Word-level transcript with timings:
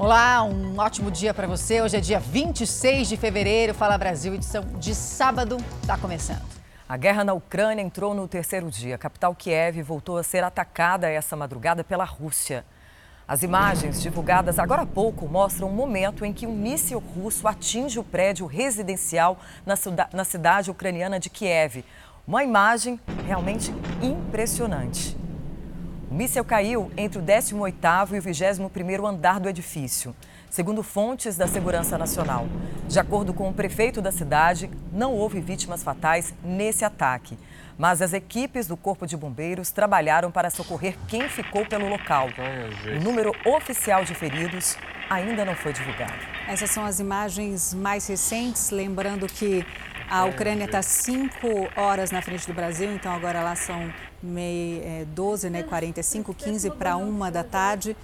Olá, 0.00 0.42
um 0.44 0.78
ótimo 0.78 1.10
dia 1.10 1.34
para 1.34 1.46
você. 1.46 1.82
Hoje 1.82 1.98
é 1.98 2.00
dia 2.00 2.18
26 2.18 3.06
de 3.06 3.18
fevereiro. 3.18 3.74
Fala 3.74 3.98
Brasil, 3.98 4.32
edição 4.32 4.64
de 4.78 4.94
sábado, 4.94 5.58
está 5.82 5.98
começando. 5.98 6.40
A 6.88 6.96
guerra 6.96 7.22
na 7.22 7.34
Ucrânia 7.34 7.82
entrou 7.82 8.14
no 8.14 8.26
terceiro 8.26 8.70
dia. 8.70 8.94
A 8.94 8.98
capital 8.98 9.34
Kiev 9.34 9.82
voltou 9.82 10.16
a 10.16 10.22
ser 10.22 10.42
atacada 10.42 11.06
essa 11.06 11.36
madrugada 11.36 11.84
pela 11.84 12.04
Rússia. 12.04 12.64
As 13.28 13.42
imagens 13.42 14.00
divulgadas 14.00 14.58
agora 14.58 14.82
há 14.82 14.86
pouco 14.86 15.28
mostram 15.28 15.68
um 15.68 15.74
momento 15.74 16.24
em 16.24 16.32
que 16.32 16.46
um 16.46 16.56
míssil 16.56 16.98
russo 16.98 17.46
atinge 17.46 17.98
o 17.98 18.02
prédio 18.02 18.46
residencial 18.46 19.38
na, 19.66 19.74
na 20.14 20.24
cidade 20.24 20.70
ucraniana 20.70 21.20
de 21.20 21.28
Kiev. 21.28 21.84
Uma 22.26 22.42
imagem 22.42 22.98
realmente 23.26 23.70
impressionante. 24.00 25.19
O 26.10 26.14
míssil 26.14 26.44
caiu 26.44 26.90
entre 26.96 27.20
o 27.20 27.22
18º 27.22 28.14
e 28.14 28.18
o 28.18 28.22
21º 28.22 29.08
andar 29.08 29.38
do 29.38 29.48
edifício, 29.48 30.12
segundo 30.50 30.82
fontes 30.82 31.36
da 31.36 31.46
Segurança 31.46 31.96
Nacional. 31.96 32.48
De 32.88 32.98
acordo 32.98 33.32
com 33.32 33.48
o 33.48 33.54
prefeito 33.54 34.02
da 34.02 34.10
cidade, 34.10 34.68
não 34.92 35.14
houve 35.14 35.40
vítimas 35.40 35.84
fatais 35.84 36.34
nesse 36.42 36.84
ataque, 36.84 37.38
mas 37.78 38.02
as 38.02 38.12
equipes 38.12 38.66
do 38.66 38.76
Corpo 38.76 39.06
de 39.06 39.16
Bombeiros 39.16 39.70
trabalharam 39.70 40.32
para 40.32 40.50
socorrer 40.50 40.96
quem 41.06 41.28
ficou 41.28 41.64
pelo 41.64 41.88
local. 41.88 42.26
O 42.92 43.00
número 43.04 43.32
oficial 43.46 44.04
de 44.04 44.12
feridos 44.12 44.76
ainda 45.08 45.44
não 45.44 45.54
foi 45.54 45.72
divulgado. 45.72 46.12
Essas 46.48 46.72
são 46.72 46.84
as 46.84 46.98
imagens 46.98 47.72
mais 47.72 48.08
recentes, 48.08 48.70
lembrando 48.70 49.28
que 49.28 49.64
a 50.10 50.24
Ucrânia 50.24 50.64
está 50.64 50.82
cinco 50.82 51.46
horas 51.76 52.10
na 52.10 52.20
frente 52.20 52.44
do 52.48 52.52
Brasil, 52.52 52.92
então 52.92 53.12
agora 53.14 53.42
lá 53.42 53.54
são 53.54 53.92
meio, 54.22 54.82
é, 54.84 55.04
12, 55.06 55.50
né, 55.50 55.62
45, 55.62 56.34
15 56.34 56.70
para 56.70 56.96
uma 56.96 57.30
da 57.30 57.44
tarde. 57.44 57.96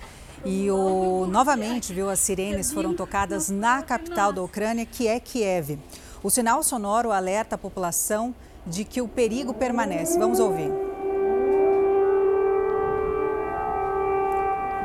E 0.45 0.70
o, 0.70 1.27
novamente, 1.27 1.92
viu, 1.92 2.09
as 2.09 2.20
sirenes 2.20 2.72
foram 2.72 2.95
tocadas 2.95 3.48
na 3.50 3.83
capital 3.83 4.33
da 4.33 4.42
Ucrânia, 4.42 4.87
que 4.87 5.09
é 5.09 5.19
Kiev. 5.19 5.78
O 6.22 6.31
sinal 6.31 6.62
sonoro 6.62 7.11
alerta 7.11 7.55
a 7.55 7.59
população 7.59 8.34
de 8.67 8.84
que 8.84 9.00
o 9.00 9.09
perigo 9.09 9.55
permanece. 9.55 10.19
Vamos 10.19 10.39
ouvir. 10.39 10.70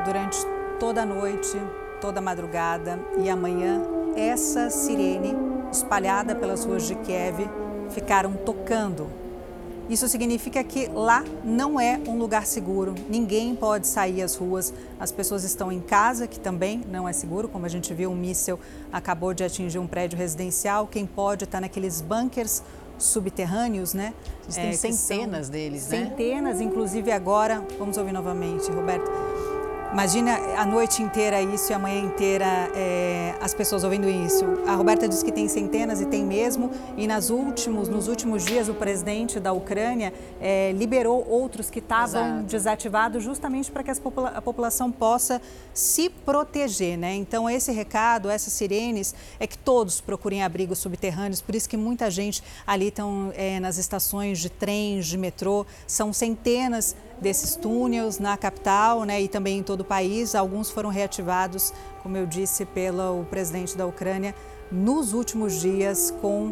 Durante 0.06 0.38
toda 0.80 1.04
a 1.04 1.06
noite, 1.06 1.62
toda 2.00 2.20
a 2.20 2.22
madrugada 2.22 3.00
e 3.20 3.30
amanhã, 3.30 3.82
essa 4.16 4.70
sirene 4.70 5.36
espalhada 5.72 6.36
pelas 6.36 6.66
ruas 6.66 6.84
de 6.88 6.96
Kiev, 6.96 7.48
ficaram 7.92 8.34
tocando. 8.34 9.21
Isso 9.92 10.08
significa 10.08 10.64
que 10.64 10.88
lá 10.88 11.22
não 11.44 11.78
é 11.78 12.00
um 12.08 12.18
lugar 12.18 12.46
seguro, 12.46 12.96
ninguém 13.10 13.54
pode 13.54 13.88
sair 13.88 14.22
às 14.22 14.38
ruas, 14.38 14.74
as 14.98 15.12
pessoas 15.12 15.44
estão 15.44 15.70
em 15.70 15.82
casa, 15.82 16.28
que 16.28 16.40
também 16.40 16.82
não 16.90 17.10
é 17.10 17.12
seguro, 17.12 17.50
como 17.50 17.66
a 17.66 17.70
gente 17.70 17.94
viu, 17.94 18.10
um 18.10 18.16
míssil 18.16 18.58
acabou 18.90 19.34
de 19.34 19.44
atingir 19.44 19.80
um 19.80 19.88
prédio 19.88 20.18
residencial, 20.18 20.88
quem 20.88 21.06
pode 21.06 21.44
está 21.44 21.60
naqueles 21.60 22.00
bunkers 22.00 22.64
subterrâneos, 22.98 23.94
né? 23.94 24.14
Existem 24.48 24.92
é, 24.92 24.94
centenas 24.94 25.50
deles, 25.50 25.82
centenas, 25.82 26.10
né? 26.10 26.16
Centenas, 26.16 26.62
inclusive 26.62 27.12
agora, 27.12 27.62
vamos 27.78 27.98
ouvir 27.98 28.14
novamente, 28.14 28.72
Roberto 28.72 29.12
Imagina 29.92 30.38
a 30.56 30.66
noite 30.66 31.04
inteira 31.04 31.42
isso 31.42 31.70
e 31.70 31.76
a 31.76 31.80
manhã 31.80 32.00
inteira 32.00 32.46
é, 32.74 33.36
as 33.42 33.54
pessoas 33.54 33.84
ouvindo 33.84 34.08
isso. 34.08 34.46
A 34.66 34.74
Roberta 34.74 35.06
disse 35.06 35.24
que 35.24 35.34
tem 35.34 35.50
centenas 35.50 36.00
e 36.00 36.06
tem 36.06 36.24
mesmo. 36.24 36.72
E 36.96 37.06
nas 37.06 37.30
últimos, 37.30 37.90
nos 37.90 38.08
últimos 38.08 38.46
dias, 38.46 38.70
o 38.70 38.74
presidente 38.74 39.38
da 39.38 39.52
Ucrânia 39.52 40.14
é, 40.40 40.72
liberou 40.72 41.28
outros 41.28 41.70
que 41.70 41.80
estavam 41.80 42.42
desativados 42.44 43.22
justamente 43.22 43.70
para 43.70 43.84
que 43.84 43.94
popula 44.00 44.30
a 44.30 44.42
população 44.42 44.90
possa 44.90 45.42
se 45.74 46.10
proteger. 46.10 46.98
Né? 46.98 47.16
Então, 47.16 47.50
esse 47.50 47.74
recado, 47.74 48.30
essas 48.30 48.54
sirenes, 48.54 49.14
é 49.42 49.46
que 49.46 49.58
todos 49.58 50.00
procurem 50.00 50.42
abrigos 50.42 50.80
subterrâneos. 50.80 51.42
Por 51.42 51.54
isso 51.54 51.68
que 51.68 51.76
muita 51.76 52.10
gente 52.10 52.42
ali 52.66 52.88
estão 52.88 53.34
é, 53.36 53.60
nas 53.60 53.78
estações 53.78 54.40
de 54.40 54.50
trens, 54.50 55.06
de 55.08 55.18
metrô. 55.18 55.66
São 55.86 56.14
centenas 56.14 56.96
desses 57.22 57.56
túneis 57.56 58.18
na 58.18 58.36
capital 58.36 59.06
né, 59.06 59.22
e 59.22 59.28
também 59.28 59.60
em 59.60 59.64
todo 59.64 59.82
o 59.82 59.86
país. 59.86 60.34
Alguns 60.34 60.72
foram 60.72 60.90
reativados, 60.90 61.72
como 62.02 62.18
eu 62.18 62.26
disse, 62.26 62.66
pelo 62.66 63.24
presidente 63.26 63.78
da 63.78 63.86
Ucrânia 63.86 64.34
nos 64.72 65.14
últimos 65.14 65.62
dias 65.62 66.12
com 66.22 66.52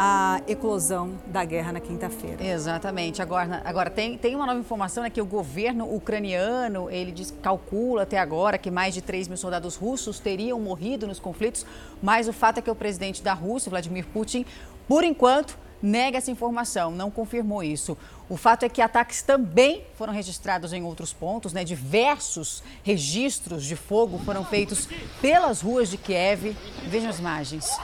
a 0.00 0.40
eclosão 0.46 1.14
da 1.26 1.44
guerra 1.44 1.72
na 1.72 1.80
quinta-feira. 1.80 2.44
Exatamente. 2.44 3.20
Agora, 3.20 3.60
agora 3.64 3.90
tem, 3.90 4.16
tem 4.16 4.36
uma 4.36 4.46
nova 4.46 4.60
informação 4.60 5.02
né, 5.02 5.10
que 5.10 5.20
o 5.20 5.26
governo 5.26 5.92
ucraniano 5.92 6.88
ele 6.88 7.10
diz, 7.10 7.34
calcula 7.42 8.02
até 8.02 8.16
agora 8.16 8.56
que 8.56 8.70
mais 8.70 8.94
de 8.94 9.02
3 9.02 9.26
mil 9.26 9.36
soldados 9.36 9.74
russos 9.74 10.20
teriam 10.20 10.60
morrido 10.60 11.06
nos 11.06 11.18
conflitos, 11.18 11.66
mas 12.00 12.28
o 12.28 12.32
fato 12.32 12.58
é 12.58 12.62
que 12.62 12.70
o 12.70 12.76
presidente 12.76 13.22
da 13.24 13.34
Rússia, 13.34 13.70
Vladimir 13.70 14.06
Putin, 14.06 14.46
por 14.86 15.02
enquanto, 15.02 15.58
nega 15.82 16.18
essa 16.18 16.30
informação, 16.30 16.90
não 16.90 17.10
confirmou 17.10 17.62
isso. 17.62 17.96
O 18.28 18.36
fato 18.36 18.64
é 18.64 18.68
que 18.68 18.82
ataques 18.82 19.22
também 19.22 19.84
foram 19.96 20.12
registrados 20.12 20.72
em 20.72 20.82
outros 20.82 21.12
pontos, 21.12 21.52
né? 21.52 21.64
Diversos 21.64 22.62
registros 22.82 23.64
de 23.64 23.74
fogo 23.74 24.18
foram 24.18 24.44
feitos 24.44 24.88
pelas 25.20 25.60
ruas 25.60 25.88
de 25.88 25.96
Kiev. 25.96 26.54
Vejam 26.88 27.08
as 27.08 27.18
imagens. 27.18 27.78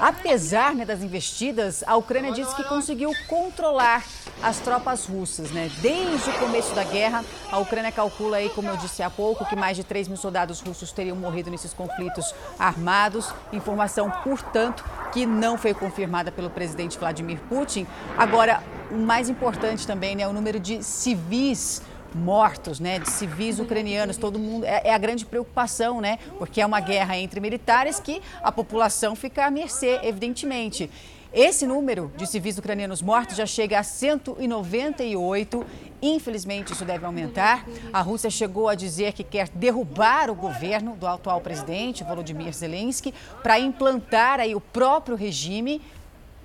Apesar 0.00 0.74
né, 0.74 0.84
das 0.84 1.02
investidas, 1.02 1.84
a 1.86 1.96
Ucrânia 1.96 2.32
disse 2.32 2.54
que 2.54 2.64
conseguiu 2.64 3.12
controlar 3.28 4.04
as 4.42 4.58
tropas 4.58 5.06
russas. 5.06 5.50
Né? 5.50 5.70
Desde 5.80 6.28
o 6.30 6.32
começo 6.34 6.74
da 6.74 6.84
guerra, 6.84 7.24
a 7.50 7.58
Ucrânia 7.58 7.92
calcula 7.92 8.38
aí, 8.38 8.48
como 8.50 8.68
eu 8.68 8.76
disse 8.76 9.02
há 9.02 9.10
pouco, 9.10 9.44
que 9.46 9.56
mais 9.56 9.76
de 9.76 9.84
3 9.84 10.08
mil 10.08 10.16
soldados 10.16 10.60
russos 10.60 10.92
teriam 10.92 11.16
morrido 11.16 11.50
nesses 11.50 11.72
conflitos 11.72 12.34
armados. 12.58 13.32
Informação, 13.52 14.10
portanto, 14.22 14.84
que 15.12 15.24
não 15.24 15.56
foi 15.56 15.72
confirmada 15.72 16.32
pelo 16.32 16.50
presidente 16.50 16.98
Vladimir 16.98 17.38
Putin. 17.48 17.86
Agora, 18.18 18.62
o 18.90 18.96
mais 18.96 19.28
importante 19.28 19.86
também 19.86 20.16
né, 20.16 20.24
é 20.24 20.28
o 20.28 20.32
número 20.32 20.58
de 20.60 20.82
civis 20.82 21.82
mortos, 22.14 22.80
né, 22.80 22.98
de 22.98 23.10
civis 23.10 23.58
ucranianos, 23.58 24.16
todo 24.16 24.38
mundo 24.38 24.64
é, 24.64 24.82
é, 24.84 24.94
a 24.94 24.98
grande 24.98 25.26
preocupação, 25.26 26.00
né, 26.00 26.18
porque 26.38 26.60
é 26.60 26.66
uma 26.66 26.80
guerra 26.80 27.16
entre 27.16 27.40
militares 27.40 27.98
que 27.98 28.22
a 28.42 28.52
população 28.52 29.16
fica 29.16 29.46
à 29.46 29.50
mercê, 29.50 30.00
evidentemente. 30.02 30.90
Esse 31.36 31.66
número 31.66 32.12
de 32.16 32.28
civis 32.28 32.58
ucranianos 32.58 33.02
mortos 33.02 33.36
já 33.36 33.44
chega 33.44 33.80
a 33.80 33.82
198. 33.82 35.66
Infelizmente, 36.00 36.72
isso 36.72 36.84
deve 36.84 37.04
aumentar. 37.04 37.66
A 37.92 38.00
Rússia 38.02 38.30
chegou 38.30 38.68
a 38.68 38.76
dizer 38.76 39.14
que 39.14 39.24
quer 39.24 39.48
derrubar 39.48 40.30
o 40.30 40.34
governo 40.36 40.94
do 40.94 41.08
atual 41.08 41.40
presidente, 41.40 42.04
Volodymyr 42.04 42.52
Zelensky, 42.52 43.12
para 43.42 43.58
implantar 43.58 44.38
aí 44.38 44.54
o 44.54 44.60
próprio 44.60 45.16
regime 45.16 45.82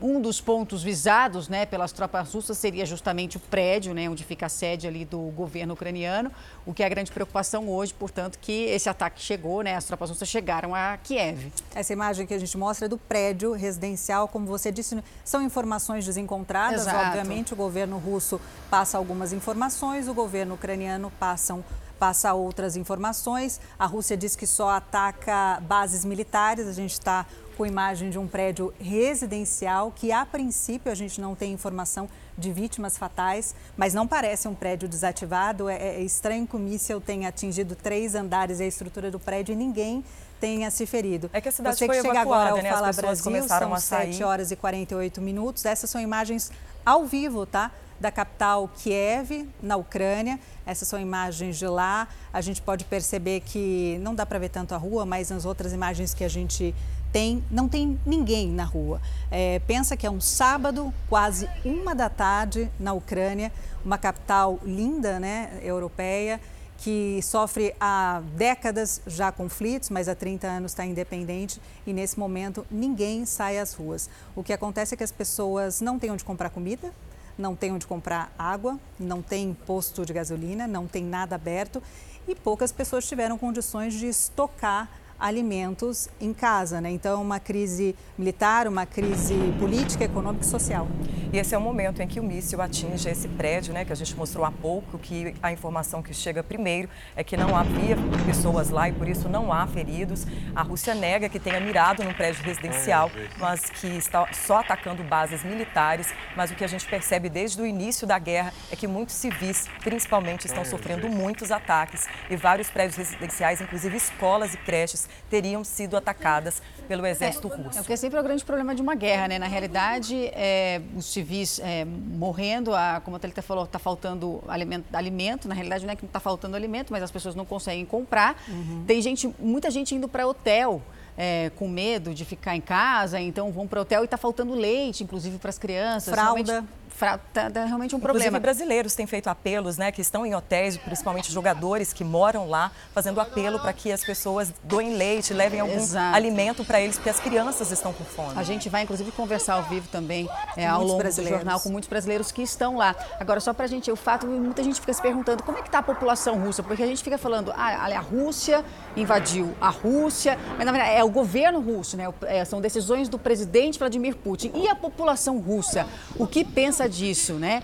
um 0.01 0.21
dos 0.21 0.39
pontos 0.39 0.81
visados 0.81 1.47
né, 1.47 1.65
pelas 1.65 1.91
tropas 1.91 2.33
russas 2.33 2.57
seria 2.57 2.85
justamente 2.85 3.37
o 3.37 3.39
prédio, 3.39 3.93
né, 3.93 4.09
onde 4.09 4.23
fica 4.23 4.45
a 4.45 4.49
sede 4.49 4.87
ali 4.87 5.05
do 5.05 5.19
governo 5.35 5.73
ucraniano, 5.73 6.31
o 6.65 6.73
que 6.73 6.83
é 6.83 6.85
a 6.85 6.89
grande 6.89 7.11
preocupação 7.11 7.69
hoje, 7.69 7.93
portanto, 7.93 8.39
que 8.39 8.65
esse 8.65 8.89
ataque 8.89 9.21
chegou, 9.21 9.61
né, 9.61 9.75
as 9.75 9.85
tropas 9.85 10.09
russas 10.09 10.27
chegaram 10.27 10.73
a 10.73 10.97
Kiev. 10.97 11.51
Essa 11.75 11.93
imagem 11.93 12.25
que 12.25 12.33
a 12.33 12.39
gente 12.39 12.57
mostra 12.57 12.85
é 12.85 12.89
do 12.89 12.97
prédio 12.97 13.51
residencial, 13.53 14.27
como 14.27 14.45
você 14.45 14.71
disse, 14.71 14.97
são 15.23 15.41
informações 15.41 16.05
desencontradas, 16.05 16.81
Exato. 16.81 17.07
obviamente 17.07 17.53
o 17.53 17.55
governo 17.55 17.97
russo 17.97 18.39
passa 18.69 18.97
algumas 18.97 19.33
informações, 19.33 20.07
o 20.07 20.13
governo 20.13 20.55
ucraniano 20.55 21.11
passam 21.19 21.63
passa 21.99 22.33
outras 22.33 22.77
informações. 22.77 23.59
A 23.77 23.85
Rússia 23.85 24.15
diz 24.15 24.33
que 24.33 24.47
só 24.47 24.69
ataca 24.69 25.59
bases 25.61 26.05
militares. 26.05 26.65
A 26.65 26.71
gente 26.71 26.93
está 26.93 27.25
com 27.59 27.65
imagem 27.65 28.09
de 28.09 28.17
um 28.17 28.25
prédio 28.25 28.73
residencial 28.79 29.91
que, 29.93 30.13
a 30.13 30.25
princípio, 30.25 30.89
a 30.89 30.95
gente 30.95 31.19
não 31.19 31.35
tem 31.35 31.51
informação 31.51 32.07
de 32.37 32.53
vítimas 32.53 32.97
fatais, 32.97 33.53
mas 33.75 33.93
não 33.93 34.07
parece 34.07 34.47
um 34.47 34.55
prédio 34.55 34.87
desativado. 34.87 35.67
É, 35.67 35.97
é 35.97 36.01
estranho 36.01 36.47
que 36.47 36.55
o 36.55 36.59
míssil 36.59 37.01
tenha 37.01 37.27
atingido 37.27 37.75
três 37.75 38.15
andares 38.15 38.61
e 38.61 38.63
a 38.63 38.65
estrutura 38.65 39.11
do 39.11 39.19
prédio 39.19 39.51
e 39.51 39.55
ninguém 39.57 40.05
tenha 40.39 40.71
se 40.71 40.85
ferido. 40.85 41.29
É 41.33 41.41
que 41.41 41.49
a 41.49 41.51
cidade 41.51 41.77
Você 41.77 41.85
foi 41.85 41.97
que 41.97 42.01
chega 42.01 42.21
agora 42.21 42.51
ao 42.51 42.61
né? 42.61 42.71
Fala 42.71 42.93
Brasil, 42.93 43.45
são 43.45 43.77
7 43.77 44.23
horas 44.23 44.51
e 44.51 44.55
48 44.55 45.19
minutos. 45.19 45.65
Essas 45.65 45.89
são 45.89 45.99
imagens 45.99 46.53
ao 46.85 47.05
vivo, 47.05 47.45
tá? 47.45 47.73
Da 47.99 48.09
capital 48.09 48.69
Kiev, 48.77 49.49
na 49.61 49.75
Ucrânia. 49.75 50.39
Essas 50.65 50.87
são 50.87 50.97
imagens 50.97 51.57
de 51.57 51.67
lá. 51.67 52.07
A 52.31 52.39
gente 52.39 52.61
pode 52.61 52.85
perceber 52.85 53.41
que 53.41 53.97
não 53.99 54.15
dá 54.15 54.25
para 54.25 54.39
ver 54.39 54.47
tanto 54.47 54.73
a 54.73 54.77
rua, 54.77 55.05
mas 55.05 55.29
nas 55.29 55.43
outras 55.43 55.73
imagens 55.73 56.13
que 56.13 56.23
a 56.23 56.29
gente 56.29 56.73
tem, 57.11 57.43
não 57.49 57.67
tem 57.67 57.99
ninguém 58.05 58.49
na 58.49 58.63
rua. 58.63 59.01
É, 59.31 59.59
pensa 59.59 59.97
que 59.97 60.05
é 60.05 60.11
um 60.11 60.21
sábado, 60.21 60.93
quase 61.07 61.49
uma 61.63 61.95
da 61.95 62.09
tarde, 62.09 62.69
na 62.79 62.93
Ucrânia, 62.93 63.51
uma 63.83 63.97
capital 63.97 64.59
linda, 64.63 65.19
né, 65.19 65.59
europeia, 65.61 66.39
que 66.77 67.19
sofre 67.21 67.75
há 67.79 68.21
décadas 68.35 69.01
já 69.05 69.31
conflitos, 69.31 69.89
mas 69.89 70.07
há 70.07 70.15
30 70.15 70.47
anos 70.47 70.71
está 70.71 70.85
independente 70.85 71.61
e 71.85 71.91
nesse 71.91 72.17
momento 72.17 72.65
ninguém 72.71 73.25
sai 73.25 73.59
às 73.59 73.73
ruas. 73.73 74.09
O 74.33 74.43
que 74.43 74.53
acontece 74.53 74.93
é 74.93 74.97
que 74.97 75.03
as 75.03 75.11
pessoas 75.11 75.81
não 75.81 75.99
têm 75.99 76.11
onde 76.11 76.23
comprar 76.23 76.49
comida, 76.49 76.93
não 77.37 77.53
têm 77.55 77.73
onde 77.73 77.85
comprar 77.85 78.33
água, 78.37 78.79
não 78.97 79.21
tem 79.21 79.53
posto 79.65 80.05
de 80.05 80.13
gasolina, 80.13 80.67
não 80.67 80.87
tem 80.87 81.03
nada 81.03 81.35
aberto 81.35 81.83
e 82.27 82.33
poucas 82.33 82.71
pessoas 82.71 83.07
tiveram 83.07 83.37
condições 83.37 83.93
de 83.93 84.07
estocar 84.07 84.89
alimentos 85.19 86.07
em 86.19 86.33
casa. 86.33 86.79
Né? 86.79 86.91
Então, 86.91 87.19
é 87.19 87.21
uma 87.21 87.39
crise 87.39 87.95
militar, 88.17 88.67
uma 88.67 88.85
crise 88.85 89.35
política, 89.59 90.05
econômica 90.05 90.45
e 90.45 90.47
social. 90.47 90.87
E 91.31 91.37
esse 91.37 91.53
é 91.53 91.57
o 91.57 91.61
momento 91.61 92.01
em 92.01 92.07
que 92.07 92.19
o 92.19 92.23
míssil 92.23 92.61
atinge 92.61 93.07
esse 93.07 93.27
prédio, 93.27 93.73
né, 93.73 93.85
que 93.85 93.93
a 93.93 93.95
gente 93.95 94.15
mostrou 94.15 94.45
há 94.45 94.51
pouco, 94.51 94.97
que 94.97 95.35
a 95.43 95.51
informação 95.51 96.01
que 96.01 96.13
chega 96.13 96.41
primeiro 96.41 96.89
é 97.15 97.23
que 97.23 97.37
não 97.37 97.55
havia 97.55 97.95
pessoas 98.25 98.69
lá 98.69 98.89
e 98.89 98.93
por 98.93 99.07
isso 99.07 99.29
não 99.29 99.51
há 99.53 99.67
feridos. 99.67 100.25
A 100.55 100.63
Rússia 100.63 100.95
nega 100.95 101.29
que 101.29 101.39
tenha 101.39 101.59
mirado 101.59 102.03
num 102.03 102.13
prédio 102.13 102.43
residencial, 102.43 103.11
mas 103.37 103.61
que 103.61 103.87
está 103.87 104.31
só 104.33 104.59
atacando 104.59 105.03
bases 105.03 105.43
militares. 105.43 106.11
Mas 106.35 106.51
o 106.51 106.55
que 106.55 106.63
a 106.63 106.67
gente 106.67 106.85
percebe 106.85 107.29
desde 107.29 107.61
o 107.61 107.65
início 107.65 108.07
da 108.07 108.17
guerra 108.17 108.53
é 108.71 108.75
que 108.75 108.87
muitos 108.87 109.15
civis, 109.15 109.67
principalmente, 109.83 110.45
estão 110.45 110.63
sofrendo 110.63 111.09
muitos 111.09 111.51
ataques 111.51 112.07
e 112.29 112.35
vários 112.35 112.69
prédios 112.69 112.95
residenciais, 112.95 113.61
inclusive 113.61 113.97
escolas 113.97 114.53
e 114.53 114.57
creches, 114.57 115.08
teriam 115.29 115.63
sido 115.63 115.95
atacadas 115.97 116.61
pelo 116.87 117.05
exército 117.05 117.47
é, 117.47 117.55
russo. 117.55 117.77
É, 117.77 117.81
o 117.81 117.85
que 117.85 117.93
é 117.93 117.95
sempre 117.95 118.19
o 118.19 118.23
grande 118.23 118.43
problema 118.43 118.73
de 118.73 118.81
uma 118.81 118.95
guerra, 118.95 119.27
né? 119.27 119.39
Na 119.39 119.47
realidade, 119.47 120.15
é, 120.33 120.81
os 120.95 121.05
civis 121.05 121.59
é, 121.59 121.85
morrendo, 121.85 122.73
a, 122.73 123.01
como 123.03 123.17
a 123.17 123.19
Thalita 123.19 123.41
falou, 123.41 123.65
está 123.65 123.79
faltando 123.79 124.43
alimento, 124.47 124.85
alimento, 124.93 125.47
na 125.47 125.55
realidade 125.55 125.85
não 125.85 125.93
é 125.93 125.95
que 125.95 126.03
não 126.03 126.09
está 126.09 126.19
faltando 126.19 126.55
alimento, 126.55 126.91
mas 126.91 127.03
as 127.03 127.11
pessoas 127.11 127.35
não 127.35 127.45
conseguem 127.45 127.85
comprar. 127.85 128.41
Uhum. 128.47 128.83
Tem 128.85 129.01
gente, 129.01 129.33
muita 129.39 129.69
gente 129.69 129.95
indo 129.95 130.07
para 130.07 130.27
hotel. 130.27 130.81
É, 131.21 131.51
com 131.57 131.67
medo 131.67 132.13
de 132.13 132.23
ficar 132.23 132.55
em 132.55 132.61
casa, 132.61 133.19
então 133.19 133.51
vão 133.51 133.67
para 133.67 133.79
o 133.79 133.81
hotel 133.81 134.03
e 134.03 134.05
está 134.05 134.15
faltando 134.15 134.53
leite, 134.53 135.03
inclusive 135.03 135.37
para 135.37 135.49
as 135.49 135.57
crianças. 135.57 136.13
Fralda 136.13 136.63
tá, 136.99 137.49
tá 137.49 137.65
realmente 137.65 137.95
um 137.95 137.97
Inclusive, 137.97 138.01
problema. 138.01 138.39
brasileiros 138.39 138.95
têm 138.95 139.07
feito 139.07 139.29
apelos, 139.29 139.77
né, 139.77 139.91
que 139.91 140.01
estão 140.01 140.25
em 140.25 140.35
hotéis, 140.35 140.77
principalmente 140.77 141.31
jogadores 141.31 141.93
que 141.93 142.03
moram 142.03 142.47
lá, 142.49 142.71
fazendo 142.93 143.19
apelo 143.21 143.59
para 143.59 143.73
que 143.73 143.91
as 143.91 144.03
pessoas 144.03 144.53
doem 144.63 144.95
leite, 144.95 145.33
levem 145.33 145.59
algum 145.59 145.75
Exato. 145.75 146.15
alimento 146.15 146.65
para 146.65 146.81
eles, 146.81 146.95
porque 146.95 147.09
as 147.09 147.19
crianças 147.19 147.71
estão 147.71 147.93
com 147.93 148.03
fome. 148.03 148.33
A 148.35 148.43
gente 148.43 148.69
vai, 148.69 148.83
inclusive, 148.83 149.11
conversar 149.11 149.55
ao 149.55 149.63
vivo 149.63 149.87
também 149.89 150.29
é, 150.57 150.67
ao 150.67 150.83
longo 150.83 151.03
do 151.03 151.27
jornal 151.27 151.59
com 151.59 151.69
muitos 151.69 151.89
brasileiros 151.89 152.31
que 152.31 152.41
estão 152.41 152.77
lá. 152.77 152.95
Agora, 153.19 153.39
só 153.39 153.53
para 153.53 153.65
a 153.65 153.67
gente, 153.67 153.91
o 153.91 153.95
fato, 153.95 154.27
muita 154.27 154.63
gente 154.63 154.79
fica 154.79 154.93
se 154.93 155.01
perguntando 155.01 155.43
como 155.43 155.57
é 155.57 155.61
que 155.61 155.67
está 155.67 155.79
a 155.79 155.83
população 155.83 156.37
russa, 156.37 156.61
porque 156.63 156.83
a 156.83 156.87
gente 156.87 157.03
fica 157.03 157.17
falando, 157.17 157.51
ah, 157.55 157.85
a 157.85 157.99
Rússia 157.99 158.63
invadiu 158.95 159.55
a 159.61 159.69
Rússia, 159.69 160.37
mas 160.57 160.65
na 160.65 160.71
verdade 160.71 160.95
é 160.95 161.03
o 161.03 161.09
governo 161.09 161.59
russo, 161.59 161.95
né? 161.95 162.05
É, 162.23 162.43
são 162.43 162.59
decisões 162.59 163.07
do 163.07 163.17
presidente 163.17 163.79
Vladimir 163.79 164.15
Putin. 164.15 164.51
E 164.55 164.67
a 164.67 164.75
população 164.75 165.39
russa, 165.39 165.87
o 166.17 166.27
que 166.27 166.43
pensa 166.43 166.88
disso, 166.89 167.33
né? 167.33 167.63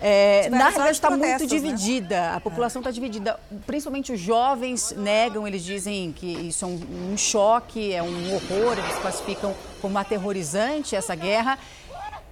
É, 0.00 0.50
na 0.50 0.68
realidade 0.68 0.90
está 0.90 1.08
muito 1.08 1.22
né? 1.22 1.38
dividida, 1.38 2.20
né? 2.20 2.36
a 2.36 2.40
população 2.40 2.80
está 2.80 2.90
dividida, 2.90 3.40
principalmente 3.64 4.12
os 4.12 4.20
jovens 4.20 4.92
negam, 4.96 5.46
eles 5.46 5.64
dizem 5.64 6.12
que 6.12 6.26
isso 6.26 6.64
é 6.64 6.68
um, 6.68 7.12
um 7.12 7.16
choque, 7.16 7.92
é 7.92 8.02
um 8.02 8.34
horror, 8.34 8.76
eles 8.76 8.98
classificam 8.98 9.54
como 9.80 9.96
aterrorizante 9.96 10.94
essa 10.94 11.14
guerra, 11.14 11.58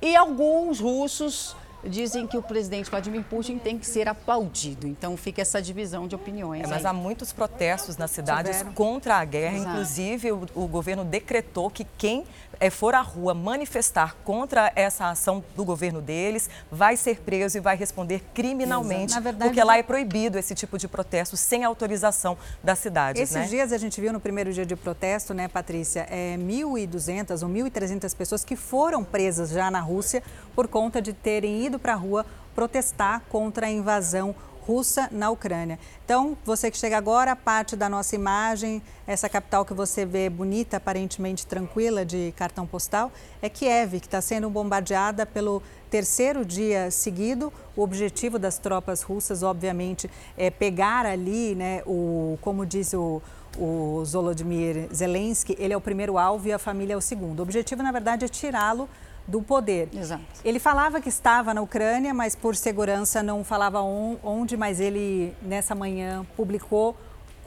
e 0.02 0.14
alguns 0.14 0.80
russos 0.80 1.56
dizem 1.84 2.26
que 2.26 2.36
o 2.36 2.42
presidente 2.42 2.90
Vladimir 2.90 3.22
Putin 3.24 3.58
tem 3.58 3.78
que 3.78 3.86
ser 3.86 4.08
aplaudido. 4.08 4.86
Então 4.86 5.16
fica 5.16 5.42
essa 5.42 5.60
divisão 5.60 6.06
de 6.06 6.14
opiniões. 6.14 6.64
É, 6.64 6.66
mas 6.66 6.84
há 6.84 6.92
muitos 6.92 7.32
protestos 7.32 7.96
nas 7.96 8.10
cidades 8.10 8.58
Tiveram. 8.58 8.74
contra 8.74 9.16
a 9.16 9.24
guerra. 9.24 9.56
Exato. 9.56 9.70
Inclusive, 9.70 10.32
o, 10.32 10.46
o, 10.54 10.66
governo 10.66 11.04
decretou 11.04 11.70
que 11.70 11.86
quem 11.98 12.24
é, 12.60 12.70
for 12.70 12.94
à 12.94 13.00
rua 13.00 13.34
manifestar 13.34 14.16
contra 14.24 14.72
essa 14.76 15.08
ação 15.08 15.42
do 15.56 15.64
governo 15.64 16.00
deles 16.00 16.48
vai 16.70 16.96
ser 16.96 17.20
preso 17.20 17.58
e 17.58 17.60
vai 17.60 17.76
responder 17.76 18.22
criminalmente. 18.32 19.18
Verdade, 19.20 19.50
porque 19.50 19.62
lá 19.62 19.78
é 19.78 19.82
proibido 19.82 20.38
esse 20.38 20.54
tipo 20.54 20.78
de 20.78 20.86
protesto 20.86 21.36
sem 21.36 21.64
autorização 21.64 22.36
das 22.62 22.78
cidades. 22.78 23.20
Esses 23.20 23.34
né? 23.34 23.46
dias 23.46 23.72
a 23.72 23.78
gente 23.78 24.00
viu 24.00 24.12
no 24.12 24.20
primeiro 24.20 24.52
dia 24.52 24.64
de 24.64 24.76
protesto, 24.76 25.34
né, 25.34 25.48
Patrícia, 25.48 26.06
é, 26.10 26.36
1.200 26.36 27.42
ou 27.42 27.48
1.300 27.48 28.14
pessoas 28.16 28.44
que 28.44 28.56
foram 28.56 29.02
presas 29.02 29.50
já 29.50 29.70
na 29.70 29.80
Rússia 29.80 30.22
por 30.54 30.68
conta 30.68 31.00
de 31.00 31.12
terem 31.12 31.64
ido 31.64 31.71
para 31.78 31.92
a 31.92 31.96
rua 31.96 32.26
protestar 32.54 33.22
contra 33.28 33.66
a 33.66 33.70
invasão 33.70 34.34
russa 34.66 35.08
na 35.10 35.30
Ucrânia. 35.30 35.78
Então, 36.04 36.36
você 36.44 36.70
que 36.70 36.78
chega 36.78 36.96
agora, 36.96 37.34
parte 37.34 37.74
da 37.74 37.88
nossa 37.88 38.14
imagem, 38.14 38.80
essa 39.06 39.28
capital 39.28 39.64
que 39.64 39.74
você 39.74 40.06
vê 40.06 40.30
bonita, 40.30 40.76
aparentemente 40.76 41.46
tranquila 41.46 42.04
de 42.04 42.32
cartão 42.36 42.66
postal, 42.66 43.10
é 43.40 43.48
Kiev, 43.48 43.98
que 43.98 44.06
está 44.06 44.20
sendo 44.20 44.48
bombardeada 44.48 45.26
pelo 45.26 45.62
terceiro 45.90 46.44
dia 46.44 46.90
seguido. 46.90 47.52
O 47.76 47.82
objetivo 47.82 48.38
das 48.38 48.56
tropas 48.56 49.02
russas, 49.02 49.42
obviamente, 49.42 50.08
é 50.36 50.50
pegar 50.50 51.06
ali, 51.06 51.54
né, 51.54 51.82
o, 51.84 52.38
como 52.40 52.64
diz 52.64 52.94
o, 52.94 53.20
o 53.58 54.02
Zelensky, 54.04 55.56
ele 55.58 55.74
é 55.74 55.76
o 55.76 55.80
primeiro 55.80 56.16
alvo 56.18 56.46
e 56.46 56.52
a 56.52 56.58
família 56.58 56.94
é 56.94 56.96
o 56.96 57.00
segundo. 57.00 57.40
O 57.40 57.42
objetivo, 57.42 57.82
na 57.82 57.90
verdade, 57.90 58.24
é 58.24 58.28
tirá-lo 58.28 58.88
do 59.26 59.42
poder. 59.42 59.88
Exato. 59.94 60.22
Ele 60.44 60.58
falava 60.58 61.00
que 61.00 61.08
estava 61.08 61.54
na 61.54 61.62
Ucrânia, 61.62 62.12
mas 62.12 62.34
por 62.34 62.56
segurança 62.56 63.22
não 63.22 63.44
falava 63.44 63.80
onde, 63.80 64.56
mas 64.56 64.80
ele 64.80 65.34
nessa 65.42 65.74
manhã 65.74 66.26
publicou 66.36 66.96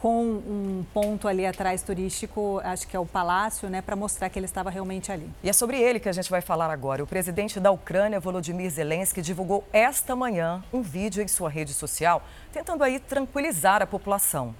com 0.05 0.23
um 0.23 0.85
ponto 0.93 1.27
ali 1.27 1.47
atrás 1.47 1.81
turístico, 1.81 2.61
acho 2.63 2.87
que 2.87 2.95
é 2.95 2.99
o 2.99 3.07
palácio, 3.07 3.69
né, 3.69 3.81
para 3.81 3.95
mostrar 3.95 4.29
que 4.29 4.37
ele 4.37 4.45
estava 4.45 4.69
realmente 4.69 5.11
ali. 5.11 5.27
E 5.41 5.49
é 5.49 5.53
sobre 5.53 5.81
ele 5.81 5.99
que 5.99 6.07
a 6.07 6.11
gente 6.11 6.29
vai 6.29 6.41
falar 6.41 6.69
agora. 6.69 7.03
O 7.03 7.07
presidente 7.07 7.59
da 7.59 7.71
Ucrânia, 7.71 8.19
Volodymyr 8.19 8.69
Zelensky, 8.69 9.21
divulgou 9.21 9.63
esta 9.73 10.15
manhã 10.15 10.63
um 10.71 10.81
vídeo 10.81 11.23
em 11.23 11.27
sua 11.27 11.49
rede 11.49 11.73
social, 11.73 12.21
tentando 12.53 12.83
aí 12.83 12.99
tranquilizar 12.99 13.81
a 13.81 13.87
população. 13.87 14.53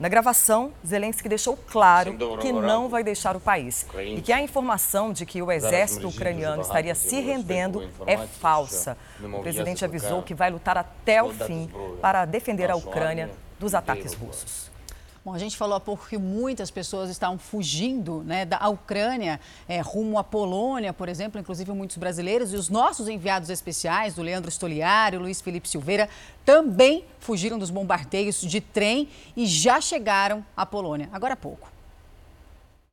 Na 0.00 0.08
gravação, 0.08 0.72
Zelensky 0.84 1.28
deixou 1.28 1.58
claro 1.58 2.16
que 2.40 2.50
não 2.50 2.88
vai 2.88 3.04
deixar 3.04 3.36
o 3.36 3.40
país. 3.40 3.86
E 3.98 4.22
que 4.22 4.32
a 4.32 4.40
informação 4.40 5.12
de 5.12 5.26
que 5.26 5.42
o 5.42 5.52
exército 5.52 6.08
ucraniano 6.08 6.62
estaria 6.62 6.94
se 6.94 7.20
rendendo 7.20 7.86
é 8.06 8.16
falsa. 8.16 8.96
O 9.22 9.42
presidente 9.42 9.84
avisou 9.84 10.22
que 10.22 10.32
vai 10.32 10.50
lutar 10.50 10.78
até 10.78 11.22
o 11.22 11.28
fim 11.28 11.70
para 12.00 12.24
defender 12.24 12.70
a 12.70 12.76
Ucrânia 12.76 13.30
dos 13.58 13.74
ataques 13.74 14.14
russos. 14.14 14.69
Bom, 15.22 15.34
a 15.34 15.38
gente 15.38 15.54
falou 15.54 15.76
há 15.76 15.80
pouco 15.80 16.08
que 16.08 16.16
muitas 16.16 16.70
pessoas 16.70 17.10
estavam 17.10 17.36
fugindo 17.36 18.22
né, 18.22 18.46
da 18.46 18.66
Ucrânia 18.70 19.38
é, 19.68 19.78
rumo 19.80 20.18
à 20.18 20.24
Polônia, 20.24 20.94
por 20.94 21.10
exemplo, 21.10 21.38
inclusive 21.38 21.70
muitos 21.72 21.98
brasileiros. 21.98 22.54
E 22.54 22.56
os 22.56 22.70
nossos 22.70 23.06
enviados 23.06 23.50
especiais, 23.50 24.16
o 24.16 24.22
Leandro 24.22 24.50
Stoliari, 24.50 25.18
o 25.18 25.20
Luiz 25.20 25.42
Felipe 25.42 25.68
Silveira, 25.68 26.08
também 26.42 27.04
fugiram 27.18 27.58
dos 27.58 27.68
bombardeios 27.68 28.40
de 28.40 28.62
trem 28.62 29.10
e 29.36 29.46
já 29.46 29.78
chegaram 29.78 30.42
à 30.56 30.64
Polônia, 30.64 31.10
agora 31.12 31.34
há 31.34 31.36
pouco. 31.36 31.69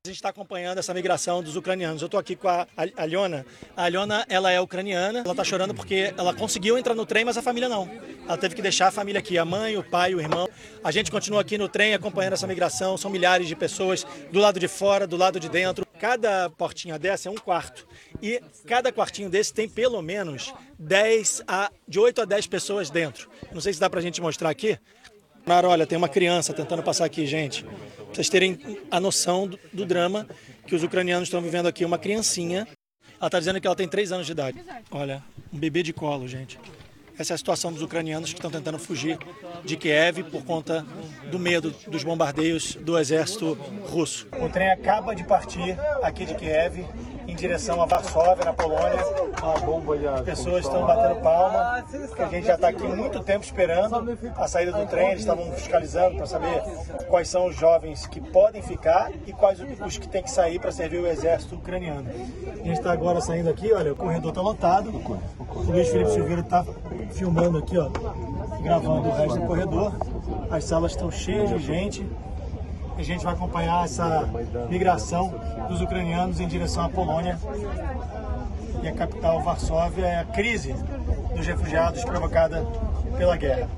A 0.07 0.09
gente 0.09 0.15
está 0.15 0.29
acompanhando 0.29 0.77
essa 0.77 0.93
migração 0.93 1.43
dos 1.43 1.57
ucranianos. 1.57 2.01
Eu 2.01 2.05
estou 2.05 2.17
aqui 2.17 2.33
com 2.33 2.47
a 2.47 2.65
Aliona. 2.95 3.45
A 3.75 3.83
Aliona, 3.83 4.25
ela 4.29 4.49
é 4.49 4.61
ucraniana. 4.61 5.19
Ela 5.19 5.31
está 5.31 5.43
chorando 5.43 5.73
porque 5.73 6.13
ela 6.17 6.33
conseguiu 6.33 6.77
entrar 6.77 6.95
no 6.95 7.05
trem, 7.05 7.25
mas 7.25 7.37
a 7.37 7.41
família 7.41 7.67
não. 7.67 7.89
Ela 8.25 8.37
teve 8.37 8.55
que 8.55 8.61
deixar 8.61 8.87
a 8.87 8.91
família 8.91 9.19
aqui, 9.19 9.37
a 9.37 9.43
mãe, 9.43 9.75
o 9.75 9.83
pai, 9.83 10.15
o 10.15 10.21
irmão. 10.21 10.49
A 10.81 10.91
gente 10.91 11.11
continua 11.11 11.41
aqui 11.41 11.57
no 11.57 11.67
trem 11.67 11.93
acompanhando 11.93 12.31
essa 12.31 12.47
migração. 12.47 12.95
São 12.95 13.11
milhares 13.11 13.49
de 13.49 13.55
pessoas 13.55 14.07
do 14.31 14.39
lado 14.39 14.61
de 14.61 14.67
fora, 14.69 15.05
do 15.05 15.17
lado 15.17 15.41
de 15.41 15.49
dentro. 15.49 15.85
Cada 15.99 16.49
portinha 16.51 16.97
dessa 16.97 17.27
é 17.27 17.31
um 17.31 17.35
quarto. 17.35 17.85
E 18.21 18.41
cada 18.65 18.93
quartinho 18.93 19.29
desse 19.29 19.53
tem 19.53 19.67
pelo 19.67 20.01
menos 20.01 20.53
10 20.79 21.43
a, 21.45 21.69
de 21.85 21.99
8 21.99 22.21
a 22.21 22.25
10 22.25 22.47
pessoas 22.47 22.89
dentro. 22.89 23.29
Não 23.51 23.59
sei 23.59 23.73
se 23.73 23.79
dá 23.79 23.89
para 23.89 23.99
a 23.99 24.03
gente 24.03 24.21
mostrar 24.21 24.49
aqui. 24.49 24.79
Olha, 25.49 25.87
tem 25.87 25.97
uma 25.97 26.09
criança 26.09 26.53
tentando 26.53 26.83
passar 26.83 27.05
aqui, 27.05 27.25
gente. 27.25 27.63
Pra 27.63 27.73
vocês 28.11 28.27
terem 28.27 28.59
a 28.91 28.99
noção 28.99 29.47
do, 29.47 29.57
do 29.71 29.85
drama 29.85 30.27
que 30.65 30.75
os 30.75 30.83
ucranianos 30.83 31.29
estão 31.29 31.41
vivendo 31.41 31.67
aqui. 31.67 31.85
Uma 31.85 31.97
criancinha, 31.97 32.67
ela 33.17 33.27
está 33.27 33.39
dizendo 33.39 33.61
que 33.61 33.65
ela 33.65 33.75
tem 33.75 33.87
3 33.87 34.11
anos 34.11 34.25
de 34.25 34.33
idade. 34.33 34.61
Olha, 34.91 35.23
um 35.51 35.57
bebê 35.57 35.83
de 35.83 35.93
colo, 35.93 36.27
gente. 36.27 36.59
Essa 37.17 37.33
é 37.33 37.35
a 37.35 37.37
situação 37.37 37.71
dos 37.71 37.81
ucranianos 37.81 38.31
que 38.31 38.37
estão 38.37 38.51
tentando 38.51 38.77
fugir 38.77 39.17
de 39.63 39.77
Kiev 39.77 40.23
por 40.25 40.43
conta 40.43 40.85
do 41.31 41.39
medo 41.39 41.73
dos 41.87 42.03
bombardeios 42.03 42.75
do 42.75 42.97
exército 42.97 43.53
russo. 43.89 44.27
O 44.39 44.49
trem 44.49 44.69
acaba 44.69 45.15
de 45.15 45.23
partir 45.23 45.77
aqui 46.03 46.25
de 46.25 46.35
Kiev 46.35 46.85
em 47.27 47.35
direção 47.35 47.81
a 47.81 47.85
Varsóvia, 47.85 48.45
na 48.45 48.53
Polônia. 48.53 48.99
As 50.15 50.21
pessoas 50.21 50.65
estão 50.65 50.85
batendo 50.85 51.21
palma, 51.21 51.85
porque 52.07 52.21
a 52.23 52.27
gente 52.27 52.47
já 52.47 52.55
está 52.55 52.69
aqui 52.69 52.83
muito 52.83 53.21
tempo 53.21 53.43
esperando 53.43 54.17
a 54.37 54.47
saída 54.47 54.71
do 54.71 54.85
trem. 54.87 55.09
Eles 55.09 55.19
estavam 55.19 55.51
fiscalizando 55.51 56.15
para 56.15 56.25
saber 56.25 56.61
quais 57.09 57.27
são 57.27 57.47
os 57.47 57.55
jovens 57.55 58.07
que 58.07 58.21
podem 58.21 58.61
ficar 58.61 59.11
e 59.25 59.33
quais 59.33 59.59
os 59.59 59.97
que 59.97 60.07
têm 60.07 60.23
que 60.23 60.31
sair 60.31 60.59
para 60.59 60.71
servir 60.71 60.99
o 60.99 61.07
exército 61.07 61.55
ucraniano. 61.55 62.09
A 62.09 62.55
gente 62.57 62.71
está 62.71 62.91
agora 62.91 63.19
saindo 63.19 63.49
aqui, 63.49 63.73
olha, 63.73 63.91
o 63.91 63.95
corredor 63.95 64.29
está 64.29 64.41
lotado. 64.41 64.89
O 64.89 65.71
Luiz 65.71 65.89
Felipe 65.89 66.11
Silveira 66.11 66.41
está 66.41 66.65
filmando 67.11 67.57
aqui, 67.57 67.77
ó, 67.77 67.89
gravando 68.61 69.09
o 69.09 69.11
resto 69.11 69.39
do 69.39 69.45
corredor. 69.45 69.93
As 70.49 70.63
salas 70.63 70.91
estão 70.91 71.11
cheias 71.11 71.49
de 71.49 71.59
gente 71.59 72.05
a 72.97 73.03
gente 73.03 73.23
vai 73.23 73.33
acompanhar 73.33 73.85
essa 73.85 74.27
migração 74.69 75.33
dos 75.67 75.81
ucranianos 75.81 76.39
em 76.39 76.47
direção 76.47 76.85
à 76.85 76.89
Polônia. 76.89 77.37
E 78.81 78.87
a 78.87 78.93
capital, 78.93 79.41
Varsóvia, 79.41 80.05
é 80.05 80.19
a 80.19 80.25
crise 80.25 80.73
dos 81.35 81.45
refugiados 81.45 82.03
provocada 82.03 82.65
pela 83.17 83.37
guerra. 83.37 83.69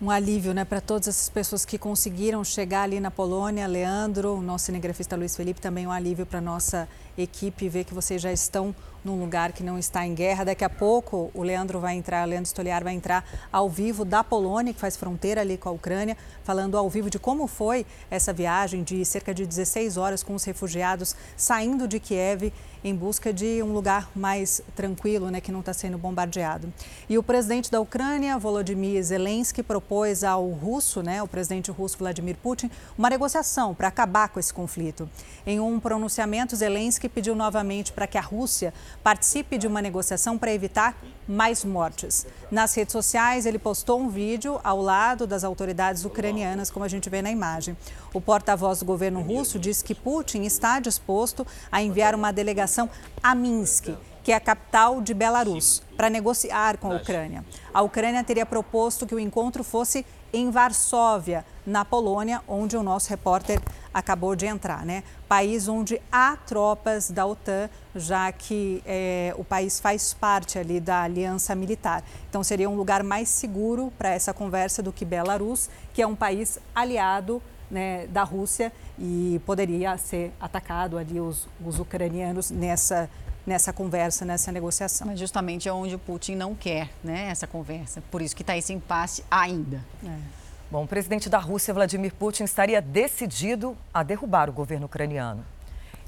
Um 0.00 0.10
alívio 0.10 0.52
né, 0.52 0.64
para 0.64 0.80
todas 0.80 1.08
essas 1.08 1.28
pessoas 1.28 1.64
que 1.64 1.78
conseguiram 1.78 2.42
chegar 2.44 2.82
ali 2.82 3.00
na 3.00 3.10
Polônia. 3.10 3.66
Leandro, 3.66 4.40
nosso 4.40 4.66
cinegrafista 4.66 5.16
Luiz 5.16 5.36
Felipe, 5.36 5.60
também 5.60 5.86
um 5.86 5.92
alívio 5.92 6.26
para 6.26 6.38
a 6.38 6.42
nossa 6.42 6.88
equipe 7.16 7.68
ver 7.68 7.84
que 7.84 7.94
vocês 7.94 8.20
já 8.20 8.32
estão 8.32 8.74
num 9.04 9.20
lugar 9.20 9.52
que 9.52 9.62
não 9.62 9.78
está 9.78 10.06
em 10.06 10.14
guerra. 10.14 10.44
Daqui 10.44 10.64
a 10.64 10.70
pouco 10.70 11.30
o 11.34 11.42
Leandro 11.42 11.78
vai 11.78 11.94
entrar, 11.94 12.26
o 12.26 12.30
Leandro 12.30 12.46
Stoliar 12.46 12.82
vai 12.82 12.94
entrar 12.94 13.24
ao 13.52 13.68
vivo 13.68 14.04
da 14.04 14.24
Polônia, 14.24 14.72
que 14.72 14.80
faz 14.80 14.96
fronteira 14.96 15.42
ali 15.42 15.58
com 15.58 15.68
a 15.68 15.72
Ucrânia, 15.72 16.16
falando 16.42 16.78
ao 16.78 16.88
vivo 16.88 17.10
de 17.10 17.18
como 17.18 17.46
foi 17.46 17.84
essa 18.10 18.32
viagem 18.32 18.82
de 18.82 19.04
cerca 19.04 19.34
de 19.34 19.46
16 19.46 19.96
horas 19.96 20.22
com 20.22 20.34
os 20.34 20.44
refugiados 20.44 21.14
saindo 21.36 21.86
de 21.86 22.00
Kiev 22.00 22.52
em 22.84 22.94
busca 22.94 23.32
de 23.32 23.62
um 23.62 23.72
lugar 23.72 24.10
mais 24.14 24.60
tranquilo, 24.76 25.30
né, 25.30 25.40
que 25.40 25.50
não 25.50 25.60
está 25.60 25.72
sendo 25.72 25.96
bombardeado. 25.96 26.70
E 27.08 27.16
o 27.16 27.22
presidente 27.22 27.70
da 27.70 27.80
Ucrânia, 27.80 28.36
Volodymyr 28.38 29.02
Zelensky, 29.02 29.62
propôs 29.62 30.22
ao 30.22 30.46
russo, 30.50 31.02
né, 31.02 31.22
o 31.22 31.26
presidente 31.26 31.70
russo 31.70 31.96
Vladimir 31.96 32.36
Putin, 32.36 32.70
uma 32.98 33.08
negociação 33.08 33.74
para 33.74 33.88
acabar 33.88 34.28
com 34.28 34.38
esse 34.38 34.52
conflito. 34.52 35.08
Em 35.46 35.58
um 35.58 35.80
pronunciamento, 35.80 36.54
Zelensky 36.54 37.03
pediu 37.08 37.34
novamente 37.34 37.92
para 37.92 38.06
que 38.06 38.18
a 38.18 38.20
Rússia 38.20 38.72
participe 39.02 39.58
de 39.58 39.66
uma 39.66 39.82
negociação 39.82 40.36
para 40.38 40.52
evitar 40.52 40.96
mais 41.26 41.64
mortes. 41.64 42.26
Nas 42.50 42.74
redes 42.74 42.92
sociais, 42.92 43.46
ele 43.46 43.58
postou 43.58 44.00
um 44.00 44.08
vídeo 44.08 44.60
ao 44.62 44.80
lado 44.80 45.26
das 45.26 45.44
autoridades 45.44 46.04
ucranianas, 46.04 46.70
como 46.70 46.84
a 46.84 46.88
gente 46.88 47.08
vê 47.08 47.22
na 47.22 47.30
imagem. 47.30 47.76
O 48.12 48.20
porta-voz 48.20 48.80
do 48.80 48.84
governo 48.84 49.20
russo 49.20 49.58
diz 49.58 49.82
que 49.82 49.94
Putin 49.94 50.42
está 50.42 50.80
disposto 50.80 51.46
a 51.70 51.82
enviar 51.82 52.14
uma 52.14 52.32
delegação 52.32 52.88
a 53.22 53.34
Minsk, 53.34 53.88
que 54.22 54.32
é 54.32 54.34
a 54.34 54.40
capital 54.40 55.00
de 55.00 55.12
Belarus, 55.12 55.82
para 55.96 56.08
negociar 56.08 56.78
com 56.78 56.90
a 56.90 56.96
Ucrânia. 56.96 57.44
A 57.72 57.82
Ucrânia 57.82 58.24
teria 58.24 58.46
proposto 58.46 59.06
que 59.06 59.14
o 59.14 59.20
encontro 59.20 59.62
fosse 59.62 60.04
em 60.34 60.50
Varsóvia, 60.50 61.44
na 61.64 61.84
Polônia, 61.84 62.42
onde 62.48 62.76
o 62.76 62.82
nosso 62.82 63.08
repórter 63.08 63.60
acabou 63.92 64.34
de 64.34 64.46
entrar, 64.46 64.84
né? 64.84 65.04
País 65.28 65.68
onde 65.68 66.02
há 66.10 66.36
tropas 66.36 67.08
da 67.08 67.24
OTAN, 67.24 67.70
já 67.94 68.30
que 68.32 68.82
é, 68.84 69.32
o 69.38 69.44
país 69.44 69.78
faz 69.78 70.12
parte 70.12 70.58
ali 70.58 70.80
da 70.80 71.02
aliança 71.02 71.54
militar. 71.54 72.02
Então 72.28 72.42
seria 72.42 72.68
um 72.68 72.74
lugar 72.74 73.04
mais 73.04 73.28
seguro 73.28 73.92
para 73.96 74.10
essa 74.10 74.34
conversa 74.34 74.82
do 74.82 74.92
que 74.92 75.04
Belarus, 75.04 75.70
que 75.94 76.02
é 76.02 76.06
um 76.06 76.16
país 76.16 76.58
aliado 76.74 77.40
né, 77.70 78.08
da 78.08 78.24
Rússia 78.24 78.72
e 78.98 79.40
poderia 79.46 79.96
ser 79.96 80.32
atacado 80.40 80.98
ali 80.98 81.20
os, 81.20 81.48
os 81.64 81.78
ucranianos 81.78 82.50
nessa 82.50 83.08
nessa 83.46 83.72
conversa, 83.72 84.24
nessa 84.24 84.50
negociação. 84.50 85.06
Mas 85.06 85.18
justamente 85.18 85.68
é 85.68 85.72
onde 85.72 85.94
o 85.94 85.98
Putin 85.98 86.34
não 86.34 86.54
quer 86.54 86.90
né, 87.02 87.28
essa 87.30 87.46
conversa. 87.46 88.02
Por 88.10 88.22
isso 88.22 88.34
que 88.34 88.42
está 88.42 88.56
esse 88.56 88.72
impasse 88.72 89.24
ainda. 89.30 89.80
É. 90.04 90.44
Bom, 90.70 90.84
o 90.84 90.88
presidente 90.88 91.28
da 91.28 91.38
Rússia, 91.38 91.72
Vladimir 91.72 92.14
Putin, 92.14 92.44
estaria 92.44 92.80
decidido 92.80 93.76
a 93.92 94.02
derrubar 94.02 94.48
o 94.48 94.52
governo 94.52 94.86
ucraniano. 94.86 95.44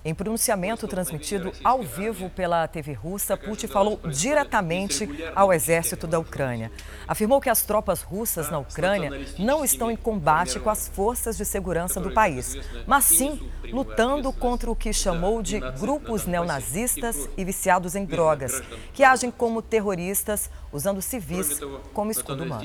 Em 0.06 0.14
pronunciamento 0.14 0.86
transmitido 0.86 1.52
ao 1.64 1.82
vivo 1.82 2.30
pela 2.30 2.68
TV 2.68 2.92
russa, 2.92 3.36
Putin 3.36 3.66
falou 3.66 3.98
diretamente 4.08 5.08
ao 5.34 5.52
exército 5.52 6.06
da 6.06 6.16
Ucrânia. 6.16 6.70
Afirmou 7.08 7.40
que 7.40 7.50
as 7.50 7.64
tropas 7.64 8.02
russas 8.02 8.48
na 8.48 8.60
Ucrânia 8.60 9.10
não 9.36 9.64
estão 9.64 9.90
em 9.90 9.96
combate 9.96 10.60
com 10.60 10.70
as 10.70 10.86
forças 10.86 11.36
de 11.36 11.44
segurança 11.44 11.98
do 11.98 12.12
país, 12.12 12.56
mas 12.86 13.02
sim 13.02 13.50
lutando 13.72 14.32
contra 14.32 14.70
o 14.70 14.76
que 14.76 14.92
chamou 14.92 15.42
de 15.42 15.58
grupos 15.58 16.25
neonazistas 16.25 17.28
e 17.36 17.44
viciados 17.44 17.96
em 17.96 18.04
drogas, 18.04 18.62
que 18.94 19.02
agem 19.02 19.32
como 19.32 19.60
terroristas 19.60 20.48
usando 20.72 21.02
civis 21.02 21.58
como 21.92 22.12
escudo 22.12 22.44
humano. 22.44 22.64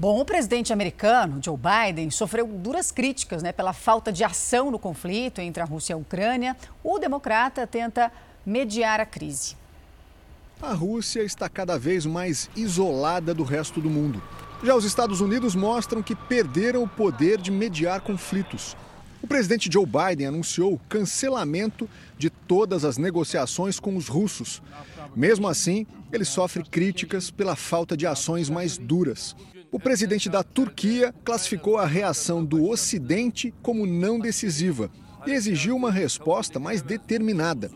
Bom, 0.00 0.20
o 0.20 0.24
presidente 0.24 0.72
americano, 0.72 1.40
Joe 1.42 1.58
Biden, 1.58 2.08
sofreu 2.08 2.46
duras 2.46 2.92
críticas 2.92 3.42
né, 3.42 3.50
pela 3.50 3.72
falta 3.72 4.12
de 4.12 4.22
ação 4.22 4.70
no 4.70 4.78
conflito 4.78 5.40
entre 5.40 5.60
a 5.60 5.66
Rússia 5.66 5.92
e 5.92 5.94
a 5.94 5.96
Ucrânia. 5.96 6.56
O 6.84 7.00
democrata 7.00 7.66
tenta 7.66 8.12
mediar 8.46 9.00
a 9.00 9.06
crise. 9.06 9.56
A 10.62 10.72
Rússia 10.72 11.24
está 11.24 11.48
cada 11.48 11.76
vez 11.76 12.06
mais 12.06 12.48
isolada 12.54 13.34
do 13.34 13.42
resto 13.42 13.80
do 13.80 13.90
mundo. 13.90 14.22
Já 14.62 14.76
os 14.76 14.84
Estados 14.84 15.20
Unidos 15.20 15.56
mostram 15.56 16.00
que 16.00 16.14
perderam 16.14 16.84
o 16.84 16.88
poder 16.88 17.40
de 17.40 17.50
mediar 17.50 18.00
conflitos. 18.00 18.76
O 19.20 19.26
presidente 19.26 19.68
Joe 19.70 19.84
Biden 19.84 20.28
anunciou 20.28 20.74
o 20.74 20.80
cancelamento 20.88 21.90
de 22.16 22.30
todas 22.30 22.84
as 22.84 22.98
negociações 22.98 23.80
com 23.80 23.96
os 23.96 24.06
russos. 24.06 24.62
Mesmo 25.16 25.48
assim, 25.48 25.88
ele 26.12 26.24
sofre 26.24 26.62
críticas 26.62 27.32
pela 27.32 27.56
falta 27.56 27.96
de 27.96 28.06
ações 28.06 28.48
mais 28.48 28.78
duras. 28.78 29.34
O 29.70 29.78
presidente 29.78 30.30
da 30.30 30.42
Turquia 30.42 31.14
classificou 31.22 31.76
a 31.76 31.84
reação 31.84 32.42
do 32.42 32.68
Ocidente 32.68 33.52
como 33.62 33.86
não 33.86 34.18
decisiva 34.18 34.90
e 35.26 35.32
exigiu 35.32 35.76
uma 35.76 35.90
resposta 35.90 36.58
mais 36.58 36.80
determinada. 36.80 37.70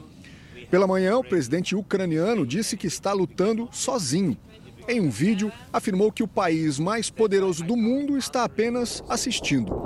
Pela 0.71 0.87
manhã, 0.87 1.19
o 1.19 1.25
presidente 1.25 1.77
ucraniano 1.77 2.47
disse 2.47 2.79
que 2.79 2.87
está 2.87 3.13
lutando 3.13 3.69
sozinho. 3.71 4.39
Em 4.89 5.01
um 5.01 5.11
vídeo, 5.11 5.53
afirmou 5.71 6.11
que 6.11 6.23
o 6.23 6.29
país 6.29 6.79
mais 6.79 7.11
poderoso 7.11 7.63
do 7.63 7.77
mundo 7.77 8.17
está 8.17 8.43
apenas 8.43 9.05
assistindo. 9.07 9.77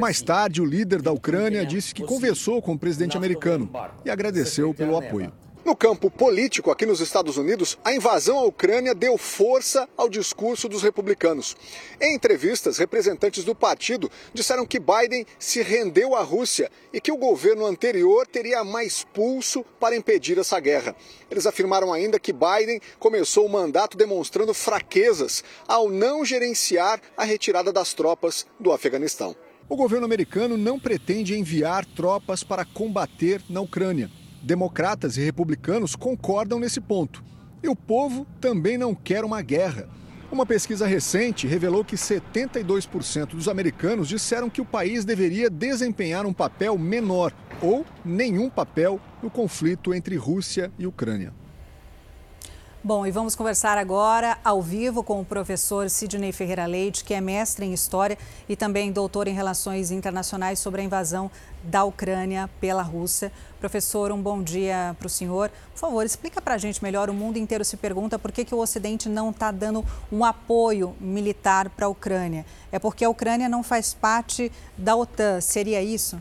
Mais 0.00 0.22
tarde, 0.22 0.62
o 0.62 0.64
líder 0.64 1.02
da 1.02 1.12
Ucrânia 1.12 1.66
disse 1.66 1.94
que 1.94 2.02
conversou 2.02 2.62
com 2.62 2.72
o 2.72 2.78
presidente 2.78 3.14
americano 3.14 3.70
e 4.06 4.10
agradeceu 4.10 4.72
pelo 4.72 4.96
apoio. 4.96 5.30
No 5.70 5.76
campo 5.76 6.10
político, 6.10 6.72
aqui 6.72 6.84
nos 6.84 6.98
Estados 6.98 7.36
Unidos, 7.36 7.78
a 7.84 7.94
invasão 7.94 8.36
à 8.40 8.42
Ucrânia 8.42 8.92
deu 8.92 9.16
força 9.16 9.88
ao 9.96 10.08
discurso 10.08 10.68
dos 10.68 10.82
republicanos. 10.82 11.56
Em 12.00 12.12
entrevistas, 12.16 12.76
representantes 12.76 13.44
do 13.44 13.54
partido 13.54 14.10
disseram 14.34 14.66
que 14.66 14.80
Biden 14.80 15.24
se 15.38 15.62
rendeu 15.62 16.16
à 16.16 16.22
Rússia 16.22 16.68
e 16.92 17.00
que 17.00 17.12
o 17.12 17.16
governo 17.16 17.64
anterior 17.64 18.26
teria 18.26 18.64
mais 18.64 19.04
pulso 19.14 19.64
para 19.78 19.94
impedir 19.94 20.36
essa 20.38 20.58
guerra. 20.58 20.96
Eles 21.30 21.46
afirmaram 21.46 21.92
ainda 21.92 22.18
que 22.18 22.32
Biden 22.32 22.80
começou 22.98 23.46
o 23.46 23.48
mandato 23.48 23.96
demonstrando 23.96 24.52
fraquezas 24.52 25.44
ao 25.68 25.88
não 25.88 26.24
gerenciar 26.24 27.00
a 27.16 27.22
retirada 27.22 27.72
das 27.72 27.94
tropas 27.94 28.44
do 28.58 28.72
Afeganistão. 28.72 29.36
O 29.68 29.76
governo 29.76 30.04
americano 30.04 30.56
não 30.56 30.80
pretende 30.80 31.38
enviar 31.38 31.86
tropas 31.86 32.42
para 32.42 32.64
combater 32.64 33.40
na 33.48 33.60
Ucrânia. 33.60 34.10
Democratas 34.42 35.16
e 35.16 35.20
republicanos 35.20 35.94
concordam 35.94 36.58
nesse 36.58 36.80
ponto. 36.80 37.22
E 37.62 37.68
o 37.68 37.76
povo 37.76 38.26
também 38.40 38.78
não 38.78 38.94
quer 38.94 39.24
uma 39.24 39.42
guerra. 39.42 39.88
Uma 40.32 40.46
pesquisa 40.46 40.86
recente 40.86 41.46
revelou 41.46 41.84
que 41.84 41.96
72% 41.96 43.30
dos 43.30 43.48
americanos 43.48 44.08
disseram 44.08 44.48
que 44.48 44.60
o 44.60 44.64
país 44.64 45.04
deveria 45.04 45.50
desempenhar 45.50 46.24
um 46.24 46.32
papel 46.32 46.78
menor 46.78 47.32
ou 47.60 47.84
nenhum 48.04 48.48
papel 48.48 49.00
no 49.22 49.28
conflito 49.28 49.92
entre 49.92 50.16
Rússia 50.16 50.70
e 50.78 50.86
Ucrânia. 50.86 51.34
Bom, 52.82 53.06
e 53.06 53.10
vamos 53.10 53.36
conversar 53.36 53.76
agora 53.76 54.38
ao 54.42 54.62
vivo 54.62 55.02
com 55.02 55.20
o 55.20 55.24
professor 55.24 55.90
Sidney 55.90 56.32
Ferreira 56.32 56.64
Leite, 56.64 57.04
que 57.04 57.12
é 57.12 57.20
mestre 57.20 57.66
em 57.66 57.74
História 57.74 58.16
e 58.48 58.56
também 58.56 58.90
doutor 58.90 59.28
em 59.28 59.34
Relações 59.34 59.90
Internacionais 59.90 60.60
sobre 60.60 60.80
a 60.80 60.84
invasão 60.84 61.30
da 61.62 61.84
Ucrânia 61.84 62.48
pela 62.58 62.80
Rússia. 62.80 63.30
Professor, 63.60 64.10
um 64.10 64.22
bom 64.22 64.42
dia 64.42 64.96
para 64.98 65.06
o 65.06 65.10
senhor. 65.10 65.50
Por 65.74 65.78
favor, 65.78 66.06
explica 66.06 66.40
para 66.40 66.54
a 66.54 66.58
gente 66.58 66.82
melhor. 66.82 67.10
O 67.10 67.14
mundo 67.14 67.36
inteiro 67.36 67.66
se 67.66 67.76
pergunta 67.76 68.18
por 68.18 68.32
que, 68.32 68.46
que 68.46 68.54
o 68.54 68.58
Ocidente 68.58 69.10
não 69.10 69.28
está 69.28 69.50
dando 69.50 69.84
um 70.10 70.24
apoio 70.24 70.96
militar 70.98 71.68
para 71.68 71.84
a 71.84 71.90
Ucrânia. 71.90 72.46
É 72.72 72.78
porque 72.78 73.04
a 73.04 73.10
Ucrânia 73.10 73.46
não 73.46 73.62
faz 73.62 73.92
parte 73.92 74.50
da 74.78 74.96
OTAN. 74.96 75.42
Seria 75.42 75.82
isso? 75.82 76.18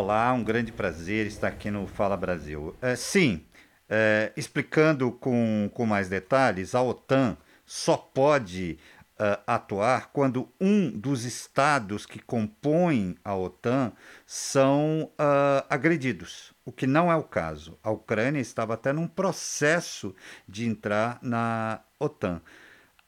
Olá, 0.00 0.32
um 0.32 0.44
grande 0.44 0.70
prazer 0.70 1.26
estar 1.26 1.48
aqui 1.48 1.72
no 1.72 1.84
Fala 1.88 2.16
Brasil. 2.16 2.72
É, 2.80 2.94
sim, 2.94 3.44
é, 3.88 4.32
explicando 4.36 5.10
com, 5.10 5.68
com 5.74 5.84
mais 5.84 6.08
detalhes, 6.08 6.72
a 6.72 6.80
OTAN 6.80 7.36
só 7.66 7.96
pode 7.96 8.78
uh, 9.18 9.42
atuar 9.44 10.12
quando 10.12 10.48
um 10.60 10.88
dos 10.88 11.24
estados 11.24 12.06
que 12.06 12.20
compõem 12.20 13.16
a 13.24 13.34
OTAN 13.34 13.90
são 14.24 15.10
uh, 15.14 15.66
agredidos, 15.68 16.54
o 16.64 16.70
que 16.70 16.86
não 16.86 17.10
é 17.10 17.16
o 17.16 17.24
caso. 17.24 17.76
A 17.82 17.90
Ucrânia 17.90 18.40
estava 18.40 18.74
até 18.74 18.92
num 18.92 19.08
processo 19.08 20.14
de 20.46 20.64
entrar 20.64 21.18
na 21.20 21.80
OTAN. 21.98 22.40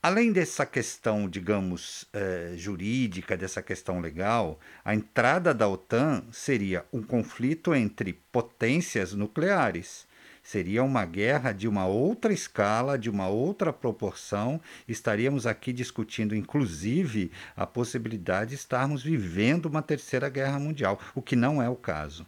Além 0.02 0.33
dessa 0.33 0.64
questão, 0.64 1.28
digamos, 1.28 2.07
eh, 2.14 2.54
jurídica, 2.57 3.37
dessa 3.37 3.61
questão 3.61 4.00
legal, 4.00 4.59
a 4.83 4.95
entrada 4.95 5.52
da 5.52 5.69
OTAN 5.69 6.25
seria 6.33 6.87
um 6.90 7.02
conflito 7.02 7.75
entre 7.75 8.14
potências 8.33 9.12
nucleares. 9.12 10.07
Seria 10.42 10.83
uma 10.83 11.04
guerra 11.04 11.52
de 11.52 11.69
uma 11.69 11.87
outra 11.87 12.33
escala, 12.33 12.99
de 12.99 13.11
uma 13.11 13.28
outra 13.28 13.75
proporção. 13.75 14.59
Estaríamos 14.88 15.47
aqui 15.47 15.71
discutindo, 15.71 16.35
inclusive, 16.35 17.30
a 17.54 17.66
possibilidade 17.66 18.50
de 18.50 18.57
estarmos 18.57 19.02
vivendo 19.02 19.66
uma 19.66 19.83
terceira 19.83 20.30
guerra 20.30 20.59
mundial, 20.59 20.99
o 21.14 21.21
que 21.21 21.37
não 21.37 21.61
é 21.61 21.69
o 21.69 21.76
caso. 21.76 22.26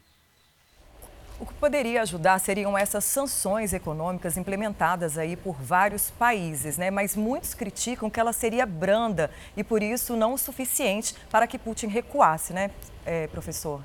O 1.42 1.44
que 1.44 1.54
poderia 1.54 2.02
ajudar 2.02 2.38
seriam 2.38 2.78
essas 2.78 3.04
sanções 3.04 3.72
econômicas 3.72 4.36
implementadas 4.36 5.18
aí 5.18 5.34
por 5.34 5.60
vários 5.60 6.08
países, 6.08 6.78
né? 6.78 6.88
Mas 6.88 7.16
muitos 7.16 7.52
criticam 7.52 8.08
que 8.08 8.20
ela 8.20 8.32
seria 8.32 8.64
branda 8.64 9.28
e 9.56 9.64
por 9.64 9.82
isso 9.82 10.14
não 10.14 10.34
o 10.34 10.38
suficiente 10.38 11.16
para 11.32 11.48
que 11.48 11.58
Putin 11.58 11.88
recuasse, 11.88 12.52
né, 12.52 12.70
é, 13.04 13.26
professor? 13.26 13.82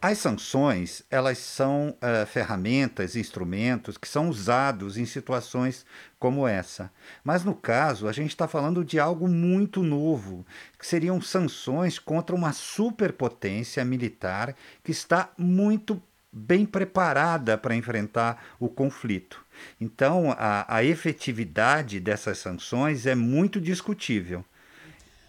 As 0.00 0.18
sanções, 0.18 1.02
elas 1.10 1.38
são 1.38 1.88
uh, 1.90 2.24
ferramentas, 2.24 3.16
instrumentos 3.16 3.98
que 3.98 4.06
são 4.06 4.28
usados 4.28 4.96
em 4.96 5.04
situações 5.04 5.84
como 6.20 6.46
essa. 6.46 6.88
Mas 7.24 7.42
no 7.42 7.52
caso, 7.52 8.06
a 8.06 8.12
gente 8.12 8.30
está 8.30 8.46
falando 8.46 8.84
de 8.84 9.00
algo 9.00 9.26
muito 9.26 9.82
novo, 9.82 10.46
que 10.78 10.86
seriam 10.86 11.20
sanções 11.20 11.98
contra 11.98 12.36
uma 12.36 12.52
superpotência 12.52 13.84
militar 13.84 14.54
que 14.84 14.92
está 14.92 15.30
muito 15.36 16.00
bem 16.30 16.64
preparada 16.64 17.58
para 17.58 17.74
enfrentar 17.74 18.44
o 18.60 18.68
conflito. 18.68 19.44
Então, 19.80 20.32
a, 20.38 20.76
a 20.76 20.84
efetividade 20.84 21.98
dessas 21.98 22.38
sanções 22.38 23.04
é 23.04 23.16
muito 23.16 23.60
discutível. 23.60 24.44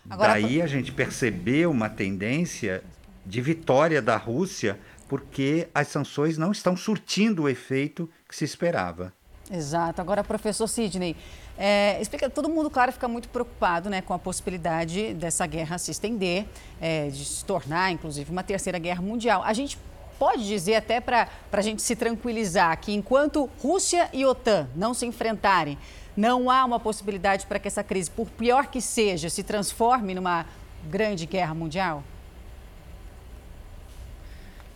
Agora, 0.07 0.33
Daí 0.33 0.61
a 0.61 0.67
gente 0.67 0.91
percebeu 0.91 1.71
uma 1.71 1.89
tendência 1.89 2.83
de 3.29 3.41
vitória 3.41 4.01
da 4.01 4.17
Rússia, 4.17 4.79
porque 5.07 5.69
as 5.74 5.88
sanções 5.88 6.36
não 6.36 6.51
estão 6.51 6.75
surtindo 6.75 7.43
o 7.43 7.50
efeito 7.50 8.09
que 8.27 8.36
se 8.36 8.43
esperava. 8.43 9.13
Exato. 9.51 10.01
Agora, 10.01 10.24
professor 10.24 10.67
Sidney, 10.67 11.15
é, 11.57 12.00
explica, 12.01 12.29
todo 12.29 12.50
mundo, 12.50 12.69
claro, 12.69 12.91
fica 12.91 13.07
muito 13.07 13.29
preocupado 13.29 13.89
né, 13.89 14.01
com 14.01 14.13
a 14.13 14.19
possibilidade 14.19 15.13
dessa 15.13 15.45
guerra 15.45 15.77
se 15.77 15.91
estender, 15.91 16.45
é, 16.81 17.07
de 17.07 17.24
se 17.24 17.45
tornar, 17.45 17.91
inclusive, 17.91 18.31
uma 18.31 18.43
terceira 18.43 18.79
guerra 18.79 19.01
mundial. 19.01 19.43
A 19.43 19.53
gente 19.53 19.77
pode 20.17 20.48
dizer, 20.48 20.75
até 20.75 21.00
para 21.00 21.29
a 21.51 21.62
gente 21.62 21.81
se 21.83 21.95
tranquilizar, 21.95 22.79
que 22.79 22.93
enquanto 22.93 23.50
Rússia 23.62 24.09
e 24.12 24.25
OTAN 24.25 24.67
não 24.75 24.93
se 24.93 25.05
enfrentarem, 25.05 25.77
não 26.17 26.50
há 26.50 26.65
uma 26.65 26.79
possibilidade 26.79 27.45
para 27.45 27.59
que 27.59 27.67
essa 27.67 27.83
crise, 27.83 28.09
por 28.09 28.27
pior 28.27 28.67
que 28.67 28.81
seja, 28.81 29.29
se 29.29 29.43
transforme 29.43 30.15
numa 30.15 30.45
grande 30.89 31.25
guerra 31.25 31.53
mundial? 31.53 32.03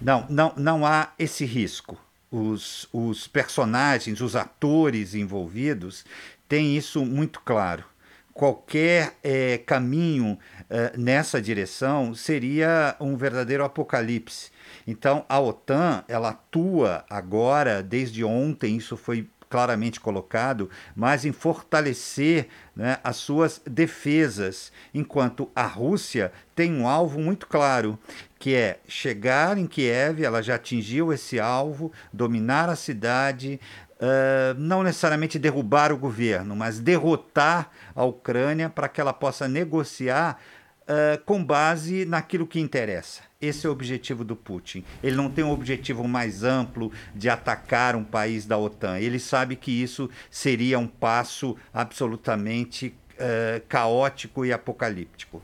Não, 0.03 0.25
não, 0.29 0.53
não 0.57 0.85
há 0.85 1.13
esse 1.17 1.45
risco. 1.45 1.97
Os, 2.29 2.89
os 2.91 3.25
personagens, 3.25 4.19
os 4.19 4.35
atores 4.35 5.15
envolvidos 5.15 6.03
têm 6.49 6.75
isso 6.75 7.05
muito 7.05 7.39
claro. 7.39 7.85
Qualquer 8.33 9.13
é, 9.23 9.59
caminho 9.59 10.37
é, 10.69 10.91
nessa 10.97 11.41
direção 11.41 12.13
seria 12.13 12.95
um 12.99 13.15
verdadeiro 13.15 13.63
apocalipse. 13.63 14.51
Então, 14.85 15.23
a 15.29 15.39
OTAN 15.39 16.03
ela 16.07 16.29
atua 16.29 17.05
agora, 17.09 17.81
desde 17.81 18.23
ontem, 18.25 18.75
isso 18.75 18.97
foi 18.97 19.29
claramente 19.53 19.99
colocado, 19.99 20.67
mas 20.95 21.25
em 21.25 21.31
fortalecer 21.31 22.47
né, 22.75 22.97
as 23.03 23.17
suas 23.17 23.61
defesas, 23.69 24.71
enquanto 24.91 25.47
a 25.55 25.67
Rússia 25.67 26.31
tem 26.55 26.73
um 26.73 26.87
alvo 26.87 27.19
muito 27.19 27.45
claro, 27.45 27.99
que 28.43 28.55
é 28.55 28.77
chegar 28.89 29.57
em 29.57 29.65
Kiev, 29.65 30.21
ela 30.21 30.43
já 30.43 30.55
atingiu 30.55 31.13
esse 31.13 31.39
alvo, 31.39 31.93
dominar 32.11 32.67
a 32.67 32.75
cidade, 32.75 33.57
uh, 33.93 34.59
não 34.59 34.83
necessariamente 34.83 35.39
derrubar 35.39 35.93
o 35.93 35.97
governo, 35.97 36.53
mas 36.53 36.77
derrotar 36.77 37.71
a 37.95 38.03
Ucrânia 38.03 38.69
para 38.69 38.89
que 38.89 38.99
ela 38.99 39.13
possa 39.13 39.47
negociar 39.47 40.41
uh, 40.81 41.23
com 41.23 41.41
base 41.41 42.03
naquilo 42.03 42.45
que 42.45 42.59
interessa. 42.59 43.21
Esse 43.41 43.65
é 43.65 43.69
o 43.69 43.71
objetivo 43.71 44.25
do 44.25 44.35
Putin. 44.35 44.83
Ele 45.01 45.15
não 45.15 45.29
tem 45.29 45.45
um 45.45 45.51
objetivo 45.51 46.05
mais 46.05 46.43
amplo 46.43 46.91
de 47.15 47.29
atacar 47.29 47.95
um 47.95 48.03
país 48.03 48.45
da 48.45 48.57
OTAN. 48.57 48.99
Ele 48.99 49.19
sabe 49.19 49.55
que 49.55 49.71
isso 49.71 50.09
seria 50.29 50.77
um 50.77 50.87
passo 50.87 51.55
absolutamente 51.73 52.93
uh, 53.13 53.65
caótico 53.69 54.43
e 54.45 54.51
apocalíptico. 54.51 55.41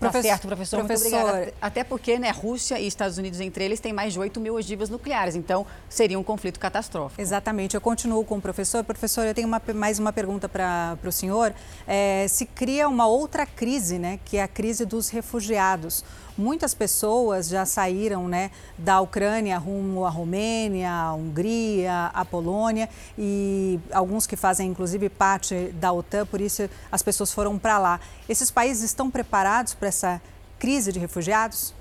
Tá 0.00 0.22
certo, 0.22 0.46
professor. 0.46 0.78
professor. 0.84 1.52
Até 1.60 1.84
porque 1.84 2.18
né, 2.18 2.30
Rússia 2.30 2.80
e 2.80 2.86
Estados 2.86 3.18
Unidos, 3.18 3.38
entre 3.38 3.64
eles, 3.64 3.80
têm 3.80 3.92
mais 3.92 4.14
de 4.14 4.18
8 4.18 4.40
mil 4.40 4.54
ogivas 4.54 4.88
nucleares. 4.88 5.36
Então, 5.36 5.66
seria 5.88 6.18
um 6.18 6.24
conflito 6.24 6.58
catastrófico. 6.58 7.20
Exatamente. 7.20 7.74
Eu 7.74 7.80
continuo 7.80 8.24
com 8.24 8.38
o 8.38 8.40
professor. 8.40 8.82
Professor, 8.82 9.26
eu 9.26 9.34
tenho 9.34 9.46
uma, 9.46 9.60
mais 9.74 9.98
uma 9.98 10.12
pergunta 10.12 10.48
para 10.48 10.98
o 11.04 11.12
senhor. 11.12 11.54
É, 11.86 12.26
se 12.28 12.46
cria 12.46 12.88
uma 12.88 13.06
outra 13.06 13.44
crise, 13.44 13.98
né, 13.98 14.18
que 14.24 14.38
é 14.38 14.42
a 14.42 14.48
crise 14.48 14.86
dos 14.86 15.10
refugiados. 15.10 16.02
Muitas 16.36 16.74
pessoas 16.74 17.48
já 17.48 17.64
saíram 17.64 18.28
né, 18.28 18.50
da 18.78 19.00
Ucrânia 19.00 19.58
rumo 19.58 20.04
à 20.04 20.10
Romênia, 20.10 20.90
à 20.90 21.14
Hungria, 21.14 22.10
à 22.12 22.24
Polônia 22.24 22.88
e 23.18 23.78
alguns 23.92 24.26
que 24.26 24.36
fazem 24.36 24.68
inclusive 24.68 25.08
parte 25.08 25.68
da 25.74 25.92
OTAN, 25.92 26.26
por 26.26 26.40
isso 26.40 26.68
as 26.90 27.02
pessoas 27.02 27.32
foram 27.32 27.58
para 27.58 27.78
lá. 27.78 28.00
Esses 28.28 28.50
países 28.50 28.82
estão 28.82 29.10
preparados 29.10 29.74
para 29.74 29.88
essa 29.88 30.20
crise 30.58 30.92
de 30.92 30.98
refugiados? 30.98 31.74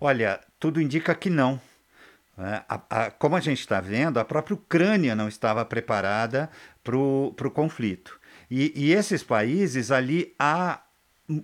Olha, 0.00 0.40
tudo 0.58 0.80
indica 0.80 1.14
que 1.14 1.28
não. 1.28 1.60
É, 2.38 2.62
a, 2.68 2.80
a, 2.90 3.10
como 3.10 3.34
a 3.34 3.40
gente 3.40 3.60
está 3.60 3.80
vendo, 3.80 4.18
a 4.18 4.24
própria 4.24 4.54
Ucrânia 4.54 5.14
não 5.14 5.26
estava 5.26 5.64
preparada 5.64 6.50
para 6.84 6.96
o 6.96 7.50
conflito. 7.52 8.20
E, 8.50 8.72
e, 8.76 8.92
esses 8.92 9.22
países 9.22 9.90
ali 9.90 10.34
há 10.38 10.80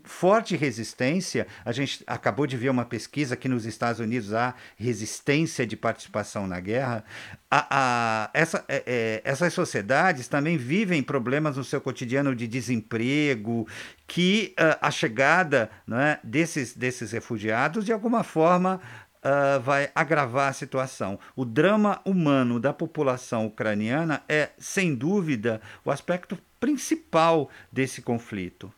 forte 0.05 0.57
resistência. 0.57 1.47
A 1.65 1.73
gente 1.73 2.03
acabou 2.07 2.47
de 2.47 2.57
ver 2.57 2.71
uma 2.71 2.85
pesquisa 2.85 3.37
que 3.37 3.49
nos 3.49 3.65
Estados 3.65 4.01
Unidos 4.01 4.33
há 4.33 4.55
resistência 4.77 5.67
de 5.67 5.77
participação 5.77 6.47
na 6.47 6.61
guerra. 6.61 7.05
A, 7.51 7.67
a, 7.71 8.31
essa, 8.33 8.65
é, 8.69 8.83
é, 8.87 9.23
essas 9.25 9.53
sociedades 9.53 10.29
também 10.29 10.57
vivem 10.57 11.03
problemas 11.03 11.57
no 11.57 11.65
seu 11.65 11.81
cotidiano 11.81 12.35
de 12.35 12.47
desemprego, 12.47 13.67
que 14.07 14.55
uh, 14.59 14.79
a 14.81 14.91
chegada 14.91 15.71
né, 15.87 16.19
desses, 16.23 16.75
desses 16.75 17.13
refugiados, 17.13 17.85
de 17.85 17.93
alguma 17.93 18.23
forma, 18.23 18.81
Uh, 19.25 19.61
vai 19.61 19.89
agravar 19.95 20.49
a 20.49 20.53
situação. 20.53 21.17
O 21.37 21.45
drama 21.45 22.01
humano 22.05 22.59
da 22.59 22.73
população 22.73 23.47
ucraniana 23.47 24.21
é, 24.29 24.51
sem 24.59 24.97
dúvida, 24.97 25.61
o 25.85 25.93
aspecto 25.93 26.37
principal 26.59 27.49
desse 27.71 28.03
conflito. 28.03 28.75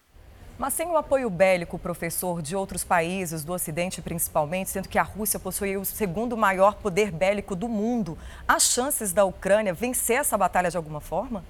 Mas 0.57 0.75
sem 0.75 0.87
o 0.87 0.97
apoio 0.97 1.29
bélico, 1.29 1.79
professor, 1.79 2.41
de 2.41 2.55
outros 2.55 2.85
países, 2.85 3.45
do 3.45 3.53
Ocidente 3.53 4.01
principalmente, 4.01 4.71
sendo 4.71 4.89
que 4.89 4.99
a 4.99 5.03
Rússia 5.03 5.39
possui 5.41 5.77
o 5.77 5.85
segundo 5.85 6.37
maior 6.37 6.77
poder 6.77 7.11
bélico 7.11 7.57
do 7.57 7.69
mundo, 7.69 8.17
há 8.47 8.59
chances 8.61 9.13
da 9.13 9.25
Ucrânia 9.25 9.75
vencer 9.75 10.19
essa 10.19 10.39
batalha 10.39 10.71
de 10.71 10.77
alguma 10.77 11.01
forma? 11.01 11.45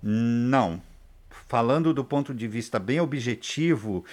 Não. 0.00 0.80
Falando 1.48 1.92
do 1.92 2.04
ponto 2.04 2.32
de 2.32 2.46
vista 2.46 2.78
bem 2.78 3.00
objetivo 3.00 4.04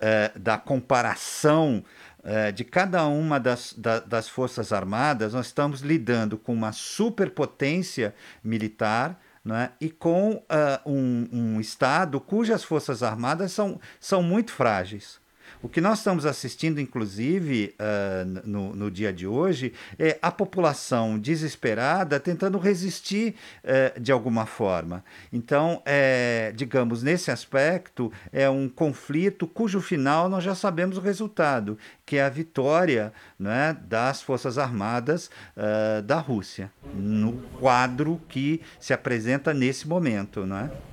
eh, 0.00 0.32
da 0.34 0.56
comparação 0.56 1.84
eh, 2.24 2.52
de 2.52 2.64
cada 2.64 3.06
uma 3.06 3.38
das, 3.38 3.74
da, 3.74 4.00
das 4.00 4.28
Forças 4.28 4.72
Armadas, 4.72 5.34
nós 5.34 5.46
estamos 5.46 5.80
lidando 5.80 6.38
com 6.38 6.54
uma 6.54 6.72
superpotência 6.72 8.14
militar 8.42 9.20
né, 9.44 9.72
e 9.80 9.90
com 9.90 10.34
uh, 10.34 10.42
um, 10.86 11.28
um 11.32 11.60
Estado 11.60 12.20
cujas 12.20 12.62
forças 12.62 13.02
armadas 13.02 13.52
são, 13.52 13.80
são 13.98 14.22
muito 14.22 14.52
frágeis. 14.52 15.21
O 15.62 15.68
que 15.68 15.80
nós 15.80 15.98
estamos 15.98 16.26
assistindo, 16.26 16.80
inclusive, 16.80 17.72
uh, 17.78 18.48
no, 18.48 18.74
no, 18.74 18.90
dia 18.90 19.12
de 19.12 19.28
hoje, 19.28 19.72
é 19.96 20.18
a 20.20 20.30
população 20.32 21.16
desesperada 21.16 22.18
tentando 22.18 22.58
resistir 22.58 23.36
uh, 23.62 24.00
de 24.00 24.10
alguma 24.10 24.44
forma. 24.44 25.04
Então, 25.32 25.80
é, 25.86 26.52
digamos, 26.56 27.04
nesse 27.04 27.30
aspecto, 27.30 28.12
é 28.32 28.50
um 28.50 28.68
conflito 28.68 29.46
cujo 29.46 29.80
final 29.80 30.28
nós 30.28 30.42
já 30.42 30.56
sabemos 30.56 30.98
o 30.98 31.00
resultado, 31.00 31.78
que 32.04 32.16
é 32.16 32.24
a 32.24 32.28
vitória 32.28 33.12
né, 33.38 33.76
das 33.86 34.20
Forças 34.20 34.58
Armadas 34.58 35.30
uh, 35.56 36.02
da 36.02 36.18
Rússia, 36.18 36.72
no 36.92 37.34
quadro 37.60 38.20
que 38.28 38.60
se 38.80 38.92
apresenta 38.92 39.54
nesse 39.54 39.86
momento. 39.86 40.44
Não 40.44 40.56
é? 40.56 40.91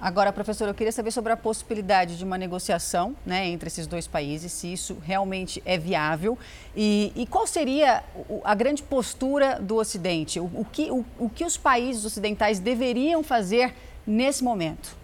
Agora, 0.00 0.32
professor, 0.32 0.66
eu 0.66 0.72
queria 0.72 0.92
saber 0.92 1.10
sobre 1.10 1.30
a 1.30 1.36
possibilidade 1.36 2.16
de 2.16 2.24
uma 2.24 2.38
negociação 2.38 3.14
né, 3.26 3.46
entre 3.48 3.66
esses 3.66 3.86
dois 3.86 4.06
países, 4.06 4.50
se 4.50 4.72
isso 4.72 4.96
realmente 5.02 5.62
é 5.66 5.76
viável 5.76 6.38
e, 6.74 7.12
e 7.14 7.26
qual 7.26 7.46
seria 7.46 8.02
a 8.42 8.54
grande 8.54 8.82
postura 8.82 9.60
do 9.60 9.76
Ocidente, 9.76 10.40
o, 10.40 10.44
o 10.44 10.64
que, 10.64 10.90
o, 10.90 11.04
o 11.18 11.28
que 11.28 11.44
os 11.44 11.58
países 11.58 12.02
ocidentais 12.06 12.58
deveriam 12.58 13.22
fazer 13.22 13.74
nesse 14.06 14.42
momento? 14.42 14.96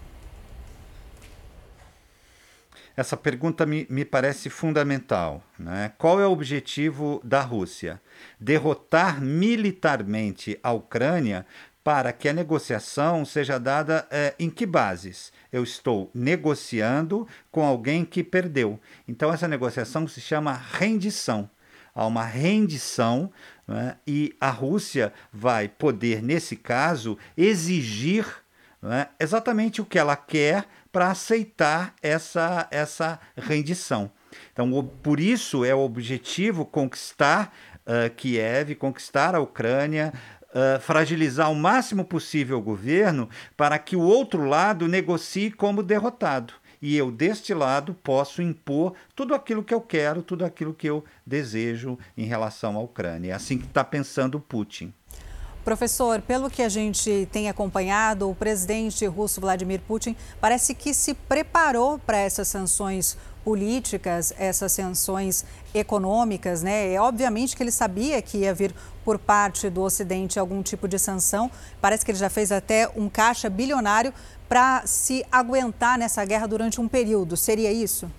Essa 2.95 3.15
pergunta 3.15 3.63
me, 3.63 3.85
me 3.91 4.03
parece 4.03 4.49
fundamental. 4.49 5.43
Né? 5.59 5.91
Qual 5.99 6.19
é 6.19 6.25
o 6.25 6.31
objetivo 6.31 7.21
da 7.23 7.41
Rússia? 7.41 8.01
Derrotar 8.39 9.21
militarmente 9.21 10.59
a 10.63 10.71
Ucrânia 10.71 11.45
para 11.87 12.11
que 12.11 12.27
a 12.27 12.33
negociação 12.33 13.23
seja 13.23 13.57
dada 13.57 14.05
é, 14.11 14.35
em 14.37 14.49
que 14.49 14.65
bases? 14.65 15.31
eu 15.53 15.63
estou 15.63 16.11
negociando 16.13 17.25
com 17.49 17.65
alguém 17.65 18.03
que 18.03 18.21
perdeu. 18.25 18.77
Então, 19.07 19.33
essa 19.33 19.47
negociação 19.47 20.05
se 20.05 20.19
chama 20.19 20.51
rendição. 20.51 21.49
Há 21.95 22.05
uma 22.05 22.25
rendição 22.25 23.31
né, 23.65 23.95
e 24.05 24.35
a 24.37 24.49
Rússia 24.49 25.13
vai 25.31 25.69
poder, 25.69 26.21
nesse 26.21 26.57
caso, 26.57 27.17
exigir 27.37 28.25
né, 28.81 29.07
exatamente 29.17 29.81
o 29.81 29.85
que 29.85 29.97
ela 29.97 30.17
quer 30.17 30.65
para 30.91 31.09
aceitar 31.09 31.95
essa, 32.01 32.67
essa 32.69 33.17
rendição. 33.37 34.11
Então, 34.51 34.69
por 35.01 35.21
isso 35.21 35.63
é 35.63 35.73
o 35.73 35.79
objetivo 35.79 36.65
conquistar 36.65 37.55
uh, 37.87 38.13
Kiev, 38.13 38.75
conquistar 38.75 39.33
a 39.33 39.39
Ucrânia, 39.39 40.13
fragilizar 40.81 41.51
o 41.51 41.55
máximo 41.55 42.03
possível 42.05 42.57
o 42.57 42.61
governo 42.61 43.29
para 43.55 43.77
que 43.77 43.95
o 43.95 44.01
outro 44.01 44.45
lado 44.45 44.87
negocie 44.87 45.51
como 45.51 45.83
derrotado. 45.83 46.53
E 46.81 46.95
eu, 46.95 47.11
deste 47.11 47.53
lado, 47.53 47.93
posso 48.03 48.41
impor 48.41 48.93
tudo 49.15 49.33
aquilo 49.33 49.63
que 49.63 49.73
eu 49.73 49.81
quero, 49.81 50.21
tudo 50.21 50.45
aquilo 50.45 50.73
que 50.73 50.87
eu 50.87 51.03
desejo 51.25 51.97
em 52.15 52.25
relação 52.25 52.75
à 52.77 52.79
Ucrânia. 52.79 53.31
É 53.31 53.33
assim 53.33 53.57
que 53.57 53.65
está 53.65 53.83
pensando 53.83 54.39
Putin. 54.39 54.93
Professor, 55.65 56.21
pelo 56.21 56.49
que 56.49 56.61
a 56.61 56.69
gente 56.69 57.27
tem 57.29 57.49
acompanhado, 57.49 58.29
o 58.29 58.35
presidente 58.35 59.05
russo 59.05 59.41
Vladimir 59.41 59.81
Putin 59.81 60.15
parece 60.39 60.73
que 60.73 60.93
se 60.93 61.13
preparou 61.13 61.99
para 61.99 62.17
essas 62.19 62.47
sanções 62.47 63.17
políticas, 63.47 64.33
essas 64.37 64.73
sanções 64.73 65.45
econômicas, 65.73 66.61
né? 66.61 66.93
É 66.93 66.99
obviamente 66.99 67.55
que 67.55 67.63
ele 67.63 67.71
sabia 67.71 68.21
que 68.21 68.39
ia 68.39 68.53
vir 68.53 68.75
por 69.05 69.17
parte 69.17 69.69
do 69.69 69.83
Ocidente 69.83 70.37
algum 70.37 70.61
tipo 70.61 70.85
de 70.85 70.99
sanção. 70.99 71.49
Parece 71.79 72.03
que 72.03 72.11
ele 72.11 72.17
já 72.17 72.29
fez 72.29 72.51
até 72.51 72.89
um 72.93 73.07
caixa 73.07 73.49
bilionário 73.49 74.13
para 74.49 74.85
se 74.85 75.25
aguentar 75.31 75.97
nessa 75.97 76.25
guerra 76.25 76.45
durante 76.45 76.81
um 76.81 76.89
período. 76.89 77.37
Seria 77.37 77.71
isso? 77.71 78.11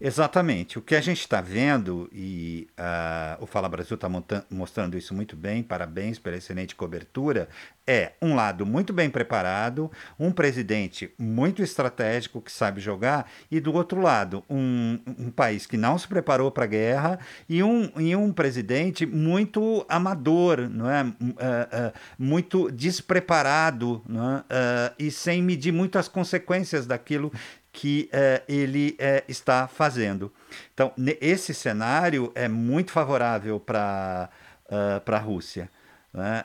Exatamente. 0.00 0.78
O 0.78 0.82
que 0.82 0.94
a 0.94 1.00
gente 1.00 1.20
está 1.20 1.42
vendo, 1.42 2.08
e 2.10 2.66
uh, 2.78 3.42
o 3.42 3.46
Fala 3.46 3.68
Brasil 3.68 3.96
está 3.96 4.08
mostrando 4.48 4.96
isso 4.96 5.12
muito 5.12 5.36
bem, 5.36 5.62
parabéns 5.62 6.18
pela 6.18 6.36
excelente 6.36 6.74
cobertura, 6.74 7.48
é 7.86 8.12
um 8.22 8.34
lado 8.34 8.64
muito 8.64 8.92
bem 8.92 9.10
preparado, 9.10 9.90
um 10.18 10.30
presidente 10.32 11.12
muito 11.18 11.60
estratégico 11.60 12.40
que 12.40 12.50
sabe 12.50 12.80
jogar, 12.80 13.30
e 13.50 13.60
do 13.60 13.74
outro 13.74 14.00
lado, 14.00 14.42
um, 14.48 14.98
um 15.18 15.30
país 15.30 15.66
que 15.66 15.76
não 15.76 15.98
se 15.98 16.08
preparou 16.08 16.50
para 16.50 16.64
a 16.64 16.68
guerra 16.68 17.18
e 17.48 17.62
um, 17.62 17.90
e 17.98 18.14
um 18.16 18.32
presidente 18.32 19.04
muito 19.04 19.84
amador, 19.88 20.68
não 20.70 20.88
é? 20.88 21.02
Uh, 21.02 21.08
uh, 21.08 21.92
muito 22.18 22.70
despreparado 22.70 24.02
não 24.08 24.38
é? 24.38 24.94
e 24.98 25.10
sem 25.10 25.42
medir 25.42 25.72
muito 25.72 25.98
as 25.98 26.08
consequências 26.08 26.86
daquilo 26.86 27.32
que 27.80 28.10
é, 28.12 28.42
ele 28.46 28.94
é, 28.98 29.24
está 29.26 29.66
fazendo. 29.66 30.30
Então, 30.74 30.92
esse 31.18 31.54
cenário 31.54 32.30
é 32.34 32.46
muito 32.46 32.92
favorável 32.92 33.58
para 33.58 34.28
uh, 34.66 35.10
a 35.10 35.18
Rússia. 35.18 35.70
Né? 36.12 36.44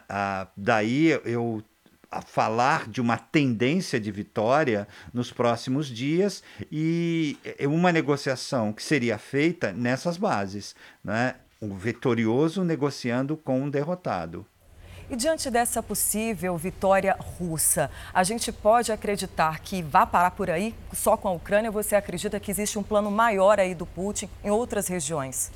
Daí 0.56 1.08
eu 1.26 1.62
a 2.10 2.22
falar 2.22 2.88
de 2.88 3.02
uma 3.02 3.18
tendência 3.18 4.00
de 4.00 4.10
vitória 4.14 4.88
nos 5.14 5.30
próximos 5.30 5.88
dias 5.88 6.42
e 6.72 7.38
uma 7.68 7.92
negociação 7.92 8.72
que 8.72 8.82
seria 8.82 9.18
feita 9.18 9.74
nessas 9.74 10.16
bases, 10.16 10.74
né? 11.04 11.36
o 11.60 11.76
vitorioso 11.76 12.64
negociando 12.64 13.36
com 13.36 13.64
um 13.64 13.70
derrotado. 13.70 14.46
E 15.08 15.16
diante 15.16 15.52
dessa 15.52 15.84
possível 15.84 16.58
vitória 16.58 17.16
russa, 17.20 17.92
a 18.12 18.24
gente 18.24 18.52
pode 18.52 18.92
acreditar 18.92 19.60
que 19.60 19.84
vá 19.84 20.04
parar 20.04 20.32
por 20.32 20.50
aí 20.50 20.74
só 20.94 21.16
com 21.16 21.28
a 21.28 21.32
Ucrânia? 21.32 21.70
Você 21.70 21.96
acredita 21.96 22.40
que 22.40 22.50
existe 22.50 22.80
um 22.80 22.84
plano 22.84 23.12
maior 23.12 23.60
aí 23.60 23.76
do 23.76 23.86
Putin 23.86 24.28
em 24.44 24.50
outras 24.50 24.88
regiões? 24.88 25.52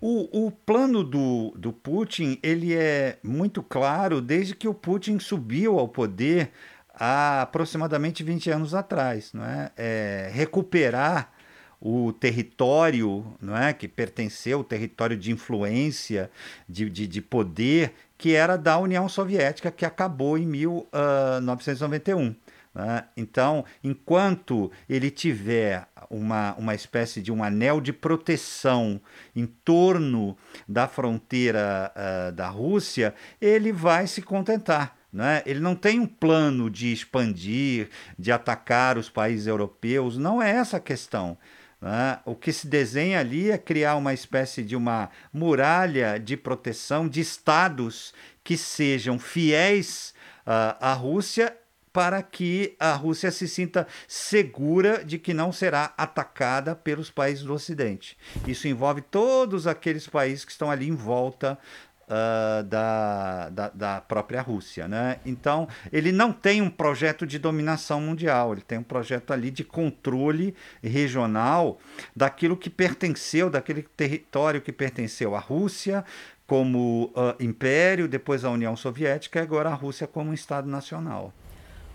O, 0.00 0.46
o, 0.46 0.50
plano 0.50 1.04
do, 1.04 1.54
do 1.56 1.72
Putin 1.72 2.38
ele 2.42 2.74
é 2.74 3.18
muito 3.22 3.62
claro 3.62 4.20
desde 4.20 4.54
que 4.54 4.68
o 4.68 4.74
Putin 4.74 5.20
subiu 5.20 5.78
ao 5.78 5.88
poder 5.88 6.50
há 6.92 7.42
aproximadamente 7.42 8.24
20 8.24 8.50
anos 8.50 8.74
atrás. 8.74 9.32
Não 9.32 9.44
é? 9.44 9.70
é 9.76 10.30
recuperar 10.32 11.32
o 11.80 12.12
território 12.12 13.24
não 13.40 13.56
é, 13.56 13.72
que 13.72 13.86
pertenceu, 13.88 14.60
o 14.60 14.64
território 14.64 15.16
de 15.16 15.30
influência, 15.30 16.30
de, 16.68 16.90
de, 16.90 17.06
de 17.06 17.22
poder, 17.22 17.94
que 18.18 18.34
era 18.34 18.56
da 18.56 18.78
União 18.78 19.08
Soviética, 19.08 19.70
que 19.70 19.84
acabou 19.84 20.36
em 20.38 20.46
1991. 20.46 22.34
Ah, 22.74 22.84
né? 22.84 23.04
Então, 23.16 23.64
enquanto 23.82 24.70
ele 24.88 25.10
tiver 25.10 25.86
uma, 26.10 26.54
uma 26.58 26.74
espécie 26.74 27.22
de 27.22 27.32
um 27.32 27.42
anel 27.42 27.80
de 27.80 27.92
proteção 27.92 29.00
em 29.34 29.46
torno 29.46 30.36
da 30.68 30.86
fronteira 30.86 31.90
uh, 31.96 32.32
da 32.32 32.48
Rússia, 32.48 33.14
ele 33.40 33.72
vai 33.72 34.06
se 34.06 34.20
contentar. 34.20 34.94
Né? 35.10 35.42
Ele 35.46 35.60
não 35.60 35.74
tem 35.74 35.98
um 35.98 36.06
plano 36.06 36.68
de 36.68 36.92
expandir, 36.92 37.88
de 38.18 38.30
atacar 38.30 38.98
os 38.98 39.08
países 39.08 39.46
europeus, 39.46 40.18
não 40.18 40.42
é 40.42 40.50
essa 40.50 40.76
a 40.76 40.80
questão. 40.80 41.38
Né? 41.80 42.18
O 42.24 42.34
que 42.34 42.52
se 42.52 42.66
desenha 42.66 43.20
ali 43.20 43.50
é 43.50 43.58
criar 43.58 43.96
uma 43.96 44.14
espécie 44.14 44.62
de 44.62 44.74
uma 44.74 45.10
muralha 45.32 46.18
de 46.18 46.36
proteção 46.36 47.08
de 47.08 47.20
estados 47.20 48.14
que 48.42 48.56
sejam 48.56 49.18
fiéis 49.18 50.14
uh, 50.46 50.76
à 50.80 50.92
Rússia 50.92 51.56
para 51.92 52.22
que 52.22 52.76
a 52.78 52.92
Rússia 52.92 53.30
se 53.30 53.48
sinta 53.48 53.86
segura 54.06 55.02
de 55.02 55.18
que 55.18 55.32
não 55.32 55.50
será 55.50 55.94
atacada 55.96 56.76
pelos 56.76 57.10
países 57.10 57.42
do 57.42 57.54
Ocidente. 57.54 58.18
Isso 58.46 58.68
envolve 58.68 59.00
todos 59.00 59.66
aqueles 59.66 60.06
países 60.06 60.44
que 60.44 60.52
estão 60.52 60.70
ali 60.70 60.86
em 60.86 60.94
volta 60.94 61.58
uh, 62.06 62.62
da, 62.64 63.48
da, 63.50 63.68
da, 63.68 64.00
própria 64.00 64.40
Rússia. 64.40 64.88
Né? 64.88 65.18
Então, 65.24 65.68
ele 65.92 66.12
não 66.12 66.32
tem 66.32 66.62
um 66.62 66.70
projeto 66.70 67.26
de 67.26 67.38
dominação 67.38 68.00
mundial, 68.00 68.52
ele 68.52 68.62
tem 68.62 68.78
um 68.78 68.82
projeto 68.82 69.32
ali 69.32 69.50
de 69.50 69.64
controle 69.64 70.54
regional 70.82 71.78
daquilo 72.14 72.56
que 72.56 72.70
pertenceu, 72.70 73.50
daquele 73.50 73.82
território 73.82 74.60
que 74.60 74.72
pertenceu 74.72 75.34
à 75.34 75.38
Rússia 75.38 76.04
como 76.46 77.12
uh, 77.16 77.42
império, 77.42 78.06
depois 78.06 78.44
a 78.44 78.50
União 78.50 78.76
Soviética 78.76 79.40
e 79.40 79.42
agora 79.42 79.70
a 79.70 79.74
Rússia 79.74 80.06
como 80.06 80.30
um 80.30 80.34
Estado 80.34 80.68
nacional. 80.68 81.32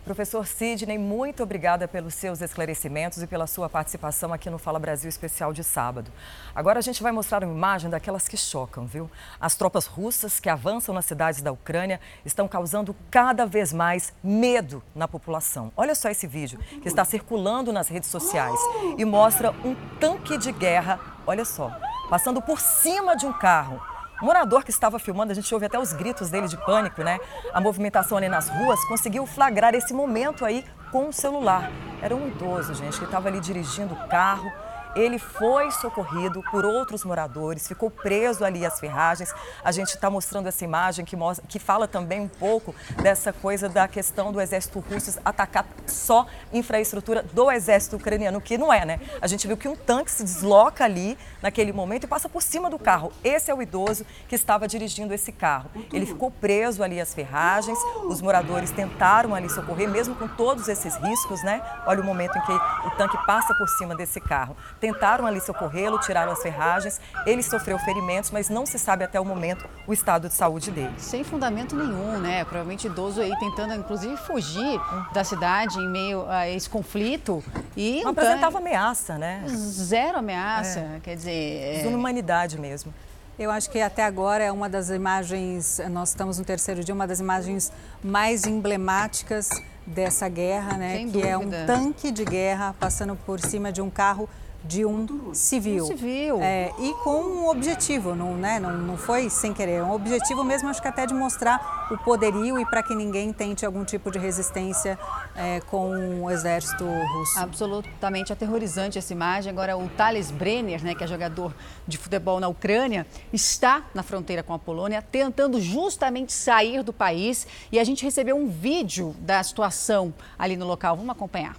Professor 0.03 0.47
Sidney, 0.47 0.97
muito 0.97 1.43
obrigada 1.43 1.87
pelos 1.87 2.15
seus 2.15 2.41
esclarecimentos 2.41 3.21
e 3.21 3.27
pela 3.27 3.45
sua 3.45 3.69
participação 3.69 4.33
aqui 4.33 4.49
no 4.49 4.57
Fala 4.57 4.79
Brasil 4.79 5.07
especial 5.07 5.53
de 5.53 5.63
sábado. 5.63 6.11
Agora 6.55 6.79
a 6.79 6.81
gente 6.81 7.03
vai 7.03 7.11
mostrar 7.11 7.43
uma 7.43 7.53
imagem 7.53 7.87
daquelas 7.87 8.27
que 8.27 8.35
chocam, 8.35 8.87
viu? 8.87 9.09
As 9.39 9.53
tropas 9.53 9.85
russas 9.85 10.39
que 10.39 10.49
avançam 10.49 10.95
nas 10.95 11.05
cidades 11.05 11.43
da 11.43 11.51
Ucrânia 11.51 12.01
estão 12.25 12.47
causando 12.47 12.95
cada 13.11 13.45
vez 13.45 13.71
mais 13.71 14.11
medo 14.23 14.81
na 14.95 15.07
população. 15.07 15.71
Olha 15.77 15.93
só 15.93 16.09
esse 16.09 16.25
vídeo 16.25 16.57
que 16.81 16.87
está 16.87 17.05
circulando 17.05 17.71
nas 17.71 17.87
redes 17.87 18.09
sociais 18.09 18.59
e 18.97 19.05
mostra 19.05 19.51
um 19.63 19.75
tanque 19.99 20.35
de 20.35 20.51
guerra, 20.51 20.99
olha 21.27 21.45
só, 21.45 21.71
passando 22.09 22.41
por 22.41 22.59
cima 22.59 23.15
de 23.15 23.27
um 23.27 23.33
carro 23.33 23.79
o 24.21 24.25
morador 24.25 24.63
que 24.63 24.69
estava 24.69 24.99
filmando, 24.99 25.31
a 25.31 25.35
gente 25.35 25.51
ouve 25.53 25.65
até 25.65 25.79
os 25.79 25.93
gritos 25.93 26.29
dele 26.29 26.47
de 26.47 26.57
pânico, 26.57 27.03
né? 27.03 27.19
A 27.53 27.59
movimentação 27.59 28.17
ali 28.17 28.29
nas 28.29 28.49
ruas 28.49 28.83
conseguiu 28.85 29.25
flagrar 29.25 29.73
esse 29.73 29.93
momento 29.93 30.45
aí 30.45 30.63
com 30.91 31.09
o 31.09 31.13
celular. 31.13 31.71
Era 32.01 32.15
um 32.15 32.27
idoso, 32.27 32.73
gente, 32.73 32.97
que 32.99 33.05
estava 33.05 33.27
ali 33.27 33.39
dirigindo 33.39 33.93
o 33.93 34.07
carro 34.07 34.51
ele 34.95 35.17
foi 35.17 35.71
socorrido 35.71 36.43
por 36.51 36.65
outros 36.65 37.03
moradores, 37.03 37.67
ficou 37.67 37.89
preso 37.89 38.43
ali 38.43 38.65
às 38.65 38.79
ferragens. 38.79 39.33
A 39.63 39.71
gente 39.71 39.89
está 39.89 40.09
mostrando 40.09 40.47
essa 40.47 40.63
imagem 40.63 41.05
que, 41.05 41.15
mostra, 41.15 41.45
que 41.47 41.59
fala 41.59 41.87
também 41.87 42.19
um 42.19 42.27
pouco 42.27 42.75
dessa 43.01 43.31
coisa 43.31 43.69
da 43.69 43.87
questão 43.87 44.31
do 44.31 44.41
exército 44.41 44.79
russo 44.79 45.19
atacar 45.23 45.65
só 45.85 46.25
infraestrutura 46.53 47.23
do 47.23 47.49
exército 47.51 47.95
ucraniano, 47.95 48.41
que 48.41 48.57
não 48.57 48.71
é, 48.71 48.85
né? 48.85 48.99
A 49.21 49.27
gente 49.27 49.47
viu 49.47 49.57
que 49.57 49.67
um 49.67 49.75
tanque 49.75 50.11
se 50.11 50.23
desloca 50.23 50.83
ali 50.83 51.17
naquele 51.41 51.71
momento 51.71 52.03
e 52.03 52.07
passa 52.07 52.27
por 52.29 52.41
cima 52.41 52.69
do 52.69 52.77
carro. 52.77 53.11
Esse 53.23 53.51
é 53.51 53.55
o 53.55 53.61
idoso 53.61 54.05
que 54.27 54.35
estava 54.35 54.67
dirigindo 54.67 55.13
esse 55.13 55.31
carro. 55.31 55.69
Ele 55.91 56.05
ficou 56.05 56.29
preso 56.31 56.83
ali 56.83 56.99
às 56.99 57.13
ferragens, 57.13 57.77
os 58.03 58.21
moradores 58.21 58.71
tentaram 58.71 59.33
ali 59.33 59.49
socorrer, 59.49 59.89
mesmo 59.89 60.15
com 60.15 60.27
todos 60.27 60.67
esses 60.67 60.95
riscos, 60.97 61.43
né? 61.43 61.61
Olha 61.85 62.01
o 62.01 62.05
momento 62.05 62.37
em 62.37 62.41
que 62.41 62.51
o 62.51 62.91
tanque 62.97 63.17
passa 63.25 63.53
por 63.55 63.67
cima 63.69 63.95
desse 63.95 64.19
carro 64.19 64.55
tentaram 64.81 65.27
ali 65.27 65.39
socorrê-lo, 65.39 65.99
tiraram 65.99 66.31
as 66.31 66.41
ferragens. 66.41 66.99
Ele 67.25 67.43
sofreu 67.43 67.77
ferimentos, 67.79 68.31
mas 68.31 68.49
não 68.49 68.65
se 68.65 68.79
sabe 68.79 69.03
até 69.03 69.19
o 69.19 69.23
momento 69.23 69.69
o 69.87 69.93
estado 69.93 70.27
de 70.27 70.33
saúde 70.33 70.71
dele. 70.71 70.93
Sem 70.97 71.23
fundamento 71.23 71.75
nenhum, 71.75 72.19
né? 72.19 72.43
Provavelmente 72.43 72.87
idoso 72.87 73.21
aí 73.21 73.31
tentando, 73.39 73.75
inclusive, 73.75 74.17
fugir 74.17 74.81
da 75.13 75.23
cidade 75.23 75.77
em 75.77 75.87
meio 75.87 76.27
a 76.27 76.49
esse 76.49 76.67
conflito. 76.69 77.43
E 77.77 78.01
não 78.03 78.11
apresentava 78.11 78.57
ameaça, 78.57 79.17
né? 79.17 79.43
Zero 79.47 80.17
ameaça, 80.17 80.79
é. 80.79 80.99
quer 81.03 81.15
dizer... 81.15 81.85
É... 81.85 81.87
Humanidade 81.87 82.59
mesmo. 82.59 82.91
Eu 83.37 83.51
acho 83.51 83.69
que 83.69 83.79
até 83.79 84.03
agora 84.03 84.43
é 84.43 84.51
uma 84.51 84.67
das 84.67 84.89
imagens, 84.89 85.79
nós 85.89 86.09
estamos 86.09 86.39
no 86.39 86.45
terceiro 86.45 86.83
dia, 86.83 86.93
uma 86.93 87.07
das 87.07 87.19
imagens 87.19 87.71
mais 88.03 88.45
emblemáticas 88.45 89.49
dessa 89.85 90.27
guerra, 90.27 90.77
né? 90.77 90.97
Sem 90.97 91.07
que 91.07 91.13
dúvida. 91.13 91.27
é 91.27 91.37
um 91.37 91.65
tanque 91.65 92.11
de 92.11 92.23
guerra 92.23 92.75
passando 92.79 93.15
por 93.15 93.39
cima 93.39 93.71
de 93.71 93.81
um 93.81 93.89
carro 93.89 94.29
de 94.63 94.85
um 94.85 95.33
civil. 95.33 95.85
Um 95.85 95.87
civil. 95.87 96.39
É, 96.41 96.71
e 96.79 96.93
com 97.03 97.21
um 97.21 97.49
objetivo, 97.49 98.15
não, 98.15 98.35
né, 98.35 98.59
não, 98.59 98.77
não 98.77 98.97
foi 98.97 99.29
sem 99.29 99.53
querer, 99.53 99.73
é 99.73 99.83
um 99.83 99.91
objetivo 99.91 100.43
mesmo, 100.43 100.69
acho 100.69 100.81
que 100.81 100.87
até 100.87 101.05
de 101.05 101.13
mostrar 101.13 101.87
o 101.91 101.97
poderio 101.97 102.59
e 102.59 102.65
para 102.65 102.83
que 102.83 102.95
ninguém 102.95 103.33
tente 103.33 103.65
algum 103.65 103.83
tipo 103.83 104.11
de 104.11 104.19
resistência 104.19 104.97
é, 105.35 105.59
com 105.61 106.23
o 106.23 106.29
exército 106.29 106.85
russo. 106.85 107.39
Absolutamente 107.39 108.31
aterrorizante 108.31 108.97
essa 108.97 109.13
imagem. 109.13 109.51
Agora, 109.51 109.77
o 109.77 109.89
Thales 109.89 110.31
Brenner, 110.31 110.83
né, 110.83 110.95
que 110.95 111.03
é 111.03 111.07
jogador 111.07 111.53
de 111.87 111.97
futebol 111.97 112.39
na 112.39 112.47
Ucrânia, 112.47 113.05
está 113.33 113.83
na 113.93 114.03
fronteira 114.03 114.43
com 114.43 114.53
a 114.53 114.59
Polônia, 114.59 115.01
tentando 115.01 115.59
justamente 115.59 116.31
sair 116.31 116.83
do 116.83 116.93
país. 116.93 117.47
E 117.71 117.79
a 117.79 117.83
gente 117.83 118.03
recebeu 118.03 118.37
um 118.37 118.47
vídeo 118.47 119.15
da 119.19 119.41
situação 119.43 120.13
ali 120.37 120.55
no 120.55 120.65
local. 120.65 120.95
Vamos 120.95 121.11
acompanhar. 121.11 121.55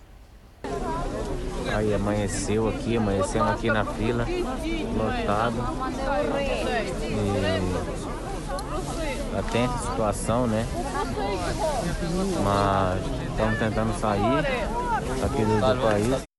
Aí 1.70 1.94
amanheceu 1.94 2.68
aqui, 2.68 2.96
amanhecemos 2.96 3.50
aqui 3.50 3.68
na 3.68 3.84
fila, 3.84 4.26
lotado. 4.96 5.56
E 7.04 7.72
tá 9.32 9.42
tensa 9.50 9.74
a 9.74 9.78
situação, 9.78 10.46
né? 10.46 10.66
Mas 12.42 13.00
estamos 13.30 13.58
tentando 13.58 14.00
sair 14.00 14.38
aqui 15.24 15.44
do 15.44 15.82
país. 15.82 16.31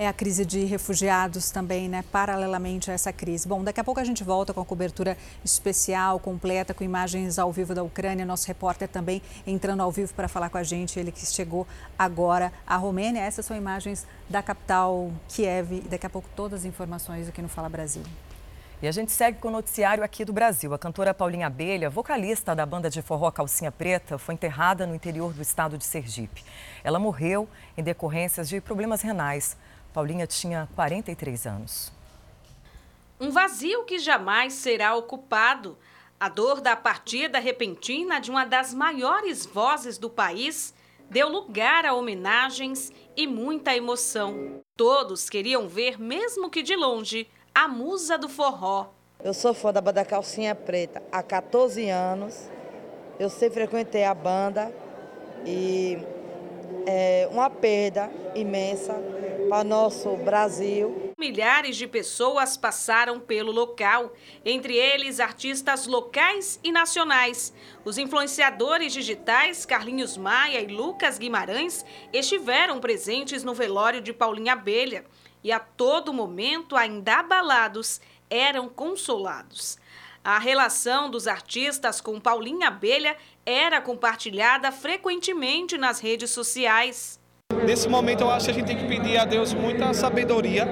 É 0.00 0.06
a 0.06 0.12
crise 0.12 0.46
de 0.46 0.64
refugiados 0.64 1.50
também, 1.50 1.88
né? 1.88 2.04
Paralelamente 2.12 2.88
a 2.88 2.94
essa 2.94 3.12
crise. 3.12 3.48
Bom, 3.48 3.64
daqui 3.64 3.80
a 3.80 3.84
pouco 3.84 3.98
a 3.98 4.04
gente 4.04 4.22
volta 4.22 4.54
com 4.54 4.60
a 4.60 4.64
cobertura 4.64 5.18
especial, 5.44 6.20
completa, 6.20 6.72
com 6.72 6.84
imagens 6.84 7.36
ao 7.36 7.50
vivo 7.50 7.74
da 7.74 7.82
Ucrânia. 7.82 8.24
Nosso 8.24 8.46
repórter 8.46 8.86
também 8.86 9.20
entrando 9.44 9.82
ao 9.82 9.90
vivo 9.90 10.14
para 10.14 10.28
falar 10.28 10.50
com 10.50 10.58
a 10.58 10.62
gente, 10.62 11.00
ele 11.00 11.10
que 11.10 11.26
chegou 11.26 11.66
agora 11.98 12.52
à 12.64 12.76
Romênia. 12.76 13.22
Essas 13.22 13.44
são 13.44 13.56
imagens 13.56 14.06
da 14.30 14.40
capital 14.40 15.10
Kiev. 15.26 15.72
E 15.72 15.88
daqui 15.88 16.06
a 16.06 16.10
pouco 16.10 16.28
todas 16.36 16.60
as 16.60 16.64
informações 16.64 17.28
aqui 17.28 17.42
no 17.42 17.48
Fala 17.48 17.68
Brasil. 17.68 18.04
E 18.80 18.86
a 18.86 18.92
gente 18.92 19.10
segue 19.10 19.40
com 19.40 19.48
o 19.48 19.50
noticiário 19.50 20.04
aqui 20.04 20.24
do 20.24 20.32
Brasil. 20.32 20.72
A 20.72 20.78
cantora 20.78 21.12
Paulinha 21.12 21.48
Abelha, 21.48 21.90
vocalista 21.90 22.54
da 22.54 22.64
banda 22.64 22.88
de 22.88 23.02
forró 23.02 23.28
Calcinha 23.32 23.72
Preta, 23.72 24.16
foi 24.16 24.36
enterrada 24.36 24.86
no 24.86 24.94
interior 24.94 25.32
do 25.32 25.42
estado 25.42 25.76
de 25.76 25.84
Sergipe. 25.84 26.44
Ela 26.84 27.00
morreu 27.00 27.48
em 27.76 27.82
decorrências 27.82 28.48
de 28.48 28.60
problemas 28.60 29.02
renais. 29.02 29.56
Paulinha 29.92 30.26
tinha 30.26 30.68
43 30.74 31.46
anos. 31.46 31.92
Um 33.20 33.30
vazio 33.30 33.84
que 33.84 33.98
jamais 33.98 34.52
será 34.52 34.94
ocupado. 34.94 35.76
A 36.20 36.28
dor 36.28 36.60
da 36.60 36.76
partida 36.76 37.38
repentina 37.38 38.20
de 38.20 38.30
uma 38.30 38.44
das 38.44 38.74
maiores 38.74 39.46
vozes 39.46 39.98
do 39.98 40.10
país 40.10 40.74
deu 41.10 41.28
lugar 41.28 41.86
a 41.86 41.94
homenagens 41.94 42.92
e 43.16 43.26
muita 43.26 43.74
emoção. 43.74 44.60
Todos 44.76 45.28
queriam 45.28 45.68
ver, 45.68 45.98
mesmo 45.98 46.50
que 46.50 46.62
de 46.62 46.76
longe, 46.76 47.28
a 47.54 47.66
musa 47.66 48.18
do 48.18 48.28
forró. 48.28 48.88
Eu 49.22 49.34
sou 49.34 49.52
fã 49.52 49.72
da 49.72 49.80
banda 49.80 50.04
Calcinha 50.04 50.54
Preta 50.54 51.02
há 51.10 51.22
14 51.22 51.88
anos. 51.88 52.48
Eu 53.18 53.28
sempre 53.28 53.54
frequentei 53.54 54.04
a 54.04 54.14
banda 54.14 54.72
e 55.44 55.98
é 56.86 57.28
uma 57.32 57.50
perda 57.50 58.10
imensa 58.34 58.94
para 59.48 59.64
nosso 59.64 60.14
Brasil. 60.16 61.12
Milhares 61.18 61.76
de 61.76 61.86
pessoas 61.86 62.56
passaram 62.56 63.18
pelo 63.18 63.50
local, 63.50 64.12
entre 64.44 64.76
eles 64.76 65.20
artistas 65.20 65.86
locais 65.86 66.60
e 66.62 66.70
nacionais. 66.70 67.52
Os 67.84 67.96
influenciadores 67.96 68.92
digitais 68.92 69.64
Carlinhos 69.64 70.16
Maia 70.16 70.60
e 70.60 70.66
Lucas 70.66 71.18
Guimarães 71.18 71.84
estiveram 72.12 72.78
presentes 72.78 73.42
no 73.42 73.54
velório 73.54 74.00
de 74.00 74.12
Paulinha 74.12 74.52
Abelha 74.52 75.04
e 75.42 75.50
a 75.50 75.58
todo 75.58 76.12
momento, 76.12 76.76
ainda 76.76 77.20
abalados, 77.20 78.00
eram 78.28 78.68
consolados. 78.68 79.78
A 80.22 80.38
relação 80.38 81.10
dos 81.10 81.26
artistas 81.26 82.00
com 82.00 82.20
Paulinha 82.20 82.68
Abelha 82.68 83.16
era 83.46 83.80
compartilhada 83.80 84.70
frequentemente 84.70 85.78
nas 85.78 86.00
redes 86.00 86.30
sociais. 86.30 87.17
Nesse 87.64 87.88
momento 87.88 88.20
eu 88.20 88.30
acho 88.30 88.44
que 88.44 88.50
a 88.50 88.54
gente 88.54 88.66
tem 88.66 88.76
que 88.76 88.86
pedir 88.86 89.16
a 89.16 89.24
Deus 89.24 89.54
muita 89.54 89.94
sabedoria, 89.94 90.68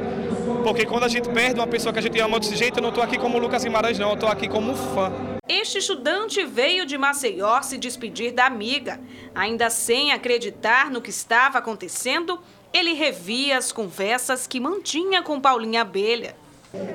porque 0.62 0.84
quando 0.84 1.04
a 1.04 1.08
gente 1.08 1.26
perde 1.30 1.58
uma 1.58 1.66
pessoa 1.66 1.90
que 1.90 1.98
a 1.98 2.02
gente 2.02 2.20
ama 2.20 2.38
desse 2.38 2.54
jeito, 2.54 2.78
eu 2.78 2.82
não 2.82 2.90
estou 2.90 3.02
aqui 3.02 3.18
como 3.18 3.38
Lucas 3.38 3.64
Guimarães 3.64 3.98
não, 3.98 4.10
eu 4.10 4.14
estou 4.14 4.28
aqui 4.28 4.46
como 4.46 4.74
fã. 4.74 5.10
Este 5.48 5.78
estudante 5.78 6.44
veio 6.44 6.84
de 6.84 6.98
Maceió 6.98 7.62
se 7.62 7.78
despedir 7.78 8.30
da 8.32 8.44
amiga. 8.44 9.00
Ainda 9.34 9.70
sem 9.70 10.12
acreditar 10.12 10.90
no 10.90 11.00
que 11.00 11.08
estava 11.08 11.58
acontecendo, 11.58 12.38
ele 12.74 12.92
revia 12.92 13.56
as 13.56 13.72
conversas 13.72 14.46
que 14.46 14.60
mantinha 14.60 15.22
com 15.22 15.40
Paulinha 15.40 15.80
Abelha. 15.80 16.36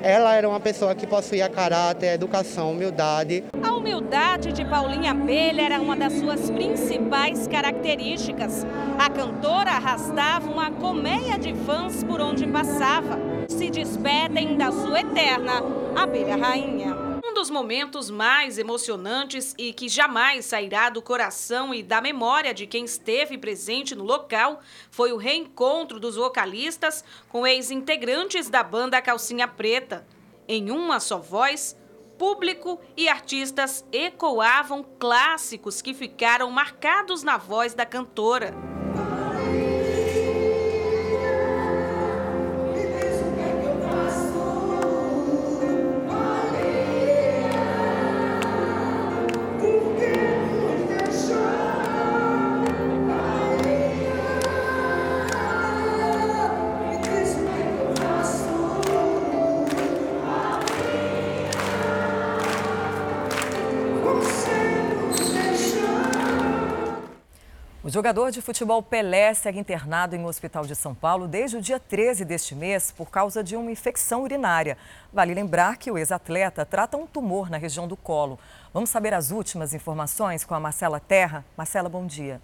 Ela 0.02 0.34
era 0.34 0.48
uma 0.48 0.60
pessoa 0.60 0.94
que 0.94 1.06
possuía 1.06 1.48
caráter, 1.48 2.14
educação, 2.14 2.72
humildade. 2.72 3.44
A 3.62 3.72
humildade 3.72 4.52
de 4.52 4.64
Paulinha 4.64 5.12
Abelha 5.12 5.62
era 5.62 5.80
uma 5.80 5.96
das 5.96 6.14
suas 6.14 6.50
principais 6.50 7.46
características. 7.46 8.66
A 8.98 9.08
cantora 9.08 9.70
arrastava 9.70 10.50
uma 10.50 10.70
colmeia 10.70 11.38
de 11.38 11.54
fãs 11.54 12.02
por 12.02 12.20
onde 12.20 12.46
passava. 12.46 13.18
Se 13.48 13.70
despedem 13.70 14.56
da 14.56 14.72
sua 14.72 15.00
eterna 15.00 15.62
Abelha 15.96 16.36
Rainha. 16.36 17.11
Um 17.32 17.34
dos 17.34 17.48
momentos 17.48 18.10
mais 18.10 18.58
emocionantes 18.58 19.54
e 19.56 19.72
que 19.72 19.88
jamais 19.88 20.44
sairá 20.44 20.90
do 20.90 21.00
coração 21.00 21.72
e 21.72 21.82
da 21.82 21.98
memória 21.98 22.52
de 22.52 22.66
quem 22.66 22.84
esteve 22.84 23.38
presente 23.38 23.94
no 23.94 24.04
local 24.04 24.60
foi 24.90 25.14
o 25.14 25.16
reencontro 25.16 25.98
dos 25.98 26.14
vocalistas 26.14 27.02
com 27.30 27.46
ex-integrantes 27.46 28.50
da 28.50 28.62
banda 28.62 29.00
Calcinha 29.00 29.48
Preta. 29.48 30.06
Em 30.46 30.70
uma 30.70 31.00
só 31.00 31.16
voz, 31.16 31.74
público 32.18 32.78
e 32.94 33.08
artistas 33.08 33.82
ecoavam 33.90 34.84
clássicos 34.98 35.80
que 35.80 35.94
ficaram 35.94 36.50
marcados 36.50 37.22
na 37.22 37.38
voz 37.38 37.72
da 37.72 37.86
cantora. 37.86 38.71
Jogador 68.02 68.32
de 68.32 68.42
futebol 68.42 68.82
Pelé 68.82 69.32
segue 69.32 69.60
internado 69.60 70.16
em 70.16 70.18
um 70.18 70.26
hospital 70.26 70.66
de 70.66 70.74
São 70.74 70.92
Paulo 70.92 71.28
desde 71.28 71.56
o 71.56 71.62
dia 71.62 71.78
13 71.78 72.24
deste 72.24 72.52
mês 72.52 72.90
por 72.90 73.08
causa 73.08 73.44
de 73.44 73.54
uma 73.54 73.70
infecção 73.70 74.24
urinária. 74.24 74.76
Vale 75.12 75.32
lembrar 75.32 75.76
que 75.76 75.88
o 75.88 75.96
ex-atleta 75.96 76.66
trata 76.66 76.96
um 76.96 77.06
tumor 77.06 77.48
na 77.48 77.58
região 77.58 77.86
do 77.86 77.96
colo. 77.96 78.40
Vamos 78.74 78.90
saber 78.90 79.14
as 79.14 79.30
últimas 79.30 79.72
informações 79.72 80.44
com 80.44 80.52
a 80.52 80.58
Marcela 80.58 80.98
Terra. 80.98 81.44
Marcela, 81.56 81.88
bom 81.88 82.04
dia. 82.04 82.40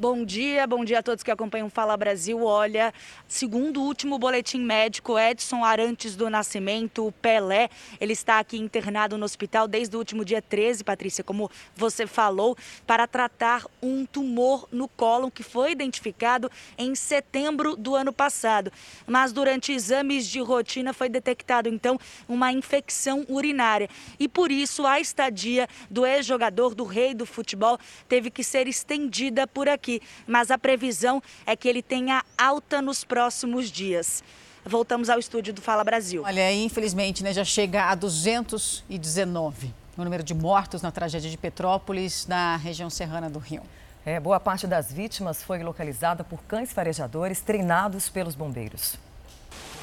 Bom 0.00 0.24
dia, 0.24 0.66
bom 0.66 0.82
dia 0.82 1.00
a 1.00 1.02
todos 1.02 1.22
que 1.22 1.30
acompanham 1.30 1.68
Fala 1.68 1.94
Brasil. 1.94 2.42
Olha, 2.42 2.90
segundo 3.28 3.82
o 3.82 3.84
último 3.84 4.18
boletim 4.18 4.58
médico, 4.58 5.18
Edson 5.18 5.62
Arantes 5.62 6.16
do 6.16 6.30
Nascimento, 6.30 7.06
o 7.06 7.12
Pelé, 7.12 7.68
ele 8.00 8.14
está 8.14 8.38
aqui 8.38 8.56
internado 8.56 9.18
no 9.18 9.26
hospital 9.26 9.68
desde 9.68 9.94
o 9.94 9.98
último 9.98 10.24
dia 10.24 10.40
13, 10.40 10.84
Patrícia, 10.84 11.22
como 11.22 11.50
você 11.76 12.06
falou, 12.06 12.56
para 12.86 13.06
tratar 13.06 13.66
um 13.82 14.06
tumor 14.06 14.66
no 14.72 14.88
cólon 14.88 15.30
que 15.30 15.42
foi 15.42 15.72
identificado 15.72 16.50
em 16.78 16.94
setembro 16.94 17.76
do 17.76 17.94
ano 17.94 18.10
passado. 18.10 18.72
Mas 19.06 19.34
durante 19.34 19.70
exames 19.70 20.26
de 20.26 20.40
rotina 20.40 20.94
foi 20.94 21.10
detectado 21.10 21.68
então 21.68 22.00
uma 22.26 22.50
infecção 22.50 23.26
urinária 23.28 23.90
e 24.18 24.26
por 24.26 24.50
isso 24.50 24.86
a 24.86 24.98
estadia 24.98 25.68
do 25.90 26.06
ex-jogador 26.06 26.74
do 26.74 26.84
rei 26.84 27.12
do 27.12 27.26
futebol 27.26 27.78
teve 28.08 28.30
que 28.30 28.42
ser 28.42 28.66
estendida 28.66 29.46
por 29.46 29.68
aqui 29.68 29.89
aqui, 29.90 30.02
mas 30.26 30.50
a 30.50 30.58
previsão 30.58 31.22
é 31.44 31.56
que 31.56 31.68
ele 31.68 31.82
tenha 31.82 32.24
alta 32.38 32.80
nos 32.80 33.02
próximos 33.02 33.70
dias. 33.70 34.22
Voltamos 34.64 35.08
ao 35.08 35.18
estúdio 35.18 35.52
do 35.52 35.60
Fala 35.60 35.82
Brasil. 35.82 36.22
Olha, 36.24 36.52
infelizmente, 36.52 37.24
né, 37.24 37.32
já 37.32 37.44
chega 37.44 37.84
a 37.84 37.94
219 37.94 39.74
o 39.96 40.04
número 40.04 40.22
de 40.22 40.32
mortos 40.32 40.80
na 40.80 40.90
tragédia 40.90 41.28
de 41.28 41.36
Petrópolis, 41.36 42.26
na 42.26 42.56
região 42.56 42.88
serrana 42.88 43.28
do 43.28 43.38
Rio. 43.38 43.62
É, 44.06 44.18
boa 44.18 44.40
parte 44.40 44.66
das 44.66 44.90
vítimas 44.90 45.42
foi 45.42 45.62
localizada 45.62 46.24
por 46.24 46.42
cães 46.44 46.72
farejadores 46.72 47.42
treinados 47.42 48.08
pelos 48.08 48.34
bombeiros. 48.34 48.96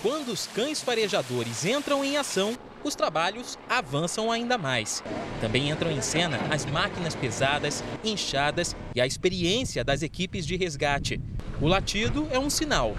Quando 0.01 0.29
os 0.29 0.45
cães 0.47 0.81
farejadores 0.81 1.65
entram 1.65 2.03
em 2.03 2.17
ação, 2.17 2.55
os 2.83 2.95
trabalhos 2.95 3.57
avançam 3.67 4.31
ainda 4.31 4.57
mais. 4.57 5.03
Também 5.41 5.69
entram 5.69 5.91
em 5.91 6.01
cena 6.01 6.37
as 6.51 6.65
máquinas 6.65 7.15
pesadas, 7.15 7.83
inchadas 8.03 8.75
e 8.95 9.01
a 9.01 9.07
experiência 9.07 9.83
das 9.83 10.03
equipes 10.03 10.45
de 10.45 10.55
resgate. 10.55 11.19
O 11.59 11.67
latido 11.67 12.27
é 12.31 12.37
um 12.37 12.49
sinal. 12.49 12.93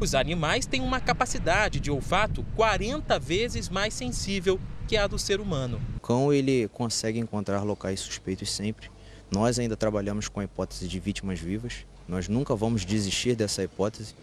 Os 0.00 0.14
animais 0.14 0.64
têm 0.64 0.80
uma 0.80 1.00
capacidade 1.00 1.80
de 1.80 1.90
olfato 1.90 2.44
40 2.56 3.18
vezes 3.18 3.68
mais 3.68 3.92
sensível 3.92 4.58
que 4.86 4.96
a 4.96 5.06
do 5.06 5.18
ser 5.18 5.38
humano. 5.38 5.80
O 5.98 6.00
cão 6.00 6.32
ele 6.32 6.66
consegue 6.68 7.18
encontrar 7.18 7.62
locais 7.62 8.00
suspeitos 8.00 8.50
sempre. 8.50 8.90
Nós 9.30 9.58
ainda 9.58 9.76
trabalhamos 9.76 10.28
com 10.28 10.40
a 10.40 10.44
hipótese 10.44 10.88
de 10.88 10.98
vítimas 10.98 11.38
vivas. 11.38 11.84
Nós 12.06 12.26
nunca 12.26 12.56
vamos 12.56 12.86
desistir 12.86 13.34
dessa 13.36 13.62
hipótese. 13.62 14.14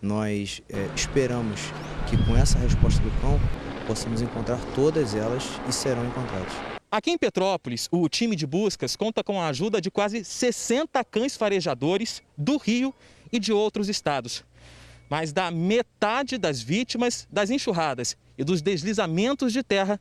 Nós 0.00 0.62
é, 0.68 0.88
esperamos 0.94 1.60
que 2.08 2.16
com 2.24 2.36
essa 2.36 2.58
resposta 2.58 3.02
do 3.02 3.10
cão 3.20 3.40
possamos 3.86 4.20
encontrar 4.20 4.58
todas 4.74 5.14
elas 5.14 5.44
e 5.68 5.72
serão 5.72 6.04
encontradas. 6.06 6.52
Aqui 6.90 7.10
em 7.10 7.18
Petrópolis, 7.18 7.88
o 7.90 8.08
time 8.08 8.36
de 8.36 8.46
buscas 8.46 8.96
conta 8.96 9.22
com 9.22 9.40
a 9.40 9.48
ajuda 9.48 9.80
de 9.80 9.90
quase 9.90 10.24
60 10.24 11.04
cães 11.04 11.36
farejadores 11.36 12.22
do 12.36 12.56
Rio 12.56 12.94
e 13.32 13.38
de 13.38 13.52
outros 13.52 13.88
estados 13.88 14.44
mais 15.08 15.32
da 15.32 15.50
metade 15.50 16.38
das 16.38 16.60
vítimas 16.60 17.26
das 17.30 17.50
enxurradas 17.50 18.16
e 18.36 18.44
dos 18.44 18.60
deslizamentos 18.60 19.52
de 19.52 19.62
terra 19.62 20.00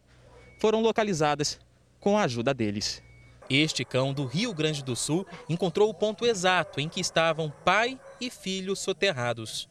foram 0.60 0.82
localizadas 0.82 1.60
com 2.00 2.18
a 2.18 2.24
ajuda 2.24 2.54
deles. 2.54 3.04
Este 3.50 3.86
cão 3.86 4.14
do 4.14 4.26
Rio 4.26 4.54
Grande 4.54 4.84
do 4.84 4.96
Sul 4.96 5.26
encontrou 5.48 5.90
o 5.90 5.94
ponto 5.94 6.26
exato 6.26 6.80
em 6.80 6.90
que 6.90 7.00
estavam 7.00 7.54
pai 7.64 8.00
e 8.20 8.30
filho 8.32 8.76
soterrados. 8.76 9.70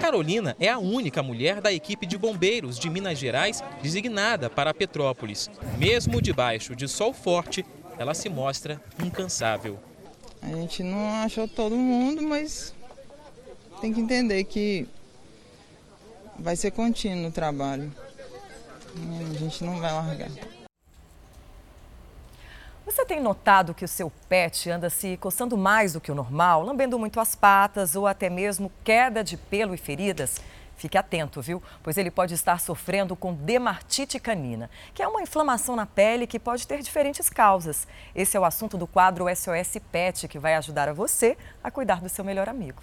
Carolina 0.00 0.56
é 0.58 0.68
a 0.68 0.78
única 0.78 1.22
mulher 1.22 1.60
da 1.60 1.70
equipe 1.70 2.06
de 2.06 2.16
bombeiros 2.16 2.78
de 2.78 2.88
Minas 2.88 3.18
Gerais 3.18 3.62
designada 3.82 4.48
para 4.48 4.72
Petrópolis. 4.72 5.50
Mesmo 5.78 6.22
debaixo 6.22 6.74
de 6.74 6.88
sol 6.88 7.12
forte, 7.12 7.64
ela 7.98 8.14
se 8.14 8.28
mostra 8.30 8.82
incansável. 8.98 9.78
A 10.42 10.48
gente 10.48 10.82
não 10.82 11.22
achou 11.22 11.46
todo 11.46 11.76
mundo, 11.76 12.22
mas 12.22 12.74
tem 13.82 13.92
que 13.92 14.00
entender 14.00 14.42
que 14.44 14.88
vai 16.38 16.56
ser 16.56 16.70
contínuo 16.70 17.28
o 17.28 17.32
trabalho. 17.32 17.92
A 19.30 19.38
gente 19.38 19.62
não 19.62 19.78
vai 19.78 19.92
largar. 19.92 20.30
Você 22.86 23.04
tem 23.04 23.20
notado 23.20 23.74
que 23.74 23.84
o 23.84 23.88
seu 23.88 24.10
pet 24.28 24.70
anda 24.70 24.90
se 24.90 25.16
coçando 25.18 25.56
mais 25.56 25.92
do 25.92 26.00
que 26.00 26.10
o 26.10 26.14
normal, 26.14 26.62
lambendo 26.62 26.98
muito 26.98 27.20
as 27.20 27.34
patas 27.34 27.94
ou 27.94 28.06
até 28.06 28.30
mesmo 28.30 28.72
queda 28.82 29.22
de 29.22 29.36
pelo 29.36 29.74
e 29.74 29.76
feridas? 29.76 30.40
Fique 30.76 30.96
atento, 30.96 31.42
viu? 31.42 31.62
Pois 31.82 31.98
ele 31.98 32.10
pode 32.10 32.32
estar 32.32 32.58
sofrendo 32.58 33.14
com 33.14 33.34
dermatite 33.34 34.18
canina, 34.18 34.70
que 34.94 35.02
é 35.02 35.06
uma 35.06 35.20
inflamação 35.20 35.76
na 35.76 35.84
pele 35.84 36.26
que 36.26 36.38
pode 36.38 36.66
ter 36.66 36.80
diferentes 36.80 37.28
causas. 37.28 37.86
Esse 38.14 38.34
é 38.34 38.40
o 38.40 38.46
assunto 38.46 38.78
do 38.78 38.86
quadro 38.86 39.26
SOS 39.28 39.76
Pet, 39.92 40.26
que 40.26 40.38
vai 40.38 40.54
ajudar 40.54 40.88
a 40.88 40.94
você 40.94 41.36
a 41.62 41.70
cuidar 41.70 42.00
do 42.00 42.08
seu 42.08 42.24
melhor 42.24 42.48
amigo. 42.48 42.80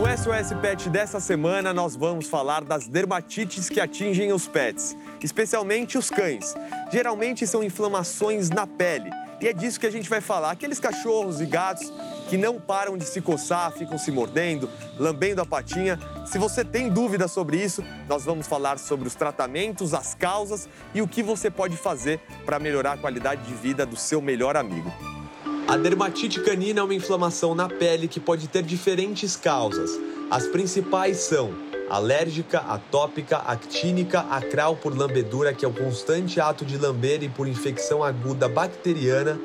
No 0.00 0.06
SOS 0.06 0.58
Pet 0.62 0.88
dessa 0.88 1.20
semana, 1.20 1.74
nós 1.74 1.94
vamos 1.94 2.26
falar 2.26 2.64
das 2.64 2.88
dermatites 2.88 3.68
que 3.68 3.78
atingem 3.78 4.32
os 4.32 4.48
pets, 4.48 4.96
especialmente 5.22 5.98
os 5.98 6.08
cães. 6.08 6.54
Geralmente 6.90 7.46
são 7.46 7.62
inflamações 7.62 8.48
na 8.48 8.66
pele. 8.66 9.10
E 9.42 9.46
é 9.46 9.52
disso 9.52 9.78
que 9.78 9.86
a 9.86 9.92
gente 9.92 10.08
vai 10.08 10.22
falar. 10.22 10.52
Aqueles 10.52 10.80
cachorros 10.80 11.42
e 11.42 11.44
gatos 11.44 11.92
que 12.30 12.38
não 12.38 12.58
param 12.58 12.96
de 12.96 13.04
se 13.04 13.20
coçar, 13.20 13.72
ficam 13.72 13.98
se 13.98 14.10
mordendo, 14.10 14.70
lambendo 14.98 15.42
a 15.42 15.44
patinha. 15.44 15.98
Se 16.24 16.38
você 16.38 16.64
tem 16.64 16.88
dúvidas 16.88 17.30
sobre 17.30 17.62
isso, 17.62 17.84
nós 18.08 18.24
vamos 18.24 18.46
falar 18.46 18.78
sobre 18.78 19.06
os 19.06 19.14
tratamentos, 19.14 19.92
as 19.92 20.14
causas 20.14 20.66
e 20.94 21.02
o 21.02 21.06
que 21.06 21.22
você 21.22 21.50
pode 21.50 21.76
fazer 21.76 22.20
para 22.46 22.58
melhorar 22.58 22.92
a 22.92 22.96
qualidade 22.96 23.42
de 23.42 23.52
vida 23.52 23.84
do 23.84 23.96
seu 23.96 24.22
melhor 24.22 24.56
amigo. 24.56 25.19
A 25.68 25.76
dermatite 25.76 26.40
canina 26.40 26.80
é 26.80 26.82
uma 26.82 26.94
inflamação 26.94 27.54
na 27.54 27.68
pele 27.68 28.08
que 28.08 28.18
pode 28.18 28.48
ter 28.48 28.62
diferentes 28.62 29.36
causas. 29.36 29.90
As 30.30 30.46
principais 30.46 31.18
são 31.18 31.54
alérgica, 31.88 32.58
atópica, 32.60 33.38
actínica, 33.38 34.20
acral 34.20 34.76
por 34.76 34.96
lambedura, 34.96 35.52
que 35.52 35.64
é 35.64 35.68
o 35.68 35.72
constante 35.72 36.40
ato 36.40 36.64
de 36.64 36.78
lamber 36.78 37.22
e 37.22 37.28
por 37.28 37.48
infecção 37.48 38.02
aguda 38.02 38.48
bacteriana, 38.48 39.40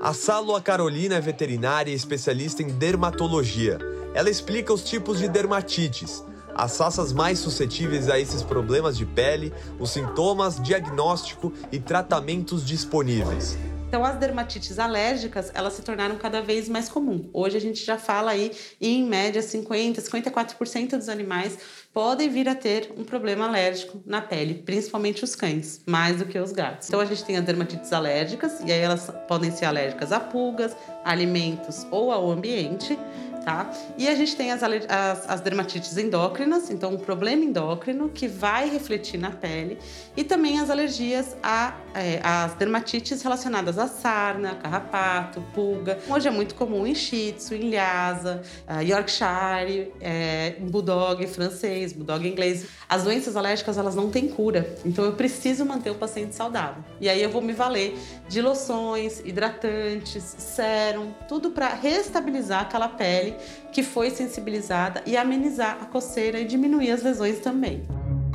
a 0.00 0.14
Sálua 0.14 0.62
Carolina 0.62 1.16
é 1.16 1.20
veterinária 1.20 1.90
e 1.90 1.94
especialista 1.94 2.62
em 2.62 2.68
dermatologia. 2.68 3.78
Ela 4.14 4.30
explica 4.30 4.72
os 4.72 4.82
tipos 4.82 5.18
de 5.18 5.28
dermatites, 5.28 6.24
as 6.54 6.78
raças 6.78 7.12
mais 7.12 7.38
suscetíveis 7.38 8.08
a 8.08 8.18
esses 8.18 8.42
problemas 8.42 8.96
de 8.96 9.04
pele, 9.04 9.52
os 9.78 9.90
sintomas, 9.90 10.58
diagnóstico 10.58 11.52
e 11.70 11.78
tratamentos 11.78 12.64
disponíveis. 12.64 13.58
Então, 13.90 14.04
as 14.04 14.18
dermatites 14.18 14.78
alérgicas, 14.78 15.50
elas 15.52 15.72
se 15.72 15.82
tornaram 15.82 16.16
cada 16.16 16.40
vez 16.40 16.68
mais 16.68 16.88
comum. 16.88 17.28
Hoje 17.32 17.56
a 17.56 17.60
gente 17.60 17.84
já 17.84 17.98
fala 17.98 18.30
aí, 18.30 18.52
em 18.80 19.04
média, 19.04 19.42
50, 19.42 20.00
54% 20.00 20.96
dos 20.96 21.08
animais 21.08 21.58
podem 21.92 22.28
vir 22.28 22.48
a 22.48 22.54
ter 22.54 22.92
um 22.96 23.02
problema 23.02 23.48
alérgico 23.48 24.00
na 24.06 24.22
pele, 24.22 24.62
principalmente 24.64 25.24
os 25.24 25.34
cães, 25.34 25.82
mais 25.86 26.18
do 26.18 26.24
que 26.24 26.38
os 26.38 26.52
gatos. 26.52 26.86
Então 26.86 27.00
a 27.00 27.04
gente 27.04 27.24
tem 27.24 27.36
as 27.36 27.44
dermatites 27.44 27.92
alérgicas, 27.92 28.60
e 28.60 28.70
aí 28.70 28.78
elas 28.78 29.10
podem 29.26 29.50
ser 29.50 29.64
alérgicas 29.64 30.12
a 30.12 30.20
pulgas, 30.20 30.76
alimentos 31.04 31.84
ou 31.90 32.12
ao 32.12 32.30
ambiente 32.30 32.96
tá? 33.44 33.70
E 33.96 34.08
a 34.08 34.14
gente 34.14 34.36
tem 34.36 34.52
as, 34.52 34.62
as, 34.62 35.28
as, 35.28 35.40
dermatites 35.40 35.96
endócrinas, 35.96 36.70
então 36.70 36.94
um 36.94 36.98
problema 36.98 37.44
endócrino 37.44 38.08
que 38.08 38.28
vai 38.28 38.68
refletir 38.68 39.18
na 39.18 39.30
pele, 39.30 39.78
e 40.16 40.24
também 40.24 40.60
as 40.60 40.70
alergias 40.70 41.36
a 41.42 41.74
é, 41.94 42.20
as 42.22 42.54
dermatites 42.54 43.22
relacionadas 43.22 43.78
à 43.78 43.88
sarna, 43.88 44.54
carrapato, 44.54 45.42
pulga. 45.52 45.98
Hoje 46.08 46.28
é 46.28 46.30
muito 46.30 46.54
comum 46.54 46.86
em 46.86 46.94
Shih 46.94 47.32
Tzu, 47.32 47.54
em 47.54 47.70
Lhasa, 47.70 48.42
Yorkshire, 48.80 49.92
é, 50.00 50.54
Bulldog 50.60 51.26
francês, 51.26 51.92
Bulldog 51.92 52.26
inglês. 52.26 52.66
As 52.88 53.04
doenças 53.04 53.36
alérgicas 53.36 53.76
elas 53.76 53.94
não 53.94 54.10
têm 54.10 54.28
cura, 54.28 54.76
então 54.84 55.04
eu 55.04 55.12
preciso 55.14 55.64
manter 55.64 55.90
o 55.90 55.94
paciente 55.94 56.34
saudável. 56.34 56.82
E 57.00 57.08
aí 57.08 57.22
eu 57.22 57.30
vou 57.30 57.42
me 57.42 57.52
valer 57.52 57.98
de 58.28 58.40
loções, 58.40 59.20
hidratantes, 59.24 60.22
sérum, 60.38 61.12
tudo 61.28 61.50
para 61.50 61.68
restabilizar 61.68 62.62
aquela 62.62 62.88
pele 62.88 63.29
que 63.72 63.82
foi 63.82 64.10
sensibilizada 64.10 65.02
e 65.06 65.16
amenizar 65.16 65.78
a 65.80 65.86
coceira 65.86 66.40
e 66.40 66.44
diminuir 66.44 66.90
as 66.90 67.02
lesões 67.02 67.38
também. 67.40 67.86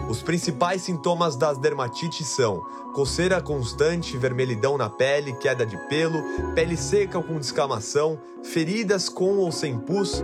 Os 0.10 0.21
principais 0.21 0.84
sintomas 0.84 1.36
das 1.36 1.58
dermatites 1.58 2.27
são 2.27 2.63
coceira 2.93 3.41
constante, 3.41 4.17
vermelhidão 4.17 4.77
na 4.77 4.89
pele, 4.89 5.34
queda 5.34 5.65
de 5.65 5.77
pelo, 5.89 6.21
pele 6.53 6.77
seca 6.77 7.21
com 7.21 7.39
descamação, 7.39 8.19
feridas 8.43 9.10
com 9.10 9.38
ou 9.38 9.51
sem 9.51 9.77
pus. 9.77 10.23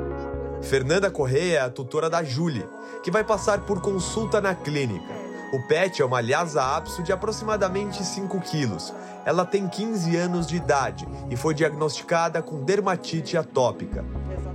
Fernanda 0.62 1.10
Correia 1.10 1.58
é 1.58 1.62
a 1.62 1.70
tutora 1.70 2.10
da 2.10 2.24
Julie, 2.24 2.66
que 3.04 3.10
vai 3.10 3.24
passar 3.24 3.66
por 3.66 3.82
consulta 3.82 4.40
na 4.40 4.54
clínica. 4.54 5.21
O 5.52 5.60
pet 5.60 6.02
é 6.02 6.06
uma 6.06 6.22
Lhasa 6.22 6.64
Apso 6.64 7.04
de 7.04 7.12
aproximadamente 7.12 8.06
5 8.06 8.40
quilos. 8.40 8.94
Ela 9.26 9.46
tem 9.46 9.68
15 9.68 10.16
anos 10.16 10.48
de 10.48 10.56
idade 10.56 11.06
e 11.30 11.36
foi 11.36 11.54
diagnosticada 11.54 12.42
com 12.42 12.64
dermatite 12.64 13.36
atópica. 13.36 14.06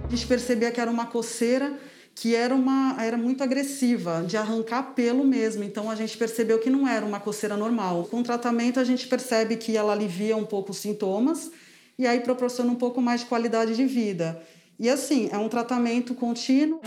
A 0.02 0.08
gente 0.08 0.26
percebia 0.26 0.70
que 0.70 0.80
era 0.80 0.90
uma 0.90 1.04
coceira 1.04 1.78
que 2.14 2.34
era, 2.34 2.54
uma, 2.54 2.96
era 2.98 3.18
muito 3.18 3.44
agressiva, 3.44 4.24
de 4.26 4.38
arrancar 4.38 4.94
pelo 4.94 5.22
mesmo. 5.22 5.62
Então 5.62 5.90
a 5.90 5.94
gente 5.94 6.16
percebeu 6.16 6.58
que 6.58 6.70
não 6.70 6.88
era 6.88 7.04
uma 7.04 7.20
coceira 7.20 7.58
normal. 7.58 8.04
Com 8.10 8.20
o 8.20 8.22
tratamento 8.22 8.80
a 8.80 8.84
gente 8.84 9.06
percebe 9.06 9.56
que 9.56 9.76
ela 9.76 9.92
alivia 9.92 10.34
um 10.34 10.46
pouco 10.46 10.70
os 10.70 10.78
sintomas 10.78 11.50
e 11.98 12.06
aí 12.06 12.20
proporciona 12.20 12.72
um 12.72 12.74
pouco 12.74 13.02
mais 13.02 13.20
de 13.20 13.26
qualidade 13.26 13.76
de 13.76 13.84
vida. 13.84 14.42
E 14.78 14.90
assim, 14.90 15.30
é 15.32 15.38
um 15.38 15.48
tratamento 15.48 16.14
contínuo. 16.14 16.82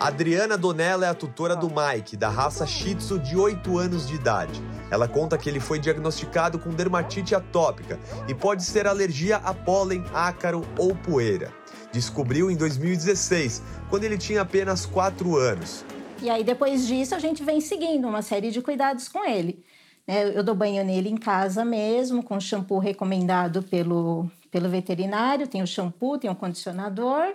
Adriana 0.00 0.56
Donella 0.56 1.04
é 1.04 1.08
a 1.10 1.14
tutora 1.14 1.54
do 1.54 1.68
Mike, 1.68 2.16
da 2.16 2.30
raça 2.30 2.66
Shih 2.66 2.94
Tzu 2.94 3.18
de 3.18 3.36
8 3.36 3.76
anos 3.76 4.08
de 4.08 4.14
idade. 4.14 4.58
Ela 4.90 5.06
conta 5.06 5.36
que 5.36 5.46
ele 5.46 5.60
foi 5.60 5.78
diagnosticado 5.78 6.58
com 6.58 6.70
dermatite 6.70 7.34
atópica 7.34 8.00
e 8.26 8.34
pode 8.34 8.62
ser 8.62 8.86
alergia 8.86 9.36
a 9.36 9.52
pólen, 9.52 10.02
ácaro 10.14 10.66
ou 10.78 10.94
poeira. 10.94 11.52
Descobriu 11.92 12.50
em 12.50 12.56
2016, 12.56 13.62
quando 13.90 14.04
ele 14.04 14.16
tinha 14.16 14.40
apenas 14.40 14.86
4 14.86 15.36
anos. 15.36 15.84
E 16.22 16.30
aí, 16.30 16.42
depois 16.42 16.86
disso, 16.86 17.14
a 17.14 17.18
gente 17.18 17.44
vem 17.44 17.60
seguindo 17.60 18.08
uma 18.08 18.22
série 18.22 18.50
de 18.50 18.62
cuidados 18.62 19.08
com 19.08 19.22
ele. 19.28 19.62
Né? 20.06 20.32
Eu 20.34 20.42
dou 20.42 20.54
banho 20.54 20.82
nele 20.82 21.10
em 21.10 21.18
casa 21.18 21.66
mesmo, 21.66 22.22
com 22.22 22.40
shampoo 22.40 22.78
recomendado 22.78 23.62
pelo, 23.62 24.30
pelo 24.56 24.70
veterinário. 24.70 25.46
Tem 25.46 25.62
o 25.62 25.66
shampoo, 25.66 26.16
tem 26.16 26.30
o 26.30 26.34
condicionador. 26.34 27.34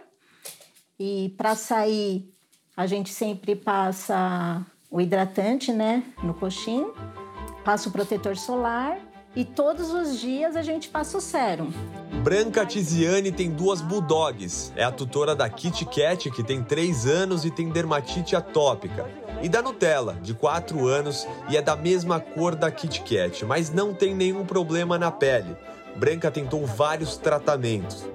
E 0.99 1.31
para 1.37 1.53
sair, 1.53 2.27
a 2.75 2.87
gente 2.87 3.13
sempre 3.13 3.55
passa 3.55 4.65
o 4.89 4.99
hidratante, 4.99 5.71
né, 5.71 6.03
no 6.23 6.33
coxinho. 6.33 6.95
Passa 7.63 7.89
o 7.89 7.91
protetor 7.91 8.35
solar 8.35 8.97
e 9.35 9.45
todos 9.45 9.93
os 9.93 10.19
dias 10.19 10.55
a 10.55 10.63
gente 10.63 10.89
passa 10.89 11.15
o 11.15 11.21
sérum. 11.21 11.71
Branca 12.23 12.65
Tiziane 12.65 13.31
tem 13.31 13.51
duas 13.51 13.81
bulldogs. 13.81 14.73
É 14.75 14.83
a 14.83 14.91
tutora 14.91 15.35
da 15.35 15.47
Kit 15.47 15.85
Kat, 15.85 16.31
que 16.31 16.43
tem 16.43 16.63
3 16.63 17.05
anos 17.05 17.45
e 17.45 17.51
tem 17.51 17.69
dermatite 17.69 18.35
atópica. 18.35 19.07
E 19.43 19.47
da 19.47 19.61
Nutella, 19.61 20.17
de 20.23 20.33
4 20.33 20.87
anos 20.87 21.27
e 21.49 21.55
é 21.55 21.61
da 21.61 21.75
mesma 21.75 22.19
cor 22.19 22.55
da 22.55 22.71
Kit 22.71 23.01
Kat, 23.01 23.45
mas 23.45 23.71
não 23.71 23.93
tem 23.93 24.15
nenhum 24.15 24.43
problema 24.43 24.97
na 24.97 25.11
pele. 25.11 25.55
Branca 25.95 26.31
tentou 26.31 26.65
vários 26.65 27.17
tratamentos. 27.17 28.05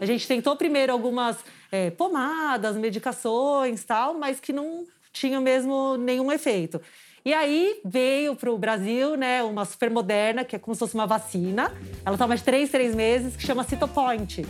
A 0.00 0.06
gente 0.06 0.26
tentou 0.26 0.56
primeiro 0.56 0.92
algumas 0.92 1.36
é, 1.70 1.90
pomadas, 1.90 2.76
medicações 2.76 3.84
tal, 3.84 4.14
mas 4.14 4.40
que 4.40 4.52
não 4.52 4.84
tinham 5.12 5.40
mesmo 5.40 5.96
nenhum 5.96 6.30
efeito. 6.30 6.80
E 7.24 7.34
aí 7.34 7.80
veio 7.84 8.36
para 8.36 8.52
o 8.52 8.56
Brasil 8.56 9.16
né, 9.16 9.42
uma 9.42 9.64
super 9.64 9.90
moderna, 9.90 10.44
que 10.44 10.54
é 10.54 10.58
como 10.58 10.74
se 10.74 10.78
fosse 10.78 10.94
uma 10.94 11.06
vacina. 11.06 11.72
Ela 12.04 12.16
toma 12.16 12.36
de 12.36 12.42
três, 12.44 12.70
três 12.70 12.94
meses, 12.94 13.34
que 13.34 13.44
chama 13.44 13.64
Citopoint. 13.64 14.46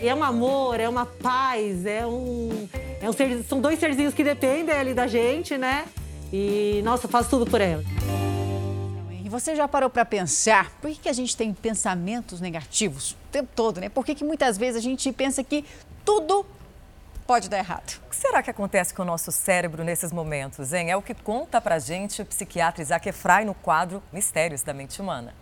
E 0.00 0.08
é 0.08 0.14
um 0.14 0.22
amor, 0.22 0.78
é 0.78 0.88
uma 0.88 1.06
paz, 1.06 1.86
é 1.86 2.06
um, 2.06 2.68
é 3.00 3.08
um 3.08 3.12
ser, 3.12 3.42
são 3.44 3.60
dois 3.60 3.78
serzinhos 3.78 4.12
que 4.12 4.22
dependem 4.22 4.74
ali 4.74 4.92
da 4.92 5.06
gente, 5.06 5.56
né? 5.56 5.86
E, 6.32 6.82
nossa, 6.84 7.08
faço 7.08 7.30
tudo 7.30 7.50
por 7.50 7.60
ela. 7.60 7.82
E 9.28 9.30
você 9.30 9.54
já 9.54 9.68
parou 9.68 9.90
para 9.90 10.06
pensar 10.06 10.70
por 10.80 10.88
que, 10.88 11.00
que 11.00 11.08
a 11.10 11.12
gente 11.12 11.36
tem 11.36 11.52
pensamentos 11.52 12.40
negativos 12.40 13.10
o 13.10 13.16
tempo 13.30 13.50
todo, 13.54 13.78
né? 13.78 13.90
Por 13.90 14.02
que, 14.02 14.14
que 14.14 14.24
muitas 14.24 14.56
vezes 14.56 14.76
a 14.76 14.80
gente 14.80 15.12
pensa 15.12 15.44
que 15.44 15.66
tudo 16.02 16.46
pode 17.26 17.50
dar 17.50 17.58
errado. 17.58 18.00
O 18.06 18.08
que 18.08 18.16
será 18.16 18.42
que 18.42 18.48
acontece 18.48 18.94
com 18.94 19.02
o 19.02 19.04
nosso 19.04 19.30
cérebro 19.30 19.84
nesses 19.84 20.12
momentos, 20.12 20.72
hein? 20.72 20.90
É 20.90 20.96
o 20.96 21.02
que 21.02 21.12
conta 21.12 21.60
pra 21.60 21.78
gente 21.78 22.22
o 22.22 22.24
psiquiatra 22.24 22.80
Isaac 22.80 23.06
Efraim 23.06 23.44
no 23.44 23.52
quadro 23.52 24.02
Mistérios 24.10 24.62
da 24.62 24.72
Mente 24.72 24.98
Humana. 25.02 25.34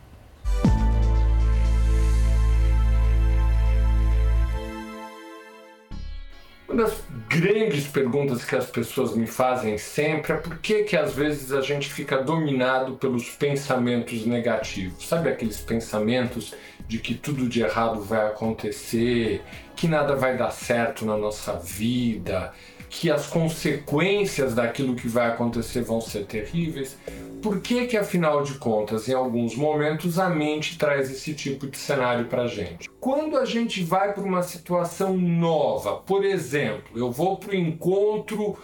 Uma 6.76 6.84
das 6.84 7.02
grandes 7.30 7.86
perguntas 7.86 8.44
que 8.44 8.54
as 8.54 8.66
pessoas 8.66 9.16
me 9.16 9.26
fazem 9.26 9.78
sempre 9.78 10.34
é 10.34 10.36
por 10.36 10.58
que 10.58 10.82
que 10.82 10.94
às 10.94 11.14
vezes 11.14 11.50
a 11.50 11.62
gente 11.62 11.90
fica 11.90 12.22
dominado 12.22 12.96
pelos 12.96 13.30
pensamentos 13.30 14.26
negativos. 14.26 15.08
Sabe 15.08 15.30
aqueles 15.30 15.56
pensamentos 15.56 16.54
de 16.86 16.98
que 16.98 17.14
tudo 17.14 17.48
de 17.48 17.62
errado 17.62 18.02
vai 18.02 18.26
acontecer, 18.26 19.40
que 19.74 19.88
nada 19.88 20.14
vai 20.16 20.36
dar 20.36 20.50
certo 20.50 21.06
na 21.06 21.16
nossa 21.16 21.54
vida, 21.54 22.52
que 22.88 23.10
as 23.10 23.26
consequências 23.26 24.54
daquilo 24.54 24.94
que 24.94 25.08
vai 25.08 25.28
acontecer 25.28 25.82
vão 25.82 26.00
ser 26.00 26.24
terríveis. 26.24 26.96
Por 27.42 27.60
que 27.60 27.86
que 27.86 27.96
afinal 27.96 28.42
de 28.42 28.54
contas, 28.54 29.08
em 29.08 29.14
alguns 29.14 29.54
momentos 29.54 30.18
a 30.18 30.28
mente 30.28 30.78
traz 30.78 31.10
esse 31.10 31.34
tipo 31.34 31.66
de 31.66 31.76
cenário 31.76 32.26
para 32.26 32.46
gente? 32.46 32.88
Quando 32.98 33.36
a 33.36 33.44
gente 33.44 33.84
vai 33.84 34.12
para 34.12 34.24
uma 34.24 34.42
situação 34.42 35.16
nova, 35.16 35.96
por 35.96 36.24
exemplo, 36.24 36.98
eu 36.98 37.10
vou 37.10 37.36
para 37.36 37.52
o 37.52 37.54
encontro 37.54 38.50
uh, 38.50 38.56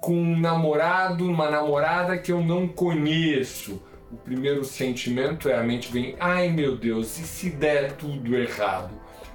com 0.00 0.14
um 0.14 0.38
namorado, 0.38 1.26
uma 1.26 1.50
namorada 1.50 2.16
que 2.16 2.32
eu 2.32 2.40
não 2.40 2.68
conheço. 2.68 3.82
O 4.10 4.16
primeiro 4.16 4.64
sentimento 4.64 5.48
é 5.48 5.56
a 5.56 5.62
mente 5.62 5.92
vem, 5.92 6.16
ai 6.18 6.48
meu 6.48 6.76
Deus, 6.76 7.18
e 7.18 7.22
se 7.22 7.50
der 7.50 7.92
tudo 7.92 8.36
errado? 8.36 8.90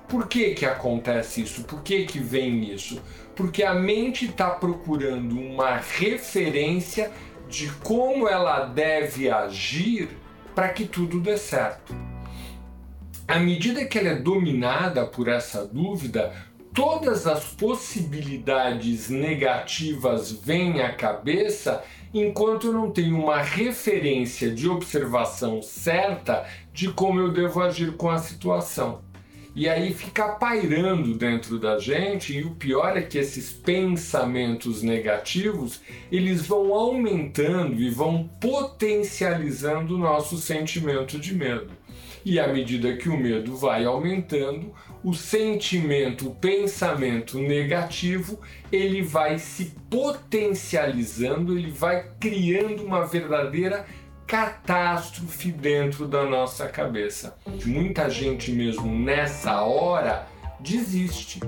Por 0.08 0.28
que 0.28 0.54
que 0.54 0.66
acontece 0.66 1.42
isso? 1.42 1.64
Por 1.64 1.82
que 1.82 2.06
que 2.06 2.20
vem 2.20 2.74
isso? 2.74 3.02
Porque 3.36 3.64
a 3.64 3.74
mente 3.74 4.26
está 4.26 4.50
procurando 4.50 5.40
uma 5.40 5.78
referência 5.78 7.12
de 7.50 7.70
como 7.84 8.28
ela 8.28 8.66
deve 8.66 9.30
agir 9.30 10.10
para 10.54 10.70
que 10.70 10.86
tudo 10.86 11.20
dê 11.20 11.38
certo. 11.38 11.94
À 13.28 13.40
medida 13.40 13.86
que 13.86 13.98
ela 13.98 14.10
é 14.10 14.16
dominada 14.16 15.06
por 15.06 15.28
essa 15.28 15.66
dúvida, 15.66 16.34
todas 16.74 17.26
as 17.26 17.46
possibilidades 17.46 19.10
negativas 19.10 20.32
vêm 20.32 20.82
à 20.82 20.94
cabeça 20.94 21.84
enquanto 22.14 22.68
eu 22.68 22.74
não 22.74 22.92
tenho 22.92 23.18
uma 23.18 23.42
referência 23.42 24.54
de 24.54 24.70
observação 24.70 25.62
certa 25.62 26.46
de 26.74 26.92
como 26.92 27.20
eu 27.20 27.32
devo 27.32 27.62
agir 27.62 27.96
com 27.98 28.10
a 28.10 28.18
situação. 28.18 29.05
E 29.56 29.70
aí 29.70 29.94
fica 29.94 30.28
pairando 30.28 31.14
dentro 31.14 31.58
da 31.58 31.80
gente, 31.80 32.38
e 32.38 32.44
o 32.44 32.52
pior 32.52 32.98
é 32.98 33.02
que 33.02 33.18
esses 33.18 33.54
pensamentos 33.54 34.84
negativos, 34.84 35.80
eles 36.12 36.46
vão 36.46 36.74
aumentando 36.74 37.82
e 37.82 37.90
vão 37.90 38.30
potencializando 38.42 39.96
o 39.96 39.98
nosso 39.98 40.38
sentimento 40.38 41.18
de 41.18 41.34
medo. 41.34 41.72
E 42.26 42.38
à 42.38 42.50
medida 42.50 42.98
que 42.98 43.08
o 43.08 43.16
medo 43.16 43.56
vai 43.56 43.86
aumentando, 43.86 44.74
o 45.02 45.14
sentimento, 45.14 46.28
o 46.28 46.36
pensamento 46.36 47.38
negativo, 47.38 48.42
ele 48.70 49.02
vai 49.04 49.40
se 49.40 49.74
potencializando, 49.90 51.58
ele 51.58 51.72
vai 51.72 52.10
criando 52.20 52.84
uma 52.84 53.06
verdadeira 53.06 53.86
catástrofe 54.28 55.52
dentro 55.52 56.08
da 56.08 56.24
nossa 56.26 56.68
cabeça. 56.68 57.38
Muita 57.66 58.10
gente 58.10 58.52
mesmo 58.52 58.88
nessa 58.88 59.62
hora 59.62 60.28
desiste. 60.60 61.40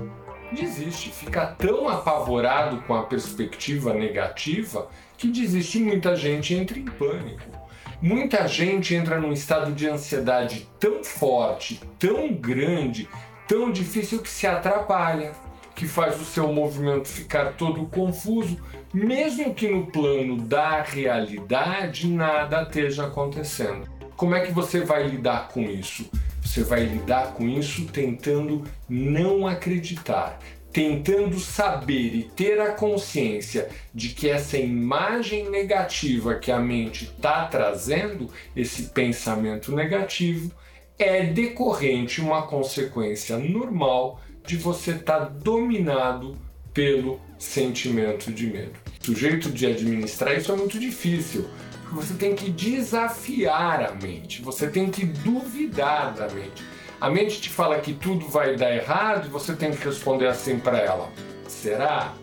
Desiste, 0.50 1.10
fica 1.10 1.46
tão 1.46 1.88
apavorado 1.88 2.80
com 2.82 2.94
a 2.94 3.02
perspectiva 3.02 3.92
negativa 3.92 4.88
que 5.16 5.28
desiste 5.28 5.78
muita 5.78 6.16
gente 6.16 6.54
entra 6.54 6.78
em 6.78 6.84
pânico. 6.84 7.58
Muita 8.00 8.46
gente 8.46 8.94
entra 8.94 9.20
num 9.20 9.32
estado 9.32 9.72
de 9.72 9.88
ansiedade 9.88 10.68
tão 10.78 11.02
forte, 11.02 11.80
tão 11.98 12.32
grande, 12.32 13.08
tão 13.46 13.72
difícil 13.72 14.20
que 14.20 14.30
se 14.30 14.46
atrapalha, 14.46 15.32
que 15.78 15.86
faz 15.86 16.20
o 16.20 16.24
seu 16.24 16.52
movimento 16.52 17.06
ficar 17.06 17.52
todo 17.52 17.86
confuso, 17.86 18.58
mesmo 18.92 19.54
que 19.54 19.68
no 19.68 19.86
plano 19.86 20.36
da 20.36 20.82
realidade 20.82 22.08
nada 22.08 22.62
esteja 22.62 23.06
acontecendo. 23.06 23.88
Como 24.16 24.34
é 24.34 24.40
que 24.40 24.50
você 24.50 24.80
vai 24.80 25.06
lidar 25.06 25.46
com 25.50 25.62
isso? 25.62 26.10
Você 26.42 26.64
vai 26.64 26.82
lidar 26.82 27.34
com 27.34 27.48
isso 27.48 27.86
tentando 27.86 28.64
não 28.88 29.46
acreditar, 29.46 30.40
tentando 30.72 31.38
saber 31.38 32.12
e 32.12 32.22
ter 32.24 32.60
a 32.60 32.72
consciência 32.72 33.68
de 33.94 34.08
que 34.08 34.28
essa 34.28 34.58
imagem 34.58 35.48
negativa 35.48 36.34
que 36.34 36.50
a 36.50 36.58
mente 36.58 37.04
está 37.04 37.44
trazendo, 37.44 38.28
esse 38.56 38.88
pensamento 38.88 39.70
negativo, 39.70 40.50
é 40.98 41.22
decorrente 41.22 42.20
uma 42.20 42.42
consequência 42.42 43.38
normal 43.38 44.20
de 44.48 44.56
você 44.56 44.92
estar 44.92 45.18
tá 45.18 45.24
dominado 45.26 46.34
pelo 46.72 47.20
sentimento 47.38 48.32
de 48.32 48.46
medo. 48.46 48.72
O 49.06 49.14
jeito 49.14 49.50
de 49.50 49.66
administrar 49.66 50.34
isso 50.38 50.50
é 50.50 50.56
muito 50.56 50.78
difícil. 50.78 51.46
Você 51.92 52.14
tem 52.14 52.34
que 52.34 52.50
desafiar 52.50 53.82
a 53.84 53.94
mente, 53.94 54.40
você 54.40 54.66
tem 54.66 54.90
que 54.90 55.04
duvidar 55.04 56.14
da 56.14 56.28
mente. 56.28 56.64
A 56.98 57.10
mente 57.10 57.42
te 57.42 57.50
fala 57.50 57.78
que 57.78 57.92
tudo 57.92 58.26
vai 58.26 58.56
dar 58.56 58.74
errado 58.74 59.26
e 59.26 59.30
você 59.30 59.54
tem 59.54 59.70
que 59.70 59.84
responder 59.84 60.26
assim 60.26 60.58
para 60.58 60.78
ela: 60.78 61.10
será? 61.46 62.14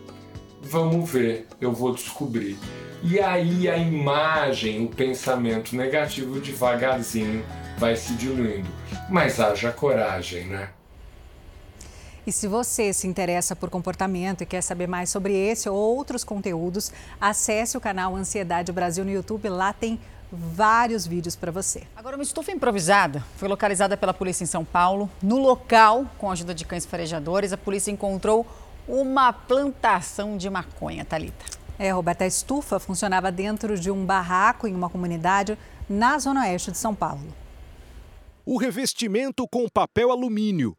Vamos 0.63 1.11
ver, 1.11 1.45
eu 1.61 1.71
vou 1.71 1.93
descobrir. 1.93 2.57
E 3.03 3.19
aí 3.19 3.69
a 3.69 3.77
imagem, 3.77 4.83
o 4.83 4.89
pensamento 4.89 5.75
negativo 5.75 6.39
devagarzinho 6.39 7.45
vai 7.77 7.95
se 7.95 8.13
diluindo. 8.13 8.69
Mas 9.11 9.39
haja 9.39 9.71
coragem, 9.71 10.45
né? 10.47 10.69
E 12.27 12.31
se 12.31 12.47
você 12.47 12.91
se 12.91 13.05
interessa 13.05 13.55
por 13.55 13.69
comportamento 13.69 14.41
e 14.41 14.47
quer 14.47 14.61
saber 14.61 14.87
mais 14.87 15.11
sobre 15.11 15.33
esse 15.35 15.69
ou 15.69 15.75
outros 15.75 16.23
conteúdos, 16.23 16.91
acesse 17.21 17.77
o 17.77 17.81
canal 17.81 18.15
Ansiedade 18.15 18.71
Brasil 18.71 19.05
no 19.05 19.11
YouTube. 19.11 19.47
Lá 19.47 19.71
tem 19.71 19.99
vários 20.31 21.05
vídeos 21.05 21.35
para 21.35 21.51
você. 21.51 21.83
Agora, 21.95 22.17
uma 22.17 22.23
estufa 22.23 22.51
improvisada 22.51 23.23
foi 23.37 23.47
localizada 23.47 23.95
pela 23.95 24.11
polícia 24.11 24.43
em 24.43 24.47
São 24.47 24.65
Paulo. 24.65 25.07
No 25.21 25.37
local, 25.37 26.07
com 26.17 26.27
a 26.27 26.33
ajuda 26.33 26.55
de 26.55 26.65
cães 26.65 26.83
farejadores, 26.83 27.53
a 27.53 27.57
polícia 27.57 27.91
encontrou 27.91 28.43
uma 28.87 29.31
plantação 29.31 30.35
de 30.35 30.49
maconha, 30.49 31.05
Talita. 31.05 31.45
É, 31.77 31.91
Roberta, 31.91 32.23
a 32.23 32.27
estufa 32.27 32.79
funcionava 32.79 33.31
dentro 33.31 33.77
de 33.77 33.91
um 33.91 34.03
barraco 34.03 34.67
em 34.67 34.73
uma 34.73 34.89
comunidade 34.89 35.55
na 35.87 36.17
zona 36.17 36.41
oeste 36.41 36.71
de 36.71 36.79
São 36.79 36.95
Paulo. 36.95 37.35
O 38.43 38.57
revestimento 38.57 39.47
com 39.47 39.67
papel 39.69 40.11
alumínio 40.11 40.75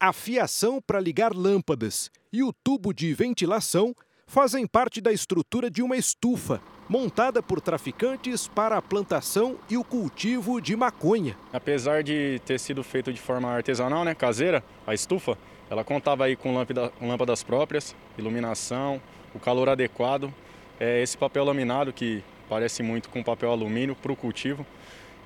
a 0.00 0.14
fiação 0.14 0.80
para 0.80 0.98
ligar 0.98 1.34
lâmpadas 1.34 2.10
e 2.32 2.42
o 2.42 2.54
tubo 2.64 2.94
de 2.94 3.12
ventilação 3.12 3.94
fazem 4.26 4.66
parte 4.66 4.98
da 4.98 5.12
estrutura 5.12 5.70
de 5.70 5.82
uma 5.82 5.96
estufa, 5.96 6.62
montada 6.88 7.42
por 7.42 7.60
traficantes 7.60 8.48
para 8.48 8.78
a 8.78 8.82
plantação 8.82 9.58
e 9.68 9.76
o 9.76 9.84
cultivo 9.84 10.58
de 10.58 10.74
maconha. 10.74 11.36
Apesar 11.52 12.02
de 12.02 12.40
ter 12.46 12.58
sido 12.58 12.82
feito 12.82 13.12
de 13.12 13.20
forma 13.20 13.50
artesanal, 13.50 14.02
né, 14.02 14.14
caseira, 14.14 14.64
a 14.86 14.94
estufa, 14.94 15.36
ela 15.68 15.84
contava 15.84 16.24
aí 16.24 16.34
com 16.34 16.54
lâmpada, 16.54 16.90
lâmpadas 17.02 17.42
próprias, 17.42 17.94
iluminação, 18.16 19.02
o 19.34 19.38
calor 19.38 19.68
adequado, 19.68 20.32
é 20.78 21.02
esse 21.02 21.18
papel 21.18 21.44
laminado 21.44 21.92
que 21.92 22.24
parece 22.48 22.82
muito 22.82 23.10
com 23.10 23.22
papel 23.22 23.50
alumínio 23.50 23.94
para 23.94 24.12
o 24.12 24.16
cultivo 24.16 24.64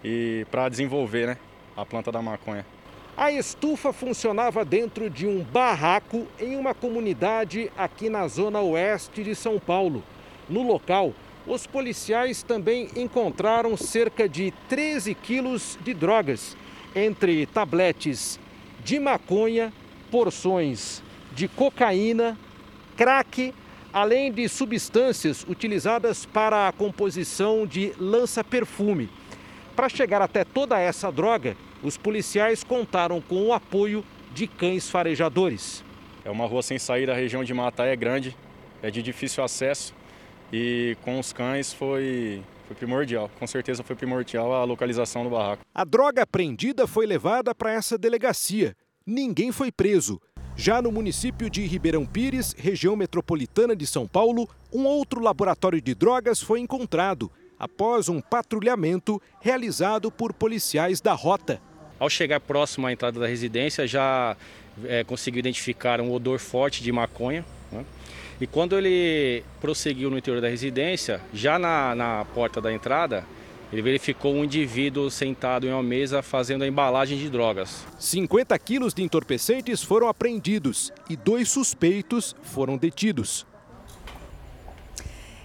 e 0.02 0.44
para 0.50 0.68
desenvolver 0.68 1.28
né, 1.28 1.38
a 1.76 1.86
planta 1.86 2.10
da 2.10 2.20
maconha. 2.20 2.66
A 3.16 3.30
estufa 3.30 3.92
funcionava 3.92 4.64
dentro 4.64 5.08
de 5.08 5.24
um 5.24 5.44
barraco 5.44 6.26
em 6.40 6.56
uma 6.56 6.74
comunidade 6.74 7.70
aqui 7.78 8.08
na 8.08 8.26
zona 8.26 8.60
oeste 8.60 9.22
de 9.22 9.36
São 9.36 9.60
Paulo. 9.60 10.02
No 10.48 10.64
local, 10.64 11.14
os 11.46 11.64
policiais 11.64 12.42
também 12.42 12.88
encontraram 12.96 13.76
cerca 13.76 14.28
de 14.28 14.52
13 14.68 15.14
quilos 15.14 15.78
de 15.84 15.94
drogas, 15.94 16.56
entre 16.92 17.46
tabletes 17.46 18.40
de 18.82 18.98
maconha, 18.98 19.72
porções 20.10 21.00
de 21.32 21.46
cocaína, 21.46 22.36
crack, 22.96 23.54
além 23.92 24.32
de 24.32 24.48
substâncias 24.48 25.46
utilizadas 25.48 26.26
para 26.26 26.66
a 26.66 26.72
composição 26.72 27.64
de 27.64 27.92
lança-perfume. 27.96 29.08
Para 29.76 29.88
chegar 29.88 30.20
até 30.20 30.42
toda 30.42 30.80
essa 30.80 31.12
droga, 31.12 31.56
os 31.84 31.98
policiais 31.98 32.64
contaram 32.64 33.20
com 33.20 33.42
o 33.42 33.52
apoio 33.52 34.02
de 34.32 34.46
cães 34.46 34.88
farejadores. 34.88 35.84
É 36.24 36.30
uma 36.30 36.46
rua 36.46 36.62
sem 36.62 36.78
saída, 36.78 37.12
a 37.12 37.14
região 37.14 37.44
de 37.44 37.52
Mata 37.52 37.84
é 37.84 37.94
grande, 37.94 38.34
é 38.82 38.90
de 38.90 39.02
difícil 39.02 39.44
acesso 39.44 39.94
e 40.50 40.96
com 41.02 41.20
os 41.20 41.32
cães 41.32 41.72
foi, 41.74 42.42
foi 42.66 42.74
primordial. 42.74 43.30
Com 43.38 43.46
certeza 43.46 43.82
foi 43.82 43.94
primordial 43.94 44.52
a 44.54 44.64
localização 44.64 45.22
do 45.24 45.30
barraco. 45.30 45.62
A 45.74 45.84
droga 45.84 46.22
apreendida 46.22 46.86
foi 46.86 47.04
levada 47.04 47.54
para 47.54 47.72
essa 47.72 47.98
delegacia. 47.98 48.74
Ninguém 49.06 49.52
foi 49.52 49.70
preso. 49.70 50.18
Já 50.56 50.80
no 50.80 50.90
município 50.90 51.50
de 51.50 51.66
Ribeirão 51.66 52.06
Pires, 52.06 52.54
região 52.56 52.96
metropolitana 52.96 53.76
de 53.76 53.86
São 53.86 54.06
Paulo, 54.06 54.48
um 54.72 54.86
outro 54.86 55.20
laboratório 55.20 55.82
de 55.82 55.94
drogas 55.94 56.40
foi 56.40 56.60
encontrado 56.60 57.30
após 57.58 58.08
um 58.08 58.20
patrulhamento 58.20 59.20
realizado 59.40 60.10
por 60.10 60.32
policiais 60.32 61.00
da 61.00 61.12
rota. 61.12 61.60
Ao 62.04 62.10
chegar 62.10 62.38
próximo 62.38 62.86
à 62.86 62.92
entrada 62.92 63.18
da 63.18 63.26
residência, 63.26 63.86
já 63.86 64.36
é, 64.84 65.02
conseguiu 65.04 65.38
identificar 65.38 66.02
um 66.02 66.12
odor 66.12 66.38
forte 66.38 66.82
de 66.82 66.92
maconha. 66.92 67.42
Né? 67.72 67.82
E 68.38 68.46
quando 68.46 68.76
ele 68.76 69.42
prosseguiu 69.58 70.10
no 70.10 70.18
interior 70.18 70.42
da 70.42 70.48
residência, 70.48 71.18
já 71.32 71.58
na, 71.58 71.94
na 71.94 72.26
porta 72.34 72.60
da 72.60 72.70
entrada, 72.70 73.24
ele 73.72 73.80
verificou 73.80 74.34
um 74.34 74.44
indivíduo 74.44 75.10
sentado 75.10 75.66
em 75.66 75.70
uma 75.70 75.82
mesa 75.82 76.20
fazendo 76.20 76.62
a 76.62 76.66
embalagem 76.66 77.16
de 77.16 77.30
drogas. 77.30 77.86
50 77.98 78.58
quilos 78.58 78.92
de 78.92 79.02
entorpecentes 79.02 79.82
foram 79.82 80.06
apreendidos 80.06 80.92
e 81.08 81.16
dois 81.16 81.48
suspeitos 81.48 82.36
foram 82.42 82.76
detidos. 82.76 83.46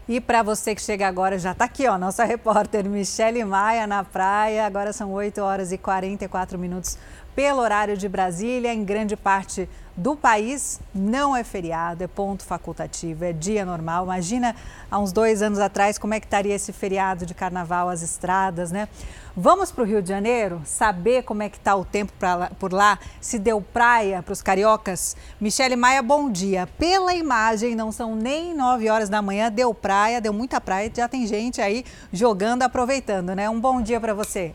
E 0.10 0.20
para 0.20 0.42
você 0.42 0.74
que 0.74 0.82
chega 0.82 1.08
agora, 1.08 1.38
já 1.38 1.52
está 1.52 1.66
aqui, 1.66 1.88
ó, 1.88 1.96
nossa 1.96 2.24
repórter 2.24 2.84
Michele 2.90 3.46
Maia 3.46 3.86
na 3.86 4.04
praia. 4.04 4.66
Agora 4.66 4.92
são 4.92 5.12
8 5.12 5.40
horas 5.40 5.72
e 5.72 5.78
44 5.78 6.58
minutos 6.58 6.98
pelo 7.36 7.62
horário 7.62 7.98
de 7.98 8.08
Brasília. 8.08 8.74
Em 8.74 8.84
grande 8.84 9.16
parte 9.16 9.68
do 10.00 10.16
país 10.16 10.80
não 10.96 11.36
é 11.36 11.44
feriado, 11.44 12.04
é 12.04 12.08
ponto 12.08 12.44
facultativo, 12.44 13.26
é 13.26 13.34
dia 13.34 13.66
normal. 13.66 14.06
Imagina 14.06 14.56
há 14.90 14.98
uns 14.98 15.12
dois 15.12 15.42
anos 15.42 15.60
atrás 15.60 15.98
como 15.98 16.14
é 16.14 16.20
que 16.20 16.26
estaria 16.26 16.56
esse 16.56 16.72
feriado 16.72 17.26
de 17.26 17.34
carnaval, 17.34 17.90
as 17.90 18.02
estradas, 18.02 18.72
né? 18.72 18.88
Vamos 19.36 19.72
para 19.72 19.84
o 19.84 19.86
Rio 19.86 20.02
de 20.02 20.10
Janeiro 20.10 20.62
saber 20.66 21.24
como 21.24 21.44
é 21.44 21.50
que 21.50 21.58
está 21.58 21.76
o 21.76 21.84
tempo 21.84 22.14
pra, 22.18 22.50
por 22.60 22.72
lá, 22.72 22.98
se 23.20 23.38
deu 23.38 23.62
praia 23.62 24.24
para 24.24 24.34
os 24.34 24.42
cariocas. 24.42 25.16
Michele 25.40 25.76
Maia, 25.76 26.02
bom 26.02 26.32
dia. 26.32 26.68
Pela 26.78 27.14
imagem, 27.14 27.76
não 27.76 27.92
são 27.92 28.16
nem 28.16 28.56
9 28.56 28.90
horas 28.90 29.10
da 29.10 29.22
manhã, 29.22 29.52
deu 29.52 29.74
praia, 29.74 30.22
deu 30.22 30.34
muita 30.34 30.62
praia, 30.62 30.92
já 30.94 31.08
tem 31.08 31.28
gente 31.28 31.62
aí 31.62 31.86
jogando, 32.12 32.64
aproveitando, 32.64 33.36
né? 33.36 33.50
Um 33.50 33.60
bom 33.60 33.82
dia 33.82 34.00
para 34.00 34.14
você. 34.14 34.54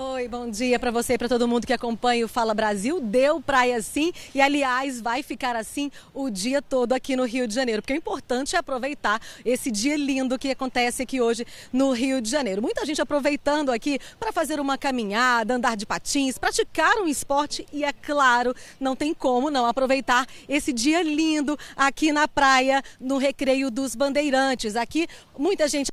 Oi, 0.00 0.28
bom 0.28 0.48
dia 0.48 0.78
para 0.78 0.92
você 0.92 1.14
e 1.14 1.18
para 1.18 1.28
todo 1.28 1.48
mundo 1.48 1.66
que 1.66 1.72
acompanha 1.72 2.24
o 2.24 2.28
Fala 2.28 2.54
Brasil. 2.54 3.00
Deu 3.00 3.40
praia 3.40 3.82
sim 3.82 4.12
e, 4.32 4.40
aliás, 4.40 5.00
vai 5.00 5.24
ficar 5.24 5.56
assim 5.56 5.90
o 6.14 6.30
dia 6.30 6.62
todo 6.62 6.92
aqui 6.92 7.16
no 7.16 7.24
Rio 7.24 7.48
de 7.48 7.54
Janeiro, 7.56 7.82
porque 7.82 7.94
o 7.94 7.96
importante 7.96 8.54
é 8.54 8.60
aproveitar 8.60 9.20
esse 9.44 9.72
dia 9.72 9.96
lindo 9.96 10.38
que 10.38 10.52
acontece 10.52 11.02
aqui 11.02 11.20
hoje 11.20 11.44
no 11.72 11.90
Rio 11.90 12.20
de 12.20 12.30
Janeiro. 12.30 12.62
Muita 12.62 12.86
gente 12.86 13.02
aproveitando 13.02 13.70
aqui 13.70 13.98
para 14.20 14.30
fazer 14.30 14.60
uma 14.60 14.78
caminhada, 14.78 15.56
andar 15.56 15.76
de 15.76 15.84
patins, 15.84 16.38
praticar 16.38 16.98
um 16.98 17.08
esporte 17.08 17.66
e, 17.72 17.82
é 17.82 17.92
claro, 17.92 18.54
não 18.78 18.94
tem 18.94 19.12
como 19.12 19.50
não 19.50 19.66
aproveitar 19.66 20.28
esse 20.48 20.72
dia 20.72 21.02
lindo 21.02 21.58
aqui 21.76 22.12
na 22.12 22.28
praia, 22.28 22.84
no 23.00 23.18
Recreio 23.18 23.68
dos 23.68 23.96
Bandeirantes. 23.96 24.76
Aqui, 24.76 25.08
muita 25.36 25.66
gente 25.66 25.90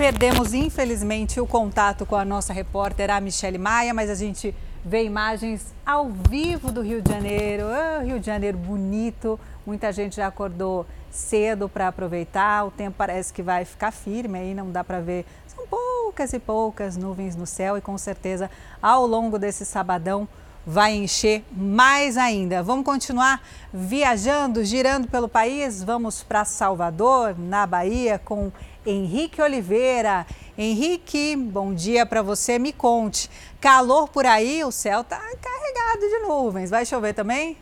Perdemos, 0.00 0.54
infelizmente, 0.54 1.38
o 1.42 1.46
contato 1.46 2.06
com 2.06 2.16
a 2.16 2.24
nossa 2.24 2.54
repórter, 2.54 3.10
a 3.10 3.20
Michele 3.20 3.58
Maia, 3.58 3.92
mas 3.92 4.08
a 4.08 4.14
gente 4.14 4.54
vê 4.82 5.04
imagens 5.04 5.74
ao 5.84 6.08
vivo 6.08 6.72
do 6.72 6.80
Rio 6.80 7.02
de 7.02 7.12
Janeiro. 7.12 7.64
Oh, 7.66 8.02
Rio 8.02 8.18
de 8.18 8.24
Janeiro 8.24 8.56
bonito, 8.56 9.38
muita 9.66 9.92
gente 9.92 10.16
já 10.16 10.26
acordou 10.26 10.86
cedo 11.10 11.68
para 11.68 11.88
aproveitar. 11.88 12.64
O 12.64 12.70
tempo 12.70 12.94
parece 12.96 13.30
que 13.30 13.42
vai 13.42 13.66
ficar 13.66 13.90
firme 13.90 14.38
aí, 14.38 14.54
não 14.54 14.70
dá 14.70 14.82
para 14.82 15.00
ver. 15.00 15.26
São 15.46 15.66
poucas 15.66 16.32
e 16.32 16.38
poucas 16.38 16.96
nuvens 16.96 17.36
no 17.36 17.44
céu 17.44 17.76
e 17.76 17.82
com 17.82 17.98
certeza 17.98 18.50
ao 18.80 19.06
longo 19.06 19.38
desse 19.38 19.66
sabadão 19.66 20.26
vai 20.66 20.94
encher 20.94 21.44
mais 21.52 22.16
ainda. 22.16 22.62
Vamos 22.62 22.86
continuar 22.86 23.42
viajando, 23.70 24.64
girando 24.64 25.08
pelo 25.08 25.28
país. 25.28 25.82
Vamos 25.82 26.22
para 26.22 26.44
Salvador, 26.46 27.38
na 27.38 27.66
Bahia, 27.66 28.18
com 28.18 28.50
Henrique 28.90 29.40
Oliveira. 29.40 30.26
Henrique, 30.58 31.36
bom 31.36 31.72
dia 31.72 32.04
para 32.04 32.22
você. 32.22 32.58
Me 32.58 32.72
conte, 32.72 33.30
calor 33.60 34.08
por 34.08 34.26
aí, 34.26 34.64
o 34.64 34.72
céu 34.72 35.02
está 35.02 35.18
carregado 35.18 36.00
de 36.00 36.18
nuvens. 36.26 36.70
Vai 36.70 36.84
chover 36.84 37.14
também? 37.14 37.56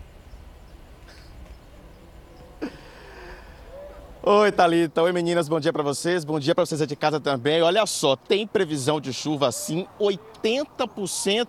Oi, 4.30 4.52
Thalita. 4.52 5.02
Oi, 5.02 5.12
meninas. 5.12 5.48
Bom 5.48 5.58
dia 5.58 5.72
para 5.72 5.82
vocês. 5.82 6.24
Bom 6.24 6.38
dia 6.38 6.54
para 6.54 6.66
vocês 6.66 6.86
de 6.86 6.96
casa 6.96 7.18
também. 7.18 7.62
Olha 7.62 7.86
só, 7.86 8.14
tem 8.14 8.46
previsão 8.46 9.00
de 9.00 9.12
chuva 9.12 9.50
sim, 9.52 9.86
80% 9.98 10.37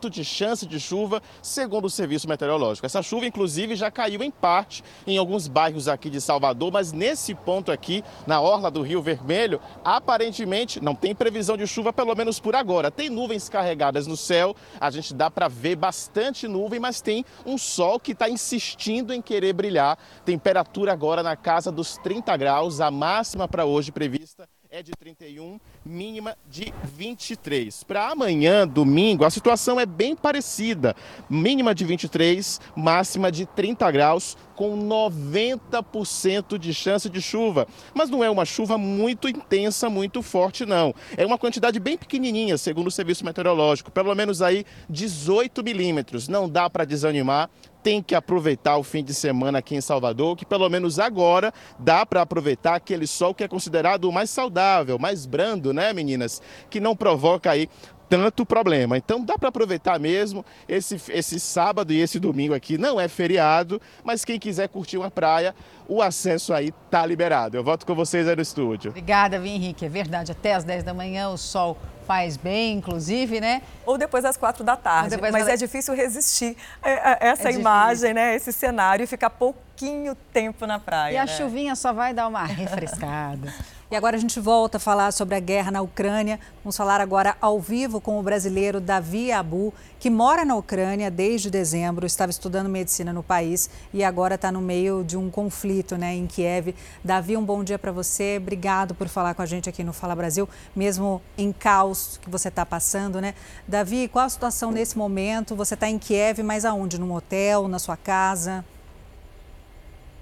de 0.10 0.24
chance 0.24 0.66
de 0.66 0.80
chuva, 0.80 1.22
segundo 1.42 1.86
o 1.86 1.90
Serviço 1.90 2.28
Meteorológico. 2.28 2.86
Essa 2.86 3.02
chuva, 3.02 3.26
inclusive, 3.26 3.76
já 3.76 3.90
caiu 3.90 4.22
em 4.22 4.30
parte 4.30 4.84
em 5.08 5.18
alguns 5.18 5.48
bairros 5.48 5.88
aqui 5.88 6.10
de 6.10 6.20
Salvador, 6.22 6.72
mas 6.72 6.92
nesse 6.92 7.34
ponto 7.34 7.72
aqui, 7.72 8.04
na 8.28 8.42
orla 8.42 8.70
do 8.70 8.82
Rio 8.82 9.02
Vermelho, 9.02 9.60
aparentemente 9.84 10.84
não 10.84 10.94
tem 10.94 11.16
previsão 11.16 11.56
de 11.56 11.66
chuva, 11.66 11.94
pelo 11.94 12.16
menos 12.16 12.40
por 12.40 12.56
agora. 12.56 12.92
Tem 12.92 13.10
nuvens 13.10 13.48
carregadas 13.50 14.06
no 14.06 14.18
céu, 14.18 14.56
a 14.80 14.92
gente 14.92 15.14
dá 15.14 15.32
para 15.32 15.48
ver 15.48 15.76
bastante 15.76 16.48
nuvem, 16.48 16.80
mas 16.80 17.02
tem 17.02 17.26
um 17.46 17.58
sol 17.58 18.00
que 18.00 18.12
está 18.12 18.30
insistindo 18.30 19.14
em 19.14 19.22
querer 19.22 19.54
brilhar. 19.54 19.98
Temperatura 20.26 20.92
agora 20.92 21.24
na 21.24 21.36
casa 21.36 21.72
dos 21.72 21.98
30 21.98 22.36
graus 22.36 22.50
graus, 22.50 22.82
a 22.82 22.92
máxima 22.92 23.48
para 23.48 23.66
hoje 23.66 23.92
prevista 23.92 24.48
é 24.72 24.84
de 24.84 24.92
31, 24.92 25.60
mínima 25.84 26.38
de 26.48 26.72
23. 26.96 27.84
Para 27.84 28.10
amanhã, 28.12 28.68
domingo, 28.68 29.26
a 29.26 29.30
situação 29.32 29.80
é 29.80 29.86
bem 29.86 30.16
parecida. 30.16 30.96
Mínima 31.28 31.74
de 31.74 31.84
23, 31.84 32.62
máxima 32.76 33.32
de 33.32 33.48
30 33.48 33.90
graus, 33.90 34.38
com 34.56 34.78
90% 34.78 36.60
de 36.60 36.72
chance 36.72 37.10
de 37.10 37.20
chuva. 37.20 37.68
Mas 37.96 38.12
não 38.12 38.24
é 38.24 38.30
uma 38.30 38.46
chuva 38.46 38.78
muito 38.78 39.28
intensa, 39.28 39.90
muito 39.90 40.22
forte, 40.22 40.68
não. 40.68 40.94
É 41.18 41.26
uma 41.26 41.40
quantidade 41.40 41.80
bem 41.80 41.98
pequenininha, 41.98 42.56
segundo 42.56 42.88
o 42.88 42.92
Serviço 42.92 43.26
Meteorológico, 43.26 43.90
pelo 43.90 44.14
menos 44.14 44.40
aí 44.40 44.66
18 44.88 45.64
milímetros. 45.64 46.28
Não 46.28 46.48
dá 46.48 46.70
para 46.70 46.86
desanimar 46.86 47.50
tem 47.82 48.02
que 48.02 48.16
aproveitar 48.16 48.78
o 48.78 48.84
fim 48.84 49.04
de 49.04 49.14
semana 49.14 49.60
aqui 49.60 49.76
em 49.76 49.82
Salvador, 49.82 50.36
que 50.36 50.46
pelo 50.46 50.70
menos 50.70 51.00
agora 51.00 51.54
dá 51.78 52.06
para 52.06 52.22
aproveitar 52.22 52.76
aquele 52.76 53.08
sol 53.08 53.34
que 53.34 53.44
é 53.44 53.48
considerado 53.48 54.06
o 54.06 54.12
mais 54.12 54.30
saudável, 54.30 55.00
mais 55.00 55.26
brando, 55.26 55.74
né, 55.74 55.94
meninas? 55.94 56.42
Que 56.70 56.80
não 56.80 56.96
provoca 56.96 57.52
aí 57.52 57.70
tanto 58.10 58.46
problema. 58.46 58.98
Então 58.98 59.24
dá 59.24 59.38
para 59.38 59.50
aproveitar 59.50 60.00
mesmo 60.00 60.44
esse, 60.68 61.00
esse 61.10 61.40
sábado 61.40 61.94
e 61.94 62.02
esse 62.02 62.20
domingo 62.20 62.54
aqui. 62.54 62.78
Não 62.78 63.00
é 63.00 63.08
feriado, 63.08 63.80
mas 64.04 64.26
quem 64.26 64.40
quiser 64.40 64.68
curtir 64.68 64.98
uma 64.98 65.12
praia, 65.12 65.54
o 65.88 66.02
acesso 66.02 66.54
aí 66.54 66.74
tá 66.90 67.06
liberado. 67.06 67.56
Eu 67.56 67.64
volto 67.64 67.86
com 67.86 67.94
vocês 67.94 68.28
aí 68.28 68.36
no 68.36 68.42
estúdio. 68.42 68.90
Obrigada, 68.90 69.40
Vim 69.40 69.56
Henrique. 69.56 69.86
É 69.86 69.90
verdade, 69.90 70.32
até 70.32 70.56
às 70.56 70.64
10 70.64 70.84
da 70.84 70.94
manhã 70.94 71.30
o 71.30 71.38
sol 71.38 71.78
faz 72.10 72.38
bem, 72.38 72.78
inclusive, 72.78 73.40
né? 73.40 73.62
Ou 73.86 73.96
depois 73.96 74.24
das 74.24 74.36
quatro 74.36 74.64
da 74.64 74.76
tarde. 74.76 75.16
Mas 75.32 75.48
é 75.48 75.56
difícil 75.56 75.94
resistir 75.94 76.58
a 76.82 77.18
essa 77.22 77.50
é 77.50 77.54
imagem, 77.54 78.16
né? 78.16 78.36
Esse 78.36 78.52
cenário 78.52 79.04
e 79.04 79.08
ficar 79.08 79.30
pouquinho 79.30 80.16
tempo 80.34 80.66
na 80.66 80.80
praia. 80.80 81.14
E 81.14 81.18
a 81.18 81.26
né? 81.26 81.28
chuvinha 81.28 81.76
só 81.76 81.94
vai 81.94 82.12
dar 82.12 82.28
uma 82.28 82.44
refrescada. 82.50 83.54
E 83.92 83.96
agora 83.96 84.16
a 84.16 84.20
gente 84.20 84.40
volta 84.40 84.78
a 84.78 84.80
falar 84.80 85.12
sobre 85.12 85.34
a 85.34 85.40
guerra 85.40 85.72
na 85.72 85.82
Ucrânia. 85.82 86.40
Vamos 86.64 86.78
falar 86.78 87.02
agora 87.02 87.36
ao 87.42 87.60
vivo 87.60 88.00
com 88.00 88.20
o 88.20 88.24
brasileiro 88.24 88.80
Davi 88.80 89.32
Abu, 89.32 89.74
que 90.00 90.12
mora 90.12 90.46
na 90.46 90.56
Ucrânia 90.56 91.10
desde 91.10 91.50
dezembro, 91.50 92.06
estava 92.06 92.30
estudando 92.30 92.70
medicina 92.70 93.12
no 93.12 93.24
país 93.24 93.68
e 93.92 94.04
agora 94.04 94.36
está 94.36 94.52
no 94.52 94.62
meio 94.62 95.04
de 95.04 95.18
um 95.18 95.32
conflito 95.32 95.98
né, 95.98 96.14
em 96.14 96.28
Kiev. 96.28 96.76
Davi, 97.04 97.36
um 97.36 97.44
bom 97.44 97.64
dia 97.64 97.80
para 97.80 97.92
você. 97.92 98.38
Obrigado 98.40 98.94
por 98.94 99.08
falar 99.08 99.34
com 99.34 99.42
a 99.42 99.46
gente 99.48 99.68
aqui 99.68 99.84
no 99.84 99.92
Fala 99.92 100.16
Brasil, 100.16 100.48
mesmo 100.76 101.20
em 101.36 101.52
caos 101.52 102.20
que 102.22 102.30
você 102.30 102.50
está 102.50 102.64
passando, 102.64 103.20
né? 103.20 103.34
Davi, 103.68 104.08
qual 104.08 104.26
a 104.26 104.30
situação 104.30 104.72
nesse 104.72 105.00
momento? 105.00 105.56
Você 105.56 105.74
está 105.74 105.90
em 105.90 105.98
Kiev, 105.98 106.44
mas 106.44 106.64
aonde? 106.64 107.00
Num 107.00 107.12
hotel, 107.12 107.68
na 107.68 107.80
sua 107.80 107.98
casa? 107.98 108.64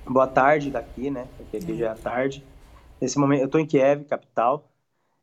Boa 0.06 0.26
tarde 0.26 0.72
daqui, 0.72 1.12
né? 1.12 1.28
Porque 1.36 1.58
aqui 1.58 1.78
já 1.78 1.92
é 1.92 1.96
tarde. 1.96 2.42
Nesse 3.00 3.20
momento, 3.20 3.42
eu 3.42 3.46
estou 3.46 3.62
em 3.62 3.66
Kiev, 3.66 4.06
capital. 4.06 4.68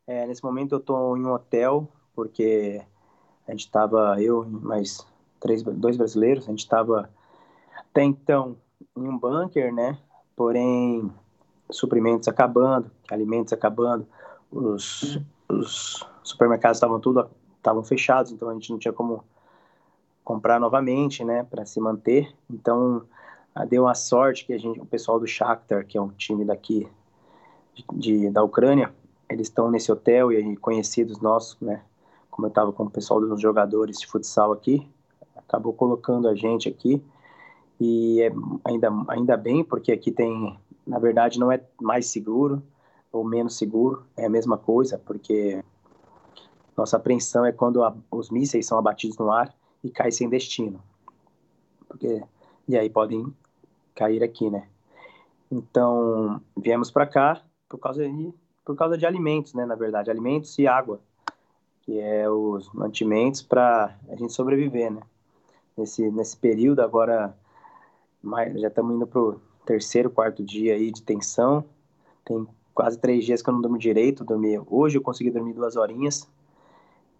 É, 0.07 0.25
nesse 0.25 0.43
momento, 0.43 0.75
eu 0.75 0.79
estou 0.79 1.17
em 1.17 1.25
um 1.25 1.33
hotel, 1.33 1.87
porque 2.15 2.81
a 3.45 3.51
gente 3.51 3.65
estava, 3.65 4.21
eu 4.21 4.45
e 4.45 4.49
mais 4.49 5.05
três, 5.39 5.61
dois 5.61 5.97
brasileiros, 5.97 6.45
a 6.45 6.51
gente 6.51 6.59
estava 6.59 7.09
até 7.77 8.03
então 8.03 8.55
em 8.95 9.07
um 9.07 9.17
bunker, 9.17 9.73
né? 9.73 9.97
Porém, 10.35 11.11
suprimentos 11.69 12.27
acabando, 12.27 12.89
alimentos 13.11 13.51
acabando, 13.51 14.07
os, 14.49 15.19
os 15.49 16.05
supermercados 16.23 16.77
estavam 16.77 16.99
tudo 16.99 17.29
estavam 17.57 17.83
fechados, 17.83 18.31
então 18.31 18.49
a 18.49 18.53
gente 18.53 18.69
não 18.69 18.77
tinha 18.77 18.93
como 18.93 19.23
comprar 20.23 20.59
novamente, 20.59 21.23
né, 21.23 21.43
para 21.43 21.65
se 21.65 21.79
manter. 21.79 22.31
Então, 22.49 23.03
deu 23.67 23.83
uma 23.83 23.95
sorte 23.95 24.45
que 24.45 24.53
a 24.53 24.57
gente, 24.57 24.79
o 24.79 24.85
pessoal 24.85 25.19
do 25.19 25.25
Shakhtar, 25.25 25.85
que 25.85 25.97
é 25.97 26.01
um 26.01 26.09
time 26.09 26.45
daqui 26.45 26.87
de, 27.93 28.29
da 28.29 28.43
Ucrânia, 28.43 28.93
eles 29.29 29.47
estão 29.47 29.69
nesse 29.69 29.91
hotel 29.91 30.31
e 30.31 30.55
conhecidos 30.57 31.19
nossos, 31.19 31.59
né? 31.59 31.81
Como 32.29 32.47
eu 32.47 32.49
estava 32.49 32.71
com 32.71 32.83
o 32.83 32.89
pessoal 32.89 33.19
dos 33.19 33.41
jogadores 33.41 33.97
de 33.99 34.07
futsal 34.07 34.51
aqui, 34.51 34.87
acabou 35.35 35.73
colocando 35.73 36.27
a 36.27 36.35
gente 36.35 36.67
aqui 36.67 37.01
e 37.79 38.21
é 38.21 38.31
ainda 38.63 38.89
ainda 39.07 39.37
bem 39.37 39.63
porque 39.63 39.91
aqui 39.91 40.11
tem, 40.11 40.57
na 40.85 40.99
verdade, 40.99 41.39
não 41.39 41.51
é 41.51 41.61
mais 41.81 42.07
seguro 42.07 42.61
ou 43.11 43.23
menos 43.23 43.57
seguro, 43.57 44.05
é 44.17 44.25
a 44.25 44.29
mesma 44.29 44.57
coisa, 44.57 44.97
porque 44.97 45.63
nossa 46.75 46.97
apreensão 46.97 47.45
é 47.45 47.51
quando 47.53 47.81
a, 47.81 47.95
os 48.11 48.29
mísseis 48.29 48.65
são 48.65 48.77
abatidos 48.77 49.17
no 49.17 49.31
ar 49.31 49.55
e 49.81 49.89
caem 49.89 50.11
sem 50.11 50.27
destino, 50.27 50.81
porque 51.87 52.21
e 52.67 52.77
aí 52.77 52.89
podem 52.89 53.33
cair 53.93 54.23
aqui, 54.23 54.49
né? 54.49 54.67
Então 55.49 56.41
viemos 56.57 56.91
para 56.91 57.07
cá 57.07 57.41
por 57.75 57.81
causa 57.81 58.07
de 58.07 58.33
por 58.63 58.75
causa 58.75 58.97
de 58.97 59.05
alimentos, 59.05 59.53
né? 59.53 59.65
Na 59.65 59.75
verdade, 59.75 60.09
alimentos 60.09 60.57
e 60.57 60.65
água, 60.65 60.99
que 61.83 61.99
é 61.99 62.27
os 62.27 62.71
mantimentos 62.73 63.43
para 63.43 63.95
a 64.09 64.15
gente 64.15 64.33
sobreviver, 64.33 64.91
né? 64.91 65.01
Nesse 65.77 66.09
nesse 66.09 66.35
período 66.37 66.81
agora, 66.81 67.35
já 68.55 68.67
estamos 68.67 68.95
indo 68.95 69.05
pro 69.05 69.39
terceiro, 69.65 70.09
quarto 70.09 70.43
dia 70.43 70.73
aí 70.73 70.91
de 70.91 71.01
tensão. 71.01 71.63
Tem 72.23 72.47
quase 72.73 72.97
três 72.97 73.23
dias 73.23 73.41
que 73.41 73.49
eu 73.49 73.53
não 73.53 73.61
durmo 73.61 73.77
direito. 73.77 74.23
Dormi 74.23 74.59
hoje 74.67 74.97
eu 74.97 75.01
consegui 75.01 75.29
dormir 75.29 75.53
duas 75.53 75.75
horinhas 75.75 76.27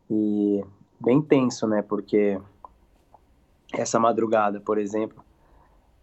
e 0.10 0.64
bem 1.00 1.22
tenso, 1.22 1.68
né? 1.68 1.82
Porque 1.82 2.40
essa 3.72 4.00
madrugada, 4.00 4.60
por 4.60 4.78
exemplo, 4.78 5.24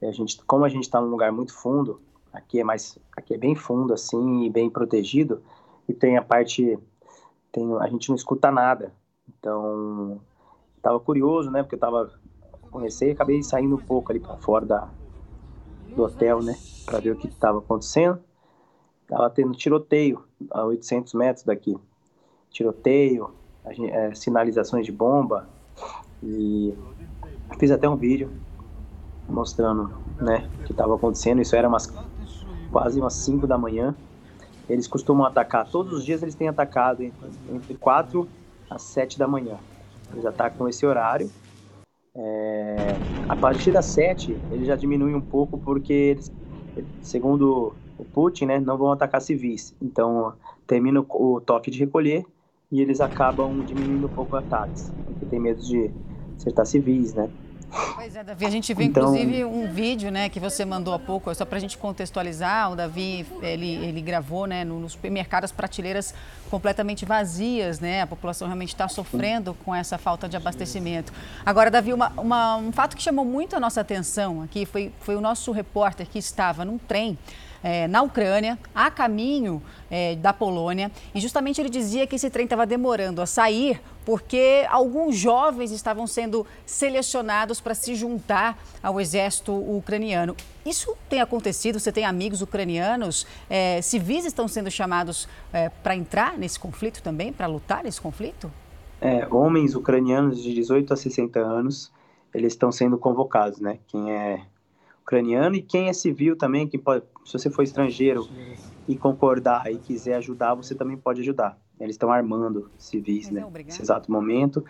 a 0.00 0.12
gente, 0.12 0.42
como 0.44 0.64
a 0.64 0.68
gente 0.68 0.84
está 0.84 1.00
num 1.00 1.10
lugar 1.10 1.32
muito 1.32 1.54
fundo, 1.54 2.00
Aqui 2.32 2.60
é 2.60 2.64
mais, 2.64 2.98
aqui 3.16 3.34
é 3.34 3.38
bem 3.38 3.54
fundo 3.54 3.92
assim 3.92 4.44
e 4.44 4.50
bem 4.50 4.70
protegido 4.70 5.42
e 5.88 5.92
tem 5.92 6.16
a 6.16 6.22
parte, 6.22 6.78
tem, 7.50 7.76
a 7.78 7.86
gente 7.88 8.08
não 8.08 8.16
escuta 8.16 8.50
nada. 8.50 8.92
Então, 9.38 10.20
estava 10.76 10.98
curioso, 10.98 11.50
né? 11.50 11.62
Porque 11.62 11.74
eu 11.74 11.80
tava 11.80 12.10
comecei 12.70 13.10
acabei 13.10 13.42
saindo 13.42 13.76
um 13.76 13.78
pouco 13.78 14.10
ali 14.10 14.18
para 14.18 14.36
fora 14.38 14.64
da 14.64 14.88
do 15.94 16.04
hotel, 16.04 16.42
né? 16.42 16.56
Para 16.86 17.00
ver 17.00 17.10
o 17.10 17.16
que 17.16 17.28
estava 17.28 17.58
acontecendo. 17.58 18.18
Tava 19.06 19.28
tendo 19.28 19.52
tiroteio 19.52 20.24
a 20.50 20.64
800 20.64 21.12
metros 21.12 21.44
daqui. 21.44 21.76
Tiroteio, 22.50 23.30
é, 23.64 24.14
sinalizações 24.14 24.86
de 24.86 24.92
bomba 24.92 25.48
e 26.22 26.74
fiz 27.58 27.70
até 27.70 27.88
um 27.88 27.96
vídeo 27.96 28.30
mostrando, 29.28 29.92
né, 30.20 30.48
o 30.60 30.64
que 30.64 30.72
estava 30.72 30.94
acontecendo. 30.94 31.42
Isso 31.42 31.54
era 31.54 31.68
umas 31.68 31.92
quase 32.72 33.00
umas 33.00 33.14
5 33.14 33.46
da 33.46 33.58
manhã. 33.58 33.96
Eles 34.68 34.88
costumam 34.88 35.26
atacar, 35.26 35.68
todos 35.70 35.92
os 35.92 36.04
dias 36.04 36.22
eles 36.22 36.34
têm 36.36 36.48
atacado 36.48 37.02
entre, 37.02 37.28
entre 37.48 37.76
4 37.76 38.30
às 38.70 38.82
7 38.82 39.18
da 39.18 39.28
manhã. 39.28 39.60
Eles 40.12 40.24
atacam 40.26 40.68
esse 40.68 40.86
horário. 40.86 41.32
É, 42.14 43.00
a 43.28 43.36
partir 43.36 43.72
das 43.72 43.86
7, 43.86 44.42
eles 44.50 44.66
já 44.66 44.76
diminuem 44.76 45.14
um 45.14 45.20
pouco 45.22 45.58
porque 45.58 45.92
eles, 45.92 46.32
segundo 47.00 47.76
o 47.96 48.04
Putin, 48.04 48.46
né, 48.46 48.60
não 48.60 48.76
vão 48.78 48.92
atacar 48.92 49.20
civis. 49.20 49.74
Então, 49.80 50.34
termina 50.66 51.00
o, 51.00 51.06
o 51.36 51.40
toque 51.40 51.70
de 51.70 51.78
recolher 51.78 52.24
e 52.70 52.80
eles 52.80 53.00
acabam 53.00 53.62
diminuindo 53.64 54.06
um 54.06 54.10
pouco 54.10 54.36
ataques, 54.36 54.92
porque 55.06 55.26
tem 55.26 55.40
medo 55.40 55.60
de 55.62 55.92
acertar 56.38 56.66
civis, 56.66 57.14
né? 57.14 57.30
Pois 57.94 58.14
é, 58.14 58.22
Davi, 58.22 58.44
a 58.44 58.50
gente 58.50 58.74
viu 58.74 58.86
então... 58.86 59.14
inclusive 59.14 59.44
um 59.44 59.72
vídeo 59.72 60.10
né, 60.10 60.28
que 60.28 60.38
você 60.38 60.64
mandou 60.64 60.92
há 60.92 60.98
pouco, 60.98 61.34
só 61.34 61.44
para 61.44 61.56
a 61.56 61.60
gente 61.60 61.78
contextualizar, 61.78 62.70
o 62.70 62.76
Davi, 62.76 63.26
ele, 63.40 63.76
ele 63.76 64.02
gravou 64.02 64.46
né, 64.46 64.62
nos 64.62 64.92
supermercados 64.92 65.50
prateleiras 65.50 66.14
completamente 66.50 67.06
vazias, 67.06 67.80
né? 67.80 68.02
A 68.02 68.06
população 68.06 68.46
realmente 68.46 68.74
está 68.74 68.86
sofrendo 68.88 69.54
com 69.64 69.74
essa 69.74 69.96
falta 69.96 70.28
de 70.28 70.36
abastecimento. 70.36 71.12
Agora, 71.46 71.70
Davi, 71.70 71.94
uma, 71.94 72.10
uma, 72.10 72.56
um 72.56 72.72
fato 72.72 72.94
que 72.94 73.02
chamou 73.02 73.24
muito 73.24 73.56
a 73.56 73.60
nossa 73.60 73.80
atenção 73.80 74.42
aqui 74.42 74.66
foi, 74.66 74.92
foi 75.00 75.16
o 75.16 75.20
nosso 75.20 75.50
repórter 75.50 76.06
que 76.06 76.18
estava 76.18 76.64
num 76.64 76.76
trem 76.76 77.16
é, 77.62 77.86
na 77.88 78.02
Ucrânia, 78.02 78.58
a 78.74 78.90
caminho 78.90 79.62
é, 79.90 80.16
da 80.16 80.32
Polônia, 80.32 80.90
e 81.14 81.20
justamente 81.20 81.60
ele 81.60 81.70
dizia 81.70 82.06
que 82.06 82.16
esse 82.16 82.30
trem 82.30 82.44
estava 82.44 82.66
demorando 82.66 83.20
a 83.22 83.26
sair 83.26 83.80
porque 84.04 84.66
alguns 84.68 85.16
jovens 85.16 85.70
estavam 85.70 86.06
sendo 86.06 86.46
selecionados 86.66 87.60
para 87.60 87.74
se 87.74 87.94
juntar 87.94 88.58
ao 88.82 89.00
exército 89.00 89.52
ucraniano. 89.52 90.36
Isso 90.66 90.96
tem 91.08 91.20
acontecido? 91.20 91.78
Você 91.78 91.92
tem 91.92 92.04
amigos 92.04 92.42
ucranianos? 92.42 93.26
É, 93.48 93.80
civis 93.80 94.24
estão 94.24 94.48
sendo 94.48 94.70
chamados 94.70 95.28
é, 95.52 95.68
para 95.68 95.94
entrar 95.94 96.36
nesse 96.38 96.58
conflito 96.58 97.02
também, 97.02 97.32
para 97.32 97.46
lutar 97.46 97.84
nesse 97.84 98.00
conflito? 98.00 98.50
É, 99.00 99.26
homens 99.30 99.74
ucranianos 99.74 100.42
de 100.42 100.54
18 100.54 100.92
a 100.92 100.96
60 100.96 101.40
anos, 101.40 101.92
eles 102.32 102.52
estão 102.52 102.70
sendo 102.70 102.96
convocados, 102.96 103.60
né? 103.60 103.78
Quem 103.88 104.12
é 104.12 104.42
ucraniano 105.12 105.54
e 105.54 105.62
quem 105.62 105.88
é 105.88 105.92
civil 105.92 106.36
também, 106.36 106.66
que 106.66 106.78
pode, 106.78 107.04
se 107.26 107.34
você 107.34 107.50
for 107.50 107.62
estrangeiro 107.62 108.26
e 108.88 108.96
concordar 108.96 109.70
e 109.70 109.76
quiser 109.76 110.14
ajudar, 110.14 110.54
você 110.54 110.74
também 110.74 110.96
pode 110.96 111.20
ajudar. 111.20 111.58
Eles 111.78 111.94
estão 111.94 112.10
armando 112.10 112.70
civis, 112.78 113.30
né? 113.30 113.46
Nesse 113.52 113.82
exato 113.82 114.10
momento. 114.10 114.64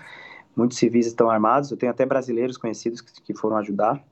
Muitos 0.56 0.78
civis 0.78 1.06
estão 1.06 1.30
armados. 1.30 1.70
Eu 1.70 1.76
tenho 1.76 1.92
até 1.92 2.04
brasileiros 2.04 2.56
conhecidos 2.56 3.00
que, 3.00 3.22
que 3.22 3.34
foram 3.34 3.56
ajudar. 3.58 4.02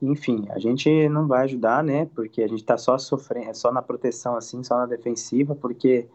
Enfim, 0.00 0.46
a 0.50 0.58
gente 0.58 1.08
não 1.08 1.26
vai 1.26 1.44
ajudar, 1.44 1.84
né? 1.84 2.08
Porque 2.14 2.42
a 2.42 2.48
gente 2.48 2.60
está 2.60 2.76
só 2.76 2.96
sofrendo, 2.96 3.50
é 3.50 3.54
só 3.54 3.70
na 3.70 3.82
proteção, 3.82 4.36
assim, 4.36 4.62
só 4.64 4.76
na 4.78 4.86
defensiva, 4.86 5.54
porque 5.54 6.08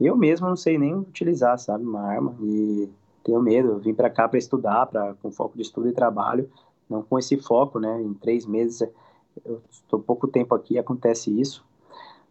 eu 0.00 0.16
mesmo 0.16 0.48
não 0.48 0.56
sei 0.56 0.78
nem 0.78 0.94
utilizar, 0.94 1.58
sabe, 1.58 1.84
uma 1.84 2.00
arma. 2.00 2.34
E 2.40 2.88
tenho 3.22 3.42
medo. 3.42 3.68
Eu 3.68 3.78
vim 3.78 3.94
para 3.94 4.08
cá 4.08 4.28
para 4.28 4.38
estudar, 4.38 4.86
para 4.86 5.14
com 5.14 5.30
foco 5.30 5.56
de 5.56 5.62
estudo 5.62 5.88
e 5.88 5.92
trabalho 5.92 6.48
não 6.94 7.02
com 7.02 7.18
esse 7.18 7.36
foco, 7.36 7.78
né? 7.78 8.00
Em 8.00 8.14
três 8.14 8.46
meses, 8.46 8.88
eu 9.44 9.60
estou 9.70 9.98
pouco 9.98 10.28
tempo 10.28 10.54
aqui, 10.54 10.78
acontece 10.78 11.30
isso, 11.40 11.64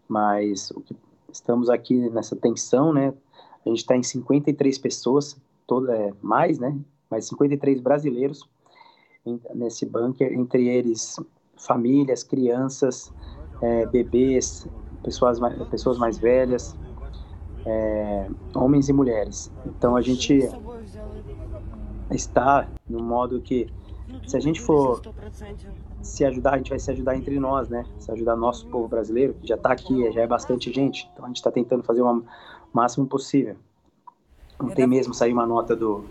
mas 0.08 0.72
o 0.72 0.82
que 0.82 0.96
estamos 1.32 1.70
aqui 1.70 2.10
nessa 2.10 2.36
tensão, 2.36 2.94
né? 2.94 3.14
A 3.66 3.70
gente 3.70 3.80
está 3.80 3.96
em 3.96 4.04
53 4.04 4.78
pessoas, 4.78 5.38
toda 5.68 5.96
é, 5.96 6.14
mais, 6.22 6.60
né? 6.60 6.78
Mais 7.10 7.26
53 7.28 7.82
brasileiros 7.82 8.48
em, 9.26 9.40
nesse 9.54 9.86
bunker, 9.86 10.32
entre 10.34 10.68
eles 10.68 11.18
famílias, 11.58 12.24
crianças, 12.24 13.14
é, 13.62 13.86
bebês, 13.86 14.68
pessoas 15.04 15.40
mais, 15.40 15.68
pessoas 15.70 15.98
mais 15.98 16.18
velhas, 16.18 16.76
é, 17.66 18.28
homens 18.54 18.90
e 18.90 18.94
mulheres. 18.94 19.52
Então 19.66 19.96
a 19.96 20.02
gente 20.02 20.50
está 22.12 22.68
no 22.88 23.02
modo 23.02 23.42
que 23.42 23.68
se 24.26 24.38
a 24.38 24.40
gente 24.40 24.62
for 24.62 25.02
se 26.02 26.26
ajudar, 26.26 26.54
a 26.54 26.58
gente 26.58 26.70
vai 26.70 26.80
se 26.80 26.92
ajudar 26.92 27.16
entre 27.16 27.40
nós, 27.40 27.70
né? 27.70 27.86
Se 28.00 28.12
ajudar 28.12 28.36
nosso 28.36 28.68
povo 28.68 28.88
brasileiro, 28.88 29.34
que 29.36 29.48
já 29.48 29.56
está 29.56 29.72
aqui, 29.72 30.12
já 30.12 30.22
é 30.22 30.28
bastante 30.28 30.72
gente. 30.72 31.10
Então 31.14 31.26
a 31.26 31.28
gente 31.28 31.38
está 31.38 31.52
tentando 31.52 31.84
fazer 31.84 32.02
o 32.02 32.24
máximo 32.74 33.06
possível. 33.08 33.56
Ontem 34.60 34.88
mesmo 34.88 35.14
saiu 35.14 35.34
uma 35.34 35.46
nota 35.46 35.76
do. 35.76 36.06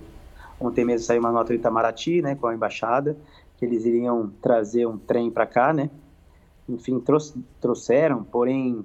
Ontem 0.60 0.84
mesmo 0.84 1.06
saiu 1.06 1.20
uma 1.20 1.32
nota 1.32 1.52
do 1.52 1.54
Itamaraty, 1.54 2.22
né, 2.22 2.34
com 2.34 2.46
a 2.46 2.54
embaixada, 2.54 3.16
que 3.58 3.64
eles 3.64 3.84
iriam 3.84 4.30
trazer 4.40 4.86
um 4.86 4.96
trem 4.96 5.30
para 5.30 5.46
cá, 5.46 5.72
né? 5.72 5.90
Enfim, 6.68 7.02
trouxeram, 7.60 8.22
porém, 8.22 8.84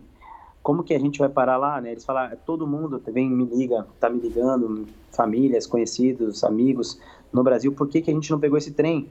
como 0.64 0.84
que 0.84 0.94
a 0.94 1.00
gente 1.00 1.20
vai 1.20 1.30
parar 1.30 1.58
lá, 1.58 1.80
né? 1.80 1.92
Eles 1.92 2.04
falaram, 2.04 2.36
todo 2.46 2.66
mundo 2.66 3.02
vem 3.08 3.30
me 3.30 3.46
liga, 3.46 3.86
tá 4.00 4.10
me 4.10 4.20
ligando, 4.20 4.88
famílias, 5.12 5.68
conhecidos, 5.68 6.44
amigos 6.44 7.00
no 7.32 7.44
Brasil, 7.44 7.72
por 7.72 7.88
que, 7.88 8.02
que 8.02 8.12
a 8.12 8.14
gente 8.14 8.32
não 8.32 8.40
pegou 8.40 8.58
esse 8.58 8.72
trem? 8.72 9.10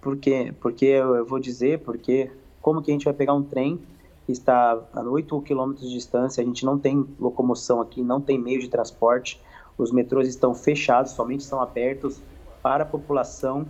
Por 0.00 0.16
quê? 0.16 0.52
Porque 0.60 0.86
eu 0.86 1.24
vou 1.24 1.38
dizer, 1.38 1.80
porque 1.80 2.30
como 2.60 2.82
que 2.82 2.90
a 2.90 2.94
gente 2.94 3.04
vai 3.04 3.14
pegar 3.14 3.34
um 3.34 3.42
trem 3.42 3.80
que 4.26 4.32
está 4.32 4.78
a 4.92 5.00
8 5.02 5.40
quilômetros 5.42 5.88
de 5.88 5.94
distância, 5.94 6.42
a 6.42 6.46
gente 6.46 6.64
não 6.64 6.78
tem 6.78 7.06
locomoção 7.18 7.80
aqui, 7.80 8.02
não 8.02 8.20
tem 8.20 8.38
meio 8.38 8.60
de 8.60 8.68
transporte, 8.68 9.40
os 9.76 9.90
metrôs 9.90 10.28
estão 10.28 10.54
fechados, 10.54 11.12
somente 11.12 11.40
estão 11.40 11.60
abertos 11.60 12.22
para 12.62 12.84
a 12.84 12.86
população 12.86 13.66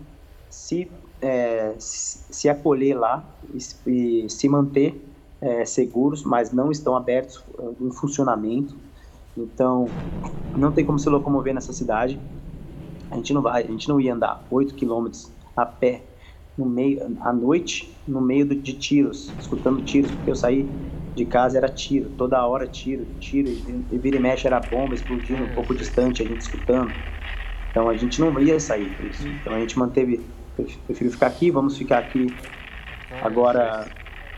se, 0.51 0.91
é, 1.21 1.75
se 1.79 2.49
acolher 2.49 2.95
lá 2.95 3.25
e, 3.87 4.25
e 4.25 4.29
se 4.29 4.49
manter 4.49 5.01
é, 5.41 5.65
seguros, 5.65 6.23
mas 6.23 6.53
não 6.53 6.71
estão 6.71 6.95
abertos 6.95 7.43
em 7.81 7.91
funcionamento. 7.91 8.77
Então, 9.37 9.87
não 10.57 10.71
tem 10.71 10.85
como 10.85 10.99
se 10.99 11.09
locomover 11.09 11.55
nessa 11.55 11.73
cidade. 11.73 12.21
A 13.13 13.17
gente 13.17 13.33
não 13.35 13.43
vai, 13.43 13.63
a 13.63 13.67
gente 13.67 13.89
não 13.89 14.01
ia 14.01 14.15
andar 14.15 14.43
8 14.51 14.75
quilômetros 14.75 15.31
a 15.55 15.67
pé 15.67 16.03
no 16.57 16.65
meio 16.65 17.17
à 17.21 17.33
noite, 17.33 17.95
no 18.09 18.21
meio 18.21 18.47
de 18.47 18.73
tiros, 18.73 19.31
escutando 19.39 19.83
tiros, 19.83 20.11
porque 20.11 20.31
eu 20.31 20.37
saí 20.37 20.69
de 21.15 21.27
casa 21.27 21.59
era 21.59 21.69
tiro, 21.69 22.11
toda 22.17 22.45
hora 22.47 22.67
tiro, 22.67 23.07
tiro, 23.21 23.49
e 23.91 23.99
vira 23.99 24.17
e 24.17 24.21
mexe 24.21 24.47
era 24.47 24.59
bomba 24.61 24.95
explodindo 24.95 25.45
um 25.45 25.55
pouco 25.55 25.75
distante, 25.75 26.23
a 26.23 26.27
gente 26.27 26.41
escutando. 26.41 26.93
Então 27.71 27.89
a 27.89 27.97
gente 27.97 28.19
não 28.19 28.39
ia 28.41 28.59
sair 28.59 28.89
por 28.97 29.05
isso. 29.07 29.29
Então 29.29 29.55
a 29.55 29.61
gente 29.61 29.79
manteve, 29.79 30.21
prefiro 30.87 31.11
ficar 31.11 31.27
aqui, 31.27 31.51
vamos 31.51 31.77
ficar 31.77 31.99
aqui 31.99 32.35
agora 33.21 33.87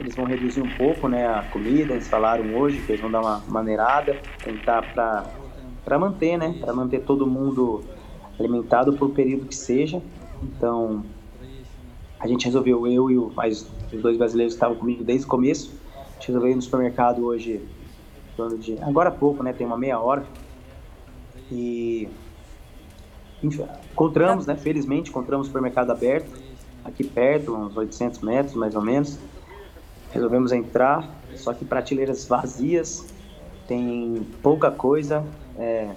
eles 0.01 0.17
vão 0.17 0.25
reduzir 0.25 0.61
um 0.61 0.69
pouco 0.69 1.09
né, 1.09 1.27
a 1.27 1.43
comida, 1.43 1.93
eles 1.93 2.09
falaram 2.09 2.53
hoje 2.57 2.81
que 2.83 2.91
eles 2.91 3.01
vão 3.01 3.11
dar 3.11 3.21
uma 3.21 3.43
maneirada, 3.47 4.19
tentar 4.43 4.83
para 4.83 5.99
manter, 5.99 6.37
né? 6.37 6.57
Para 6.61 6.75
manter 6.75 7.03
todo 7.03 7.27
mundo 7.27 7.85
alimentado 8.39 8.93
por 8.93 9.09
um 9.09 9.15
período 9.15 9.47
que 9.47 9.55
seja. 9.55 10.03
Então, 10.43 11.05
a 12.19 12.27
gente 12.27 12.47
resolveu, 12.47 12.87
eu 12.87 13.11
e 13.11 13.19
o, 13.19 13.33
os 13.37 14.03
dois 14.03 14.17
brasileiros 14.17 14.55
que 14.55 14.57
estavam 14.57 14.77
comigo 14.77 15.05
desde 15.05 15.27
o 15.27 15.29
começo, 15.29 15.73
a 15.95 16.15
gente 16.15 16.29
resolveu 16.29 16.51
ir 16.51 16.55
no 16.55 16.63
supermercado 16.63 17.25
hoje, 17.25 17.61
de, 18.61 18.79
agora 18.83 19.11
há 19.11 19.13
pouco, 19.13 19.43
né? 19.43 19.53
Tem 19.53 19.67
uma 19.67 19.77
meia 19.77 19.99
hora. 20.01 20.25
E 21.51 22.09
encontramos, 23.43 24.47
né? 24.47 24.57
Felizmente, 24.57 25.11
encontramos 25.11 25.47
o 25.47 25.49
supermercado 25.49 25.91
aberto, 25.91 26.31
aqui 26.85 27.05
perto, 27.05 27.55
uns 27.55 27.77
800 27.77 28.21
metros 28.21 28.55
mais 28.55 28.75
ou 28.75 28.83
menos. 28.83 29.19
Resolvemos 30.11 30.53
entrar, 30.53 31.09
só 31.35 31.53
que 31.53 31.65
prateleiras 31.65 32.27
vazias, 32.27 33.13
tem 33.67 34.27
pouca 34.43 34.71
coisa, 34.71 35.25
é, 35.59 35.91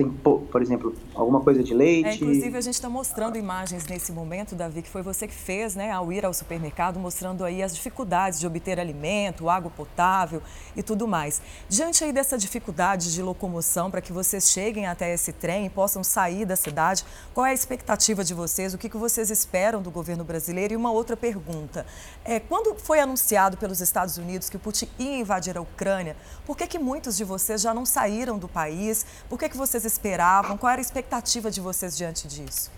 tem, 0.00 0.10
por 0.10 0.62
exemplo, 0.62 0.96
alguma 1.14 1.40
coisa 1.40 1.62
de 1.62 1.74
leite. 1.74 2.08
É, 2.08 2.14
inclusive, 2.14 2.56
a 2.56 2.60
gente 2.62 2.74
está 2.74 2.88
mostrando 2.88 3.36
imagens 3.36 3.86
nesse 3.86 4.12
momento, 4.12 4.54
Davi, 4.54 4.80
que 4.80 4.88
foi 4.88 5.02
você 5.02 5.28
que 5.28 5.34
fez, 5.34 5.74
né, 5.74 5.90
ao 5.90 6.10
ir 6.10 6.24
ao 6.24 6.32
supermercado, 6.32 6.98
mostrando 6.98 7.44
aí 7.44 7.62
as 7.62 7.74
dificuldades 7.74 8.40
de 8.40 8.46
obter 8.46 8.80
alimento, 8.80 9.50
água 9.50 9.70
potável 9.70 10.42
e 10.74 10.82
tudo 10.82 11.06
mais. 11.06 11.42
Diante 11.68 12.02
aí 12.02 12.14
dessa 12.14 12.38
dificuldade 12.38 13.12
de 13.12 13.20
locomoção, 13.20 13.90
para 13.90 14.00
que 14.00 14.10
vocês 14.10 14.50
cheguem 14.50 14.86
até 14.86 15.12
esse 15.12 15.34
trem 15.34 15.66
e 15.66 15.70
possam 15.70 16.02
sair 16.02 16.46
da 16.46 16.56
cidade, 16.56 17.04
qual 17.34 17.44
é 17.44 17.50
a 17.50 17.54
expectativa 17.54 18.24
de 18.24 18.32
vocês? 18.32 18.72
O 18.72 18.78
que, 18.78 18.88
que 18.88 18.96
vocês 18.96 19.30
esperam 19.30 19.82
do 19.82 19.90
governo 19.90 20.24
brasileiro? 20.24 20.72
E 20.72 20.76
uma 20.76 20.90
outra 20.90 21.14
pergunta: 21.14 21.84
é, 22.24 22.40
quando 22.40 22.74
foi 22.78 23.00
anunciado 23.00 23.58
pelos 23.58 23.82
Estados 23.82 24.16
Unidos 24.16 24.48
que 24.48 24.56
Putin 24.56 24.88
ia 24.98 25.18
invadir 25.18 25.58
a 25.58 25.60
Ucrânia, 25.60 26.16
por 26.46 26.56
que, 26.56 26.66
que 26.66 26.78
muitos 26.78 27.18
de 27.18 27.24
vocês 27.24 27.60
já 27.60 27.74
não 27.74 27.84
saíram 27.84 28.38
do 28.38 28.48
país? 28.48 29.04
Por 29.28 29.38
que, 29.38 29.48
que 29.48 29.56
vocês 29.58 29.84
esperavam? 29.90 30.56
Qual 30.56 30.70
era 30.70 30.80
a 30.80 30.82
expectativa 30.82 31.50
de 31.50 31.60
vocês 31.60 31.96
diante 31.96 32.26
disso? 32.28 32.70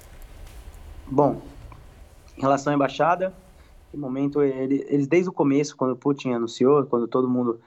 Bom, 1.06 1.42
em 2.36 2.40
relação 2.40 2.72
à 2.72 2.76
embaixada, 2.76 3.34
no 3.92 4.00
momento 4.00 4.42
ele, 4.42 4.84
eles 4.88 5.06
desde 5.06 5.28
o 5.28 5.32
começo, 5.32 5.76
quando 5.76 5.92
o 5.92 5.96
Putin 5.96 6.32
anunciou, 6.32 6.84
quando 6.86 7.06
todo 7.06 7.28
mundo 7.28 7.60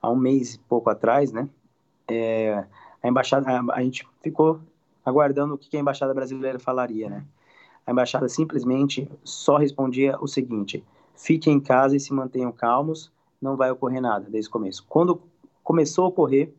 há 0.00 0.10
um 0.10 0.16
mês 0.16 0.54
e 0.54 0.58
pouco 0.58 0.88
atrás, 0.88 1.32
né, 1.32 1.48
é, 2.08 2.64
a 3.02 3.08
embaixada, 3.08 3.48
a, 3.50 3.74
a, 3.74 3.82
gente 3.82 4.06
ficou 4.22 4.60
aguardando 5.04 5.54
o 5.54 5.58
que 5.58 5.76
a 5.76 5.80
embaixada 5.80 6.14
brasileira 6.14 6.58
falaria, 6.58 7.08
né? 7.08 7.24
A 7.86 7.90
embaixada 7.90 8.28
simplesmente 8.28 9.10
só 9.24 9.56
respondia 9.56 10.16
o 10.20 10.28
seguinte: 10.28 10.84
fiquem 11.16 11.54
em 11.54 11.60
casa 11.60 11.96
e 11.96 12.00
se 12.00 12.12
mantenham 12.12 12.52
calmos, 12.52 13.10
não 13.40 13.56
vai 13.56 13.70
ocorrer 13.70 14.00
nada 14.00 14.26
desde 14.28 14.48
o 14.48 14.52
começo. 14.52 14.84
Quando 14.88 15.20
começou 15.64 16.04
a 16.04 16.08
ocorrer, 16.08 16.52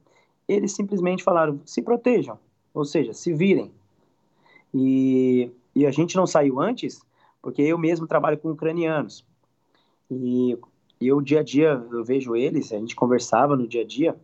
eles 0.53 0.73
simplesmente 0.73 1.23
falaram: 1.23 1.59
se 1.65 1.81
protejam, 1.81 2.39
ou 2.73 2.85
seja, 2.85 3.13
se 3.13 3.33
virem. 3.33 3.71
E, 4.73 5.51
e 5.75 5.85
a 5.85 5.91
gente 5.91 6.15
não 6.15 6.25
saiu 6.25 6.59
antes, 6.59 7.01
porque 7.41 7.61
eu 7.61 7.77
mesmo 7.77 8.07
trabalho 8.07 8.37
com 8.37 8.51
ucranianos. 8.51 9.25
E, 10.09 10.57
eu, 10.99 11.21
dia 11.21 11.41
a 11.41 11.43
dia, 11.43 11.85
eu 11.91 12.03
vejo 12.03 12.35
eles, 12.35 12.71
a 12.71 12.77
gente 12.77 12.95
conversava 12.95 13.55
no 13.55 13.67
dia 13.67 13.81
a 13.81 13.85
dia 13.85 14.15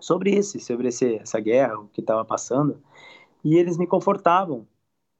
sobre 0.00 0.34
esse, 0.34 0.58
sobre 0.58 0.88
esse, 0.88 1.16
essa 1.16 1.40
guerra, 1.40 1.78
o 1.78 1.88
que 1.88 2.00
estava 2.00 2.24
passando, 2.24 2.78
e 3.44 3.56
eles 3.56 3.76
me 3.76 3.86
confortavam 3.86 4.66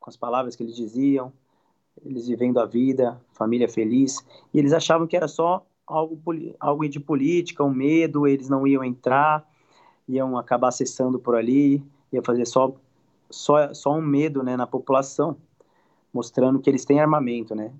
com 0.00 0.10
as 0.10 0.16
palavras 0.16 0.56
que 0.56 0.62
eles 0.62 0.74
diziam, 0.74 1.32
eles 2.04 2.26
vivendo 2.26 2.58
a 2.58 2.66
vida, 2.66 3.20
família 3.32 3.68
feliz, 3.68 4.24
e 4.52 4.58
eles 4.58 4.72
achavam 4.72 5.06
que 5.06 5.16
era 5.16 5.28
só 5.28 5.64
algo, 5.86 6.20
algo 6.58 6.88
de 6.88 6.98
política, 6.98 7.62
um 7.62 7.72
medo, 7.72 8.26
eles 8.26 8.48
não 8.48 8.66
iam 8.66 8.84
entrar, 8.84 9.48
iam 10.08 10.36
acabar 10.36 10.68
acessando 10.68 11.18
por 11.18 11.34
ali, 11.34 11.82
ia 12.12 12.22
fazer 12.22 12.46
só, 12.46 12.74
só, 13.30 13.72
só 13.72 13.94
um 13.94 14.02
medo 14.02 14.42
né, 14.42 14.56
na 14.56 14.66
população, 14.66 15.36
mostrando 16.12 16.60
que 16.60 16.70
eles 16.70 16.84
têm 16.84 17.00
armamento, 17.00 17.54
né? 17.54 17.72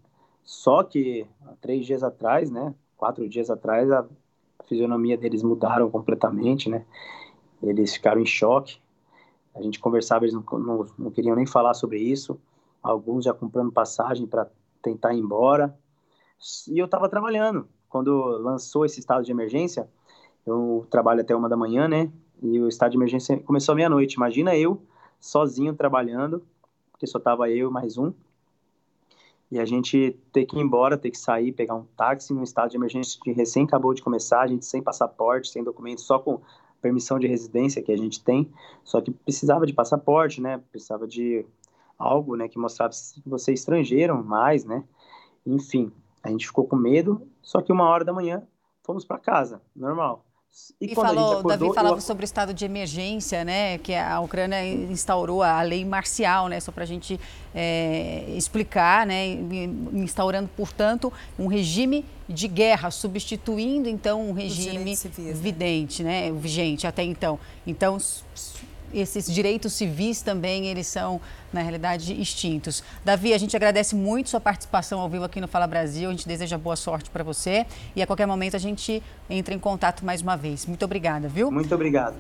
Só 0.43 0.83
que 0.83 1.27
três 1.61 1.87
dias 1.87 2.03
atrás, 2.03 2.51
né, 2.51 2.75
quatro 2.97 3.29
dias 3.29 3.51
atrás, 3.51 3.91
a 3.91 4.05
fisionomia 4.66 5.16
deles 5.16 5.43
mudaram 5.43 5.91
completamente, 5.91 6.68
né? 6.68 6.85
Eles 7.62 7.95
ficaram 7.95 8.20
em 8.20 8.27
choque. 8.27 8.79
A 9.55 9.62
gente 9.62 9.79
conversava, 9.79 10.25
eles 10.25 10.35
não, 10.35 10.43
não, 10.59 10.87
não 10.99 11.11
queriam 11.11 11.37
nem 11.37 11.47
falar 11.47 11.75
sobre 11.75 11.99
isso. 11.99 12.39
Alguns 12.83 13.25
já 13.25 13.33
comprando 13.33 13.72
passagem 13.72 14.27
para 14.27 14.49
tentar 14.83 15.14
ir 15.14 15.20
embora. 15.20 15.75
E 16.68 16.79
eu 16.79 16.85
estava 16.85 17.09
trabalhando. 17.09 17.68
Quando 17.89 18.12
lançou 18.39 18.85
esse 18.85 19.01
estado 19.01 19.25
de 19.25 19.31
emergência, 19.31 19.89
eu 20.47 20.86
trabalho 20.90 21.20
até 21.20 21.34
uma 21.34 21.49
da 21.49 21.57
manhã, 21.57 21.88
né? 21.88 22.11
E 22.42 22.61
o 22.61 22.68
estado 22.68 22.90
de 22.90 22.97
emergência 22.97 23.38
começou 23.38 23.74
meia-noite. 23.74 24.14
Imagina 24.16 24.57
eu 24.57 24.82
sozinho 25.20 25.74
trabalhando, 25.74 26.45
porque 26.92 27.07
só 27.07 27.18
tava 27.18 27.49
eu 27.51 27.70
mais 27.70 27.97
um. 27.97 28.12
E 29.51 29.59
a 29.59 29.64
gente 29.64 30.18
ter 30.32 30.45
que 30.45 30.57
ir 30.57 30.61
embora, 30.61 30.99
ter 30.99 31.11
que 31.11 31.18
sair, 31.18 31.53
pegar 31.53 31.74
um 31.74 31.84
táxi 31.97 32.34
num 32.34 32.42
estado 32.42 32.70
de 32.70 32.76
emergência 32.76 33.20
que 33.22 33.32
recém 33.32 33.64
acabou 33.64 33.95
de 33.95 34.03
começar, 34.03 34.42
a 34.42 34.47
gente 34.47 34.66
sem 34.66 34.82
passaporte, 34.82 35.49
sem 35.49 35.62
documento, 35.62 36.01
só 36.01 36.18
com 36.18 36.40
permissão 36.82 37.18
de 37.18 37.26
residência 37.26 37.82
que 37.82 37.92
a 37.92 37.97
gente 37.97 38.22
tem. 38.22 38.51
Só 38.82 39.01
que 39.01 39.11
precisava 39.11 39.64
de 39.64 39.72
passaporte, 39.72 40.40
né? 40.40 40.61
Precisava 40.70 41.07
de 41.07 41.47
algo, 41.99 42.36
né, 42.36 42.49
que 42.49 42.59
mostrasse 42.59 43.20
que 43.20 43.28
você 43.28 43.53
é 43.53 43.55
estrangeiro 43.55 44.22
mais, 44.22 44.64
né? 44.64 44.84
Enfim, 45.47 45.92
a 46.22 46.30
gente 46.30 46.47
ficou 46.47 46.66
com 46.66 46.76
medo, 46.76 47.26
só 47.40 47.61
que 47.61 47.72
uma 47.72 47.88
hora 47.88 48.05
da 48.05 48.12
manhã 48.12 48.42
fomos 48.82 49.05
para 49.05 49.18
casa, 49.18 49.62
normal. 49.74 50.24
E, 50.81 50.93
e 50.93 50.95
falou, 50.95 51.33
acordou, 51.33 51.51
Davi 51.51 51.75
falava 51.75 51.97
eu... 51.97 52.01
sobre 52.01 52.25
o 52.25 52.27
estado 52.27 52.55
de 52.55 52.65
emergência, 52.65 53.45
né? 53.45 53.79
Que 53.79 53.95
a 53.95 54.21
Ucrânia 54.21 54.65
instaurou 54.65 55.43
a 55.43 55.61
lei 55.63 55.85
marcial, 55.85 56.49
né? 56.49 56.61
Só 56.61 56.71
para 56.71 56.85
a 56.85 56.87
gente 56.87 57.19
é, 57.55 58.25
explicar, 58.37 59.07
né? 59.07 59.27
Instaurando, 59.93 60.49
portanto, 60.57 61.13
um 61.39 61.49
regime 61.49 62.05
de 62.29 62.47
guerra, 62.47 62.91
substituindo 62.91 63.89
então 63.89 64.29
um 64.29 64.33
regime 64.33 64.97
civis, 64.97 65.39
vidente, 65.39 66.03
né? 66.03 66.31
né? 66.31 66.39
Vigente 66.39 66.87
até 66.87 67.03
então. 67.03 67.39
Então 67.67 67.99
esses 68.95 69.26
direitos 69.26 69.72
civis 69.72 70.22
também, 70.22 70.66
eles 70.66 70.86
são, 70.86 71.20
na 71.53 71.61
realidade, 71.61 72.20
extintos. 72.20 72.82
Davi, 73.05 73.32
a 73.32 73.38
gente 73.38 73.57
agradece 73.57 73.95
muito 73.95 74.30
sua 74.30 74.40
participação 74.40 75.01
ao 75.01 75.09
vivo 75.09 75.24
aqui 75.24 75.40
no 75.40 75.49
Fala 75.49 75.66
Brasil, 75.66 76.09
a 76.09 76.12
gente 76.12 76.28
deseja 76.28 76.57
boa 76.57 76.76
sorte 76.76 77.11
para 77.11 77.24
você 77.24 77.66
e 77.95 78.03
a 78.03 78.07
qualquer 78.07 78.26
momento 78.26 78.57
a 78.57 78.61
gente 78.61 79.03
entra 79.28 79.55
em 79.55 79.59
contato 79.59 80.05
mais 80.05 80.22
uma 80.22 80.36
vez. 80.36 80.66
Muito 80.66 80.84
obrigada, 80.84 81.28
viu? 81.28 81.51
Muito 81.51 81.74
obrigado. 81.74 82.16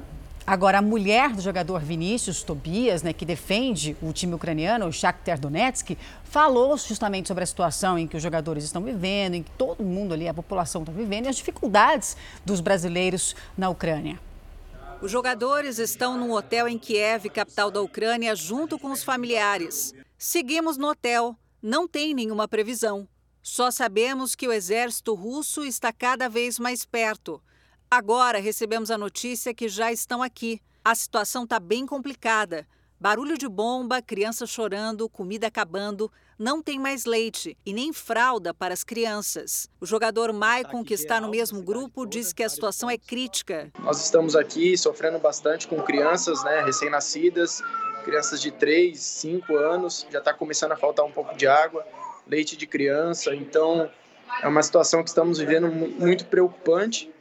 Agora, 0.46 0.78
a 0.78 0.82
mulher 0.82 1.32
do 1.32 1.40
jogador 1.40 1.80
Vinícius 1.80 2.42
Tobias, 2.42 3.02
né, 3.02 3.14
que 3.14 3.24
defende 3.24 3.96
o 4.02 4.12
time 4.12 4.34
ucraniano, 4.34 4.86
o 4.86 4.92
Shakhtar 4.92 5.40
Donetsk, 5.40 5.96
falou 6.22 6.76
justamente 6.76 7.28
sobre 7.28 7.44
a 7.44 7.46
situação 7.46 7.98
em 7.98 8.06
que 8.06 8.14
os 8.14 8.22
jogadores 8.22 8.62
estão 8.62 8.82
vivendo, 8.82 9.34
em 9.34 9.42
que 9.42 9.50
todo 9.52 9.82
mundo 9.82 10.12
ali, 10.12 10.28
a 10.28 10.34
população 10.34 10.82
está 10.82 10.92
vivendo 10.92 11.24
e 11.24 11.28
as 11.28 11.36
dificuldades 11.36 12.14
dos 12.44 12.60
brasileiros 12.60 13.34
na 13.56 13.70
Ucrânia. 13.70 14.18
Os 15.04 15.10
jogadores 15.10 15.78
estão 15.78 16.16
num 16.16 16.32
hotel 16.32 16.66
em 16.66 16.78
Kiev, 16.78 17.28
capital 17.28 17.70
da 17.70 17.78
Ucrânia, 17.82 18.34
junto 18.34 18.78
com 18.78 18.90
os 18.90 19.04
familiares. 19.04 19.92
Seguimos 20.16 20.78
no 20.78 20.88
hotel, 20.88 21.36
não 21.60 21.86
tem 21.86 22.14
nenhuma 22.14 22.48
previsão. 22.48 23.06
Só 23.42 23.70
sabemos 23.70 24.34
que 24.34 24.48
o 24.48 24.52
exército 24.52 25.12
russo 25.12 25.62
está 25.62 25.92
cada 25.92 26.26
vez 26.26 26.58
mais 26.58 26.86
perto. 26.86 27.38
Agora 27.90 28.40
recebemos 28.40 28.90
a 28.90 28.96
notícia 28.96 29.52
que 29.52 29.68
já 29.68 29.92
estão 29.92 30.22
aqui. 30.22 30.58
A 30.82 30.94
situação 30.94 31.44
está 31.44 31.60
bem 31.60 31.84
complicada. 31.84 32.66
Barulho 32.98 33.36
de 33.36 33.46
bomba, 33.46 34.00
crianças 34.00 34.48
chorando, 34.48 35.06
comida 35.06 35.48
acabando, 35.48 36.10
não 36.38 36.62
tem 36.62 36.78
mais 36.78 37.04
leite 37.04 37.56
e 37.64 37.72
nem 37.72 37.92
fralda 37.92 38.52
para 38.52 38.74
as 38.74 38.84
crianças. 38.84 39.68
O 39.80 39.86
jogador 39.86 40.32
Maicon, 40.32 40.84
que 40.84 40.94
está 40.94 41.20
no 41.20 41.28
mesmo 41.28 41.62
grupo, 41.62 42.06
diz 42.06 42.32
que 42.32 42.42
a 42.42 42.48
situação 42.48 42.90
é 42.90 42.98
crítica. 42.98 43.70
Nós 43.78 44.02
estamos 44.02 44.34
aqui 44.36 44.76
sofrendo 44.76 45.18
bastante 45.18 45.66
com 45.66 45.80
crianças 45.82 46.42
né, 46.44 46.62
recém-nascidas, 46.64 47.62
crianças 48.04 48.40
de 48.40 48.50
3, 48.50 48.98
5 48.98 49.56
anos, 49.56 50.06
já 50.10 50.18
está 50.18 50.32
começando 50.32 50.72
a 50.72 50.76
faltar 50.76 51.04
um 51.04 51.12
pouco 51.12 51.36
de 51.36 51.46
água, 51.46 51.86
leite 52.26 52.56
de 52.56 52.66
criança, 52.66 53.34
então 53.34 53.90
é 54.42 54.48
uma 54.48 54.62
situação 54.62 55.02
que 55.02 55.08
estamos 55.08 55.38
vivendo 55.38 55.68
muito 55.68 56.26
preocupante 56.26 57.12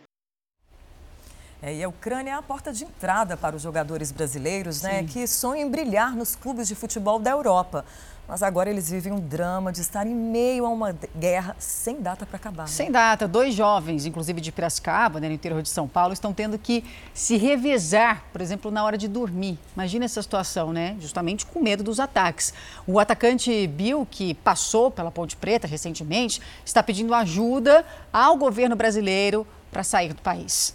é, 1.65 1.75
e 1.75 1.81
a 1.81 1.87
Ucrânia 1.87 2.31
é 2.31 2.33
a 2.33 2.41
porta 2.41 2.73
de 2.73 2.83
entrada 2.83 3.37
para 3.37 3.55
os 3.55 3.61
jogadores 3.61 4.11
brasileiros, 4.11 4.81
né, 4.81 5.05
que 5.05 5.25
sonham 5.25 5.65
em 5.65 5.71
brilhar 5.71 6.13
nos 6.13 6.35
clubes 6.35 6.67
de 6.67 6.75
futebol 6.75 7.17
da 7.17 7.31
Europa. 7.31 7.85
Mas 8.27 8.41
agora 8.41 8.69
eles 8.69 8.89
vivem 8.89 9.11
um 9.11 9.19
drama 9.19 9.71
de 9.71 9.81
estar 9.81 10.07
em 10.07 10.15
meio 10.15 10.65
a 10.65 10.69
uma 10.69 10.95
guerra 11.15 11.55
sem 11.59 12.01
data 12.01 12.25
para 12.25 12.37
acabar. 12.37 12.63
Né? 12.63 12.69
Sem 12.69 12.89
data. 12.89 13.27
Dois 13.27 13.53
jovens, 13.53 14.05
inclusive 14.05 14.39
de 14.39 14.51
Piracicaba, 14.51 15.19
né, 15.19 15.27
no 15.27 15.33
interior 15.33 15.61
de 15.61 15.69
São 15.69 15.87
Paulo, 15.87 16.13
estão 16.13 16.33
tendo 16.33 16.57
que 16.57 16.85
se 17.13 17.35
revezar, 17.35 18.23
por 18.31 18.39
exemplo, 18.39 18.71
na 18.71 18.83
hora 18.83 18.97
de 18.97 19.09
dormir. 19.09 19.59
Imagina 19.75 20.05
essa 20.05 20.21
situação, 20.21 20.71
né? 20.71 20.95
Justamente 20.99 21.45
com 21.45 21.59
medo 21.59 21.83
dos 21.83 21.99
ataques. 21.99 22.53
O 22.87 22.97
atacante 22.97 23.67
Bill, 23.67 24.07
que 24.09 24.33
passou 24.35 24.89
pela 24.89 25.11
Ponte 25.11 25.35
Preta 25.35 25.67
recentemente, 25.67 26.41
está 26.65 26.81
pedindo 26.81 27.13
ajuda 27.13 27.85
ao 28.11 28.37
governo 28.37 28.75
brasileiro 28.75 29.45
para 29.69 29.83
sair 29.83 30.13
do 30.13 30.21
país. 30.21 30.73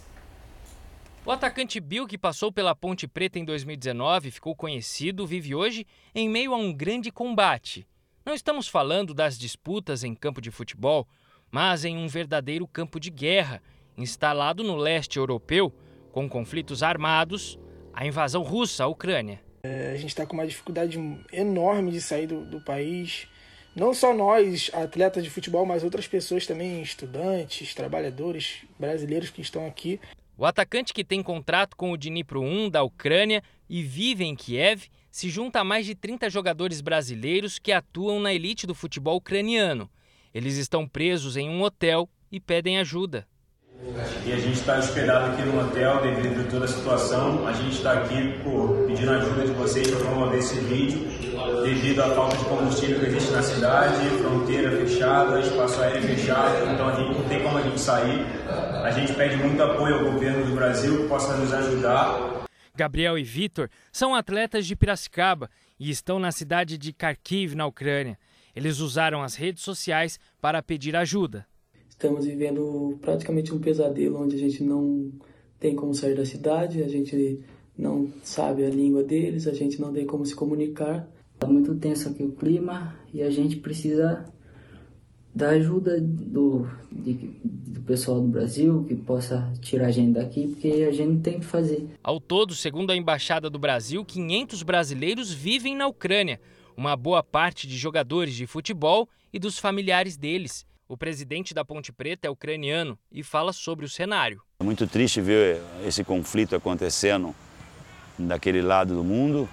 O 1.28 1.30
atacante 1.30 1.78
Bill, 1.78 2.06
que 2.06 2.16
passou 2.16 2.50
pela 2.50 2.74
Ponte 2.74 3.06
Preta 3.06 3.38
em 3.38 3.44
2019 3.44 4.28
e 4.28 4.30
ficou 4.30 4.56
conhecido, 4.56 5.26
vive 5.26 5.54
hoje 5.54 5.86
em 6.14 6.26
meio 6.26 6.54
a 6.54 6.56
um 6.56 6.72
grande 6.72 7.12
combate. 7.12 7.86
Não 8.24 8.32
estamos 8.32 8.66
falando 8.66 9.12
das 9.12 9.38
disputas 9.38 10.02
em 10.02 10.14
campo 10.14 10.40
de 10.40 10.50
futebol, 10.50 11.06
mas 11.50 11.84
em 11.84 11.98
um 11.98 12.08
verdadeiro 12.08 12.66
campo 12.66 12.98
de 12.98 13.10
guerra, 13.10 13.62
instalado 13.94 14.64
no 14.64 14.74
leste 14.74 15.18
europeu, 15.18 15.70
com 16.12 16.26
conflitos 16.26 16.82
armados, 16.82 17.58
a 17.92 18.06
invasão 18.06 18.42
russa 18.42 18.84
à 18.84 18.86
Ucrânia. 18.86 19.38
É, 19.64 19.90
a 19.92 19.96
gente 19.96 20.08
está 20.08 20.24
com 20.24 20.32
uma 20.32 20.46
dificuldade 20.46 20.98
enorme 21.30 21.92
de 21.92 22.00
sair 22.00 22.26
do, 22.26 22.42
do 22.46 22.58
país. 22.62 23.28
Não 23.76 23.92
só 23.92 24.14
nós, 24.14 24.70
atletas 24.72 25.22
de 25.22 25.28
futebol, 25.28 25.66
mas 25.66 25.84
outras 25.84 26.08
pessoas 26.08 26.46
também, 26.46 26.80
estudantes, 26.80 27.74
trabalhadores 27.74 28.64
brasileiros 28.78 29.28
que 29.28 29.42
estão 29.42 29.66
aqui. 29.66 30.00
O 30.41 30.47
atacante 30.47 30.95
que 30.95 31.03
tem 31.03 31.20
contrato 31.20 31.76
com 31.76 31.91
o 31.91 31.97
Dnipro 31.97 32.41
1 32.41 32.70
da 32.70 32.84
Ucrânia 32.84 33.43
e 33.68 33.82
vive 33.82 34.24
em 34.24 34.36
Kiev 34.36 34.84
se 35.11 35.28
junta 35.28 35.59
a 35.59 35.64
mais 35.64 35.84
de 35.84 35.97
30 35.97 36.30
jogadores 36.30 36.80
brasileiros 36.80 37.59
que 37.59 37.72
atuam 37.72 38.20
na 38.20 38.32
elite 38.32 38.64
do 38.64 38.72
futebol 38.72 39.16
ucraniano. 39.16 39.91
Eles 40.32 40.57
estão 40.57 40.86
presos 40.86 41.36
em 41.36 41.51
um 41.51 41.61
hotel 41.61 42.09
e 42.30 42.39
pedem 42.39 42.78
ajuda. 42.78 43.26
E 44.24 44.32
a 44.32 44.36
gente 44.36 44.55
está 44.55 44.78
hospedado 44.78 45.32
aqui 45.32 45.43
no 45.43 45.61
hotel 45.61 46.03
devido 46.03 46.47
a 46.47 46.51
toda 46.51 46.64
a 46.66 46.68
situação. 46.68 47.47
A 47.47 47.53
gente 47.53 47.76
está 47.76 47.95
aqui 47.95 48.39
por, 48.45 48.86
pedindo 48.86 49.11
ajuda 49.11 49.45
de 49.45 49.53
vocês 49.53 49.91
para 49.91 50.01
promover 50.01 50.39
esse 50.39 50.61
vídeo, 50.61 51.01
devido 51.64 52.01
à 52.01 52.14
falta 52.14 52.36
de 52.36 52.45
combustível 52.45 53.01
que 53.01 53.07
existe 53.07 53.32
na 53.32 53.43
cidade, 53.43 54.09
fronteira 54.20 54.70
fechada, 54.70 55.41
espaço 55.41 55.80
aéreo 55.80 56.03
fechado, 56.03 56.72
então 56.72 56.89
a 56.89 56.95
gente 56.95 57.18
não 57.18 57.28
tem 57.28 57.43
como 57.43 57.59
a 57.59 57.62
gente 57.62 57.80
sair. 57.80 58.26
A 58.82 58.90
gente 58.90 59.12
pede 59.14 59.36
muito 59.36 59.60
apoio 59.60 59.96
ao 59.96 60.12
governo 60.12 60.46
do 60.46 60.54
Brasil 60.54 61.02
que 61.02 61.08
possa 61.08 61.36
nos 61.36 61.52
ajudar. 61.52 62.46
Gabriel 62.76 63.18
e 63.18 63.24
Vitor 63.24 63.68
são 63.92 64.14
atletas 64.14 64.66
de 64.66 64.76
Piracicaba 64.76 65.50
e 65.78 65.90
estão 65.90 66.18
na 66.18 66.30
cidade 66.30 66.78
de 66.78 66.92
Kharkiv, 66.92 67.54
na 67.54 67.66
Ucrânia. 67.66 68.16
Eles 68.54 68.78
usaram 68.78 69.22
as 69.22 69.34
redes 69.34 69.64
sociais 69.64 70.18
para 70.40 70.62
pedir 70.62 70.94
ajuda. 70.94 71.44
Estamos 71.88 72.24
vivendo 72.24 72.96
praticamente 73.00 73.52
um 73.52 73.58
pesadelo 73.58 74.22
onde 74.22 74.36
a 74.36 74.38
gente 74.38 74.62
não 74.62 75.12
tem 75.58 75.74
como 75.74 75.92
sair 75.92 76.14
da 76.14 76.24
cidade, 76.24 76.82
a 76.82 76.88
gente 76.88 77.40
não 77.76 78.08
sabe 78.22 78.64
a 78.64 78.70
língua 78.70 79.02
deles, 79.02 79.48
a 79.48 79.52
gente 79.52 79.80
não 79.80 79.92
tem 79.92 80.06
como 80.06 80.24
se 80.24 80.34
comunicar. 80.34 81.08
Está 81.34 81.48
muito 81.48 81.74
tenso 81.74 82.08
aqui 82.08 82.22
o 82.22 82.32
clima 82.32 82.96
e 83.12 83.22
a 83.22 83.30
gente 83.30 83.56
precisa 83.56 84.24
da 85.39 85.51
ajuda 85.51 86.01
do, 86.01 86.68
de, 86.91 87.12
do 87.45 87.80
pessoal 87.82 88.20
do 88.20 88.26
Brasil 88.26 88.84
que 88.89 88.97
possa 88.97 89.53
tirar 89.62 89.86
a 89.86 89.91
gente 89.93 90.14
daqui, 90.14 90.49
porque 90.49 90.84
a 90.89 90.91
gente 90.91 91.09
não 91.09 91.20
tem 91.20 91.36
o 91.36 91.41
que 91.41 91.47
fazer. 91.47 91.89
Ao 92.03 92.18
todo, 92.18 92.57
segundo 92.57 92.91
a 92.91 92.97
Embaixada 92.97 93.49
do 93.49 93.59
Brasil, 93.59 94.05
500 94.05 94.64
brasileiros 94.64 95.32
vivem 95.32 95.76
na 95.76 95.86
Ucrânia, 95.86 96.41
uma 96.76 96.97
boa 96.97 97.22
parte 97.22 97.68
de 97.68 97.76
jogadores 97.78 98.34
de 98.34 98.49
futebol 98.49 99.09
e 99.32 99.39
dos 99.39 99.59
familiares 99.61 100.16
deles. 100.16 100.66
O 100.89 100.97
presidente 100.97 101.55
da 101.55 101.64
Ponte 101.64 101.93
Preta 101.93 102.26
é 102.26 102.30
ucraniano 102.30 102.99
e 103.12 103.22
fala 103.22 103.53
sobre 103.53 103.84
o 103.84 103.89
cenário. 103.89 104.43
É 104.59 104.64
muito 104.64 104.89
triste 104.89 105.20
ver 105.20 105.61
esse 105.86 106.03
conflito 106.03 106.57
acontecendo 106.57 107.32
daquele 108.18 108.61
lado 108.61 108.95
do 108.95 109.05
mundo. 109.05 109.49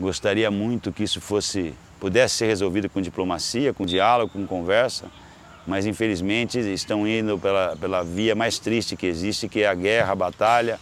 Gostaria 0.00 0.50
muito 0.50 0.90
que 0.90 1.02
isso 1.02 1.20
fosse 1.20 1.74
pudesse 2.02 2.34
ser 2.34 2.46
resolvido 2.46 2.90
com 2.90 3.00
diplomacia, 3.00 3.72
com 3.72 3.86
diálogo, 3.86 4.32
com 4.32 4.44
conversa, 4.44 5.08
mas 5.64 5.86
infelizmente 5.86 6.58
estão 6.58 7.06
indo 7.06 7.38
pela, 7.38 7.76
pela 7.76 8.02
via 8.02 8.34
mais 8.34 8.58
triste 8.58 8.96
que 8.96 9.06
existe, 9.06 9.48
que 9.48 9.62
é 9.62 9.68
a 9.68 9.74
guerra, 9.74 10.10
a 10.10 10.16
batalha 10.16 10.80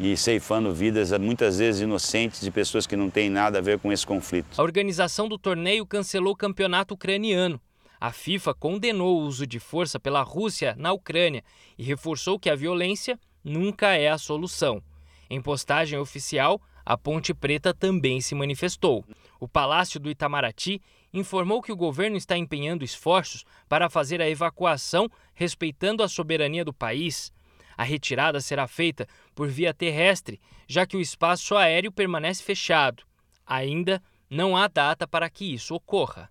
e 0.00 0.16
ceifando 0.16 0.74
vidas 0.74 1.16
muitas 1.20 1.58
vezes 1.58 1.82
inocentes 1.82 2.40
de 2.40 2.50
pessoas 2.50 2.84
que 2.84 2.96
não 2.96 3.08
têm 3.08 3.30
nada 3.30 3.58
a 3.58 3.62
ver 3.62 3.78
com 3.78 3.92
esse 3.92 4.04
conflito. 4.04 4.60
A 4.60 4.62
organização 4.64 5.28
do 5.28 5.38
torneio 5.38 5.86
cancelou 5.86 6.32
o 6.32 6.36
campeonato 6.36 6.94
ucraniano. 6.94 7.60
A 8.00 8.10
FIFA 8.10 8.52
condenou 8.52 9.20
o 9.20 9.26
uso 9.26 9.46
de 9.46 9.60
força 9.60 10.00
pela 10.00 10.22
Rússia 10.22 10.74
na 10.76 10.92
Ucrânia 10.92 11.44
e 11.78 11.84
reforçou 11.84 12.40
que 12.40 12.50
a 12.50 12.56
violência 12.56 13.16
nunca 13.44 13.94
é 13.94 14.08
a 14.08 14.18
solução. 14.18 14.82
Em 15.30 15.40
postagem 15.40 15.96
oficial, 15.96 16.60
a 16.84 16.98
Ponte 16.98 17.32
Preta 17.32 17.72
também 17.72 18.20
se 18.20 18.34
manifestou. 18.34 19.04
O 19.40 19.48
Palácio 19.48 19.98
do 19.98 20.10
Itamaraty 20.10 20.82
informou 21.14 21.62
que 21.62 21.72
o 21.72 21.76
governo 21.76 22.18
está 22.18 22.36
empenhando 22.36 22.84
esforços 22.84 23.42
para 23.66 23.88
fazer 23.88 24.20
a 24.20 24.28
evacuação 24.28 25.08
respeitando 25.32 26.02
a 26.02 26.08
soberania 26.08 26.62
do 26.62 26.74
país. 26.74 27.32
A 27.74 27.82
retirada 27.82 28.38
será 28.42 28.68
feita 28.68 29.08
por 29.34 29.48
via 29.48 29.72
terrestre, 29.72 30.38
já 30.68 30.84
que 30.84 30.94
o 30.96 31.00
espaço 31.00 31.56
aéreo 31.56 31.90
permanece 31.90 32.42
fechado. 32.42 33.02
Ainda 33.46 34.02
não 34.28 34.54
há 34.54 34.68
data 34.68 35.08
para 35.08 35.30
que 35.30 35.54
isso 35.54 35.74
ocorra. 35.74 36.30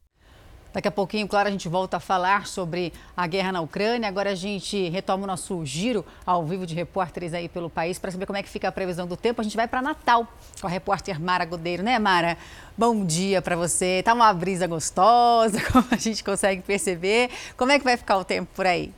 Daqui 0.71 0.87
a 0.87 0.91
pouquinho, 0.91 1.27
claro, 1.27 1.47
a 1.47 1.51
gente 1.51 1.67
volta 1.67 1.97
a 1.97 1.99
falar 1.99 2.45
sobre 2.45 2.93
a 3.17 3.25
guerra 3.25 3.51
na 3.51 3.61
Ucrânia. 3.61 4.07
Agora 4.07 4.31
a 4.31 4.35
gente 4.35 4.87
retoma 4.89 5.23
o 5.23 5.27
nosso 5.27 5.65
giro 5.65 6.05
ao 6.23 6.45
vivo 6.45 6.65
de 6.65 6.75
repórteres 6.75 7.33
aí 7.33 7.49
pelo 7.49 7.71
país 7.71 7.97
para 7.97 8.11
saber 8.11 8.27
como 8.27 8.37
é 8.37 8.43
que 8.43 8.49
fica 8.49 8.67
a 8.67 8.71
previsão 8.71 9.07
do 9.07 9.17
tempo. 9.17 9.41
A 9.41 9.43
gente 9.43 9.57
vai 9.57 9.67
para 9.67 9.81
Natal 9.81 10.27
com 10.61 10.67
a 10.67 10.69
repórter 10.69 11.19
Mara 11.19 11.43
Godeiro, 11.43 11.81
né, 11.81 11.97
Mara? 11.97 12.37
Bom 12.77 13.03
dia 13.03 13.41
para 13.41 13.55
você. 13.55 14.03
Tá 14.05 14.13
uma 14.13 14.31
brisa 14.31 14.67
gostosa, 14.67 15.59
como 15.73 15.87
a 15.89 15.97
gente 15.97 16.23
consegue 16.23 16.61
perceber. 16.61 17.31
Como 17.57 17.71
é 17.71 17.79
que 17.79 17.83
vai 17.83 17.97
ficar 17.97 18.17
o 18.17 18.23
tempo 18.23 18.49
por 18.53 18.67
aí? 18.67 18.93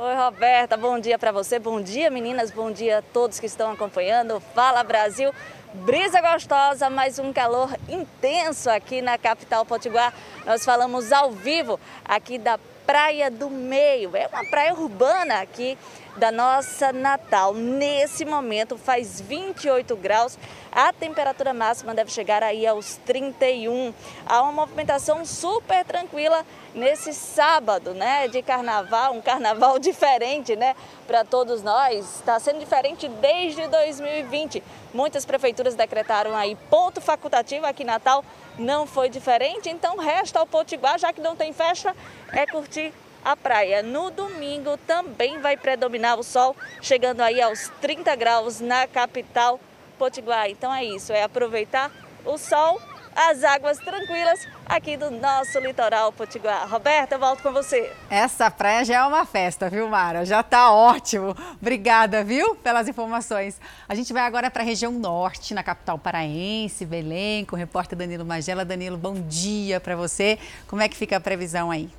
Oi, 0.00 0.14
Roberta, 0.14 0.76
bom 0.76 1.00
dia 1.00 1.18
para 1.18 1.32
você, 1.32 1.58
bom 1.58 1.80
dia 1.80 2.08
meninas, 2.08 2.52
bom 2.52 2.70
dia 2.70 2.98
a 2.98 3.02
todos 3.02 3.40
que 3.40 3.46
estão 3.46 3.72
acompanhando. 3.72 4.38
Fala 4.54 4.84
Brasil! 4.84 5.32
Brisa 5.74 6.20
gostosa, 6.22 6.88
mas 6.88 7.18
um 7.18 7.32
calor 7.32 7.70
intenso 7.88 8.70
aqui 8.70 9.02
na 9.02 9.18
capital 9.18 9.66
potiguar. 9.66 10.14
Nós 10.46 10.64
falamos 10.64 11.12
ao 11.12 11.30
vivo 11.30 11.78
aqui 12.04 12.38
da 12.38 12.58
Praia 12.86 13.30
do 13.30 13.50
Meio. 13.50 14.16
É 14.16 14.26
uma 14.28 14.44
praia 14.48 14.72
urbana 14.72 15.40
aqui 15.40 15.76
da 16.16 16.32
nossa 16.32 16.90
Natal. 16.90 17.52
Nesse 17.52 18.24
momento 18.24 18.78
faz 18.78 19.20
28 19.20 19.94
graus. 19.96 20.38
A 20.80 20.92
temperatura 20.92 21.52
máxima 21.52 21.92
deve 21.92 22.08
chegar 22.12 22.40
aí 22.40 22.64
aos 22.64 22.98
31. 23.04 23.92
Há 24.24 24.42
uma 24.42 24.52
movimentação 24.52 25.24
super 25.24 25.84
tranquila 25.84 26.46
nesse 26.72 27.12
sábado, 27.12 27.94
né, 27.94 28.28
de 28.28 28.40
carnaval, 28.42 29.12
um 29.12 29.20
carnaval 29.20 29.76
diferente, 29.82 30.54
né, 30.54 30.76
para 31.04 31.24
todos 31.24 31.64
nós. 31.64 32.18
Está 32.18 32.38
sendo 32.38 32.60
diferente 32.60 33.08
desde 33.08 33.66
2020. 33.66 34.62
Muitas 34.94 35.26
prefeituras 35.26 35.74
decretaram 35.74 36.36
aí 36.36 36.56
ponto 36.70 37.00
facultativo 37.00 37.66
aqui 37.66 37.82
em 37.82 37.86
Natal, 37.86 38.24
não 38.56 38.86
foi 38.86 39.08
diferente. 39.08 39.68
Então 39.68 39.96
resta 39.96 40.38
ao 40.38 40.46
Potiguar, 40.46 40.96
já 40.96 41.12
que 41.12 41.20
não 41.20 41.34
tem 41.34 41.52
festa, 41.52 41.92
é 42.32 42.46
curtir 42.46 42.94
a 43.24 43.34
praia. 43.34 43.82
No 43.82 44.12
domingo 44.12 44.76
também 44.86 45.40
vai 45.40 45.56
predominar 45.56 46.20
o 46.20 46.22
sol, 46.22 46.54
chegando 46.80 47.20
aí 47.20 47.42
aos 47.42 47.68
30 47.80 48.14
graus 48.14 48.60
na 48.60 48.86
capital 48.86 49.58
Potiguar. 49.98 50.48
Então 50.48 50.72
é 50.72 50.84
isso, 50.84 51.12
é 51.12 51.22
aproveitar 51.22 51.90
o 52.24 52.38
sol 52.38 52.80
as 53.18 53.42
águas 53.42 53.78
tranquilas 53.78 54.46
aqui 54.64 54.96
do 54.96 55.10
nosso 55.10 55.58
litoral 55.58 56.12
potiguar. 56.12 56.68
Roberta, 56.70 57.16
eu 57.16 57.18
volto 57.18 57.42
com 57.42 57.52
você. 57.52 57.92
Essa 58.08 58.48
praia 58.48 58.84
já 58.84 58.94
é 58.94 59.02
uma 59.04 59.26
festa, 59.26 59.68
viu, 59.68 59.88
Mara? 59.88 60.24
Já 60.24 60.40
tá 60.40 60.70
ótimo. 60.72 61.36
Obrigada, 61.60 62.22
viu, 62.22 62.54
pelas 62.54 62.86
informações. 62.86 63.60
A 63.88 63.94
gente 63.96 64.12
vai 64.12 64.22
agora 64.22 64.52
para 64.52 64.62
a 64.62 64.64
região 64.64 64.92
norte, 64.92 65.52
na 65.52 65.64
capital 65.64 65.98
paraense, 65.98 66.86
Belém, 66.86 67.44
com 67.44 67.56
o 67.56 67.58
repórter 67.58 67.98
Danilo 67.98 68.24
Magela. 68.24 68.64
Danilo, 68.64 68.96
bom 68.96 69.14
dia 69.14 69.80
para 69.80 69.96
você. 69.96 70.38
Como 70.68 70.80
é 70.80 70.88
que 70.88 70.96
fica 70.96 71.16
a 71.16 71.20
previsão 71.20 71.72
aí? 71.72 71.90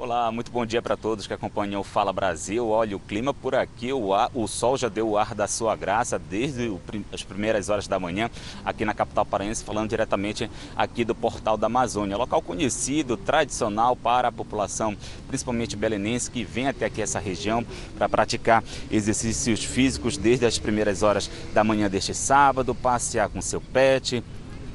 Olá, 0.00 0.30
muito 0.30 0.52
bom 0.52 0.64
dia 0.64 0.80
para 0.80 0.96
todos 0.96 1.26
que 1.26 1.32
acompanham 1.32 1.80
o 1.80 1.84
Fala 1.84 2.12
Brasil. 2.12 2.68
Olha, 2.68 2.96
o 2.96 3.00
clima 3.00 3.34
por 3.34 3.56
aqui, 3.56 3.92
o, 3.92 4.14
ar, 4.14 4.30
o 4.32 4.46
sol 4.46 4.76
já 4.76 4.88
deu 4.88 5.08
o 5.08 5.18
ar 5.18 5.34
da 5.34 5.48
sua 5.48 5.74
graça 5.74 6.16
desde 6.20 6.68
o, 6.68 6.80
as 7.12 7.24
primeiras 7.24 7.68
horas 7.68 7.88
da 7.88 7.98
manhã 7.98 8.30
aqui 8.64 8.84
na 8.84 8.94
capital 8.94 9.26
paraense, 9.26 9.64
falando 9.64 9.90
diretamente 9.90 10.48
aqui 10.76 11.04
do 11.04 11.16
Portal 11.16 11.56
da 11.56 11.66
Amazônia. 11.66 12.16
Local 12.16 12.40
conhecido, 12.40 13.16
tradicional 13.16 13.96
para 13.96 14.28
a 14.28 14.32
população, 14.32 14.96
principalmente 15.26 15.74
belenense, 15.74 16.30
que 16.30 16.44
vem 16.44 16.68
até 16.68 16.86
aqui 16.86 17.02
essa 17.02 17.18
região 17.18 17.66
para 17.96 18.08
praticar 18.08 18.62
exercícios 18.92 19.64
físicos 19.64 20.16
desde 20.16 20.46
as 20.46 20.60
primeiras 20.60 21.02
horas 21.02 21.28
da 21.52 21.64
manhã 21.64 21.90
deste 21.90 22.14
sábado, 22.14 22.72
passear 22.72 23.28
com 23.28 23.42
seu 23.42 23.60
pet, 23.60 24.22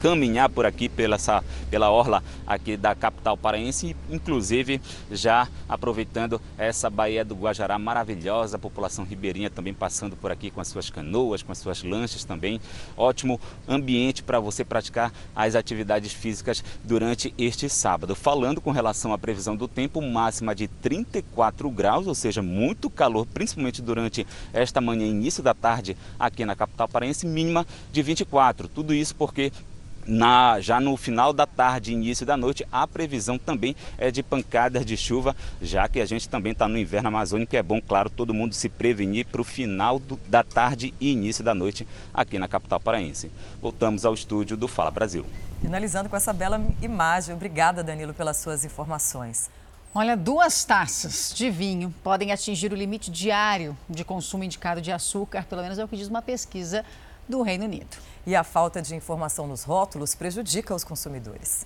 caminhar 0.03 0.49
por 0.49 0.65
aqui 0.65 0.89
pela, 0.89 1.15
essa, 1.15 1.41
pela 1.71 1.89
orla 1.89 2.21
aqui 2.45 2.75
da 2.75 2.93
capital 2.93 3.37
paraense, 3.37 3.95
inclusive 4.11 4.81
já 5.09 5.47
aproveitando 5.67 6.41
essa 6.57 6.89
Baía 6.89 7.23
do 7.23 7.33
Guajará 7.33 7.79
maravilhosa, 7.79 8.57
a 8.57 8.59
população 8.59 9.05
ribeirinha 9.05 9.49
também 9.49 9.73
passando 9.73 10.17
por 10.17 10.29
aqui 10.29 10.51
com 10.51 10.59
as 10.59 10.67
suas 10.67 10.89
canoas, 10.89 11.41
com 11.41 11.53
as 11.53 11.57
suas 11.57 11.83
lanchas 11.83 12.25
também. 12.25 12.59
Ótimo 12.97 13.39
ambiente 13.65 14.21
para 14.21 14.41
você 14.41 14.65
praticar 14.65 15.09
as 15.33 15.55
atividades 15.55 16.11
físicas 16.11 16.61
durante 16.83 17.33
este 17.37 17.69
sábado. 17.69 18.13
Falando 18.13 18.59
com 18.59 18.71
relação 18.71 19.13
à 19.13 19.17
previsão 19.17 19.55
do 19.55 19.69
tempo, 19.69 20.01
máxima 20.01 20.53
de 20.53 20.67
34 20.67 21.71
graus, 21.71 22.07
ou 22.07 22.15
seja, 22.15 22.41
muito 22.41 22.89
calor, 22.89 23.25
principalmente 23.25 23.81
durante 23.81 24.27
esta 24.51 24.81
manhã, 24.81 25.05
início 25.05 25.41
da 25.41 25.53
tarde 25.53 25.95
aqui 26.19 26.43
na 26.43 26.57
capital 26.57 26.89
paraense, 26.89 27.25
mínima 27.25 27.65
de 27.89 28.01
24. 28.01 28.67
Tudo 28.67 28.93
isso 28.93 29.15
porque 29.15 29.49
na, 30.05 30.59
já 30.59 30.79
no 30.79 30.95
final 30.97 31.33
da 31.33 31.45
tarde, 31.45 31.93
início 31.93 32.25
da 32.25 32.37
noite, 32.37 32.65
a 32.71 32.87
previsão 32.87 33.37
também 33.37 33.75
é 33.97 34.11
de 34.11 34.21
pancadas 34.21 34.85
de 34.85 34.97
chuva, 34.97 35.35
já 35.61 35.87
que 35.87 35.99
a 35.99 36.05
gente 36.05 36.27
também 36.27 36.51
está 36.51 36.67
no 36.67 36.77
inverno 36.77 37.09
amazônico. 37.09 37.55
É 37.55 37.63
bom, 37.63 37.81
claro, 37.81 38.09
todo 38.09 38.33
mundo 38.33 38.53
se 38.53 38.69
prevenir 38.69 39.25
para 39.25 39.41
o 39.41 39.43
final 39.43 39.99
do, 39.99 40.19
da 40.27 40.43
tarde 40.43 40.93
e 40.99 41.11
início 41.11 41.43
da 41.43 41.53
noite 41.53 41.87
aqui 42.13 42.37
na 42.37 42.47
capital 42.47 42.79
paraense. 42.79 43.31
Voltamos 43.61 44.05
ao 44.05 44.13
estúdio 44.13 44.57
do 44.57 44.67
Fala 44.67 44.91
Brasil. 44.91 45.25
Finalizando 45.61 46.09
com 46.09 46.15
essa 46.15 46.33
bela 46.33 46.61
imagem. 46.81 47.35
Obrigada, 47.35 47.83
Danilo, 47.83 48.13
pelas 48.13 48.37
suas 48.37 48.65
informações. 48.65 49.49
Olha, 49.95 50.17
duas 50.17 50.65
taças 50.65 51.31
de 51.35 51.51
vinho 51.51 51.93
podem 52.03 52.31
atingir 52.31 52.73
o 52.73 52.75
limite 52.75 53.11
diário 53.11 53.77
de 53.87 54.03
consumo 54.03 54.43
indicado 54.43 54.81
de 54.81 54.91
açúcar, 54.91 55.45
pelo 55.45 55.61
menos 55.61 55.77
é 55.77 55.85
o 55.85 55.87
que 55.87 55.95
diz 55.95 56.07
uma 56.07 56.21
pesquisa 56.21 56.83
do 57.27 57.41
Reino 57.41 57.65
Unido. 57.65 57.97
E 58.25 58.35
a 58.35 58.43
falta 58.43 58.81
de 58.81 58.95
informação 58.95 59.47
nos 59.47 59.63
rótulos 59.63 60.15
prejudica 60.15 60.73
os 60.73 60.83
consumidores. 60.83 61.65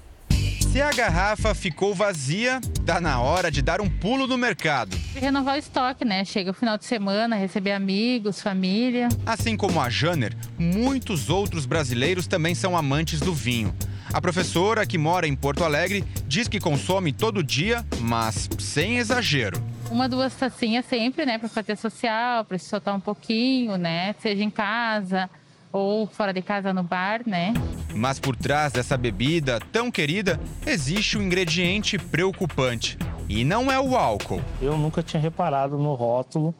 Se 0.71 0.81
a 0.81 0.91
garrafa 0.91 1.55
ficou 1.55 1.95
vazia, 1.95 2.59
tá 2.85 2.99
na 2.99 3.19
hora 3.21 3.49
de 3.49 3.61
dar 3.61 3.79
um 3.79 3.89
pulo 3.89 4.27
no 4.27 4.37
mercado. 4.37 4.97
Renovar 5.15 5.55
o 5.55 5.59
estoque, 5.59 6.03
né? 6.03 6.25
Chega 6.25 6.51
o 6.51 6.53
final 6.53 6.77
de 6.77 6.85
semana, 6.85 7.35
receber 7.35 7.71
amigos, 7.71 8.41
família. 8.41 9.07
Assim 9.25 9.55
como 9.55 9.81
a 9.81 9.89
Janer, 9.89 10.35
muitos 10.57 11.29
outros 11.29 11.65
brasileiros 11.65 12.27
também 12.27 12.53
são 12.53 12.75
amantes 12.75 13.19
do 13.19 13.33
vinho. 13.33 13.73
A 14.13 14.21
professora, 14.21 14.85
que 14.85 14.97
mora 14.97 15.27
em 15.27 15.35
Porto 15.35 15.63
Alegre, 15.63 16.03
diz 16.27 16.47
que 16.47 16.59
consome 16.59 17.11
todo 17.11 17.43
dia, 17.43 17.85
mas 17.99 18.49
sem 18.59 18.97
exagero. 18.97 19.61
Uma, 19.89 20.07
duas 20.07 20.33
tacinhas 20.35 20.85
sempre, 20.85 21.25
né? 21.25 21.37
Para 21.37 21.49
fazer 21.49 21.75
social, 21.75 22.45
para 22.45 22.57
se 22.57 22.69
soltar 22.69 22.95
um 22.95 22.99
pouquinho, 22.99 23.77
né? 23.77 24.13
Seja 24.21 24.43
em 24.43 24.49
casa, 24.49 25.29
ou 25.71 26.07
fora 26.07 26.33
de 26.33 26.41
casa 26.41 26.73
no 26.73 26.83
bar, 26.83 27.21
né? 27.25 27.53
Mas 27.93 28.19
por 28.19 28.35
trás 28.35 28.71
dessa 28.73 28.97
bebida 28.97 29.59
tão 29.71 29.91
querida 29.91 30.39
existe 30.65 31.17
um 31.17 31.21
ingrediente 31.21 31.97
preocupante. 31.97 32.97
E 33.29 33.43
não 33.43 33.71
é 33.71 33.79
o 33.79 33.95
álcool. 33.95 34.41
Eu 34.61 34.77
nunca 34.77 35.03
tinha 35.03 35.21
reparado 35.21 35.77
no 35.77 35.93
rótulo 35.93 36.55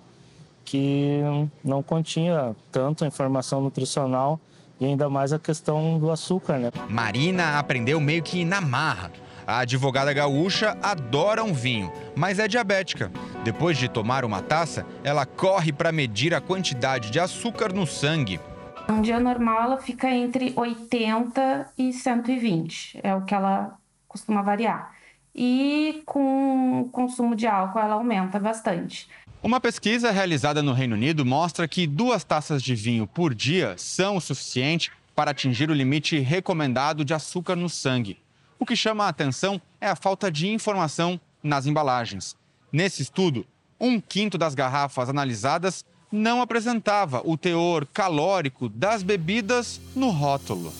que 0.65 1.21
não 1.63 1.81
continha 1.81 2.55
tanto 2.71 3.05
informação 3.05 3.61
nutricional 3.61 4.39
e 4.79 4.85
ainda 4.85 5.09
mais 5.09 5.31
a 5.31 5.39
questão 5.39 5.97
do 5.97 6.11
açúcar, 6.11 6.57
né? 6.57 6.71
Marina 6.89 7.57
aprendeu 7.57 7.99
meio 8.01 8.21
que 8.21 8.43
na 8.43 8.59
marra. 8.59 9.11
A 9.47 9.59
advogada 9.59 10.11
gaúcha 10.11 10.77
adora 10.83 11.41
um 11.41 11.53
vinho, 11.53 11.89
mas 12.13 12.37
é 12.37 12.49
diabética. 12.49 13.09
Depois 13.45 13.77
de 13.77 13.87
tomar 13.87 14.25
uma 14.25 14.41
taça, 14.41 14.85
ela 15.05 15.25
corre 15.25 15.71
para 15.71 15.89
medir 15.89 16.33
a 16.33 16.41
quantidade 16.41 17.09
de 17.09 17.17
açúcar 17.17 17.71
no 17.71 17.87
sangue. 17.87 18.41
Um 18.89 19.01
dia 19.01 19.19
normal 19.19 19.63
ela 19.63 19.77
fica 19.77 20.09
entre 20.09 20.53
80 20.55 21.73
e 21.77 21.91
120, 21.91 22.99
é 23.03 23.13
o 23.13 23.25
que 23.25 23.35
ela 23.35 23.77
costuma 24.07 24.41
variar. 24.41 24.95
E 25.35 26.01
com 26.05 26.81
o 26.81 26.89
consumo 26.89 27.35
de 27.35 27.45
álcool 27.45 27.79
ela 27.79 27.95
aumenta 27.95 28.39
bastante. 28.39 29.07
Uma 29.43 29.59
pesquisa 29.59 30.09
realizada 30.09 30.63
no 30.63 30.73
Reino 30.73 30.95
Unido 30.95 31.25
mostra 31.25 31.67
que 31.67 31.85
duas 31.85 32.23
taças 32.23 32.63
de 32.63 32.73
vinho 32.73 33.05
por 33.05 33.35
dia 33.35 33.75
são 33.77 34.15
o 34.15 34.21
suficiente 34.21 34.91
para 35.13 35.31
atingir 35.31 35.69
o 35.69 35.73
limite 35.73 36.17
recomendado 36.19 37.03
de 37.03 37.13
açúcar 37.13 37.55
no 37.55 37.69
sangue. 37.69 38.17
O 38.57 38.65
que 38.65 38.75
chama 38.75 39.05
a 39.05 39.09
atenção 39.09 39.61
é 39.81 39.87
a 39.87 39.95
falta 39.95 40.31
de 40.31 40.47
informação 40.47 41.19
nas 41.43 41.67
embalagens. 41.67 42.35
Nesse 42.71 43.01
estudo, 43.01 43.45
um 43.79 43.99
quinto 43.99 44.37
das 44.37 44.55
garrafas 44.55 45.09
analisadas 45.09 45.85
não 46.11 46.41
apresentava 46.41 47.21
o 47.25 47.37
teor 47.37 47.85
calórico 47.85 48.69
das 48.69 49.03
bebidas 49.03 49.81
no 49.95 50.09
rótulo. 50.09 50.73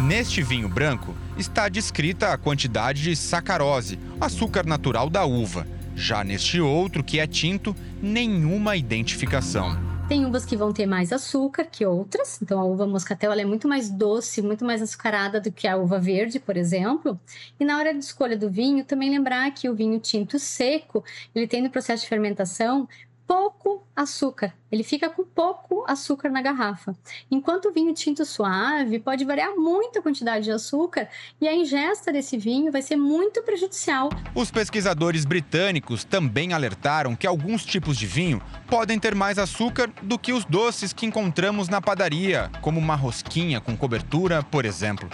Neste 0.00 0.42
vinho 0.42 0.68
branco 0.68 1.14
está 1.38 1.68
descrita 1.68 2.32
a 2.32 2.38
quantidade 2.38 3.02
de 3.02 3.16
sacarose, 3.16 3.98
açúcar 4.20 4.66
natural 4.66 5.08
da 5.08 5.24
uva. 5.24 5.66
Já 5.96 6.24
neste 6.24 6.60
outro, 6.60 7.04
que 7.04 7.20
é 7.20 7.26
tinto, 7.26 7.74
nenhuma 8.02 8.76
identificação. 8.76 9.94
Tem 10.06 10.26
uvas 10.26 10.44
que 10.44 10.54
vão 10.54 10.70
ter 10.70 10.84
mais 10.84 11.14
açúcar 11.14 11.64
que 11.64 11.86
outras, 11.86 12.38
então 12.42 12.60
a 12.60 12.64
uva 12.64 12.86
moscatel 12.86 13.32
é 13.32 13.44
muito 13.44 13.66
mais 13.66 13.88
doce, 13.88 14.42
muito 14.42 14.62
mais 14.62 14.82
açucarada 14.82 15.40
do 15.40 15.50
que 15.50 15.66
a 15.66 15.78
uva 15.78 15.98
verde, 15.98 16.38
por 16.38 16.58
exemplo. 16.58 17.18
E 17.58 17.64
na 17.64 17.78
hora 17.78 17.94
de 17.94 18.00
escolha 18.00 18.36
do 18.36 18.50
vinho, 18.50 18.84
também 18.84 19.08
lembrar 19.08 19.50
que 19.52 19.66
o 19.66 19.74
vinho 19.74 19.98
tinto 19.98 20.38
seco, 20.38 21.02
ele 21.34 21.46
tem 21.46 21.62
no 21.62 21.70
processo 21.70 22.02
de 22.02 22.08
fermentação 22.10 22.86
pouco 23.26 23.86
açúcar. 23.94 24.54
Ele 24.70 24.82
fica 24.82 25.08
com 25.08 25.24
pouco 25.24 25.84
açúcar 25.86 26.28
na 26.30 26.42
garrafa. 26.42 26.96
Enquanto 27.30 27.66
o 27.66 27.72
vinho 27.72 27.94
tinto 27.94 28.24
suave 28.24 28.98
pode 28.98 29.24
variar 29.24 29.54
muito 29.56 29.98
a 29.98 30.02
quantidade 30.02 30.44
de 30.44 30.50
açúcar 30.50 31.08
e 31.40 31.46
a 31.46 31.54
ingesta 31.54 32.12
desse 32.12 32.36
vinho 32.36 32.72
vai 32.72 32.82
ser 32.82 32.96
muito 32.96 33.42
prejudicial. 33.42 34.10
Os 34.34 34.50
pesquisadores 34.50 35.24
britânicos 35.24 36.04
também 36.04 36.52
alertaram 36.52 37.14
que 37.14 37.26
alguns 37.26 37.64
tipos 37.64 37.96
de 37.96 38.06
vinho 38.06 38.42
podem 38.66 38.98
ter 38.98 39.14
mais 39.14 39.38
açúcar 39.38 39.92
do 40.02 40.18
que 40.18 40.32
os 40.32 40.44
doces 40.44 40.92
que 40.92 41.06
encontramos 41.06 41.68
na 41.68 41.80
padaria, 41.80 42.50
como 42.60 42.80
uma 42.80 42.96
rosquinha 42.96 43.60
com 43.60 43.76
cobertura, 43.76 44.42
por 44.42 44.64
exemplo. 44.64 45.08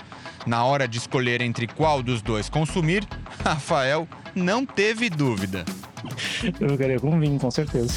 Na 0.46 0.64
hora 0.64 0.88
de 0.88 0.98
escolher 0.98 1.42
entre 1.42 1.66
qual 1.66 2.02
dos 2.02 2.22
dois 2.22 2.48
consumir, 2.48 3.06
Rafael 3.44 4.08
não 4.34 4.64
teve 4.64 5.11
dúvida. 5.11 5.64
Eu 6.61 6.70
ficaria 6.70 7.01
com 7.01 7.18
vinho, 7.18 7.38
com 7.38 7.51
certeza. 7.51 7.92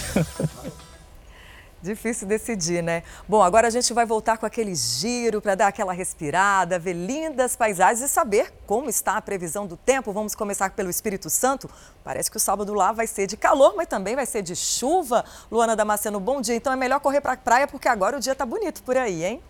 Difícil 1.83 2.25
decidir, 2.25 2.81
né? 2.81 3.03
Bom, 3.27 3.43
agora 3.43 3.67
a 3.67 3.69
gente 3.69 3.91
vai 3.91 4.05
voltar 4.05 4.37
com 4.37 4.45
aquele 4.45 4.73
giro 4.73 5.41
para 5.41 5.53
dar 5.53 5.67
aquela 5.67 5.91
respirada, 5.91 6.79
ver 6.79 6.93
lindas 6.93 7.57
paisagens 7.57 7.99
e 7.99 8.07
saber 8.07 8.53
como 8.65 8.89
está 8.89 9.17
a 9.17 9.21
previsão 9.21 9.67
do 9.67 9.75
tempo. 9.75 10.13
Vamos 10.13 10.33
começar 10.33 10.69
pelo 10.69 10.89
Espírito 10.89 11.29
Santo. 11.29 11.69
Parece 12.01 12.31
que 12.31 12.37
o 12.37 12.39
sábado 12.39 12.73
lá 12.73 12.93
vai 12.93 13.05
ser 13.05 13.27
de 13.27 13.35
calor, 13.35 13.73
mas 13.75 13.87
também 13.87 14.15
vai 14.15 14.25
ser 14.25 14.41
de 14.41 14.55
chuva. 14.55 15.25
Luana 15.51 15.75
Damasceno, 15.75 16.21
bom 16.21 16.39
dia. 16.39 16.55
Então 16.55 16.71
é 16.71 16.77
melhor 16.77 17.01
correr 17.01 17.19
para 17.19 17.33
a 17.33 17.37
praia 17.37 17.67
porque 17.67 17.89
agora 17.89 18.15
o 18.15 18.19
dia 18.21 18.31
está 18.31 18.45
bonito 18.45 18.81
por 18.83 18.95
aí, 18.95 19.25
hein? 19.25 19.41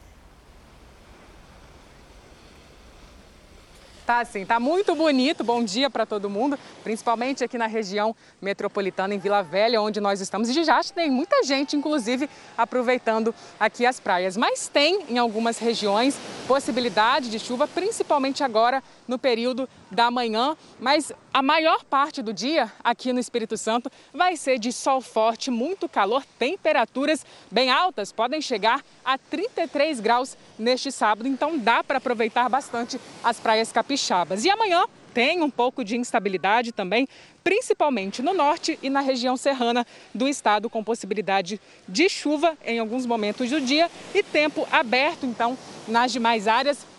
Tá 4.05 4.25
sim, 4.25 4.45
tá 4.45 4.59
muito 4.59 4.93
bonito. 4.95 5.45
Bom 5.45 5.63
dia 5.63 5.89
para 5.89 6.05
todo 6.05 6.29
mundo, 6.29 6.59
principalmente 6.83 7.41
aqui 7.41 7.57
na 7.57 7.67
região 7.67 8.13
metropolitana 8.41 9.15
em 9.15 9.17
Vila 9.17 9.41
Velha, 9.41 9.81
onde 9.81 10.01
nós 10.01 10.19
estamos. 10.19 10.49
E 10.49 10.63
já 10.63 10.81
tem 10.83 11.09
muita 11.09 11.41
gente, 11.43 11.77
inclusive, 11.77 12.29
aproveitando 12.57 13.33
aqui 13.57 13.85
as 13.85 14.01
praias. 14.01 14.35
Mas 14.35 14.67
tem 14.67 15.05
em 15.07 15.17
algumas 15.17 15.57
regiões 15.57 16.17
possibilidade 16.45 17.29
de 17.29 17.39
chuva, 17.39 17.65
principalmente 17.65 18.43
agora 18.43 18.83
no 19.07 19.17
período 19.17 19.69
da 19.89 20.11
manhã. 20.11 20.57
Mas 20.81 21.13
A 21.33 21.41
maior 21.41 21.83
parte 21.83 22.21
do 22.21 22.31
dia 22.31 22.71
aqui 22.83 23.11
no 23.11 23.19
Espírito 23.19 23.57
Santo 23.57 23.91
vai 24.13 24.37
ser 24.37 24.59
de 24.59 24.71
sol 24.71 25.01
forte, 25.01 25.49
muito 25.49 25.89
calor, 25.89 26.23
temperaturas 26.37 27.25
bem 27.49 27.71
altas, 27.71 28.11
podem 28.11 28.39
chegar 28.39 28.85
a 29.03 29.17
33 29.17 29.99
graus 29.99 30.37
neste 30.59 30.91
sábado, 30.91 31.27
então 31.27 31.57
dá 31.57 31.83
para 31.83 31.97
aproveitar 31.97 32.47
bastante 32.49 33.01
as 33.23 33.39
praias 33.39 33.71
capixabas. 33.71 34.45
E 34.45 34.49
amanhã 34.51 34.85
tem 35.11 35.41
um 35.41 35.49
pouco 35.49 35.83
de 35.83 35.97
instabilidade 35.97 36.71
também, 36.71 37.07
principalmente 37.43 38.21
no 38.21 38.35
norte 38.35 38.77
e 38.83 38.87
na 38.87 38.99
região 38.99 39.35
serrana 39.35 39.87
do 40.13 40.27
estado, 40.27 40.69
com 40.69 40.83
possibilidade 40.83 41.59
de 41.89 42.09
chuva 42.09 42.55
em 42.63 42.77
alguns 42.77 43.07
momentos 43.07 43.49
do 43.49 43.59
dia 43.59 43.89
e 44.13 44.21
tempo 44.21 44.67
aberto, 44.71 45.25
então, 45.25 45.57
nas 45.87 46.11
demais 46.11 46.47
áreas 46.47 46.92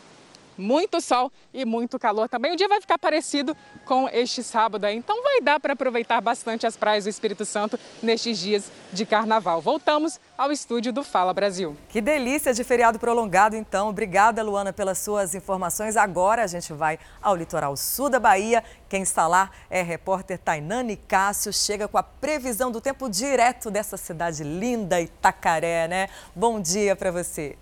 muito 0.56 1.00
sol 1.00 1.30
e 1.52 1.64
muito 1.64 1.98
calor 1.98 2.28
também. 2.28 2.52
O 2.52 2.56
dia 2.56 2.68
vai 2.68 2.80
ficar 2.80 2.98
parecido 2.98 3.56
com 3.84 4.08
este 4.08 4.42
sábado 4.42 4.84
aí, 4.84 4.96
então 4.96 5.22
vai 5.22 5.40
dar 5.40 5.60
para 5.60 5.74
aproveitar 5.74 6.20
bastante 6.20 6.66
as 6.66 6.76
praias 6.76 7.04
do 7.04 7.10
Espírito 7.10 7.44
Santo 7.44 7.78
nestes 8.02 8.38
dias 8.38 8.70
de 8.92 9.04
carnaval. 9.04 9.60
Voltamos 9.60 10.18
ao 10.36 10.50
estúdio 10.50 10.92
do 10.92 11.02
Fala 11.02 11.32
Brasil. 11.32 11.76
Que 11.88 12.00
delícia 12.00 12.52
de 12.52 12.64
feriado 12.64 12.98
prolongado, 12.98 13.56
então. 13.56 13.88
Obrigada, 13.88 14.42
Luana, 14.42 14.72
pelas 14.72 14.98
suas 14.98 15.34
informações. 15.34 15.96
Agora 15.96 16.42
a 16.42 16.46
gente 16.46 16.72
vai 16.72 16.98
ao 17.22 17.36
litoral 17.36 17.76
sul 17.76 18.08
da 18.08 18.20
Bahia. 18.20 18.62
Quem 18.88 19.02
está 19.02 19.26
lá 19.26 19.50
é 19.70 19.82
repórter 19.82 20.38
Tainani 20.38 20.96
Cássio. 20.96 21.52
Chega 21.52 21.88
com 21.88 21.98
a 21.98 22.02
previsão 22.02 22.70
do 22.70 22.80
tempo 22.80 23.08
direto 23.08 23.70
dessa 23.70 23.96
cidade 23.96 24.42
linda, 24.42 25.00
Itacaré, 25.00 25.88
né? 25.88 26.08
Bom 26.34 26.60
dia 26.60 26.96
para 26.96 27.10
você. 27.10 27.56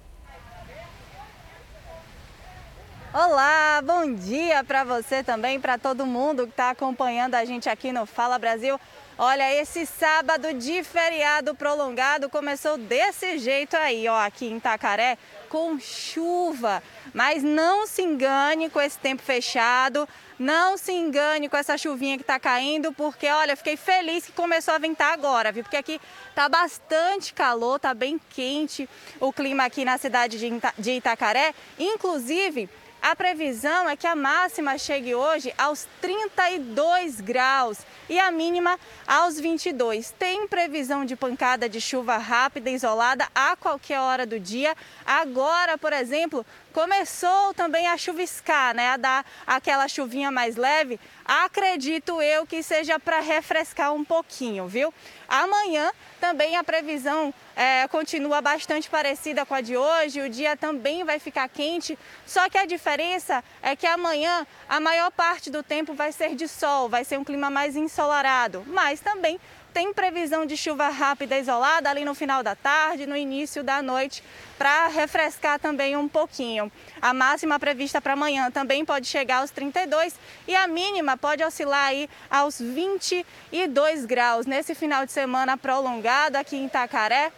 Olá, 3.15 3.83
bom 3.85 4.15
dia 4.15 4.65
para 4.65 4.85
você 4.85 5.23
também, 5.23 5.61
para 5.61 5.77
todo 5.77 6.07
mundo 6.07 6.47
que 6.47 6.53
está 6.53 6.71
acompanhando 6.71 7.35
a 7.35 7.45
gente 7.45 7.69
aqui 7.69 7.93
no 7.93 8.07
Fala 8.07 8.39
Brasil. 8.39 8.81
Olha, 9.19 9.53
esse 9.61 9.85
sábado 9.85 10.55
de 10.55 10.83
feriado 10.83 11.55
prolongado 11.55 12.31
começou 12.31 12.79
desse 12.79 13.37
jeito 13.37 13.77
aí, 13.77 14.09
ó, 14.09 14.19
aqui 14.19 14.47
em 14.47 14.57
Itacaré, 14.57 15.19
com 15.51 15.79
chuva. 15.79 16.83
Mas 17.13 17.43
não 17.43 17.87
se 17.87 18.01
engane 18.01 18.71
com 18.71 18.81
esse 18.81 18.99
tempo 18.99 19.23
fechado, 19.23 20.09
não 20.39 20.79
se 20.79 20.93
engane 20.93 21.51
com 21.51 21.57
essa 21.59 21.77
chuvinha 21.77 22.17
que 22.17 22.23
está 22.23 22.41
caindo, 22.41 22.95
porque 22.95 23.27
olha, 23.29 23.55
fiquei 23.55 23.77
feliz 23.77 24.25
que 24.25 24.33
começou 24.33 24.73
a 24.73 24.79
ventar 24.79 25.13
agora, 25.13 25.53
viu? 25.53 25.63
Porque 25.63 25.77
aqui 25.77 26.01
tá 26.35 26.49
bastante 26.49 27.35
calor, 27.35 27.79
tá 27.79 27.93
bem 27.93 28.19
quente 28.31 28.89
o 29.21 29.31
clima 29.31 29.67
aqui 29.67 29.85
na 29.85 29.99
cidade 29.99 30.39
de 30.79 30.91
Itacaré. 30.93 31.55
Inclusive, 31.79 32.71
a 33.03 33.17
previsão 33.17 33.91
é 33.91 33.97
que 33.97 34.07
a 34.07 34.15
máxima 34.15 34.79
chegue 34.79 35.13
hoje 35.13 35.53
aos 35.59 35.89
32 36.01 37.21
graus 37.21 37.79
e 38.09 38.17
a 38.17 38.31
mínima 38.31 38.79
aos 39.05 39.41
22. 39.41 40.15
Tem 40.17 40.47
previsão 40.47 41.05
de 41.05 41.17
pancada 41.17 41.69
de 41.69 41.81
chuva 41.81 42.17
rápida 42.17 42.71
isolada 42.71 43.27
a 43.35 43.57
qualquer 43.57 43.99
hora 43.99 44.25
do 44.25 44.39
dia. 44.39 44.77
Agora, 45.05 45.77
por 45.77 45.93
exemplo, 45.93 46.47
começou 46.73 47.55
também 47.55 47.87
a 47.87 47.97
chuviscar, 47.97 48.75
né? 48.75 48.89
A 48.91 48.97
dar 48.97 49.27
aquela 49.47 49.87
chuvinha 49.87 50.31
mais 50.31 50.57
leve. 50.57 50.99
Acredito 51.25 52.21
eu 52.21 52.45
que 52.47 52.63
seja 52.63 52.99
para 52.99 53.21
refrescar 53.21 53.95
um 53.95 54.05
pouquinho, 54.05 54.67
viu? 54.67 54.93
Amanhã 55.29 55.93
também 56.21 56.57
a 56.57 56.65
previsão 56.65 57.33
é, 57.55 57.87
continua 57.89 58.41
bastante 58.41 58.91
parecida 58.91 59.47
com 59.47 59.55
a 59.55 59.61
de 59.61 59.77
hoje. 59.77 60.21
O 60.21 60.29
dia 60.29 60.57
também 60.57 61.05
vai 61.05 61.19
ficar 61.19 61.49
quente, 61.49 61.99
só 62.27 62.49
que 62.49 62.59
a 62.59 62.67
diferença 62.67 63.43
é 63.63 63.77
que 63.77 63.87
amanhã 63.87 64.47
a 64.69 64.81
maior 64.81 65.11
parte 65.11 65.51
do 65.51 65.63
tempo 65.63 65.95
vai 65.95 66.13
ser 66.13 66.35
de 66.35 66.49
sol, 66.49 66.89
vai 66.89 67.05
ser 67.05 67.19
um 67.19 67.25
clima 67.25 67.51
mais 67.51 67.77
ensolarado, 67.77 68.65
mas 68.67 69.01
também 69.01 69.41
tem 69.73 69.93
previsão 69.93 70.45
de 70.45 70.57
chuva 70.57 70.89
rápida 70.89 71.39
isolada 71.39 71.89
ali 71.89 72.05
no 72.05 72.15
final 72.15 72.43
da 72.43 72.55
tarde, 72.55 73.07
no 73.07 73.17
início 73.17 73.65
da 73.65 73.81
noite, 73.83 74.23
para 74.59 74.89
refrescar 74.89 75.59
também 75.59 75.97
um 75.97 76.07
pouquinho. 76.07 76.71
A 77.01 77.13
máxima 77.15 77.59
prevista 77.59 78.01
para 78.01 78.13
amanhã 78.13 78.51
também 78.51 78.85
pode 78.85 79.07
chegar 79.07 79.39
aos 79.39 79.51
32 79.51 80.15
e 80.47 80.55
a 80.55 80.67
mínima 80.67 81.17
pode 81.17 81.43
oscilar 81.43 81.87
aí 81.87 82.09
aos 82.31 82.61
22 82.61 84.05
graus. 84.05 84.47
Nesse 84.47 84.75
final 84.75 85.07
de 85.07 85.13
semana 85.13 85.57
prolongado 85.57 86.37
aqui 86.37 86.57
em 86.57 86.67
Itacaré, 86.67 87.33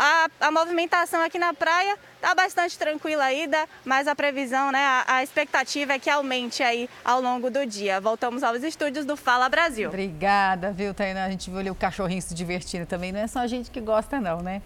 a, 0.00 0.30
a 0.40 0.50
movimentação 0.50 1.22
aqui 1.22 1.38
na 1.38 1.52
praia 1.52 1.94
está 2.16 2.34
bastante 2.34 2.78
tranquila 2.78 3.22
ainda, 3.22 3.68
mas 3.84 4.08
a 4.08 4.14
previsão, 4.14 4.72
né, 4.72 4.78
a, 4.78 5.16
a, 5.16 5.22
expectativa 5.22 5.92
é 5.92 5.98
que 5.98 6.08
aumente 6.08 6.62
aí 6.62 6.88
ao 7.04 7.20
longo 7.20 7.50
do 7.50 7.66
dia. 7.66 8.00
Voltamos 8.00 8.42
aos 8.42 8.62
estúdios 8.62 9.04
do 9.04 9.14
Fala 9.14 9.46
Brasil. 9.50 9.90
Obrigada, 9.90 10.72
viu, 10.72 10.94
Tainá? 10.94 11.26
A 11.26 11.30
gente 11.30 11.50
viu 11.50 11.58
ali 11.58 11.70
o 11.70 11.74
cachorrinho 11.74 12.22
se 12.22 12.32
divertindo 12.32 12.86
também, 12.86 13.12
não 13.12 13.20
é 13.20 13.26
só 13.26 13.40
a 13.40 13.46
gente 13.46 13.70
que 13.70 13.80
gosta 13.80 14.18
não, 14.18 14.40
né? 14.40 14.62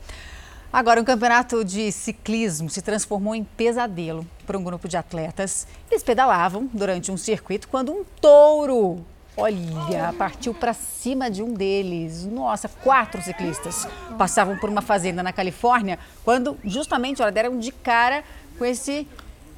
Agora, 0.72 1.00
um 1.00 1.04
campeonato 1.04 1.64
de 1.64 1.90
ciclismo 1.90 2.70
se 2.70 2.80
transformou 2.80 3.34
em 3.34 3.42
pesadelo 3.42 4.24
para 4.46 4.56
um 4.56 4.62
grupo 4.62 4.86
de 4.86 4.96
atletas. 4.96 5.66
Eles 5.90 6.02
pedalavam 6.04 6.68
durante 6.72 7.10
um 7.10 7.16
circuito 7.16 7.68
quando 7.68 7.92
um 7.92 8.04
touro 8.20 9.04
Olha, 9.36 10.12
partiu 10.16 10.54
para 10.54 10.72
cima 10.72 11.28
de 11.28 11.42
um 11.42 11.54
deles. 11.54 12.24
Nossa, 12.24 12.68
quatro 12.68 13.20
ciclistas 13.20 13.86
passavam 14.16 14.56
por 14.56 14.70
uma 14.70 14.80
fazenda 14.80 15.22
na 15.24 15.32
Califórnia 15.32 15.98
quando 16.24 16.56
justamente 16.64 17.20
olha, 17.20 17.32
deram 17.32 17.58
de 17.58 17.72
cara 17.72 18.22
com 18.56 18.64
esse 18.64 19.08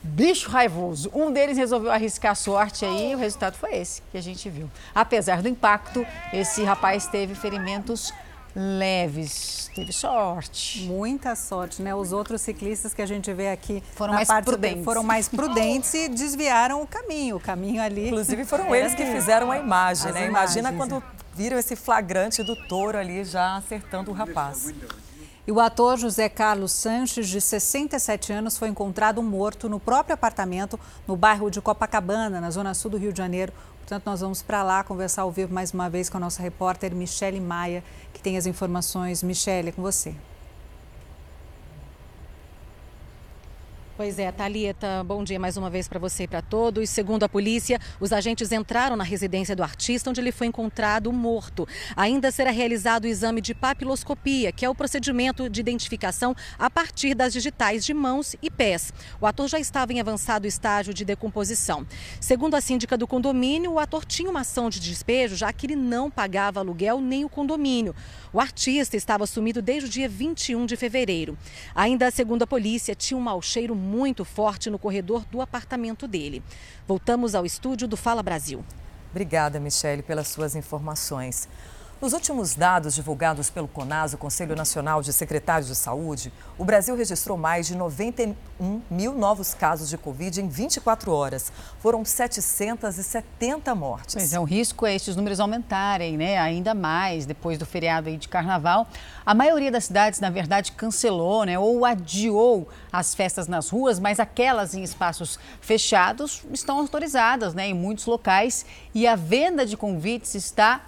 bicho 0.02 0.48
raivoso. 0.48 1.10
Um 1.14 1.30
deles 1.30 1.58
resolveu 1.58 1.90
arriscar 1.90 2.32
a 2.32 2.34
sorte 2.34 2.86
aí 2.86 3.12
e 3.12 3.14
o 3.14 3.18
resultado 3.18 3.56
foi 3.56 3.74
esse 3.76 4.02
que 4.10 4.16
a 4.16 4.22
gente 4.22 4.48
viu. 4.48 4.70
Apesar 4.94 5.42
do 5.42 5.48
impacto, 5.48 6.06
esse 6.32 6.62
rapaz 6.64 7.06
teve 7.06 7.34
ferimentos 7.34 8.14
leves. 8.56 9.70
Teve 9.74 9.92
sorte. 9.92 10.84
Muita 10.84 11.36
sorte, 11.36 11.82
né? 11.82 11.94
Os 11.94 12.10
outros 12.10 12.40
ciclistas 12.40 12.94
que 12.94 13.02
a 13.02 13.06
gente 13.06 13.30
vê 13.34 13.50
aqui 13.50 13.82
foram 13.94 14.14
mais 14.14 14.28
prudentes. 14.42 14.84
Foram 14.84 15.02
mais 15.02 15.28
prudentes 15.28 15.92
e 15.92 16.08
desviaram 16.08 16.80
o 16.80 16.86
caminho. 16.86 17.36
O 17.36 17.40
caminho 17.40 17.82
ali. 17.82 18.06
Inclusive 18.06 18.46
foram 18.46 18.74
eles 18.74 18.94
que 18.94 19.04
fizeram 19.04 19.50
a 19.50 19.58
imagem, 19.58 20.12
né? 20.12 20.26
Imagina 20.26 20.72
quando 20.72 21.02
viram 21.34 21.58
esse 21.58 21.76
flagrante 21.76 22.42
do 22.42 22.56
touro 22.66 22.96
ali 22.96 23.22
já 23.22 23.56
acertando 23.56 24.10
o 24.10 24.14
rapaz. 24.14 24.72
E 25.46 25.52
o 25.52 25.60
ator 25.60 25.96
José 25.96 26.28
Carlos 26.28 26.72
Sanches, 26.72 27.28
de 27.28 27.40
67 27.40 28.32
anos, 28.32 28.58
foi 28.58 28.66
encontrado 28.68 29.22
morto 29.22 29.68
no 29.68 29.78
próprio 29.78 30.14
apartamento 30.14 30.78
no 31.06 31.16
bairro 31.16 31.48
de 31.48 31.60
Copacabana, 31.60 32.40
na 32.40 32.50
zona 32.50 32.74
sul 32.74 32.90
do 32.90 32.96
Rio 32.96 33.12
de 33.12 33.18
Janeiro. 33.18 33.52
Portanto, 33.78 34.06
nós 34.06 34.22
vamos 34.22 34.42
para 34.42 34.64
lá 34.64 34.82
conversar 34.82 35.22
ao 35.22 35.30
vivo 35.30 35.54
mais 35.54 35.70
uma 35.70 35.88
vez 35.88 36.10
com 36.10 36.16
a 36.16 36.20
nossa 36.20 36.42
repórter 36.42 36.92
Michele 36.92 37.38
Maia, 37.38 37.84
que 38.12 38.20
tem 38.20 38.36
as 38.36 38.46
informações. 38.46 39.22
Michele, 39.22 39.68
é 39.68 39.72
com 39.72 39.82
você. 39.82 40.16
Pois 43.96 44.18
é, 44.18 44.30
Thalita, 44.30 45.02
bom 45.04 45.24
dia 45.24 45.40
mais 45.40 45.56
uma 45.56 45.70
vez 45.70 45.88
para 45.88 45.98
você 45.98 46.24
e 46.24 46.28
para 46.28 46.42
todos. 46.42 46.90
Segundo 46.90 47.22
a 47.22 47.28
polícia, 47.30 47.80
os 47.98 48.12
agentes 48.12 48.52
entraram 48.52 48.94
na 48.94 49.02
residência 49.02 49.56
do 49.56 49.62
artista, 49.62 50.10
onde 50.10 50.20
ele 50.20 50.30
foi 50.30 50.48
encontrado 50.48 51.10
morto. 51.10 51.66
Ainda 51.96 52.30
será 52.30 52.50
realizado 52.50 53.04
o 53.04 53.06
exame 53.06 53.40
de 53.40 53.54
papiloscopia, 53.54 54.52
que 54.52 54.66
é 54.66 54.68
o 54.68 54.74
procedimento 54.74 55.48
de 55.48 55.60
identificação 55.60 56.36
a 56.58 56.68
partir 56.68 57.14
das 57.14 57.32
digitais 57.32 57.86
de 57.86 57.94
mãos 57.94 58.36
e 58.42 58.50
pés. 58.50 58.92
O 59.18 59.26
ator 59.26 59.48
já 59.48 59.58
estava 59.58 59.94
em 59.94 60.00
avançado 60.00 60.46
estágio 60.46 60.92
de 60.92 61.02
decomposição. 61.02 61.86
Segundo 62.20 62.54
a 62.54 62.60
síndica 62.60 62.98
do 62.98 63.06
condomínio, 63.06 63.72
o 63.72 63.78
ator 63.78 64.04
tinha 64.04 64.28
uma 64.28 64.40
ação 64.40 64.68
de 64.68 64.78
despejo, 64.78 65.36
já 65.36 65.50
que 65.54 65.64
ele 65.64 65.76
não 65.76 66.10
pagava 66.10 66.60
aluguel 66.60 67.00
nem 67.00 67.24
o 67.24 67.30
condomínio. 67.30 67.94
O 68.30 68.40
artista 68.40 68.94
estava 68.94 69.26
sumido 69.26 69.62
desde 69.62 69.88
o 69.88 69.90
dia 69.90 70.06
21 70.06 70.66
de 70.66 70.76
fevereiro. 70.76 71.38
Ainda 71.74 72.10
segundo 72.10 72.42
a 72.42 72.46
polícia, 72.46 72.94
tinha 72.94 73.16
um 73.16 73.22
mau 73.22 73.40
cheiro 73.40 73.74
muito 73.86 74.24
forte 74.24 74.68
no 74.68 74.78
corredor 74.78 75.24
do 75.30 75.40
apartamento 75.40 76.06
dele. 76.06 76.42
Voltamos 76.86 77.34
ao 77.34 77.46
estúdio 77.46 77.88
do 77.88 77.96
Fala 77.96 78.22
Brasil. 78.22 78.64
Obrigada, 79.10 79.58
Michele, 79.58 80.02
pelas 80.02 80.28
suas 80.28 80.54
informações. 80.54 81.48
Nos 81.98 82.12
últimos 82.12 82.54
dados 82.54 82.94
divulgados 82.94 83.48
pelo 83.48 83.66
CONAS, 83.66 84.12
o 84.12 84.18
Conselho 84.18 84.54
Nacional 84.54 85.00
de 85.00 85.14
Secretários 85.14 85.66
de 85.66 85.74
Saúde, 85.74 86.30
o 86.58 86.64
Brasil 86.64 86.94
registrou 86.94 87.38
mais 87.38 87.66
de 87.66 87.74
91 87.74 88.82
mil 88.90 89.14
novos 89.14 89.54
casos 89.54 89.88
de 89.88 89.96
Covid 89.96 90.42
em 90.42 90.46
24 90.46 91.10
horas. 91.10 91.50
Foram 91.80 92.04
770 92.04 93.74
mortes. 93.74 94.14
Pois 94.14 94.34
é, 94.34 94.38
o 94.38 94.44
risco 94.44 94.84
é 94.84 94.94
esses 94.94 95.16
números 95.16 95.40
aumentarem, 95.40 96.18
né? 96.18 96.36
Ainda 96.36 96.74
mais 96.74 97.24
depois 97.24 97.56
do 97.56 97.64
feriado 97.64 98.14
de 98.14 98.28
carnaval. 98.28 98.86
A 99.24 99.32
maioria 99.32 99.70
das 99.70 99.86
cidades, 99.86 100.20
na 100.20 100.28
verdade, 100.28 100.72
cancelou, 100.72 101.44
né? 101.44 101.58
Ou 101.58 101.82
adiou 101.86 102.68
as 102.92 103.14
festas 103.14 103.48
nas 103.48 103.70
ruas, 103.70 103.98
mas 103.98 104.20
aquelas 104.20 104.74
em 104.74 104.82
espaços 104.82 105.38
fechados 105.62 106.44
estão 106.52 106.78
autorizadas, 106.78 107.54
né? 107.54 107.68
Em 107.68 107.74
muitos 107.74 108.04
locais. 108.04 108.66
E 108.94 109.06
a 109.06 109.16
venda 109.16 109.64
de 109.64 109.78
convites 109.78 110.34
está 110.34 110.82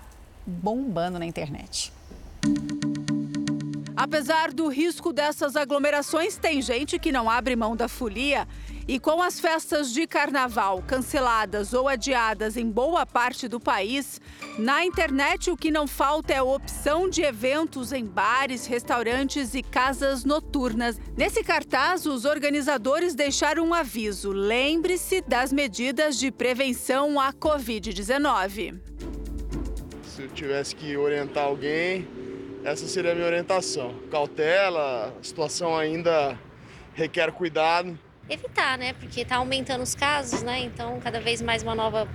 bombando 0.48 1.18
na 1.18 1.26
internet. 1.26 1.92
Apesar 3.98 4.52
do 4.52 4.68
risco 4.68 5.12
dessas 5.12 5.56
aglomerações, 5.56 6.38
tem 6.38 6.62
gente 6.62 7.00
que 7.00 7.10
não 7.10 7.28
abre 7.28 7.56
mão 7.56 7.74
da 7.74 7.88
folia 7.88 8.46
E 8.86 8.98
com 8.98 9.20
as 9.20 9.38
festas 9.38 9.92
de 9.92 10.06
carnaval 10.06 10.82
canceladas 10.86 11.74
ou 11.74 11.88
adiadas 11.88 12.56
em 12.56 12.70
boa 12.70 13.04
parte 13.04 13.46
do 13.48 13.60
país, 13.60 14.18
na 14.56 14.82
internet 14.82 15.50
o 15.50 15.56
que 15.56 15.70
não 15.70 15.86
falta 15.86 16.32
é 16.32 16.40
opção 16.40 17.10
de 17.10 17.22
eventos 17.22 17.92
em 17.92 18.04
bares, 18.04 18.66
restaurantes 18.66 19.52
e 19.52 19.62
casas 19.62 20.24
noturnas. 20.24 20.98
Nesse 21.16 21.42
cartaz, 21.42 22.06
os 22.06 22.24
organizadores 22.24 23.14
deixaram 23.14 23.66
um 23.66 23.74
aviso: 23.74 24.30
lembre-se 24.30 25.20
das 25.20 25.52
medidas 25.52 26.16
de 26.16 26.30
prevenção 26.30 27.20
à 27.20 27.30
Covid-19. 27.32 28.80
Se 30.18 30.24
eu 30.24 30.28
tivesse 30.30 30.74
que 30.74 30.96
orientar 30.96 31.44
alguém, 31.44 32.04
essa 32.64 32.88
seria 32.88 33.12
a 33.12 33.14
minha 33.14 33.24
orientação. 33.24 33.94
Cautela, 34.10 35.14
a 35.16 35.22
situação 35.22 35.76
ainda 35.76 36.36
requer 36.92 37.30
cuidado 37.30 37.96
evitar, 38.28 38.76
né? 38.76 38.94
Porque 38.94 39.20
está 39.20 39.36
aumentando 39.36 39.84
os 39.84 39.94
casos, 39.94 40.42
né? 40.42 40.58
Então, 40.58 40.98
cada 40.98 41.20
vez 41.20 41.40
mais 41.40 41.62
uma 41.62 41.72
nova 41.72 42.08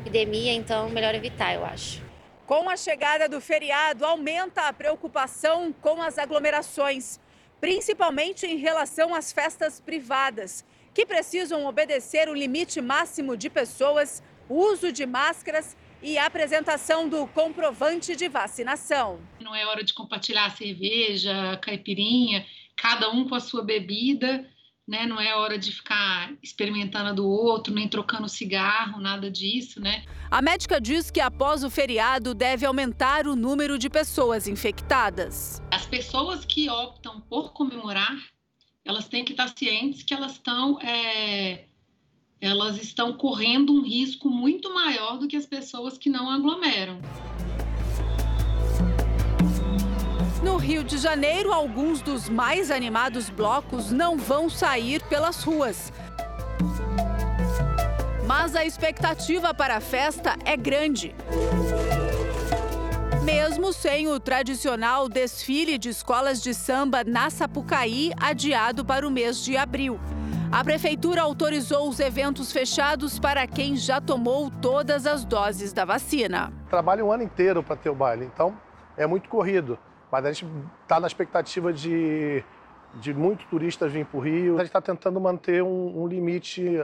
epidemia, 0.00 0.52
então 0.52 0.90
melhor 0.90 1.14
evitar, 1.14 1.54
eu 1.54 1.64
acho. 1.64 2.02
Com 2.44 2.68
a 2.68 2.76
chegada 2.76 3.28
do 3.28 3.40
feriado, 3.40 4.04
aumenta 4.04 4.62
a 4.62 4.72
preocupação 4.72 5.72
com 5.80 6.02
as 6.02 6.18
aglomerações, 6.18 7.20
principalmente 7.60 8.48
em 8.48 8.56
relação 8.56 9.14
às 9.14 9.30
festas 9.30 9.78
privadas, 9.78 10.64
que 10.92 11.06
precisam 11.06 11.66
obedecer 11.66 12.28
o 12.28 12.34
limite 12.34 12.80
máximo 12.80 13.36
de 13.36 13.48
pessoas, 13.48 14.24
uso 14.48 14.90
de 14.90 15.06
máscaras 15.06 15.76
e 16.02 16.18
apresentação 16.18 17.08
do 17.08 17.26
comprovante 17.26 18.14
de 18.14 18.28
vacinação. 18.28 19.20
Não 19.40 19.54
é 19.54 19.66
hora 19.66 19.82
de 19.82 19.94
compartilhar 19.94 20.50
cerveja, 20.56 21.58
caipirinha, 21.62 22.46
cada 22.76 23.10
um 23.10 23.28
com 23.28 23.34
a 23.34 23.40
sua 23.40 23.62
bebida 23.62 24.46
né? 24.86 25.04
Não 25.04 25.20
é 25.20 25.34
hora 25.34 25.58
de 25.58 25.72
ficar 25.72 26.32
experimentando 26.42 27.08
a 27.08 27.12
do 27.12 27.26
outro, 27.26 27.74
nem 27.74 27.88
trocando 27.88 28.28
cigarro, 28.28 29.00
nada 29.00 29.30
disso, 29.30 29.80
né? 29.80 30.04
A 30.30 30.40
médica 30.40 30.80
diz 30.80 31.10
que 31.10 31.20
após 31.20 31.64
o 31.64 31.70
feriado 31.70 32.34
deve 32.34 32.64
aumentar 32.64 33.26
o 33.26 33.34
número 33.34 33.78
de 33.78 33.90
pessoas 33.90 34.46
infectadas. 34.46 35.60
As 35.70 35.86
pessoas 35.86 36.44
que 36.44 36.70
optam 36.70 37.20
por 37.22 37.52
comemorar, 37.52 38.16
elas 38.84 39.08
têm 39.08 39.24
que 39.24 39.32
estar 39.32 39.52
cientes 39.56 40.04
que 40.04 40.14
elas 40.14 40.32
estão 40.32 40.80
é, 40.80 41.64
elas 42.40 42.76
estão 42.76 43.12
correndo 43.14 43.72
um 43.72 43.82
risco 43.82 44.28
muito 44.28 44.72
maior 44.72 45.18
do 45.18 45.26
que 45.26 45.36
as 45.36 45.46
pessoas 45.46 45.96
que 45.96 46.10
não 46.10 46.30
aglomeram. 46.30 46.98
No 50.42 50.56
Rio 50.56 50.84
de 50.84 50.98
Janeiro, 50.98 51.52
alguns 51.52 52.00
dos 52.02 52.28
mais 52.28 52.70
animados 52.70 53.30
blocos 53.30 53.90
não 53.90 54.16
vão 54.16 54.48
sair 54.50 55.02
pelas 55.04 55.42
ruas. 55.42 55.92
Mas 58.26 58.54
a 58.54 58.64
expectativa 58.64 59.54
para 59.54 59.76
a 59.76 59.80
festa 59.80 60.36
é 60.44 60.56
grande. 60.56 61.14
Mesmo 63.24 63.72
sem 63.72 64.08
o 64.08 64.20
tradicional 64.20 65.08
desfile 65.08 65.78
de 65.78 65.88
escolas 65.88 66.40
de 66.40 66.54
samba 66.54 67.02
na 67.02 67.28
Sapucaí, 67.28 68.12
adiado 68.20 68.84
para 68.84 69.06
o 69.06 69.10
mês 69.10 69.42
de 69.42 69.56
abril. 69.56 69.98
A 70.50 70.62
prefeitura 70.62 71.22
autorizou 71.22 71.88
os 71.88 71.98
eventos 71.98 72.52
fechados 72.52 73.18
para 73.18 73.46
quem 73.46 73.76
já 73.76 74.00
tomou 74.00 74.50
todas 74.50 75.04
as 75.04 75.24
doses 75.24 75.72
da 75.72 75.84
vacina. 75.84 76.52
Trabalha 76.70 77.04
um 77.04 77.10
ano 77.10 77.24
inteiro 77.24 77.62
para 77.62 77.74
ter 77.74 77.90
o 77.90 77.94
baile, 77.94 78.24
então 78.24 78.56
é 78.96 79.06
muito 79.06 79.28
corrido. 79.28 79.76
Mas 80.10 80.24
a 80.24 80.32
gente 80.32 80.46
está 80.82 81.00
na 81.00 81.06
expectativa 81.08 81.72
de, 81.72 82.44
de 82.94 83.12
muitos 83.12 83.44
turistas 83.46 83.90
virem 83.90 84.04
para 84.04 84.18
o 84.18 84.20
Rio. 84.20 84.54
A 84.54 84.58
gente 84.58 84.68
está 84.68 84.80
tentando 84.80 85.20
manter 85.20 85.62
um, 85.62 86.02
um 86.02 86.06
limite 86.06 86.80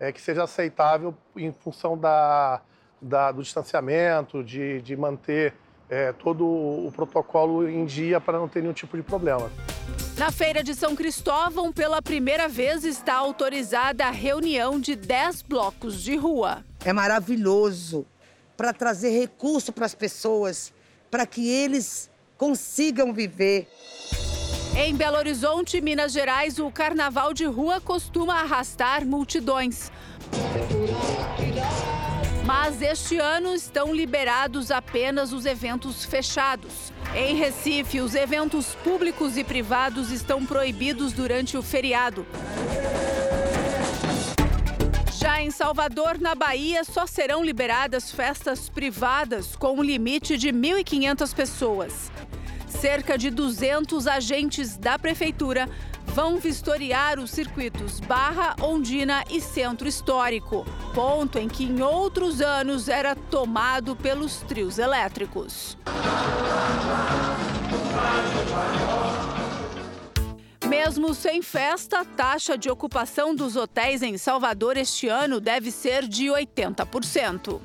é, 0.00 0.10
que 0.10 0.20
seja 0.20 0.44
aceitável 0.44 1.14
em 1.36 1.52
função 1.52 1.98
da, 1.98 2.62
da 3.00 3.30
do 3.30 3.42
distanciamento, 3.42 4.42
de, 4.42 4.80
de 4.80 4.96
manter 4.96 5.54
é, 5.90 6.12
todo 6.12 6.46
o 6.46 6.90
protocolo 6.96 7.68
em 7.68 7.84
dia 7.84 8.18
para 8.18 8.38
não 8.38 8.48
ter 8.48 8.62
nenhum 8.62 8.72
tipo 8.72 8.96
de 8.96 9.02
problema. 9.02 9.50
Na 10.16 10.30
Feira 10.30 10.62
de 10.62 10.74
São 10.74 10.94
Cristóvão, 10.94 11.72
pela 11.72 12.02
primeira 12.02 12.46
vez 12.46 12.84
está 12.84 13.14
autorizada 13.14 14.04
a 14.06 14.10
reunião 14.10 14.78
de 14.78 14.94
10 14.94 15.42
blocos 15.42 16.02
de 16.02 16.16
rua. 16.16 16.64
É 16.84 16.92
maravilhoso 16.92 18.06
para 18.56 18.72
trazer 18.72 19.10
recurso 19.18 19.72
para 19.72 19.86
as 19.86 19.94
pessoas, 19.94 20.72
para 21.10 21.26
que 21.26 21.48
eles 21.48 22.10
consigam 22.36 23.12
viver. 23.12 23.66
Em 24.76 24.94
Belo 24.94 25.16
Horizonte, 25.16 25.80
Minas 25.80 26.12
Gerais, 26.12 26.58
o 26.58 26.70
carnaval 26.70 27.32
de 27.32 27.44
rua 27.44 27.80
costuma 27.80 28.34
arrastar 28.34 29.06
multidões. 29.06 29.90
Mas 32.54 32.82
este 32.82 33.16
ano 33.16 33.54
estão 33.54 33.94
liberados 33.94 34.70
apenas 34.70 35.32
os 35.32 35.46
eventos 35.46 36.04
fechados. 36.04 36.92
Em 37.14 37.34
Recife, 37.34 37.98
os 37.98 38.14
eventos 38.14 38.74
públicos 38.84 39.38
e 39.38 39.42
privados 39.42 40.12
estão 40.12 40.44
proibidos 40.44 41.14
durante 41.14 41.56
o 41.56 41.62
feriado. 41.62 42.26
Já 45.18 45.40
em 45.40 45.50
Salvador, 45.50 46.20
na 46.20 46.34
Bahia, 46.34 46.84
só 46.84 47.06
serão 47.06 47.42
liberadas 47.42 48.12
festas 48.12 48.68
privadas 48.68 49.56
com 49.56 49.78
um 49.78 49.82
limite 49.82 50.36
de 50.36 50.48
1.500 50.48 51.34
pessoas. 51.34 52.12
Cerca 52.80 53.16
de 53.16 53.30
200 53.30 54.06
agentes 54.06 54.76
da 54.76 54.98
prefeitura 54.98 55.68
vão 56.06 56.38
vistoriar 56.38 57.20
os 57.20 57.30
circuitos 57.30 58.00
Barra, 58.00 58.56
Ondina 58.60 59.22
e 59.30 59.40
Centro 59.40 59.86
Histórico, 59.86 60.66
ponto 60.94 61.38
em 61.38 61.48
que 61.48 61.64
em 61.64 61.80
outros 61.80 62.40
anos 62.40 62.88
era 62.88 63.14
tomado 63.14 63.94
pelos 63.94 64.38
trios 64.38 64.78
elétricos. 64.78 65.76
Mesmo 70.66 71.14
sem 71.14 71.40
festa, 71.42 72.00
a 72.00 72.04
taxa 72.04 72.58
de 72.58 72.68
ocupação 72.68 73.34
dos 73.34 73.54
hotéis 73.54 74.02
em 74.02 74.18
Salvador 74.18 74.76
este 74.76 75.06
ano 75.06 75.38
deve 75.38 75.70
ser 75.70 76.08
de 76.08 76.24
80%. 76.24 77.60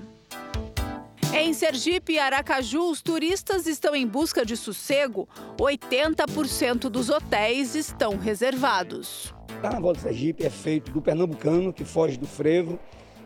Em 1.34 1.54
Sergipe 1.54 2.14
e 2.14 2.20
Aracaju, 2.20 2.90
os 2.90 3.02
turistas 3.02 3.68
estão 3.68 3.96
em 3.96 4.08
busca 4.08 4.46
de 4.46 4.56
sossego. 4.56 5.28
80% 5.60 6.90
dos 6.90 7.10
hotéis 7.10 7.76
estão 7.76 8.18
reservados. 8.18 9.34
O 9.52 9.62
Carnaval 9.62 9.94
de 9.94 10.02
Sergipe 10.02 10.46
é 10.46 10.50
feito 10.50 10.92
do 10.92 11.02
pernambucano, 11.02 11.74
que 11.74 11.84
foge 11.84 12.18
do 12.18 12.26
frevo, 12.26 12.80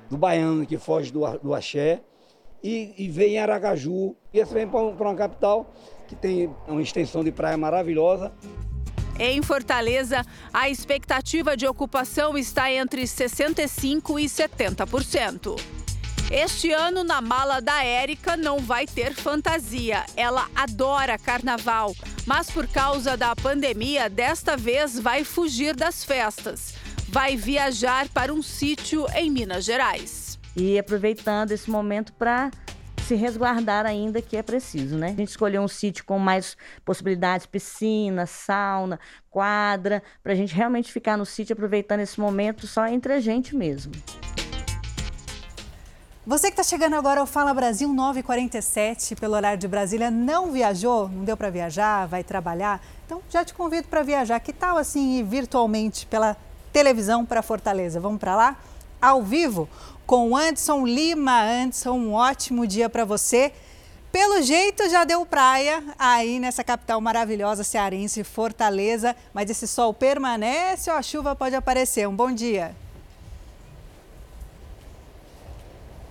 do 0.10 0.18
baiano, 0.18 0.66
que 0.66 0.78
foge 0.78 1.12
do, 1.12 1.22
do 1.40 1.54
axé, 1.54 2.02
e, 2.64 2.94
e 2.98 3.08
vem 3.08 3.36
em 3.36 3.40
Aracaju. 3.40 4.16
E 4.34 4.40
esse 4.40 4.54
vem 4.54 4.68
para 4.68 4.82
uma 4.82 5.16
capital 5.16 5.74
que 6.08 6.16
tem 6.16 6.54
uma 6.68 6.82
extensão 6.82 7.24
de 7.24 7.32
praia 7.32 7.58
maravilhosa. 7.58 8.34
Em 9.20 9.42
Fortaleza, 9.44 10.26
a 10.52 10.70
expectativa 10.70 11.56
de 11.56 11.68
ocupação 11.68 12.38
está 12.38 12.72
entre 12.72 13.04
65% 13.04 14.20
e 14.20 14.26
70%. 14.26 15.81
Este 16.34 16.72
ano, 16.72 17.04
na 17.04 17.20
mala 17.20 17.60
da 17.60 17.84
Érica, 17.84 18.38
não 18.38 18.60
vai 18.60 18.88
ter 18.88 19.14
fantasia. 19.14 20.06
Ela 20.16 20.48
adora 20.56 21.20
carnaval, 21.20 21.94
mas 22.26 22.50
por 22.50 22.66
causa 22.70 23.18
da 23.18 23.36
pandemia, 23.36 24.10
desta 24.10 24.56
vez 24.56 24.98
vai 24.98 25.26
fugir 25.26 25.76
das 25.76 26.06
festas. 26.06 26.74
Vai 27.10 27.36
viajar 27.36 28.08
para 28.08 28.34
um 28.34 28.42
sítio 28.42 29.06
em 29.14 29.30
Minas 29.30 29.66
Gerais. 29.66 30.40
E 30.56 30.80
aproveitando 30.80 31.52
esse 31.52 31.70
momento 31.70 32.14
para 32.14 32.50
se 33.06 33.14
resguardar 33.16 33.86
ainda 33.86 34.22
que 34.22 34.38
é 34.38 34.42
preciso, 34.42 34.98
né? 34.98 35.08
A 35.08 35.10
gente 35.10 35.32
escolheu 35.32 35.62
um 35.62 35.68
sítio 35.68 36.06
com 36.06 36.18
mais 36.18 36.56
possibilidades, 36.86 37.46
piscina, 37.46 38.26
sauna, 38.26 38.98
quadra, 39.30 40.02
para 40.24 40.32
a 40.32 40.36
gente 40.36 40.56
realmente 40.56 40.94
ficar 40.94 41.18
no 41.18 41.26
sítio 41.26 41.52
aproveitando 41.52 42.00
esse 42.00 42.18
momento 42.22 42.66
só 42.68 42.88
entre 42.88 43.12
a 43.12 43.20
gente 43.20 43.54
mesmo. 43.54 43.92
Você 46.32 46.48
que 46.48 46.54
está 46.54 46.64
chegando 46.64 46.94
agora 46.94 47.20
ao 47.20 47.26
Fala 47.26 47.54
Brasil 47.54 47.90
947 47.92 49.18
pelo 49.18 49.36
horário 49.36 49.60
de 49.60 49.68
Brasília, 49.68 50.10
não 50.10 50.50
viajou? 50.50 51.10
Não 51.10 51.26
deu 51.26 51.36
para 51.36 51.50
viajar? 51.50 52.08
Vai 52.08 52.24
trabalhar? 52.24 52.82
Então 53.06 53.22
já 53.30 53.44
te 53.44 53.54
convido 53.54 53.90
para 53.90 54.02
viajar. 54.02 54.40
Que 54.40 54.54
tal 54.54 54.78
assim 54.78 55.20
ir 55.20 55.24
virtualmente 55.24 56.06
pela 56.06 56.38
televisão 56.72 57.26
para 57.26 57.42
Fortaleza? 57.42 58.00
Vamos 58.00 58.18
para 58.18 58.34
lá? 58.34 58.58
Ao 59.02 59.22
vivo 59.22 59.68
com 60.06 60.38
Anderson 60.38 60.86
Lima. 60.88 61.42
Anderson, 61.42 61.98
um 61.98 62.14
ótimo 62.14 62.66
dia 62.66 62.90
para 62.90 63.04
você. 63.04 63.52
Pelo 64.10 64.42
jeito 64.42 64.90
já 64.90 65.04
deu 65.04 65.26
praia 65.26 65.84
aí 66.00 66.40
nessa 66.40 66.64
capital 66.64 67.02
maravilhosa 67.02 67.66
cearense, 67.66 68.24
Fortaleza, 68.24 69.18
mas 69.34 69.50
esse 69.50 69.68
sol 69.68 69.94
permanece 69.94 70.90
ou 70.90 70.96
a 70.96 71.02
chuva 71.02 71.36
pode 71.36 71.56
aparecer? 71.58 72.08
Um 72.08 72.16
bom 72.16 72.32
dia. 72.32 72.74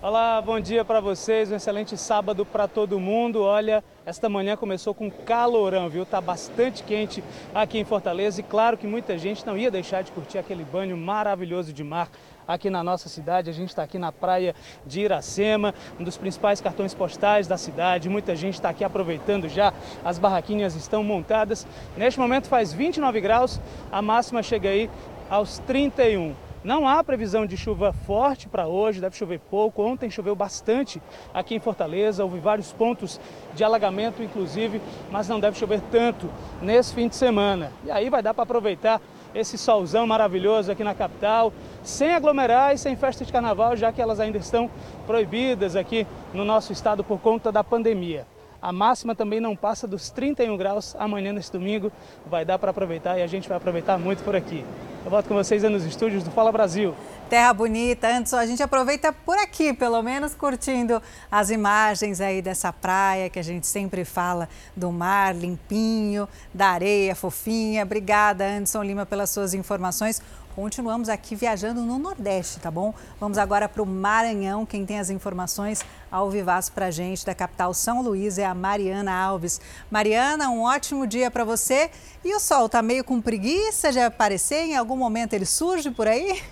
Olá, 0.03 0.41
bom 0.41 0.59
dia 0.59 0.83
para 0.83 0.99
vocês, 0.99 1.51
um 1.51 1.55
excelente 1.55 1.95
sábado 1.95 2.43
para 2.43 2.67
todo 2.67 2.99
mundo. 2.99 3.43
Olha, 3.43 3.83
esta 4.03 4.27
manhã 4.27 4.57
começou 4.57 4.95
com 4.95 5.11
calorão, 5.11 5.87
viu? 5.89 6.07
Tá 6.07 6.19
bastante 6.19 6.81
quente 6.81 7.23
aqui 7.53 7.77
em 7.77 7.85
Fortaleza 7.85 8.39
e 8.39 8.43
claro 8.43 8.79
que 8.79 8.87
muita 8.87 9.15
gente 9.15 9.45
não 9.45 9.55
ia 9.55 9.69
deixar 9.69 10.01
de 10.01 10.11
curtir 10.11 10.39
aquele 10.39 10.63
banho 10.63 10.97
maravilhoso 10.97 11.71
de 11.71 11.83
mar 11.83 12.09
aqui 12.47 12.67
na 12.67 12.83
nossa 12.83 13.09
cidade. 13.09 13.51
A 13.51 13.53
gente 13.53 13.69
está 13.69 13.83
aqui 13.83 13.99
na 13.99 14.11
praia 14.11 14.55
de 14.87 15.01
Iracema, 15.01 15.71
um 15.99 16.03
dos 16.03 16.17
principais 16.17 16.59
cartões 16.59 16.95
postais 16.95 17.47
da 17.47 17.55
cidade. 17.55 18.09
Muita 18.09 18.35
gente 18.35 18.55
está 18.55 18.69
aqui 18.69 18.83
aproveitando 18.83 19.47
já, 19.47 19.71
as 20.03 20.17
barraquinhas 20.17 20.75
estão 20.75 21.03
montadas. 21.03 21.67
Neste 21.95 22.19
momento 22.19 22.47
faz 22.47 22.73
29 22.73 23.21
graus, 23.21 23.61
a 23.91 24.01
máxima 24.01 24.41
chega 24.41 24.67
aí 24.67 24.89
aos 25.29 25.59
31. 25.59 26.33
Não 26.63 26.87
há 26.87 27.03
previsão 27.03 27.43
de 27.47 27.57
chuva 27.57 27.91
forte 27.91 28.47
para 28.47 28.67
hoje, 28.67 29.01
deve 29.01 29.15
chover 29.15 29.39
pouco. 29.39 29.81
Ontem 29.81 30.11
choveu 30.11 30.35
bastante 30.35 31.01
aqui 31.33 31.55
em 31.55 31.59
Fortaleza, 31.59 32.23
houve 32.23 32.39
vários 32.39 32.71
pontos 32.71 33.19
de 33.55 33.63
alagamento, 33.63 34.21
inclusive, 34.21 34.79
mas 35.09 35.27
não 35.27 35.39
deve 35.39 35.57
chover 35.57 35.81
tanto 35.91 36.29
nesse 36.61 36.93
fim 36.93 37.07
de 37.07 37.15
semana. 37.15 37.71
E 37.83 37.89
aí 37.89 38.11
vai 38.11 38.21
dar 38.21 38.35
para 38.35 38.43
aproveitar 38.43 39.01
esse 39.33 39.57
solzão 39.57 40.05
maravilhoso 40.05 40.71
aqui 40.71 40.83
na 40.83 40.93
capital, 40.93 41.51
sem 41.81 42.13
aglomerar 42.13 42.75
e 42.75 42.77
sem 42.77 42.95
festa 42.95 43.25
de 43.25 43.31
carnaval, 43.31 43.75
já 43.75 43.91
que 43.91 44.01
elas 44.01 44.19
ainda 44.19 44.37
estão 44.37 44.69
proibidas 45.07 45.75
aqui 45.75 46.05
no 46.31 46.45
nosso 46.45 46.71
estado 46.71 47.03
por 47.03 47.19
conta 47.19 47.51
da 47.51 47.63
pandemia. 47.63 48.27
A 48.61 48.71
máxima 48.71 49.15
também 49.15 49.39
não 49.39 49.55
passa 49.55 49.87
dos 49.87 50.11
31 50.11 50.55
graus 50.55 50.95
amanhã 50.99 51.33
nesse 51.33 51.51
domingo. 51.51 51.91
Vai 52.25 52.45
dar 52.45 52.59
para 52.59 52.69
aproveitar 52.69 53.17
e 53.17 53.23
a 53.23 53.27
gente 53.27 53.49
vai 53.49 53.57
aproveitar 53.57 53.97
muito 53.97 54.23
por 54.23 54.35
aqui. 54.35 54.63
Eu 55.03 55.09
volto 55.09 55.27
com 55.27 55.33
vocês 55.33 55.63
nos 55.63 55.83
estúdios 55.83 56.23
do 56.23 56.29
Fala 56.29 56.51
Brasil. 56.51 56.93
Terra 57.27 57.51
bonita, 57.53 58.07
antes 58.07 58.35
a 58.35 58.45
gente 58.45 58.61
aproveita 58.61 59.11
por 59.11 59.35
aqui, 59.39 59.73
pelo 59.73 59.99
menos 60.03 60.35
curtindo 60.35 61.01
as 61.31 61.49
imagens 61.49 62.21
aí 62.21 62.39
dessa 62.39 62.71
praia 62.71 63.27
que 63.27 63.39
a 63.39 63.43
gente 63.43 63.65
sempre 63.65 64.05
fala 64.05 64.47
do 64.75 64.91
mar 64.91 65.33
limpinho, 65.33 66.29
da 66.53 66.67
areia 66.67 67.15
fofinha. 67.15 67.81
Obrigada, 67.81 68.45
Anderson 68.45 68.83
Lima, 68.83 69.03
pelas 69.03 69.31
suas 69.31 69.55
informações. 69.55 70.21
Continuamos 70.55 71.07
aqui 71.07 71.33
viajando 71.33 71.79
no 71.79 71.97
Nordeste, 71.97 72.59
tá 72.59 72.69
bom? 72.69 72.93
Vamos 73.17 73.37
agora 73.37 73.69
para 73.69 73.81
o 73.81 73.85
Maranhão. 73.85 74.65
Quem 74.65 74.85
tem 74.85 74.99
as 74.99 75.09
informações 75.09 75.81
ao 76.11 76.29
vivaço 76.29 76.73
para 76.73 76.87
a 76.87 76.91
gente 76.91 77.25
da 77.25 77.33
capital 77.33 77.73
São 77.73 78.01
Luís 78.01 78.37
é 78.37 78.45
a 78.45 78.53
Mariana 78.53 79.13
Alves. 79.13 79.61
Mariana, 79.89 80.49
um 80.49 80.63
ótimo 80.63 81.07
dia 81.07 81.31
para 81.31 81.45
você. 81.45 81.89
E 82.21 82.35
o 82.35 82.39
sol 82.39 82.67
tá 82.67 82.81
meio 82.81 83.01
com 83.01 83.21
preguiça 83.21 83.93
de 83.93 83.99
aparecer? 83.99 84.65
Em 84.65 84.75
algum 84.75 84.97
momento 84.97 85.31
ele 85.33 85.45
surge 85.45 85.89
por 85.89 86.05
aí? 86.05 86.43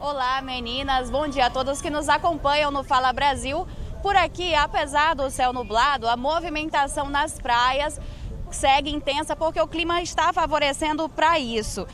Olá, 0.00 0.42
meninas. 0.42 1.10
Bom 1.10 1.28
dia 1.28 1.46
a 1.46 1.50
todos 1.50 1.80
que 1.80 1.90
nos 1.90 2.08
acompanham 2.08 2.72
no 2.72 2.82
Fala 2.82 3.12
Brasil. 3.12 3.68
Por 4.02 4.16
aqui, 4.16 4.52
apesar 4.52 5.14
do 5.14 5.30
céu 5.30 5.52
nublado, 5.52 6.08
a 6.08 6.16
movimentação 6.16 7.08
nas 7.08 7.38
praias 7.38 8.00
segue 8.50 8.90
intensa 8.90 9.34
porque 9.34 9.60
o 9.60 9.66
clima 9.66 10.02
está 10.02 10.32
favorecendo 10.32 11.08
para 11.08 11.38
isso. 11.38 11.86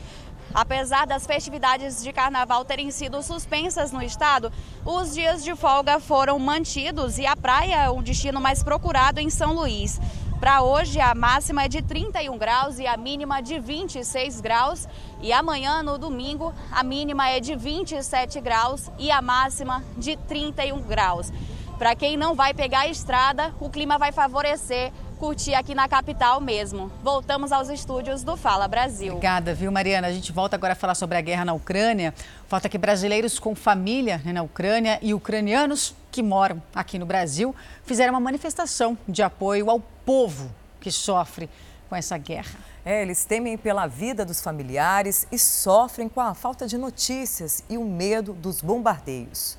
Apesar 0.53 1.07
das 1.07 1.25
festividades 1.25 2.03
de 2.03 2.13
carnaval 2.13 2.63
terem 2.63 2.91
sido 2.91 3.23
suspensas 3.23 3.91
no 3.91 4.03
estado, 4.03 4.51
os 4.85 5.13
dias 5.13 5.43
de 5.43 5.55
folga 5.55 5.99
foram 5.99 6.37
mantidos 6.37 7.17
e 7.17 7.25
a 7.25 7.35
praia 7.35 7.85
é 7.85 7.89
o 7.89 8.03
destino 8.03 8.39
mais 8.39 8.61
procurado 8.61 9.19
em 9.19 9.31
São 9.31 9.53
Luís. 9.53 9.99
Para 10.39 10.61
hoje, 10.61 10.99
a 10.99 11.15
máxima 11.15 11.63
é 11.63 11.67
de 11.69 11.81
31 11.81 12.37
graus 12.37 12.77
e 12.77 12.85
a 12.85 12.97
mínima 12.97 13.41
de 13.41 13.59
26 13.59 14.41
graus. 14.41 14.87
E 15.21 15.31
amanhã, 15.31 15.81
no 15.81 15.97
domingo, 15.97 16.53
a 16.69 16.83
mínima 16.83 17.29
é 17.29 17.39
de 17.39 17.55
27 17.55 18.41
graus 18.41 18.91
e 18.99 19.09
a 19.09 19.21
máxima 19.21 19.81
de 19.97 20.17
31 20.17 20.81
graus. 20.81 21.31
Para 21.77 21.95
quem 21.95 22.17
não 22.17 22.35
vai 22.35 22.53
pegar 22.53 22.81
a 22.81 22.87
estrada, 22.87 23.55
o 23.59 23.69
clima 23.69 23.97
vai 23.97 24.11
favorecer 24.11 24.91
curtir 25.23 25.53
aqui 25.53 25.73
na 25.73 25.87
capital 25.87 26.41
mesmo. 26.41 26.91
Voltamos 27.01 27.53
aos 27.53 27.69
estúdios 27.69 28.25
do 28.25 28.35
Fala 28.35 28.67
Brasil. 28.67 29.13
Obrigada, 29.13 29.53
viu, 29.53 29.71
Mariana? 29.71 30.07
A 30.07 30.11
gente 30.11 30.33
volta 30.33 30.57
agora 30.57 30.73
a 30.73 30.75
falar 30.75 30.95
sobre 30.95 31.17
a 31.17 31.21
guerra 31.21 31.45
na 31.45 31.53
Ucrânia. 31.53 32.13
Falta 32.45 32.67
que 32.67 32.77
brasileiros 32.77 33.39
com 33.39 33.55
família 33.55 34.21
né, 34.25 34.33
na 34.33 34.43
Ucrânia 34.43 34.99
e 35.01 35.13
ucranianos 35.13 35.95
que 36.11 36.21
moram 36.21 36.61
aqui 36.75 36.99
no 36.99 37.05
Brasil 37.05 37.55
fizeram 37.85 38.13
uma 38.13 38.19
manifestação 38.19 38.97
de 39.07 39.23
apoio 39.23 39.69
ao 39.69 39.79
povo 39.79 40.51
que 40.81 40.91
sofre 40.91 41.49
com 41.87 41.95
essa 41.95 42.17
guerra. 42.17 42.59
É, 42.83 43.01
eles 43.01 43.23
temem 43.23 43.57
pela 43.57 43.87
vida 43.87 44.25
dos 44.25 44.41
familiares 44.41 45.25
e 45.31 45.39
sofrem 45.39 46.09
com 46.09 46.19
a 46.19 46.33
falta 46.33 46.67
de 46.67 46.77
notícias 46.77 47.63
e 47.69 47.77
o 47.77 47.85
medo 47.85 48.33
dos 48.33 48.59
bombardeios. 48.59 49.57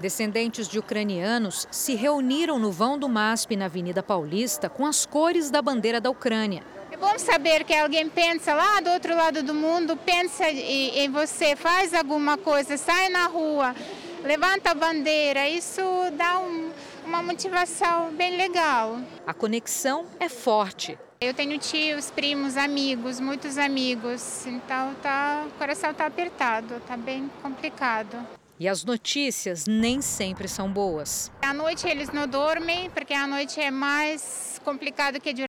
Descendentes 0.00 0.68
de 0.68 0.78
ucranianos 0.78 1.66
se 1.72 1.96
reuniram 1.96 2.56
no 2.56 2.70
vão 2.70 2.96
do 2.96 3.08
MASP 3.08 3.56
na 3.56 3.64
Avenida 3.64 4.00
Paulista 4.00 4.68
com 4.68 4.86
as 4.86 5.04
cores 5.04 5.50
da 5.50 5.60
bandeira 5.60 6.00
da 6.00 6.08
Ucrânia. 6.08 6.62
É 6.92 6.96
bom 6.96 7.18
saber 7.18 7.64
que 7.64 7.74
alguém 7.74 8.08
pensa 8.08 8.54
lá 8.54 8.80
do 8.80 8.90
outro 8.90 9.14
lado 9.16 9.42
do 9.42 9.52
mundo, 9.52 9.96
pensa 9.96 10.48
em 10.48 11.10
você, 11.10 11.56
faz 11.56 11.92
alguma 11.92 12.38
coisa, 12.38 12.76
sai 12.76 13.08
na 13.08 13.26
rua, 13.26 13.74
levanta 14.22 14.70
a 14.70 14.74
bandeira. 14.74 15.48
Isso 15.48 15.82
dá 16.16 16.38
um, 16.38 16.70
uma 17.04 17.20
motivação 17.20 18.12
bem 18.12 18.36
legal. 18.36 19.00
A 19.26 19.34
conexão 19.34 20.06
é 20.20 20.28
forte. 20.28 20.96
Eu 21.20 21.34
tenho 21.34 21.58
tios, 21.58 22.08
primos, 22.12 22.56
amigos, 22.56 23.18
muitos 23.18 23.58
amigos, 23.58 24.46
então 24.46 24.94
tá, 25.02 25.44
o 25.48 25.58
coração 25.58 25.90
está 25.90 26.06
apertado, 26.06 26.76
está 26.76 26.96
bem 26.96 27.28
complicado. 27.42 28.16
E 28.60 28.68
as 28.68 28.84
notícias 28.84 29.66
nem 29.66 30.02
sempre 30.02 30.48
são 30.48 30.68
boas. 30.68 31.30
À 31.40 31.54
noite 31.54 31.86
eles 31.86 32.10
não 32.10 32.26
dormem, 32.26 32.90
porque 32.90 33.14
à 33.14 33.24
noite 33.24 33.60
é 33.60 33.70
mais 33.70 34.60
complicado 34.64 35.20
que 35.20 35.32
de 35.32 35.44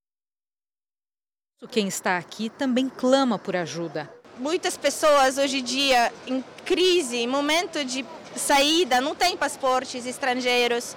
quem 1.71 1.87
está 1.87 2.17
aqui 2.17 2.49
também 2.49 2.87
clama 2.87 3.37
por 3.37 3.55
ajuda. 3.55 4.09
Muitas 4.37 4.77
pessoas 4.77 5.37
hoje 5.37 5.59
em 5.59 5.63
dia 5.63 6.13
em 6.25 6.43
crise, 6.63 7.17
em 7.17 7.27
momento 7.27 7.83
de 7.83 8.05
saída, 8.35 9.01
não 9.01 9.15
têm 9.15 9.35
passaportes 9.35 10.05
estrangeiros. 10.05 10.95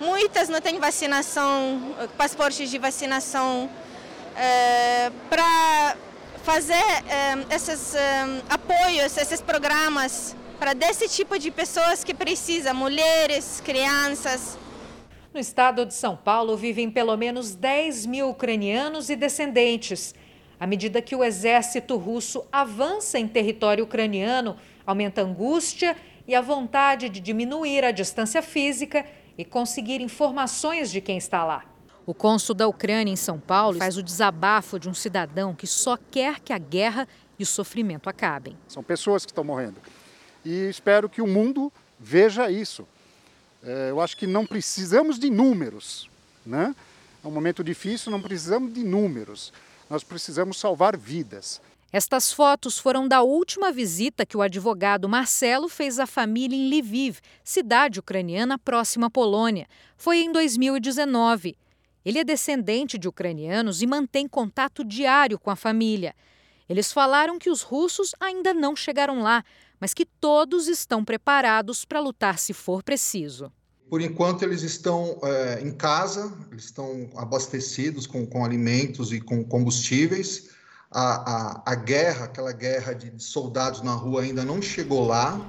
Muitas 0.00 0.48
não 0.48 0.60
têm 0.60 0.78
vacinação, 0.78 1.94
passaportes 2.18 2.68
de 2.68 2.76
vacinação 2.76 3.70
é, 4.36 5.10
para 5.30 5.96
fazer 6.42 6.74
é, 6.74 7.54
esses 7.54 7.94
é, 7.94 8.42
apoios, 8.50 9.16
esses 9.16 9.40
programas 9.40 10.36
para 10.58 10.72
desse 10.72 11.08
tipo 11.08 11.38
de 11.38 11.50
pessoas 11.50 12.02
que 12.02 12.14
precisa, 12.14 12.72
mulheres, 12.72 13.60
crianças. 13.64 14.58
No 15.32 15.38
estado 15.38 15.84
de 15.84 15.92
São 15.92 16.16
Paulo 16.16 16.56
vivem 16.56 16.90
pelo 16.90 17.14
menos 17.16 17.54
10 17.54 18.06
mil 18.06 18.30
ucranianos 18.30 19.10
e 19.10 19.16
descendentes. 19.16 20.14
À 20.58 20.66
medida 20.66 21.02
que 21.02 21.14
o 21.14 21.22
exército 21.22 21.96
russo 21.98 22.42
avança 22.50 23.18
em 23.18 23.28
território 23.28 23.84
ucraniano, 23.84 24.56
aumenta 24.86 25.20
a 25.20 25.24
angústia 25.24 25.94
e 26.26 26.34
a 26.34 26.40
vontade 26.40 27.10
de 27.10 27.20
diminuir 27.20 27.84
a 27.84 27.90
distância 27.90 28.40
física 28.40 29.04
e 29.36 29.44
conseguir 29.44 30.00
informações 30.00 30.90
de 30.90 31.02
quem 31.02 31.18
está 31.18 31.44
lá. 31.44 31.64
O 32.06 32.14
cônsul 32.14 32.54
da 32.54 32.66
Ucrânia 32.66 33.12
em 33.12 33.16
São 33.16 33.38
Paulo 33.38 33.78
faz 33.78 33.98
o 33.98 34.02
desabafo 34.02 34.78
de 34.78 34.88
um 34.88 34.94
cidadão 34.94 35.54
que 35.54 35.66
só 35.66 35.98
quer 36.10 36.40
que 36.40 36.52
a 36.52 36.58
guerra 36.58 37.06
e 37.38 37.42
o 37.42 37.46
sofrimento 37.46 38.08
acabem. 38.08 38.56
São 38.66 38.82
pessoas 38.82 39.26
que 39.26 39.32
estão 39.32 39.44
morrendo 39.44 39.78
e 40.46 40.68
espero 40.68 41.08
que 41.08 41.20
o 41.20 41.26
mundo 41.26 41.72
veja 41.98 42.48
isso. 42.48 42.86
É, 43.64 43.90
eu 43.90 44.00
acho 44.00 44.16
que 44.16 44.28
não 44.28 44.46
precisamos 44.46 45.18
de 45.18 45.28
números, 45.28 46.08
né? 46.44 46.72
É 47.24 47.26
um 47.26 47.32
momento 47.32 47.64
difícil, 47.64 48.12
não 48.12 48.22
precisamos 48.22 48.72
de 48.72 48.84
números. 48.84 49.52
Nós 49.90 50.04
precisamos 50.04 50.60
salvar 50.60 50.96
vidas. 50.96 51.60
Estas 51.92 52.32
fotos 52.32 52.78
foram 52.78 53.08
da 53.08 53.22
última 53.22 53.72
visita 53.72 54.24
que 54.24 54.36
o 54.36 54.42
advogado 54.42 55.08
Marcelo 55.08 55.68
fez 55.68 55.98
à 55.98 56.06
família 56.06 56.56
em 56.56 56.68
Lviv, 56.68 57.18
cidade 57.42 57.98
ucraniana 57.98 58.56
próxima 58.56 59.08
à 59.08 59.10
Polônia. 59.10 59.66
Foi 59.96 60.18
em 60.18 60.30
2019. 60.30 61.56
Ele 62.04 62.20
é 62.20 62.24
descendente 62.24 62.96
de 62.98 63.08
ucranianos 63.08 63.82
e 63.82 63.86
mantém 63.86 64.28
contato 64.28 64.84
diário 64.84 65.40
com 65.40 65.50
a 65.50 65.56
família. 65.56 66.14
Eles 66.68 66.92
falaram 66.92 67.38
que 67.38 67.50
os 67.50 67.62
russos 67.62 68.14
ainda 68.20 68.52
não 68.52 68.74
chegaram 68.74 69.22
lá, 69.22 69.44
mas 69.80 69.94
que 69.94 70.04
todos 70.04 70.68
estão 70.68 71.04
preparados 71.04 71.84
para 71.84 72.00
lutar 72.00 72.38
se 72.38 72.52
for 72.52 72.82
preciso. 72.82 73.52
Por 73.88 74.00
enquanto, 74.00 74.42
eles 74.42 74.62
estão 74.62 75.18
é, 75.22 75.60
em 75.62 75.70
casa, 75.70 76.32
eles 76.50 76.64
estão 76.64 77.08
abastecidos 77.16 78.06
com, 78.06 78.26
com 78.26 78.44
alimentos 78.44 79.12
e 79.12 79.20
com 79.20 79.44
combustíveis. 79.44 80.50
A, 80.90 81.60
a, 81.60 81.72
a 81.72 81.74
guerra, 81.74 82.24
aquela 82.24 82.52
guerra 82.52 82.94
de 82.94 83.12
soldados 83.22 83.82
na 83.82 83.92
rua, 83.92 84.22
ainda 84.22 84.44
não 84.44 84.60
chegou 84.60 85.06
lá, 85.06 85.40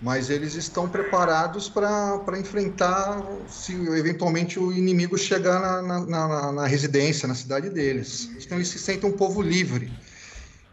mas 0.00 0.30
eles 0.30 0.54
estão 0.54 0.88
preparados 0.88 1.68
para 1.68 2.38
enfrentar 2.38 3.24
se 3.48 3.72
eventualmente 3.72 4.58
o 4.60 4.72
inimigo 4.72 5.18
chegar 5.18 5.60
na, 5.60 5.82
na, 5.82 6.06
na, 6.06 6.52
na 6.52 6.66
residência, 6.66 7.26
na 7.26 7.34
cidade 7.34 7.70
deles. 7.70 8.30
Então, 8.38 8.58
eles 8.58 8.68
se 8.68 8.78
sentem 8.78 9.10
um 9.10 9.16
povo 9.16 9.42
livre 9.42 9.90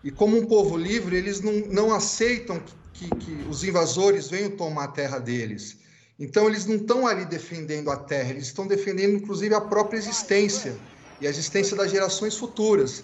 E 0.06 0.11
como 0.11 0.38
um 0.38 0.45
povo 0.45 0.77
livre, 0.77 1.15
eles 1.18 1.41
não, 1.41 1.52
não 1.52 1.91
aceitam 1.91 2.61
que, 2.94 3.10
que 3.10 3.32
os 3.49 3.64
invasores 3.64 4.30
venham 4.30 4.52
tomar 4.52 4.84
a 4.84 4.88
terra 4.88 5.18
deles. 5.18 5.77
Então, 6.19 6.48
eles 6.48 6.68
não 6.68 6.76
estão 6.76 7.07
ali 7.07 7.26
defendendo 7.26 7.90
a 7.90 7.98
terra, 7.98 8.30
eles 8.30 8.45
estão 8.45 8.68
defendendo, 8.68 9.15
inclusive, 9.15 9.56
a 9.56 9.60
própria 9.60 9.98
existência 9.98 10.77
e 11.19 11.26
a 11.26 11.30
existência 11.32 11.76
das 11.76 11.90
gerações 11.90 12.38
futuras. 12.38 13.03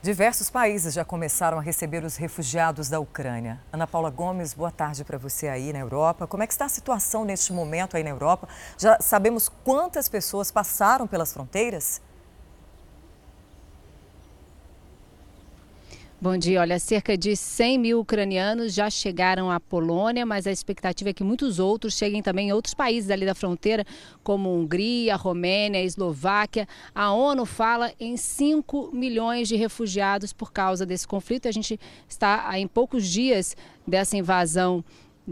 Diversos 0.00 0.48
países 0.48 0.94
já 0.94 1.04
começaram 1.04 1.58
a 1.58 1.60
receber 1.60 2.04
os 2.04 2.14
refugiados 2.14 2.88
da 2.88 3.00
Ucrânia. 3.00 3.60
Ana 3.72 3.86
Paula 3.86 4.10
Gomes, 4.10 4.54
boa 4.54 4.70
tarde 4.70 5.02
para 5.02 5.18
você 5.18 5.48
aí 5.48 5.72
na 5.72 5.80
Europa. 5.80 6.28
Como 6.28 6.44
é 6.44 6.46
que 6.46 6.52
está 6.52 6.66
a 6.66 6.70
situação 6.70 7.24
neste 7.24 7.52
momento 7.52 7.96
aí 7.96 8.04
na 8.04 8.10
Europa? 8.10 8.48
Já 8.78 8.96
sabemos 9.00 9.48
quantas 9.64 10.08
pessoas 10.08 10.52
passaram 10.52 11.08
pelas 11.08 11.32
fronteiras? 11.32 12.00
Bom 16.22 16.36
dia. 16.36 16.60
Olha, 16.60 16.78
cerca 16.78 17.16
de 17.16 17.34
100 17.34 17.78
mil 17.78 18.00
ucranianos 18.00 18.74
já 18.74 18.90
chegaram 18.90 19.50
à 19.50 19.58
Polônia, 19.58 20.26
mas 20.26 20.46
a 20.46 20.52
expectativa 20.52 21.08
é 21.08 21.14
que 21.14 21.24
muitos 21.24 21.58
outros 21.58 21.94
cheguem 21.94 22.22
também 22.22 22.48
em 22.48 22.52
outros 22.52 22.74
países 22.74 23.10
ali 23.10 23.24
da 23.24 23.34
fronteira, 23.34 23.86
como 24.22 24.54
Hungria, 24.54 25.16
Romênia, 25.16 25.82
Eslováquia. 25.82 26.68
A 26.94 27.10
ONU 27.10 27.46
fala 27.46 27.90
em 27.98 28.18
5 28.18 28.90
milhões 28.92 29.48
de 29.48 29.56
refugiados 29.56 30.30
por 30.30 30.52
causa 30.52 30.84
desse 30.84 31.08
conflito. 31.08 31.48
A 31.48 31.52
gente 31.52 31.80
está 32.06 32.50
em 32.58 32.68
poucos 32.68 33.08
dias 33.08 33.56
dessa 33.86 34.14
invasão 34.14 34.84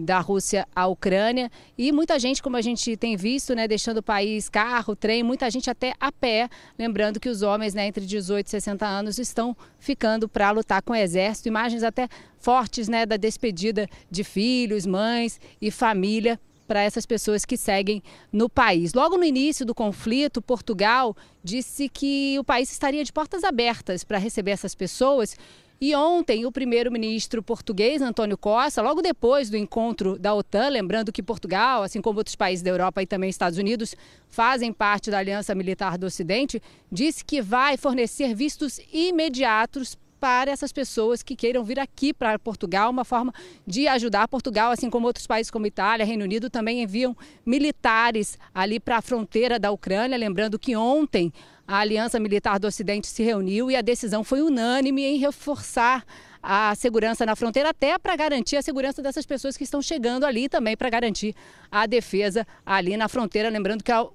da 0.05 0.21
Rússia 0.21 0.67
à 0.75 0.87
Ucrânia. 0.87 1.51
E 1.77 1.91
muita 1.93 2.19
gente, 2.19 2.43
como 2.43 2.57
a 2.57 2.63
gente 2.63 2.97
tem 2.97 3.17
visto, 3.17 3.55
né, 3.55 3.67
deixando 3.67 3.99
o 3.99 4.03
país, 4.03 4.49
carro, 4.49 4.95
trem, 4.95 5.23
muita 5.23 5.51
gente 5.51 5.69
até 5.69 5.95
a 5.99 6.13
pé, 6.13 6.49
lembrando 6.79 7.21
que 7.21 7.29
os 7.29 7.43
homens 7.43 7.75
né, 7.75 7.87
entre 7.87 8.07
18 8.07 8.47
e 8.47 8.51
60 8.51 8.87
anos 8.87 9.19
estão 9.19 9.57
ficando 9.79 10.29
para 10.29 10.51
lutar 10.51 10.83
com 10.83 10.93
o 10.93 10.97
exército, 10.97 11.49
imagens 11.49 11.83
até 11.83 12.09
fortes 12.39 12.89
né, 12.89 13.05
da 13.05 13.17
despedida 13.17 13.89
de 14.11 14.25
filhos, 14.25 14.87
mães 14.87 15.41
e 15.61 15.71
família 15.71 16.39
para 16.69 16.83
essas 16.83 17.07
pessoas 17.07 17.47
que 17.47 17.57
seguem 17.57 18.03
no 18.31 18.49
país. 18.49 18.93
Logo 18.93 19.17
no 19.17 19.25
início 19.25 19.65
do 19.65 19.75
conflito, 19.75 20.43
Portugal 20.43 21.17
disse 21.43 21.89
que 21.89 22.39
o 22.39 22.45
país 22.45 22.71
estaria 22.71 23.03
de 23.03 23.11
portas 23.11 23.43
abertas 23.43 24.05
para 24.05 24.19
receber 24.19 24.51
essas 24.51 24.75
pessoas 24.75 25.35
e 25.81 25.95
ontem, 25.95 26.45
o 26.45 26.51
primeiro-ministro 26.51 27.41
português, 27.41 28.03
Antônio 28.03 28.37
Costa, 28.37 28.83
logo 28.83 29.01
depois 29.01 29.49
do 29.49 29.57
encontro 29.57 30.19
da 30.19 30.35
OTAN, 30.35 30.69
lembrando 30.71 31.13
que 31.13 31.23
Portugal, 31.23 31.85
assim 31.85 32.01
como 32.01 32.19
outros 32.19 32.35
países 32.35 32.65
da 32.65 32.71
Europa 32.71 33.01
e 33.01 33.07
também 33.07 33.31
Estados 33.31 33.59
Unidos, 33.59 33.95
fazem 34.29 34.73
parte 34.73 35.09
da 35.09 35.19
Aliança 35.19 35.55
Militar 35.55 35.97
do 35.97 36.07
Ocidente, 36.07 36.61
disse 36.91 37.25
que 37.25 37.41
vai 37.41 37.77
fornecer 37.77 38.35
vistos 38.35 38.81
imediatos 38.93 39.97
para 40.19 40.51
essas 40.51 40.73
pessoas 40.73 41.23
que 41.23 41.37
queiram 41.37 41.63
vir 41.63 41.79
aqui 41.79 42.13
para 42.13 42.39
Portugal, 42.41 42.91
uma 42.91 43.05
forma 43.05 43.33
de 43.67 43.87
ajudar 43.87 44.27
Portugal, 44.29 44.73
assim 44.73 44.91
como 44.91 45.07
outros 45.07 45.29
países 45.29 45.49
como 45.49 45.67
Itália, 45.67 46.05
Reino 46.05 46.25
Unido, 46.25 46.51
também 46.51 46.83
enviam 46.83 47.17
militares 47.47 48.37
ali 48.53 48.81
para 48.81 48.97
a 48.97 49.03
fronteira 49.03 49.59
da 49.59 49.71
Ucrânia. 49.71 50.19
Lembrando 50.19 50.59
que 50.59 50.75
ontem 50.75 51.33
a 51.69 51.81
Aliança 51.81 52.19
Militar 52.19 52.59
do 52.59 52.67
Ocidente 52.67 53.07
se 53.07 53.23
reuniu 53.23 53.71
e 53.71 53.77
a 53.77 53.83
decisão 53.83 54.25
foi 54.25 54.41
unânime 54.41 55.05
em 55.05 55.19
reforçar 55.19 56.03
a 56.43 56.75
segurança 56.75 57.27
na 57.27 57.37
fronteira, 57.37 57.69
até 57.69 57.99
para 57.99 58.17
garantir 58.17 58.57
a 58.57 58.63
segurança 58.63 59.03
dessas 59.03 59.27
pessoas 59.27 59.55
que 59.55 59.65
estão 59.65 59.83
chegando 59.83 60.25
ali 60.25 60.49
também 60.49 60.75
para 60.75 60.89
garantir 60.89 61.35
a 61.71 61.85
defesa 61.85 62.47
ali 62.65 62.97
na 62.97 63.07
fronteira. 63.07 63.51
Lembrando 63.51 63.85
que 63.85 63.93
a, 63.93 64.07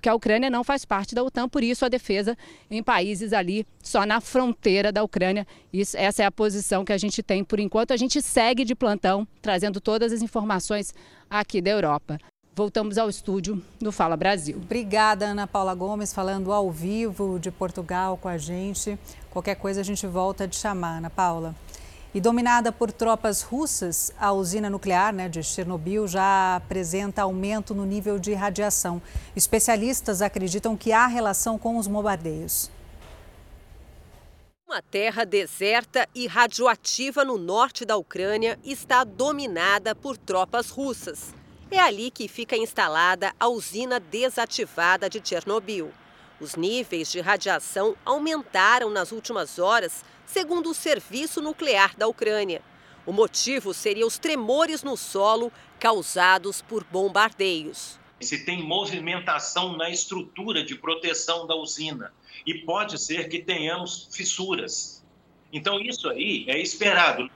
que 0.00 0.08
a 0.08 0.14
Ucrânia 0.14 0.48
não 0.48 0.64
faz 0.64 0.86
parte 0.86 1.14
da 1.14 1.22
OTAN, 1.22 1.50
por 1.50 1.62
isso 1.62 1.84
a 1.84 1.88
defesa 1.90 2.34
em 2.70 2.82
países 2.82 3.34
ali 3.34 3.66
só 3.82 4.06
na 4.06 4.22
fronteira 4.22 4.90
da 4.90 5.02
Ucrânia. 5.02 5.46
Isso, 5.70 5.98
essa 5.98 6.22
é 6.22 6.26
a 6.26 6.32
posição 6.32 6.82
que 6.82 6.94
a 6.94 6.98
gente 6.98 7.22
tem 7.22 7.44
por 7.44 7.60
enquanto. 7.60 7.92
A 7.92 7.96
gente 7.98 8.22
segue 8.22 8.64
de 8.64 8.74
plantão, 8.74 9.28
trazendo 9.42 9.82
todas 9.82 10.14
as 10.14 10.22
informações 10.22 10.94
aqui 11.28 11.60
da 11.60 11.72
Europa 11.72 12.18
voltamos 12.54 12.96
ao 12.98 13.08
estúdio 13.08 13.60
do 13.80 13.90
Fala 13.90 14.16
Brasil. 14.16 14.56
Obrigada, 14.56 15.26
Ana 15.26 15.46
Paula 15.46 15.74
Gomes, 15.74 16.14
falando 16.14 16.52
ao 16.52 16.70
vivo 16.70 17.38
de 17.38 17.50
Portugal 17.50 18.16
com 18.16 18.28
a 18.28 18.38
gente. 18.38 18.96
Qualquer 19.30 19.56
coisa 19.56 19.80
a 19.80 19.84
gente 19.84 20.06
volta 20.06 20.44
a 20.44 20.48
te 20.48 20.56
chamar, 20.56 20.98
Ana 20.98 21.10
Paula. 21.10 21.54
E 22.14 22.20
dominada 22.20 22.70
por 22.70 22.92
tropas 22.92 23.42
russas, 23.42 24.12
a 24.16 24.32
usina 24.32 24.70
nuclear 24.70 25.12
né, 25.12 25.28
de 25.28 25.42
Chernobyl 25.42 26.06
já 26.06 26.54
apresenta 26.54 27.22
aumento 27.22 27.74
no 27.74 27.84
nível 27.84 28.20
de 28.20 28.32
radiação. 28.34 29.02
Especialistas 29.34 30.22
acreditam 30.22 30.76
que 30.76 30.92
há 30.92 31.08
relação 31.08 31.58
com 31.58 31.76
os 31.76 31.88
bombardeios. 31.88 32.70
Uma 34.64 34.80
terra 34.80 35.24
deserta 35.24 36.08
e 36.14 36.28
radioativa 36.28 37.24
no 37.24 37.36
norte 37.36 37.84
da 37.84 37.96
Ucrânia 37.96 38.56
está 38.64 39.02
dominada 39.02 39.92
por 39.92 40.16
tropas 40.16 40.70
russas. 40.70 41.33
É 41.70 41.80
ali 41.80 42.10
que 42.10 42.28
fica 42.28 42.56
instalada 42.56 43.32
a 43.38 43.48
usina 43.48 43.98
desativada 43.98 45.08
de 45.08 45.20
Chernobyl. 45.22 45.92
Os 46.40 46.56
níveis 46.56 47.10
de 47.10 47.20
radiação 47.20 47.96
aumentaram 48.04 48.90
nas 48.90 49.12
últimas 49.12 49.58
horas, 49.58 50.04
segundo 50.26 50.70
o 50.70 50.74
Serviço 50.74 51.40
Nuclear 51.40 51.96
da 51.96 52.06
Ucrânia. 52.06 52.60
O 53.06 53.12
motivo 53.12 53.74
seria 53.74 54.06
os 54.06 54.18
tremores 54.18 54.82
no 54.82 54.96
solo 54.96 55.52
causados 55.78 56.62
por 56.62 56.84
bombardeios. 56.84 57.98
Se 58.20 58.44
tem 58.44 58.62
movimentação 58.62 59.76
na 59.76 59.90
estrutura 59.90 60.64
de 60.64 60.74
proteção 60.74 61.46
da 61.46 61.54
usina 61.54 62.12
e 62.46 62.54
pode 62.54 62.98
ser 62.98 63.28
que 63.28 63.40
tenhamos 63.40 64.08
fissuras. 64.12 65.04
Então, 65.52 65.78
isso 65.80 66.08
aí 66.08 66.46
é 66.48 66.58
esperado. 66.58 67.30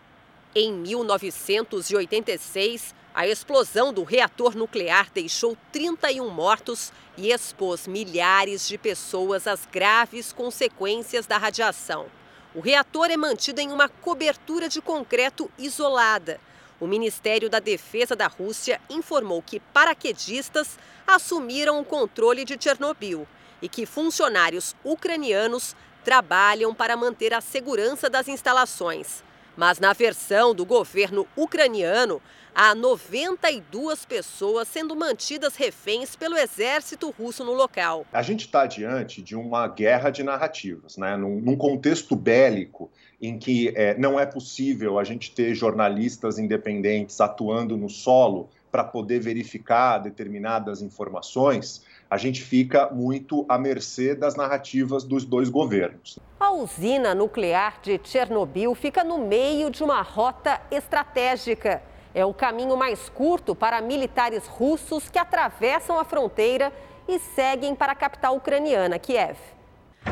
Em 0.55 0.73
1986, 0.73 2.95
a 3.19 3.27
explosão 3.27 3.93
do 3.93 4.05
reator 4.05 4.57
nuclear 4.57 5.11
deixou 5.13 5.57
31 5.73 6.31
mortos 6.31 6.93
e 7.17 7.33
expôs 7.33 7.89
milhares 7.89 8.69
de 8.69 8.79
pessoas 8.79 9.49
às 9.49 9.67
graves 9.67 10.33
consequências 10.33 11.27
da 11.27 11.37
radiação. 11.37 12.07
O 12.55 12.61
reator 12.61 13.11
é 13.11 13.17
mantido 13.17 13.61
em 13.61 13.73
uma 13.73 13.89
cobertura 13.89 14.69
de 14.69 14.81
concreto 14.81 15.51
isolada. 15.59 16.39
O 16.79 16.87
Ministério 16.87 17.51
da 17.51 17.59
Defesa 17.59 18.15
da 18.15 18.29
Rússia 18.29 18.81
informou 18.89 19.43
que 19.43 19.59
paraquedistas 19.59 20.79
assumiram 21.05 21.81
o 21.81 21.85
controle 21.85 22.45
de 22.45 22.57
Chernobyl 22.57 23.27
e 23.61 23.69
que 23.69 23.85
funcionários 23.85 24.77
ucranianos 24.85 25.75
trabalham 26.05 26.73
para 26.73 26.97
manter 26.97 27.35
a 27.35 27.41
segurança 27.41 28.09
das 28.09 28.29
instalações. 28.29 29.25
Mas 29.57 29.81
na 29.81 29.93
versão 29.93 30.55
do 30.55 30.65
governo 30.65 31.27
ucraniano, 31.37 32.23
há 32.55 32.75
92 32.75 34.05
pessoas 34.05 34.69
sendo 34.69 34.95
mantidas 34.97 35.57
reféns 35.57 36.17
pelo 36.17 36.37
exército 36.37 37.15
russo 37.19 37.45
no 37.45 37.53
local. 37.53 38.07
A 38.13 38.23
gente 38.23 38.47
está 38.47 38.67
diante 38.67 39.23
de 39.23 39.37
uma 39.37 39.69
guerra 39.69 40.11
de 40.11 40.23
narrativas, 40.23 40.97
né? 40.97 41.17
num, 41.17 41.41
num 41.41 41.57
contexto 41.57 42.17
bélico 42.17 42.91
em 43.21 43.39
que 43.39 43.73
é, 43.75 43.99
não 43.99 44.19
é 44.19 44.25
possível 44.25 44.99
a 44.99 45.05
gente 45.05 45.33
ter 45.33 45.55
jornalistas 45.55 46.39
independentes 46.39 47.21
atuando 47.21 47.77
no 47.77 47.89
solo 47.89 48.49
para 48.71 48.85
poder 48.85 49.21
verificar 49.21 49.99
determinadas 49.99 50.83
informações, 50.83 51.83
a 52.11 52.17
gente 52.17 52.43
fica 52.43 52.89
muito 52.91 53.45
à 53.49 53.59
mercê 53.59 54.15
das 54.15 54.35
narrativas 54.35 55.05
dos 55.05 55.25
dois 55.25 55.49
governos. 55.49 56.19
A 56.41 56.53
usina 56.53 57.15
nuclear 57.15 57.81
de 57.83 58.01
Chernobyl 58.03 58.75
fica 58.75 59.05
no 59.05 59.19
meio 59.19 59.71
de 59.71 59.83
uma 59.83 60.01
rota 60.03 60.61
estratégica. 60.71 61.83
É 62.15 62.25
o 62.25 62.33
caminho 62.33 62.77
mais 62.77 63.09
curto 63.09 63.55
para 63.55 63.81
militares 63.81 64.47
russos 64.47 65.09
que 65.09 65.19
atravessam 65.19 65.99
a 65.99 66.05
fronteira 66.05 66.73
e 67.07 67.19
seguem 67.19 67.75
para 67.75 67.93
a 67.93 67.97
capital 67.97 68.37
ucraniana, 68.37 68.99
Kiev. 68.99 69.39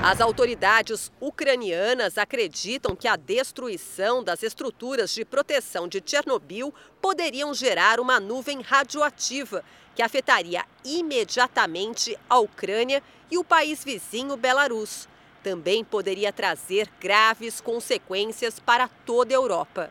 As 0.03 0.21
autoridades 0.21 1.11
ucranianas 1.21 2.19
acreditam 2.19 2.95
que 2.95 3.09
a 3.09 3.17
destruição 3.17 4.23
das 4.23 4.43
estruturas 4.43 5.15
de 5.15 5.25
proteção 5.25 5.89
de 5.89 6.03
Chernobyl 6.05 6.73
poderiam 7.01 7.55
gerar 7.55 7.99
uma 7.99 8.21
nuvem 8.21 8.61
radioativa 8.61 9.65
que 9.95 10.03
afetaria 10.03 10.65
imediatamente 10.85 12.17
a 12.29 12.39
Ucrânia 12.39 13.03
e 13.31 13.39
o 13.39 13.45
país 13.45 13.83
vizinho 13.83 14.37
Belarus. 14.37 15.09
Também 15.43 15.83
poderia 15.83 16.33
trazer 16.33 16.89
graves 17.01 17.61
consequências 17.61 18.61
para 18.61 18.89
toda 18.89 19.33
a 19.33 19.37
Europa. 19.37 19.91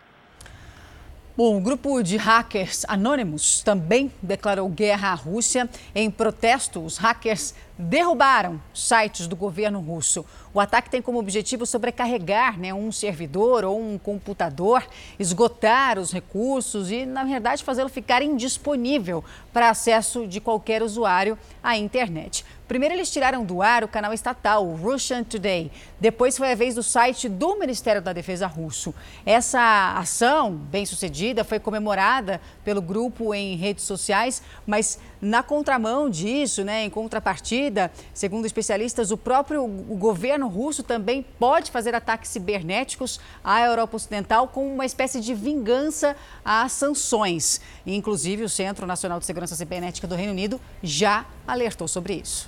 Bom, 1.37 1.57
o 1.57 1.59
grupo 1.59 2.01
de 2.01 2.15
hackers 2.15 2.85
anônimos 2.87 3.61
também 3.61 4.09
declarou 4.21 4.69
guerra 4.69 5.09
à 5.09 5.13
Rússia. 5.13 5.69
Em 5.93 6.09
protesto, 6.09 6.79
os 6.79 6.95
hackers 6.95 7.53
derrubaram 7.77 8.61
sites 8.73 9.27
do 9.27 9.35
governo 9.35 9.81
russo. 9.81 10.25
O 10.53 10.61
ataque 10.61 10.89
tem 10.89 11.01
como 11.01 11.19
objetivo 11.19 11.65
sobrecarregar 11.65 12.57
né, 12.57 12.73
um 12.73 12.89
servidor 12.89 13.65
ou 13.65 13.77
um 13.77 13.97
computador, 13.97 14.87
esgotar 15.19 15.99
os 15.99 16.13
recursos 16.13 16.89
e, 16.89 17.05
na 17.05 17.25
verdade, 17.25 17.65
fazê-lo 17.65 17.89
ficar 17.89 18.21
indisponível 18.21 19.21
para 19.51 19.69
acesso 19.69 20.25
de 20.25 20.39
qualquer 20.39 20.81
usuário 20.81 21.37
à 21.61 21.75
internet. 21.75 22.45
Primeiro, 22.67 22.95
eles 22.95 23.11
tiraram 23.11 23.45
do 23.45 23.61
ar 23.61 23.83
o 23.83 23.87
canal 23.87 24.11
estatal, 24.11 24.65
Russian 24.65 25.23
Today. 25.23 25.71
Depois 25.99 26.35
foi 26.35 26.51
a 26.51 26.55
vez 26.55 26.73
do 26.73 26.81
site 26.81 27.29
do 27.29 27.59
Ministério 27.59 28.01
da 28.01 28.11
Defesa 28.11 28.47
russo. 28.47 28.93
Essa 29.23 29.93
ação, 29.97 30.51
bem 30.55 30.85
sucedida, 30.85 31.43
foi 31.43 31.59
comemorada 31.59 32.41
pelo 32.63 32.81
grupo 32.81 33.35
em 33.35 33.55
redes 33.55 33.83
sociais, 33.83 34.41
mas 34.65 34.99
na 35.25 35.41
contramão 35.41 36.07
disso, 36.07 36.63
né, 36.63 36.83
em 36.83 36.89
contrapartida, 36.89 37.91
segundo 38.13 38.45
especialistas, 38.45 39.09
o 39.09 39.17
próprio 39.17 39.67
governo 39.67 40.47
russo 40.47 40.83
também 40.83 41.25
pode 41.39 41.71
fazer 41.71 41.95
ataques 41.95 42.29
cibernéticos 42.29 43.19
à 43.43 43.61
Europa 43.61 43.95
Ocidental 43.95 44.47
como 44.47 44.71
uma 44.71 44.85
espécie 44.85 45.19
de 45.19 45.33
vingança 45.33 46.15
às 46.43 46.73
sanções. 46.73 47.59
Inclusive, 47.87 48.43
o 48.43 48.49
Centro 48.49 48.85
Nacional 48.85 49.19
de 49.19 49.25
Segurança 49.25 49.55
Cibernética 49.55 50.05
do 50.05 50.13
Reino 50.13 50.31
Unido 50.31 50.61
já 50.83 51.25
alertou 51.47 51.87
sobre 51.87 52.13
isso. 52.13 52.47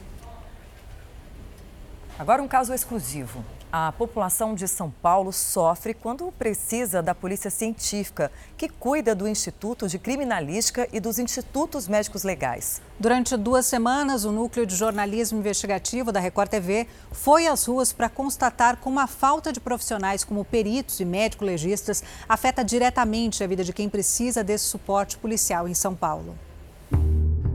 Agora 2.20 2.44
um 2.44 2.48
caso 2.48 2.74
exclusivo. 2.74 3.44
A 3.70 3.92
população 3.92 4.56
de 4.56 4.66
São 4.66 4.90
Paulo 4.90 5.34
sofre 5.34 5.94
quando 5.94 6.32
precisa 6.32 7.04
da 7.04 7.14
polícia 7.14 7.50
científica, 7.50 8.32
que 8.56 8.70
cuida 8.70 9.14
do 9.14 9.28
Instituto 9.28 9.90
de 9.90 10.00
Criminalística 10.00 10.88
e 10.94 11.02
dos 11.02 11.20
Institutos 11.20 11.86
Médicos 11.86 12.24
Legais. 12.24 12.82
Durante 12.98 13.36
duas 13.36 13.66
semanas, 13.66 14.24
o 14.24 14.32
Núcleo 14.32 14.66
de 14.66 14.74
Jornalismo 14.74 15.40
Investigativo 15.40 16.14
da 16.14 16.20
Record 16.22 16.50
TV 16.50 16.88
foi 17.12 17.46
às 17.48 17.66
ruas 17.66 17.92
para 17.92 18.08
constatar 18.08 18.78
como 18.78 19.02
a 19.02 19.08
falta 19.08 19.52
de 19.52 19.60
profissionais 19.60 20.24
como 20.24 20.46
peritos 20.46 21.02
e 21.02 21.06
médico-legistas 21.06 22.02
afeta 22.28 22.64
diretamente 22.64 23.44
a 23.44 23.48
vida 23.48 23.66
de 23.66 23.74
quem 23.74 23.90
precisa 23.90 24.46
desse 24.46 24.64
suporte 24.64 25.18
policial 25.18 25.68
em 25.68 25.74
São 25.74 25.94
Paulo. 25.94 26.38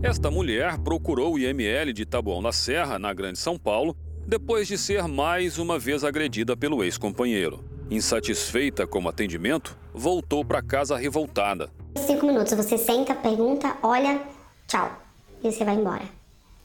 Esta 0.02 0.30
mulher 0.30 0.76
procurou 0.78 1.34
o 1.34 1.39
IML 1.39 1.93
de 1.94 2.05
Taboão 2.05 2.43
da 2.43 2.52
Serra, 2.52 2.98
na 2.98 3.14
Grande 3.14 3.39
São 3.39 3.56
Paulo, 3.56 3.97
depois 4.26 4.68
de 4.68 4.78
ser 4.78 5.06
mais 5.08 5.58
uma 5.58 5.78
vez 5.78 6.04
agredida 6.04 6.56
pelo 6.56 6.82
ex-companheiro. 6.82 7.64
Insatisfeita 7.90 8.86
com 8.86 9.02
o 9.02 9.08
atendimento, 9.08 9.76
voltou 9.92 10.44
para 10.44 10.62
casa 10.62 10.96
revoltada. 10.96 11.70
Cinco 11.96 12.26
minutos, 12.26 12.52
você 12.54 12.78
senta, 12.78 13.14
pergunta, 13.14 13.76
olha, 13.82 14.22
tchau. 14.66 14.90
E 15.42 15.52
você 15.52 15.64
vai 15.64 15.74
embora. 15.74 16.04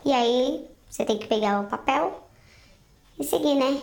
E 0.05 0.13
aí, 0.13 0.65
você 0.89 1.03
tem 1.03 1.17
que 1.17 1.27
pegar 1.27 1.61
o 1.61 1.65
papel 1.65 2.23
e 3.19 3.23
seguir, 3.23 3.55
né? 3.55 3.81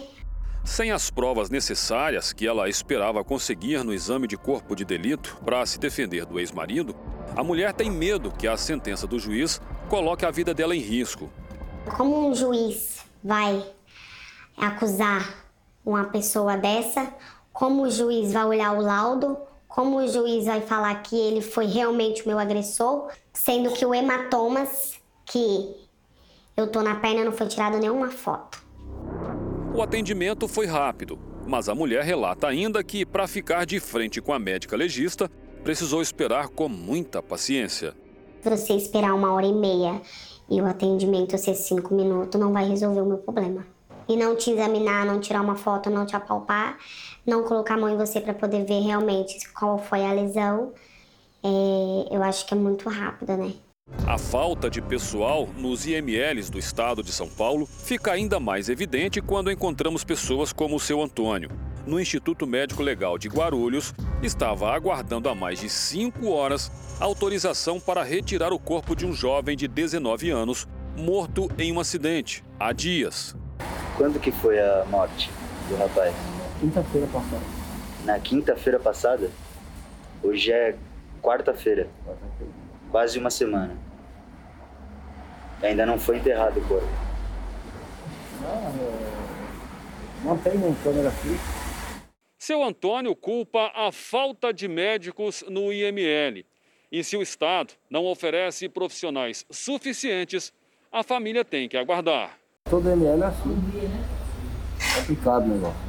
Sem 0.64 0.90
as 0.90 1.10
provas 1.10 1.50
necessárias 1.50 2.32
que 2.32 2.46
ela 2.46 2.68
esperava 2.70 3.22
conseguir 3.22 3.84
no 3.84 3.92
exame 3.92 4.26
de 4.26 4.36
corpo 4.36 4.74
de 4.74 4.84
delito 4.84 5.36
para 5.44 5.66
se 5.66 5.78
defender 5.78 6.24
do 6.24 6.40
ex-marido, 6.40 6.96
a 7.36 7.44
mulher 7.44 7.74
tem 7.74 7.90
medo 7.90 8.32
que 8.32 8.48
a 8.48 8.56
sentença 8.56 9.06
do 9.06 9.18
juiz 9.18 9.60
coloque 9.90 10.24
a 10.24 10.30
vida 10.30 10.54
dela 10.54 10.74
em 10.74 10.80
risco. 10.80 11.28
Como 11.96 12.30
um 12.30 12.34
juiz 12.34 13.03
vai 13.24 13.64
acusar 14.54 15.42
uma 15.84 16.04
pessoa 16.04 16.56
dessa, 16.58 17.12
como 17.52 17.84
o 17.84 17.90
juiz 17.90 18.32
vai 18.32 18.44
olhar 18.44 18.76
o 18.76 18.82
laudo, 18.82 19.38
como 19.66 19.96
o 19.96 20.06
juiz 20.06 20.44
vai 20.44 20.60
falar 20.60 20.94
que 21.02 21.16
ele 21.16 21.40
foi 21.40 21.64
realmente 21.66 22.22
o 22.22 22.28
meu 22.28 22.38
agressor, 22.38 23.10
sendo 23.32 23.72
que 23.72 23.84
o 23.86 23.94
hematomas 23.94 25.00
que 25.24 25.74
eu 26.56 26.70
tô 26.70 26.82
na 26.82 26.96
perna 26.96 27.24
não 27.24 27.32
foi 27.32 27.48
tirado 27.48 27.78
nenhuma 27.78 28.10
foto. 28.10 28.62
O 29.74 29.82
atendimento 29.82 30.46
foi 30.46 30.66
rápido, 30.66 31.18
mas 31.46 31.68
a 31.68 31.74
mulher 31.74 32.04
relata 32.04 32.46
ainda 32.46 32.84
que 32.84 33.04
para 33.04 33.26
ficar 33.26 33.64
de 33.64 33.80
frente 33.80 34.20
com 34.20 34.32
a 34.32 34.38
médica 34.38 34.76
legista, 34.76 35.30
precisou 35.64 36.02
esperar 36.02 36.48
com 36.48 36.68
muita 36.68 37.22
paciência. 37.22 37.96
Você 38.42 38.74
esperar 38.74 39.14
uma 39.14 39.32
hora 39.32 39.46
e 39.46 39.52
meia 39.52 40.00
e 40.48 40.60
o 40.60 40.66
atendimento 40.66 41.36
ser 41.38 41.54
cinco 41.54 41.94
minutos 41.94 42.40
não 42.40 42.52
vai 42.52 42.68
resolver 42.68 43.00
o 43.00 43.06
meu 43.06 43.18
problema. 43.18 43.66
E 44.08 44.16
não 44.16 44.36
te 44.36 44.50
examinar, 44.50 45.06
não 45.06 45.20
tirar 45.20 45.40
uma 45.40 45.56
foto, 45.56 45.88
não 45.88 46.04
te 46.04 46.14
apalpar, 46.14 46.76
não 47.26 47.42
colocar 47.42 47.74
a 47.74 47.78
mão 47.78 47.88
em 47.88 47.96
você 47.96 48.20
para 48.20 48.34
poder 48.34 48.64
ver 48.64 48.80
realmente 48.80 49.50
qual 49.52 49.78
foi 49.78 50.04
a 50.04 50.12
lesão, 50.12 50.72
é, 51.42 52.14
eu 52.14 52.22
acho 52.22 52.46
que 52.46 52.54
é 52.54 52.56
muito 52.56 52.88
rápido, 52.88 53.36
né? 53.36 53.52
A 54.06 54.16
falta 54.16 54.70
de 54.70 54.80
pessoal 54.80 55.46
nos 55.58 55.86
IMLs 55.86 56.48
do 56.48 56.58
estado 56.58 57.02
de 57.02 57.12
São 57.12 57.28
Paulo 57.28 57.66
fica 57.66 58.12
ainda 58.12 58.40
mais 58.40 58.70
evidente 58.70 59.20
quando 59.20 59.50
encontramos 59.50 60.02
pessoas 60.02 60.54
como 60.54 60.76
o 60.76 60.80
seu 60.80 61.02
Antônio. 61.02 61.50
No 61.86 62.00
Instituto 62.00 62.46
Médico 62.46 62.82
Legal 62.82 63.18
de 63.18 63.28
Guarulhos, 63.28 63.92
estava 64.22 64.74
aguardando 64.74 65.28
há 65.28 65.34
mais 65.34 65.60
de 65.60 65.68
cinco 65.68 66.30
horas 66.30 66.72
autorização 66.98 67.78
para 67.78 68.02
retirar 68.02 68.54
o 68.54 68.58
corpo 68.58 68.96
de 68.96 69.04
um 69.04 69.12
jovem 69.12 69.54
de 69.54 69.68
19 69.68 70.30
anos 70.30 70.66
morto 70.96 71.50
em 71.58 71.70
um 71.72 71.78
acidente 71.78 72.42
há 72.58 72.72
dias. 72.72 73.36
Quando 73.98 74.18
que 74.18 74.32
foi 74.32 74.58
a 74.58 74.86
morte 74.86 75.30
do 75.68 75.76
rapaz? 75.76 76.14
Quinta-feira 76.58 77.06
passada. 77.08 77.42
Na 78.04 78.18
quinta-feira 78.18 78.80
passada? 78.80 79.30
Hoje 80.22 80.52
é 80.52 80.76
quarta-feira. 81.20 81.86
Quase 82.90 83.18
uma 83.18 83.30
semana. 83.30 83.76
Ainda 85.62 85.84
não 85.84 85.98
foi 85.98 86.16
enterrado 86.16 86.58
o 86.58 86.64
corpo. 86.64 86.88
Não, 90.24 90.38
tem 90.38 90.56
nem 90.56 90.74
câmera 90.76 91.10
fixa. 91.10 91.63
Seu 92.46 92.62
Antônio 92.62 93.16
culpa 93.16 93.72
a 93.74 93.90
falta 93.90 94.52
de 94.52 94.68
médicos 94.68 95.42
no 95.48 95.72
IML. 95.72 96.44
E 96.92 97.02
se 97.02 97.16
o 97.16 97.22
Estado 97.22 97.72
não 97.88 98.04
oferece 98.04 98.68
profissionais 98.68 99.46
suficientes, 99.50 100.52
a 100.92 101.02
família 101.02 101.42
tem 101.42 101.70
que 101.70 101.74
aguardar. 101.78 102.38
Todo 102.68 102.86
ML 102.90 103.22
é 103.22 103.26
assim. 103.28 103.56
É 104.78 105.00
complicado 105.00 105.46
o 105.46 105.48
negócio. 105.54 105.80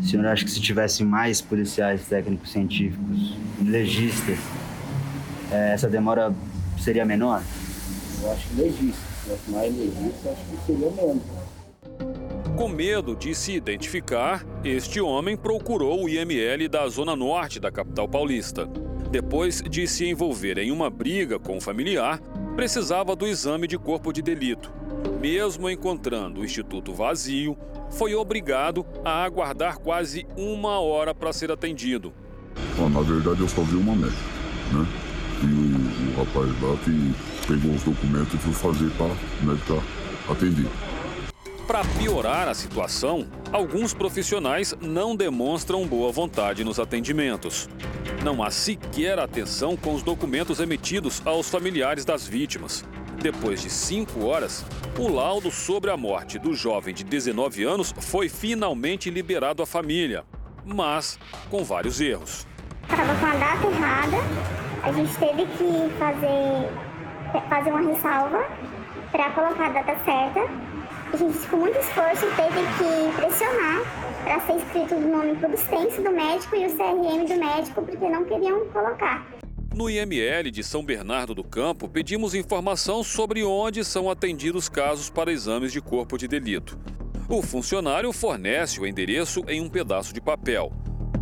O 0.00 0.06
senhor 0.06 0.24
acha 0.24 0.42
que 0.46 0.50
se 0.50 0.58
tivesse 0.58 1.04
mais 1.04 1.42
policiais 1.42 2.08
técnicos 2.08 2.50
científicos, 2.50 3.36
legistas, 3.62 4.38
é, 5.52 5.74
essa 5.74 5.86
demora 5.86 6.34
seria 6.78 7.04
menor? 7.04 7.42
Eu 8.22 8.32
acho 8.32 8.48
que 8.48 8.54
legista. 8.54 9.02
Se 9.36 9.50
mais 9.50 9.76
legista, 9.76 10.30
acho 10.30 10.44
que 10.46 10.66
seria 10.66 10.90
menos. 10.92 11.33
Com 12.56 12.68
medo 12.68 13.16
de 13.16 13.34
se 13.34 13.52
identificar, 13.52 14.46
este 14.62 15.00
homem 15.00 15.36
procurou 15.36 16.04
o 16.04 16.08
IML 16.08 16.68
da 16.68 16.86
Zona 16.88 17.16
Norte 17.16 17.58
da 17.58 17.68
capital 17.68 18.08
paulista. 18.08 18.70
Depois 19.10 19.60
de 19.60 19.88
se 19.88 20.06
envolver 20.06 20.58
em 20.58 20.70
uma 20.70 20.88
briga 20.88 21.36
com 21.36 21.56
o 21.56 21.60
familiar, 21.60 22.20
precisava 22.54 23.16
do 23.16 23.26
exame 23.26 23.66
de 23.66 23.76
corpo 23.76 24.12
de 24.12 24.22
delito. 24.22 24.72
Mesmo 25.20 25.68
encontrando 25.68 26.40
o 26.40 26.44
instituto 26.44 26.94
vazio, 26.94 27.58
foi 27.90 28.14
obrigado 28.14 28.86
a 29.04 29.24
aguardar 29.24 29.78
quase 29.78 30.24
uma 30.36 30.78
hora 30.78 31.12
para 31.12 31.32
ser 31.32 31.50
atendido. 31.50 32.12
Na 32.78 33.00
verdade, 33.00 33.40
eu 33.40 33.48
só 33.48 33.62
vi 33.62 33.74
uma 33.74 33.96
médica, 33.96 34.22
né? 34.72 34.86
E 35.42 35.46
o, 35.46 36.12
o 36.12 36.24
rapaz 36.24 36.62
lá 36.62 36.76
que 36.84 37.48
pegou 37.48 37.74
os 37.74 37.82
documentos 37.82 38.32
e 38.32 38.38
foi 38.38 38.52
fazer 38.52 38.90
para 38.92 39.12
médica 39.42 39.82
atender. 40.30 40.93
Para 41.66 41.82
piorar 41.98 42.46
a 42.46 42.52
situação, 42.52 43.26
alguns 43.50 43.94
profissionais 43.94 44.74
não 44.82 45.16
demonstram 45.16 45.86
boa 45.86 46.12
vontade 46.12 46.62
nos 46.62 46.78
atendimentos. 46.78 47.70
Não 48.22 48.42
há 48.42 48.50
sequer 48.50 49.18
atenção 49.18 49.74
com 49.74 49.94
os 49.94 50.02
documentos 50.02 50.60
emitidos 50.60 51.22
aos 51.24 51.48
familiares 51.48 52.04
das 52.04 52.28
vítimas. 52.28 52.84
Depois 53.16 53.62
de 53.62 53.70
cinco 53.70 54.26
horas, 54.26 54.62
o 54.98 55.08
laudo 55.08 55.50
sobre 55.50 55.90
a 55.90 55.96
morte 55.96 56.38
do 56.38 56.52
jovem 56.52 56.92
de 56.92 57.02
19 57.02 57.64
anos 57.64 57.94
foi 57.98 58.28
finalmente 58.28 59.08
liberado 59.08 59.62
à 59.62 59.66
família, 59.66 60.22
mas 60.66 61.18
com 61.50 61.64
vários 61.64 61.98
erros. 61.98 62.46
Estava 62.82 63.14
com 63.18 63.26
a 63.26 63.36
data 63.36 63.66
errada, 63.66 64.16
a 64.82 64.92
gente 64.92 65.16
teve 65.16 65.46
que 65.46 65.98
fazer, 65.98 67.48
fazer 67.48 67.70
uma 67.70 67.90
ressalva 67.90 68.44
para 69.10 69.30
colocar 69.30 69.66
a 69.66 69.70
data 69.70 69.96
certa 70.04 70.73
a 71.14 71.16
gente, 71.16 71.46
com 71.46 71.56
muito 71.58 71.78
esforço, 71.78 72.26
teve 72.34 72.60
que 72.76 73.16
pressionar 73.16 73.82
para 74.24 74.40
ser 74.40 74.56
escrito 74.56 74.96
o 74.96 75.00
nome 75.00 75.36
por 75.36 75.48
extenso 75.50 76.02
do 76.02 76.10
médico 76.10 76.56
e 76.56 76.66
o 76.66 76.70
CRM 76.70 77.24
do 77.24 77.36
médico, 77.36 77.82
porque 77.82 78.08
não 78.08 78.24
queriam 78.24 78.66
colocar. 78.70 79.24
No 79.72 79.88
IML 79.88 80.50
de 80.50 80.64
São 80.64 80.84
Bernardo 80.84 81.32
do 81.32 81.44
Campo, 81.44 81.88
pedimos 81.88 82.34
informação 82.34 83.04
sobre 83.04 83.44
onde 83.44 83.84
são 83.84 84.10
atendidos 84.10 84.68
casos 84.68 85.08
para 85.08 85.32
exames 85.32 85.72
de 85.72 85.80
corpo 85.80 86.18
de 86.18 86.26
delito. 86.26 86.76
O 87.28 87.42
funcionário 87.42 88.12
fornece 88.12 88.80
o 88.80 88.86
endereço 88.86 89.44
em 89.46 89.60
um 89.60 89.68
pedaço 89.68 90.12
de 90.12 90.20
papel. 90.20 90.72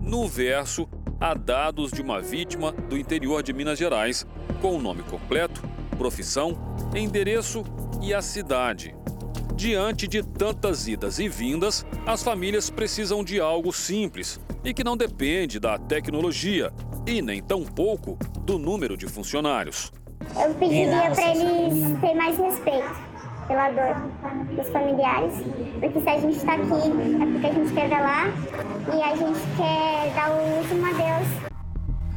No 0.01 0.27
verso, 0.27 0.89
há 1.21 1.35
dados 1.35 1.93
de 1.93 2.01
uma 2.01 2.21
vítima 2.21 2.73
do 2.73 2.97
interior 2.97 3.43
de 3.43 3.53
Minas 3.53 3.79
Gerais, 3.79 4.27
com 4.61 4.75
o 4.75 4.81
nome 4.81 5.03
completo, 5.03 5.63
profissão, 5.99 6.57
endereço 6.95 7.63
e 8.03 8.15
a 8.15 8.23
cidade. 8.23 9.02
Diante 9.63 10.09
de 10.09 10.25
tantas 10.25 10.89
idas 10.89 11.21
e 11.21 11.29
vindas, 11.29 11.87
as 12.05 12.21
famílias 12.21 12.69
precisam 12.69 13.23
de 13.23 13.41
algo 13.41 13.73
simples 13.73 14.41
e 14.65 14.75
que 14.75 14.83
não 14.83 14.97
depende 14.97 15.61
da 15.61 15.79
tecnologia 15.79 16.73
e 17.07 17.23
nem 17.23 17.41
tampouco 17.41 18.19
do 18.41 18.59
número 18.59 18.97
de 18.97 19.07
funcionários. 19.07 19.93
Eu 20.35 20.53
pediria 20.55 21.13
para 21.13 21.31
eles 21.31 22.01
terem 22.01 22.17
mais 22.17 22.37
respeito, 22.37 22.93
pela 23.47 23.71
dor 23.71 24.57
dos 24.57 24.69
familiares, 24.71 25.33
porque 25.79 26.01
se 26.01 26.09
a 26.09 26.19
gente 26.19 26.37
está 26.39 26.55
aqui 26.55 27.23
é 27.23 27.33
porque 27.33 27.47
a 27.47 27.53
gente 27.53 27.73
quer 27.73 27.89
velar 27.89 28.33
e 28.89 29.01
a 29.01 29.15
gente 29.15 29.41
quer 29.57 30.13
dar 30.13 30.33
o 30.33 30.59
último 30.59 30.87
adeus. 30.87 31.29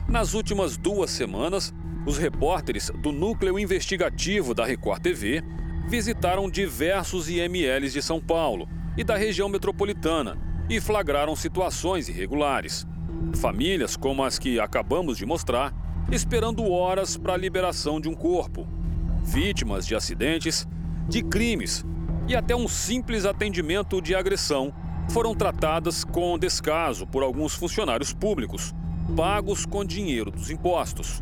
Nas 0.10 0.34
últimas 0.34 0.78
duas 0.78 1.12
semanas, 1.12 1.72
os 2.08 2.18
repórteres 2.18 2.90
do 3.04 3.12
Núcleo 3.12 3.60
Investigativo 3.60 4.56
da 4.56 4.66
Record 4.66 5.04
TV 5.04 5.44
visitaram 5.88 6.50
diversos 6.50 7.30
IMLs 7.30 7.94
de 7.94 8.02
São 8.02 8.20
Paulo 8.20 8.68
e 8.98 9.04
da 9.04 9.16
região 9.16 9.48
metropolitana 9.48 10.38
e 10.70 10.80
flagraram 10.80 11.36
situações 11.36 12.10
irregulares. 12.10 12.88
Famílias 13.36 13.96
como 13.96 14.24
as 14.24 14.40
que 14.40 14.60
acabamos 14.60 15.18
de 15.18 15.26
mostrar, 15.26 15.74
esperando 16.12 16.70
horas 16.70 17.18
para 17.18 17.34
a 17.34 17.38
liberação 17.38 18.00
de 18.02 18.10
um 18.10 18.16
corpo. 18.16 18.68
Vítimas 19.24 19.86
de 19.86 19.96
acidentes, 19.96 20.68
de 21.08 21.22
crimes 21.22 21.86
e 22.28 22.36
até 22.36 22.56
um 22.56 22.68
simples 22.68 23.26
atendimento 23.26 24.02
de 24.02 24.16
agressão 24.16 24.74
foram 25.10 25.36
tratadas 25.36 26.04
com 26.04 26.38
descaso 26.38 27.06
por 27.06 27.22
alguns 27.22 27.54
funcionários 27.54 28.12
públicos, 28.12 28.74
pagos 29.16 29.66
com 29.66 29.86
dinheiro 29.86 30.32
dos 30.32 30.50
impostos. 30.50 31.22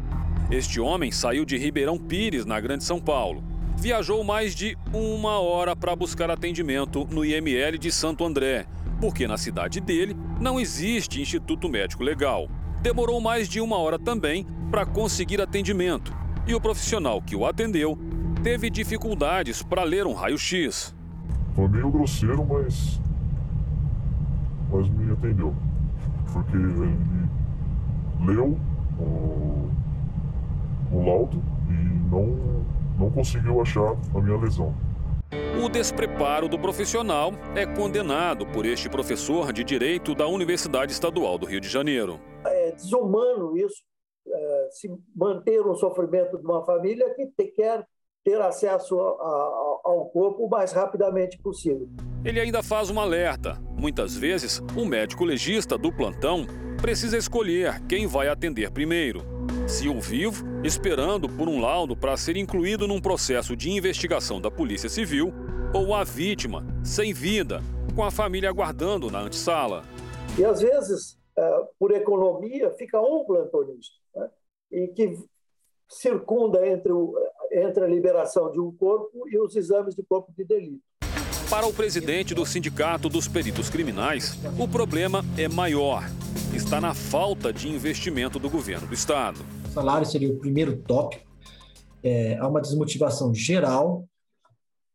Este 0.50 0.80
homem 0.80 1.12
saiu 1.12 1.44
de 1.44 1.58
Ribeirão 1.58 1.98
Pires, 1.98 2.46
na 2.46 2.60
Grande 2.60 2.84
São 2.84 3.00
Paulo. 3.00 3.44
Viajou 3.84 4.24
mais 4.24 4.56
de 4.56 4.78
uma 4.94 5.42
hora 5.42 5.76
para 5.76 5.94
buscar 5.94 6.32
atendimento 6.32 7.06
no 7.12 7.26
IML 7.26 7.78
de 7.78 7.92
Santo 7.92 8.24
André, 8.24 8.66
porque 9.02 9.28
na 9.28 9.38
cidade 9.38 9.82
dele 9.82 10.16
não 10.40 10.58
existe 10.58 11.22
Instituto 11.22 11.68
Médico 11.68 12.02
Legal. 12.02 12.48
Demorou 12.82 13.20
mais 13.20 13.50
de 13.50 13.60
uma 13.60 13.76
hora 13.78 14.00
também 14.00 14.48
para 14.72 14.86
conseguir 14.86 15.42
atendimento 15.42 16.16
e 16.48 16.56
o 16.56 16.62
profissional 16.62 17.22
que 17.22 17.36
o 17.36 17.46
atendeu 17.46 18.00
teve 18.42 18.70
dificuldades 18.70 19.62
para 19.62 19.84
ler 19.84 20.08
um 20.08 20.14
raio-x. 20.14 20.96
Foi 21.54 21.68
meio 21.68 21.92
grosseiro, 21.92 22.46
mas. 22.46 23.02
Mas 24.72 24.88
me 24.88 25.12
atendeu. 25.12 25.54
Porque 26.32 26.56
ele 26.56 26.98
leu 28.26 28.58
o, 28.98 29.70
o 30.90 31.06
laudo 31.06 31.44
e 31.68 31.74
não, 32.10 32.64
não 32.98 33.12
conseguiu 33.12 33.62
achar 33.62 33.96
a 34.16 34.22
minha 34.22 34.38
lesão. 34.38 34.74
O 35.64 35.70
despreparo 35.70 36.48
do 36.48 36.60
profissional 36.60 37.32
é 37.56 37.66
condenado 37.66 38.46
por 38.48 38.66
este 38.66 38.90
professor 38.90 39.52
de 39.54 39.64
Direito 39.64 40.14
da 40.14 40.28
Universidade 40.28 40.92
Estadual 40.92 41.38
do 41.38 41.46
Rio 41.46 41.60
de 41.60 41.68
Janeiro. 41.68 42.20
É 42.46 42.72
desumano 42.72 43.58
isso, 43.58 43.84
é, 44.28 44.68
se 44.72 44.90
manter 45.16 45.62
um 45.62 45.76
sofrimento 45.76 46.38
de 46.38 46.44
uma 46.44 46.66
família 46.66 47.14
que 47.16 47.28
te 47.28 47.52
quer 47.52 47.86
ter 48.24 48.42
acesso 48.42 49.00
a, 49.00 49.04
a, 49.04 49.80
ao 49.86 50.10
corpo 50.12 50.46
o 50.46 50.50
mais 50.50 50.72
rapidamente 50.72 51.38
possível. 51.40 51.90
Ele 52.24 52.40
ainda 52.40 52.64
faz 52.64 52.90
um 52.90 53.00
alerta. 53.00 53.62
Muitas 53.78 54.16
vezes, 54.16 54.62
o 54.78 54.86
médico 54.86 55.26
legista 55.26 55.78
do 55.78 55.92
plantão 55.92 56.46
precisa 56.82 57.18
escolher 57.18 57.82
quem 57.86 58.08
vai 58.08 58.30
atender 58.30 58.72
primeiro. 58.72 59.33
Se 59.68 59.88
o 59.88 60.00
vivo, 60.00 60.46
esperando 60.64 61.28
por 61.30 61.48
um 61.48 61.60
laudo 61.60 61.96
para 61.96 62.18
ser 62.18 62.38
incluído 62.38 62.88
num 62.88 63.02
processo 63.02 63.56
de 63.56 63.72
investigação 63.72 64.40
da 64.40 64.52
Polícia 64.52 64.90
Civil, 64.90 65.34
ou 65.74 65.94
a 65.94 66.04
vítima, 66.04 66.66
sem 66.84 67.14
vida, 67.14 67.62
com 67.96 68.04
a 68.04 68.12
família 68.12 68.50
aguardando 68.50 69.10
na 69.10 69.22
antessala. 69.22 69.84
E 70.38 70.46
às 70.46 70.62
vezes, 70.62 71.18
é, 71.38 71.68
por 71.80 71.92
economia, 71.92 72.72
fica 72.72 73.02
um 73.02 73.24
plantonista, 73.26 73.96
né? 74.16 74.30
e 74.72 74.88
que 74.90 75.18
circunda 75.88 76.68
entre, 76.68 76.92
o, 76.92 77.16
entre 77.52 77.84
a 77.84 77.88
liberação 77.88 78.52
de 78.52 78.60
um 78.60 78.76
corpo 78.76 79.28
e 79.28 79.38
os 79.40 79.56
exames 79.56 79.96
de 79.96 80.04
corpo 80.04 80.32
de 80.36 80.44
delito. 80.44 80.84
Para 81.54 81.68
o 81.68 81.72
presidente 81.72 82.34
do 82.34 82.48
Sindicato 82.48 83.08
dos 83.08 83.28
Peritos 83.28 83.70
Criminais, 83.70 84.36
o 84.58 84.68
problema 84.68 85.24
é 85.38 85.48
maior. 85.48 86.04
Está 86.52 86.82
na 86.82 86.96
falta 86.96 87.54
de 87.54 87.70
investimento 87.70 88.40
do 88.40 88.50
governo 88.50 88.88
do 88.88 88.94
Estado. 88.96 89.46
O 89.64 89.72
salário 89.72 90.04
seria 90.04 90.34
o 90.34 90.40
primeiro 90.40 90.76
tópico. 90.78 91.32
É, 92.02 92.40
há 92.40 92.48
uma 92.48 92.60
desmotivação 92.60 93.36
geral. 93.36 94.10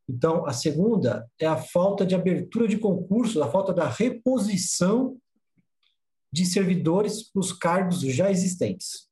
Então, 0.09 0.45
a 0.47 0.53
segunda 0.53 1.31
é 1.39 1.47
a 1.47 1.57
falta 1.57 2.05
de 2.05 2.17
abertura 2.17 2.67
de 2.67 2.77
concursos, 2.77 3.41
a 3.41 3.49
falta 3.49 3.73
da 3.73 3.89
reposição 3.89 5.17
de 6.33 6.45
servidores 6.45 7.31
para 7.31 7.39
os 7.39 7.53
cargos 7.53 8.01
já 8.01 8.33
existentes. 8.33 9.08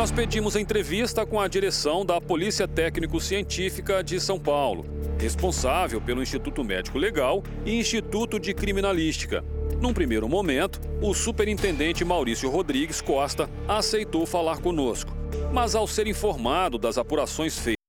Nós 0.00 0.10
pedimos 0.10 0.56
entrevista 0.56 1.26
com 1.26 1.38
a 1.38 1.46
direção 1.46 2.06
da 2.06 2.18
Polícia 2.22 2.66
Técnico-Científica 2.66 4.02
de 4.02 4.18
São 4.18 4.40
Paulo, 4.40 4.86
responsável 5.18 6.00
pelo 6.00 6.22
Instituto 6.22 6.64
Médico 6.64 6.96
Legal 6.96 7.42
e 7.66 7.78
Instituto 7.78 8.40
de 8.40 8.54
Criminalística. 8.54 9.44
Num 9.78 9.92
primeiro 9.92 10.26
momento, 10.26 10.80
o 11.02 11.12
superintendente 11.12 12.02
Maurício 12.02 12.48
Rodrigues 12.48 13.02
Costa 13.02 13.50
aceitou 13.68 14.24
falar 14.24 14.62
conosco, 14.62 15.14
mas 15.52 15.74
ao 15.74 15.86
ser 15.86 16.06
informado 16.06 16.78
das 16.78 16.96
apurações 16.96 17.58
feitas, 17.58 17.79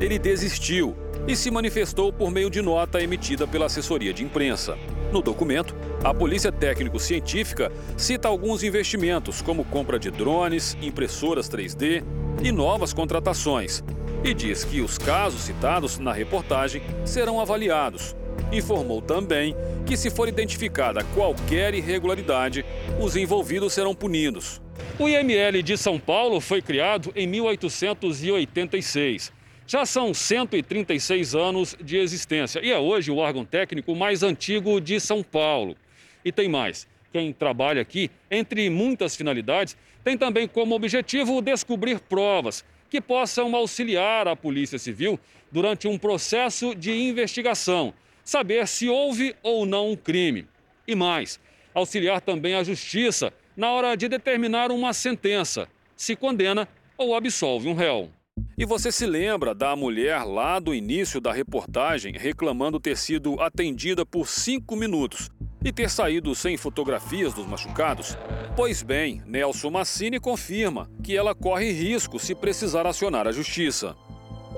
ele 0.00 0.18
desistiu 0.18 0.96
e 1.28 1.36
se 1.36 1.50
manifestou 1.50 2.12
por 2.12 2.30
meio 2.30 2.48
de 2.48 2.62
nota 2.62 3.02
emitida 3.02 3.46
pela 3.46 3.66
assessoria 3.66 4.12
de 4.12 4.24
imprensa. 4.24 4.78
No 5.12 5.20
documento, 5.20 5.76
a 6.02 6.14
Polícia 6.14 6.50
Técnico-Científica 6.50 7.70
cita 7.96 8.28
alguns 8.28 8.62
investimentos, 8.62 9.42
como 9.42 9.64
compra 9.64 9.98
de 9.98 10.10
drones, 10.10 10.76
impressoras 10.80 11.50
3D 11.50 12.02
e 12.42 12.50
novas 12.50 12.92
contratações, 12.92 13.84
e 14.24 14.32
diz 14.32 14.64
que 14.64 14.80
os 14.80 14.96
casos 14.96 15.42
citados 15.42 15.98
na 15.98 16.12
reportagem 16.12 16.82
serão 17.04 17.40
avaliados. 17.40 18.16
Informou 18.52 19.02
também 19.02 19.54
que, 19.84 19.96
se 19.96 20.10
for 20.10 20.28
identificada 20.28 21.04
qualquer 21.14 21.74
irregularidade, 21.74 22.64
os 22.98 23.16
envolvidos 23.16 23.72
serão 23.72 23.94
punidos. 23.94 24.62
O 24.98 25.08
IML 25.08 25.62
de 25.62 25.76
São 25.76 25.98
Paulo 25.98 26.40
foi 26.40 26.62
criado 26.62 27.12
em 27.14 27.26
1886 27.26 29.39
já 29.70 29.86
são 29.86 30.12
136 30.12 31.32
anos 31.36 31.76
de 31.80 31.96
existência 31.96 32.58
e 32.60 32.72
é 32.72 32.78
hoje 32.80 33.08
o 33.08 33.18
órgão 33.18 33.44
técnico 33.44 33.94
mais 33.94 34.24
antigo 34.24 34.80
de 34.80 34.98
São 34.98 35.22
Paulo. 35.22 35.76
E 36.24 36.32
tem 36.32 36.48
mais. 36.48 36.88
Quem 37.12 37.32
trabalha 37.32 37.80
aqui, 37.80 38.10
entre 38.28 38.68
muitas 38.68 39.14
finalidades, 39.14 39.76
tem 40.02 40.18
também 40.18 40.48
como 40.48 40.74
objetivo 40.74 41.40
descobrir 41.40 42.00
provas 42.00 42.64
que 42.90 43.00
possam 43.00 43.54
auxiliar 43.54 44.26
a 44.26 44.34
Polícia 44.34 44.76
Civil 44.76 45.20
durante 45.52 45.86
um 45.86 45.96
processo 45.96 46.74
de 46.74 46.90
investigação, 46.90 47.94
saber 48.24 48.66
se 48.66 48.88
houve 48.88 49.36
ou 49.40 49.64
não 49.64 49.92
um 49.92 49.96
crime. 49.96 50.48
E 50.84 50.96
mais, 50.96 51.38
auxiliar 51.72 52.20
também 52.20 52.56
a 52.56 52.64
Justiça 52.64 53.32
na 53.56 53.70
hora 53.70 53.94
de 53.94 54.08
determinar 54.08 54.72
uma 54.72 54.92
sentença, 54.92 55.68
se 55.94 56.16
condena 56.16 56.66
ou 56.98 57.14
absolve 57.14 57.68
um 57.68 57.74
réu. 57.74 58.10
E 58.56 58.66
você 58.66 58.92
se 58.92 59.06
lembra 59.06 59.54
da 59.54 59.74
mulher 59.74 60.22
lá 60.24 60.58
do 60.58 60.74
início 60.74 61.20
da 61.20 61.32
reportagem 61.32 62.12
reclamando 62.16 62.78
ter 62.78 62.96
sido 62.96 63.40
atendida 63.40 64.04
por 64.04 64.26
cinco 64.26 64.76
minutos 64.76 65.30
e 65.64 65.72
ter 65.72 65.90
saído 65.90 66.34
sem 66.34 66.56
fotografias 66.56 67.34
dos 67.34 67.46
machucados? 67.46 68.16
Pois 68.56 68.82
bem, 68.82 69.22
Nelson 69.26 69.70
Massini 69.70 70.18
confirma 70.18 70.90
que 71.02 71.16
ela 71.16 71.34
corre 71.34 71.70
risco 71.70 72.18
se 72.18 72.34
precisar 72.34 72.86
acionar 72.86 73.26
a 73.26 73.32
justiça. 73.32 73.94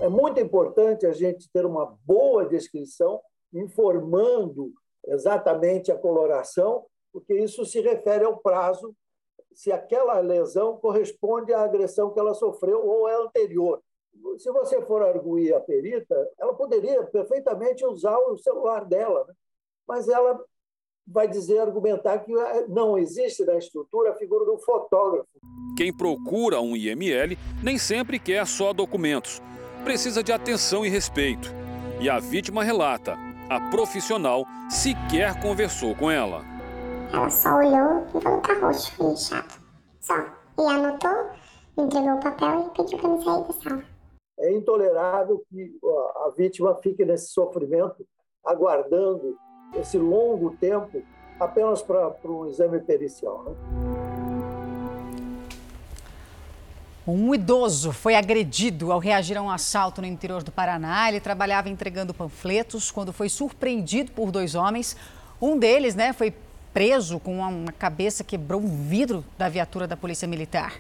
É 0.01 0.09
muito 0.09 0.41
importante 0.41 1.07
a 1.07 1.13
gente 1.13 1.49
ter 1.53 1.65
uma 1.65 1.97
boa 2.05 2.45
descrição, 2.47 3.21
informando 3.53 4.73
exatamente 5.07 5.93
a 5.93 5.97
coloração, 5.97 6.85
porque 7.13 7.35
isso 7.35 7.65
se 7.65 7.81
refere 7.81 8.25
ao 8.25 8.39
prazo 8.39 8.95
se 9.55 9.73
aquela 9.73 10.19
lesão 10.21 10.77
corresponde 10.77 11.53
à 11.53 11.63
agressão 11.63 12.13
que 12.13 12.21
ela 12.21 12.35
sofreu 12.35 12.85
ou 12.87 13.09
é 13.09 13.15
anterior. 13.15 13.83
Se 14.39 14.51
você 14.53 14.81
for 14.83 15.03
arguir 15.03 15.55
a 15.55 15.61
perita, 15.61 16.15
ela 16.39 16.55
poderia 16.55 17.03
perfeitamente 17.05 17.85
usar 17.85 18.17
o 18.19 18.39
celular 18.39 18.85
dela, 18.85 19.25
né? 19.27 19.35
mas 19.87 20.09
ela 20.09 20.39
vai 21.07 21.27
dizer, 21.27 21.59
argumentar 21.59 22.21
que 22.21 22.33
eh, 22.33 22.67
não 22.69 22.97
existe 22.97 23.45
na 23.45 23.57
estrutura 23.57 24.13
a 24.13 24.15
figura 24.15 24.45
do 24.45 24.59
fotógrafo. 24.59 25.29
Quem 25.77 25.95
procura 25.95 26.61
um 26.61 26.77
IML 26.77 27.37
nem 27.63 27.79
sempre 27.79 28.19
quer 28.19 28.47
só 28.47 28.73
documentos. 28.73 29.43
Precisa 29.85 30.23
de 30.23 30.33
atenção 30.33 30.87
e 30.87 30.89
respeito. 30.89 31.49
E 32.01 32.09
a 32.09 32.19
vítima 32.19 32.63
relata, 32.63 33.17
a 33.49 33.71
profissional 33.71 34.45
sequer 34.71 35.41
conversou 35.41 35.95
com 35.95 36.11
ela. 36.11 36.43
Ela 37.13 37.29
só 37.29 37.57
olhou 37.57 38.07
e 38.15 38.21
falou, 38.23 38.41
tá 38.41 38.55
roxo, 38.55 38.91
foi 38.93 39.15
chato. 39.17 39.61
Só. 40.01 40.15
E 40.59 40.63
anotou, 40.63 41.31
entregou 41.77 42.15
o 42.15 42.21
papel 42.21 42.67
e 42.67 42.77
pediu 42.77 42.99
para 42.99 43.09
me 43.11 43.23
sair 43.23 43.45
da 43.45 43.53
sala. 43.53 43.85
É 44.39 44.53
intolerável 44.55 45.45
que 45.51 45.79
a 46.25 46.31
vítima 46.35 46.75
fique 46.77 47.05
nesse 47.05 47.29
sofrimento, 47.29 48.07
aguardando 48.45 49.37
esse 49.75 49.99
longo 49.99 50.57
tempo 50.57 51.03
apenas 51.39 51.83
para 51.83 52.15
um 52.25 52.49
exame 52.49 52.81
pericial. 52.81 53.45
Né? 53.45 53.53
Um 57.07 57.35
idoso 57.35 57.93
foi 57.93 58.15
agredido 58.15 58.91
ao 58.91 58.99
reagir 58.99 59.37
a 59.37 59.43
um 59.43 59.51
assalto 59.51 60.01
no 60.01 60.07
interior 60.07 60.43
do 60.43 60.51
Paraná. 60.51 61.09
Ele 61.09 61.21
trabalhava 61.21 61.69
entregando 61.69 62.15
panfletos 62.15 62.91
quando 62.91 63.13
foi 63.13 63.29
surpreendido 63.29 64.13
por 64.13 64.31
dois 64.31 64.55
homens. 64.55 64.97
Um 65.41 65.59
deles, 65.59 65.95
né, 65.95 66.13
foi 66.13 66.33
preso 66.73 67.21
com 67.21 67.39
uma 67.39 67.73
cabeça 67.73 68.25
quebrou 68.25 68.61
um 68.61 68.89
vidro 68.89 69.25
da 69.37 69.49
viatura 69.49 69.87
da 69.87 69.97
Polícia 69.97 70.27
Militar. 70.27 70.75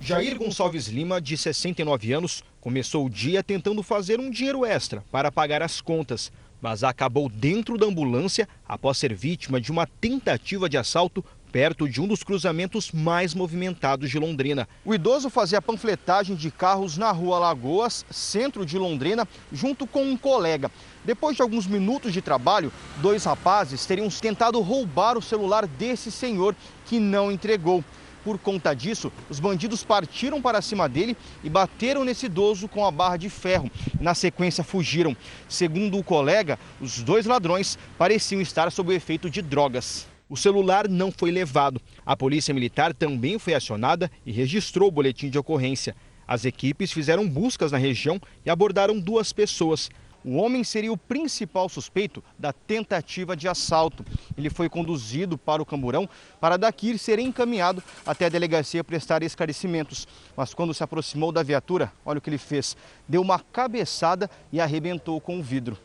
Jair 0.00 0.36
Gonçalves 0.36 0.88
Lima, 0.88 1.20
de 1.20 1.36
69 1.36 2.12
anos, 2.12 2.44
começou 2.60 3.06
o 3.06 3.10
dia 3.10 3.42
tentando 3.42 3.82
fazer 3.82 4.20
um 4.20 4.30
dinheiro 4.30 4.64
extra 4.64 5.02
para 5.10 5.32
pagar 5.32 5.62
as 5.62 5.80
contas, 5.80 6.30
mas 6.60 6.84
acabou 6.84 7.28
dentro 7.28 7.78
da 7.78 7.86
ambulância 7.86 8.48
após 8.68 8.98
ser 8.98 9.14
vítima 9.14 9.60
de 9.60 9.70
uma 9.70 9.86
tentativa 9.86 10.68
de 10.68 10.76
assalto 10.76 11.24
perto 11.54 11.88
de 11.88 12.00
um 12.00 12.08
dos 12.08 12.24
cruzamentos 12.24 12.90
mais 12.90 13.32
movimentados 13.32 14.10
de 14.10 14.18
Londrina. 14.18 14.68
O 14.84 14.92
idoso 14.92 15.30
fazia 15.30 15.62
panfletagem 15.62 16.34
de 16.34 16.50
carros 16.50 16.98
na 16.98 17.12
rua 17.12 17.38
Lagoas, 17.38 18.04
centro 18.10 18.66
de 18.66 18.76
Londrina, 18.76 19.26
junto 19.52 19.86
com 19.86 20.02
um 20.02 20.16
colega. 20.16 20.68
Depois 21.04 21.36
de 21.36 21.42
alguns 21.42 21.66
minutos 21.66 22.12
de 22.12 22.22
trabalho, 22.22 22.72
dois 23.02 23.24
rapazes 23.24 23.84
teriam 23.84 24.08
tentado 24.08 24.60
roubar 24.60 25.18
o 25.18 25.22
celular 25.22 25.66
desse 25.66 26.10
senhor, 26.10 26.56
que 26.86 26.98
não 26.98 27.30
entregou. 27.30 27.84
Por 28.24 28.38
conta 28.38 28.72
disso, 28.72 29.12
os 29.28 29.38
bandidos 29.38 29.84
partiram 29.84 30.40
para 30.40 30.62
cima 30.62 30.88
dele 30.88 31.14
e 31.42 31.50
bateram 31.50 32.04
nesse 32.04 32.24
idoso 32.24 32.66
com 32.66 32.86
a 32.86 32.90
barra 32.90 33.18
de 33.18 33.28
ferro. 33.28 33.70
Na 34.00 34.14
sequência, 34.14 34.64
fugiram. 34.64 35.14
Segundo 35.46 35.98
o 35.98 36.02
colega, 36.02 36.58
os 36.80 37.02
dois 37.02 37.26
ladrões 37.26 37.78
pareciam 37.98 38.40
estar 38.40 38.72
sob 38.72 38.90
o 38.90 38.96
efeito 38.96 39.28
de 39.28 39.42
drogas. 39.42 40.06
O 40.26 40.38
celular 40.38 40.88
não 40.88 41.12
foi 41.12 41.30
levado. 41.30 41.78
A 42.04 42.16
Polícia 42.16 42.54
Militar 42.54 42.94
também 42.94 43.38
foi 43.38 43.52
acionada 43.52 44.10
e 44.24 44.32
registrou 44.32 44.88
o 44.88 44.92
boletim 44.92 45.28
de 45.28 45.38
ocorrência. 45.38 45.94
As 46.26 46.46
equipes 46.46 46.90
fizeram 46.90 47.28
buscas 47.28 47.72
na 47.72 47.78
região 47.78 48.18
e 48.46 48.48
abordaram 48.48 48.98
duas 48.98 49.34
pessoas. 49.34 49.90
O 50.24 50.36
homem 50.36 50.64
seria 50.64 50.92
o 50.92 50.96
principal 50.96 51.68
suspeito 51.68 52.24
da 52.38 52.52
tentativa 52.52 53.36
de 53.36 53.46
assalto. 53.46 54.04
Ele 54.36 54.48
foi 54.48 54.70
conduzido 54.70 55.36
para 55.36 55.60
o 55.60 55.66
Camburão 55.66 56.08
para 56.40 56.56
daqui 56.56 56.96
ser 56.96 57.18
encaminhado 57.18 57.82
até 58.06 58.24
a 58.24 58.30
delegacia 58.30 58.82
prestar 58.82 59.22
esclarecimentos. 59.22 60.08
Mas 60.34 60.54
quando 60.54 60.72
se 60.72 60.82
aproximou 60.82 61.30
da 61.30 61.42
viatura, 61.42 61.92
olha 62.06 62.18
o 62.18 62.20
que 62.22 62.30
ele 62.30 62.38
fez. 62.38 62.74
Deu 63.06 63.20
uma 63.20 63.38
cabeçada 63.38 64.30
e 64.50 64.60
arrebentou 64.60 65.20
com 65.20 65.38
o 65.38 65.42
vidro. 65.42 65.76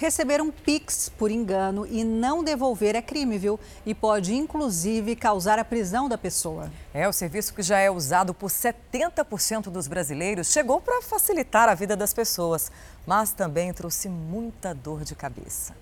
Receber 0.00 0.40
um 0.40 0.50
Pix 0.50 1.10
por 1.10 1.30
engano 1.30 1.86
e 1.86 2.02
não 2.04 2.42
devolver 2.42 2.96
é 2.96 3.02
crime, 3.02 3.36
viu? 3.36 3.60
E 3.84 3.94
pode, 3.94 4.34
inclusive, 4.34 5.14
causar 5.14 5.58
a 5.58 5.64
prisão 5.64 6.08
da 6.08 6.16
pessoa. 6.16 6.72
É, 6.94 7.06
o 7.06 7.12
serviço 7.12 7.52
que 7.52 7.60
já 7.62 7.78
é 7.78 7.90
usado 7.90 8.32
por 8.32 8.48
70% 8.48 9.64
dos 9.64 9.86
brasileiros 9.86 10.50
chegou 10.50 10.80
para 10.80 11.02
facilitar 11.02 11.68
a 11.68 11.74
vida 11.74 11.94
das 11.98 12.14
pessoas, 12.14 12.72
mas 13.06 13.34
também 13.34 13.74
trouxe 13.74 14.08
muita 14.08 14.74
dor 14.74 15.04
de 15.04 15.14
cabeça. 15.14 15.76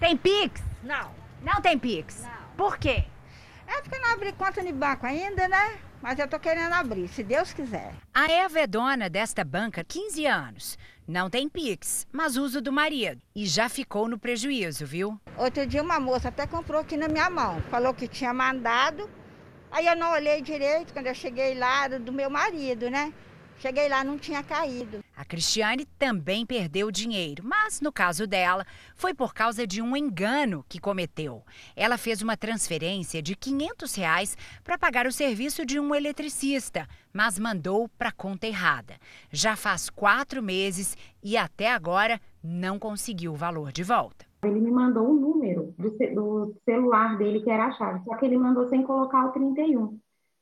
Tem 0.00 0.16
Pix? 0.16 0.58
Não. 0.82 1.10
Não 1.42 1.60
tem 1.60 1.78
Pix? 1.78 2.22
Não. 2.22 2.30
Por 2.56 2.78
quê? 2.78 3.04
É 3.66 3.82
porque 3.82 3.98
não 3.98 4.14
abri 4.14 4.32
conta 4.32 4.62
de 4.62 4.72
banco 4.72 5.04
ainda, 5.04 5.46
né? 5.46 5.78
Mas 6.00 6.18
eu 6.18 6.28
tô 6.28 6.38
querendo 6.38 6.72
abrir, 6.72 7.08
se 7.08 7.22
Deus 7.22 7.52
quiser. 7.52 7.92
A 8.14 8.30
Eva 8.30 8.60
é 8.60 8.66
dona 8.66 9.10
desta 9.10 9.44
banca 9.44 9.80
há 9.80 9.84
15 9.84 10.26
anos. 10.26 10.78
Não 11.06 11.28
tem 11.28 11.48
Pix, 11.48 12.06
mas 12.12 12.36
uso 12.36 12.60
do 12.60 12.72
marido. 12.72 13.20
E 13.34 13.46
já 13.46 13.68
ficou 13.68 14.08
no 14.08 14.18
prejuízo, 14.18 14.86
viu? 14.86 15.20
Outro 15.36 15.66
dia 15.66 15.82
uma 15.82 15.98
moça 15.98 16.28
até 16.28 16.46
comprou 16.46 16.80
aqui 16.80 16.96
na 16.96 17.08
minha 17.08 17.28
mão. 17.30 17.60
Falou 17.70 17.94
que 17.94 18.06
tinha 18.06 18.32
mandado. 18.32 19.08
Aí 19.70 19.86
eu 19.86 19.96
não 19.96 20.12
olhei 20.12 20.40
direito 20.40 20.92
quando 20.92 21.06
eu 21.06 21.14
cheguei 21.14 21.54
lá 21.54 21.88
do 21.88 22.12
meu 22.12 22.30
marido, 22.30 22.90
né? 22.90 23.12
Cheguei 23.58 23.88
lá, 23.88 24.04
não 24.04 24.16
tinha 24.16 24.40
caído. 24.42 25.00
A 25.16 25.24
Cristiane 25.24 25.84
também 25.98 26.46
perdeu 26.46 26.92
dinheiro, 26.92 27.42
mas 27.44 27.80
no 27.80 27.92
caso 27.92 28.24
dela, 28.24 28.64
foi 28.94 29.12
por 29.12 29.34
causa 29.34 29.66
de 29.66 29.82
um 29.82 29.96
engano 29.96 30.64
que 30.68 30.80
cometeu. 30.80 31.42
Ela 31.74 31.98
fez 31.98 32.22
uma 32.22 32.36
transferência 32.36 33.20
de 33.20 33.34
500 33.34 33.94
reais 33.96 34.36
para 34.62 34.78
pagar 34.78 35.06
o 35.08 35.12
serviço 35.12 35.66
de 35.66 35.80
um 35.80 35.92
eletricista, 35.92 36.86
mas 37.12 37.36
mandou 37.36 37.88
para 37.98 38.12
conta 38.12 38.46
errada. 38.46 38.94
Já 39.32 39.56
faz 39.56 39.90
quatro 39.90 40.40
meses 40.40 40.96
e 41.20 41.36
até 41.36 41.72
agora 41.72 42.20
não 42.42 42.78
conseguiu 42.78 43.32
o 43.32 43.36
valor 43.36 43.72
de 43.72 43.82
volta. 43.82 44.24
Ele 44.44 44.60
me 44.60 44.70
mandou 44.70 45.04
o 45.04 45.10
um 45.10 45.20
número 45.20 45.74
do, 45.76 45.90
do 45.90 46.54
celular 46.64 47.18
dele, 47.18 47.42
que 47.42 47.50
era 47.50 47.66
a 47.66 47.72
chave, 47.72 48.04
só 48.04 48.14
que 48.14 48.24
ele 48.24 48.38
mandou 48.38 48.68
sem 48.68 48.84
colocar 48.84 49.26
o 49.26 49.32
31. 49.32 49.98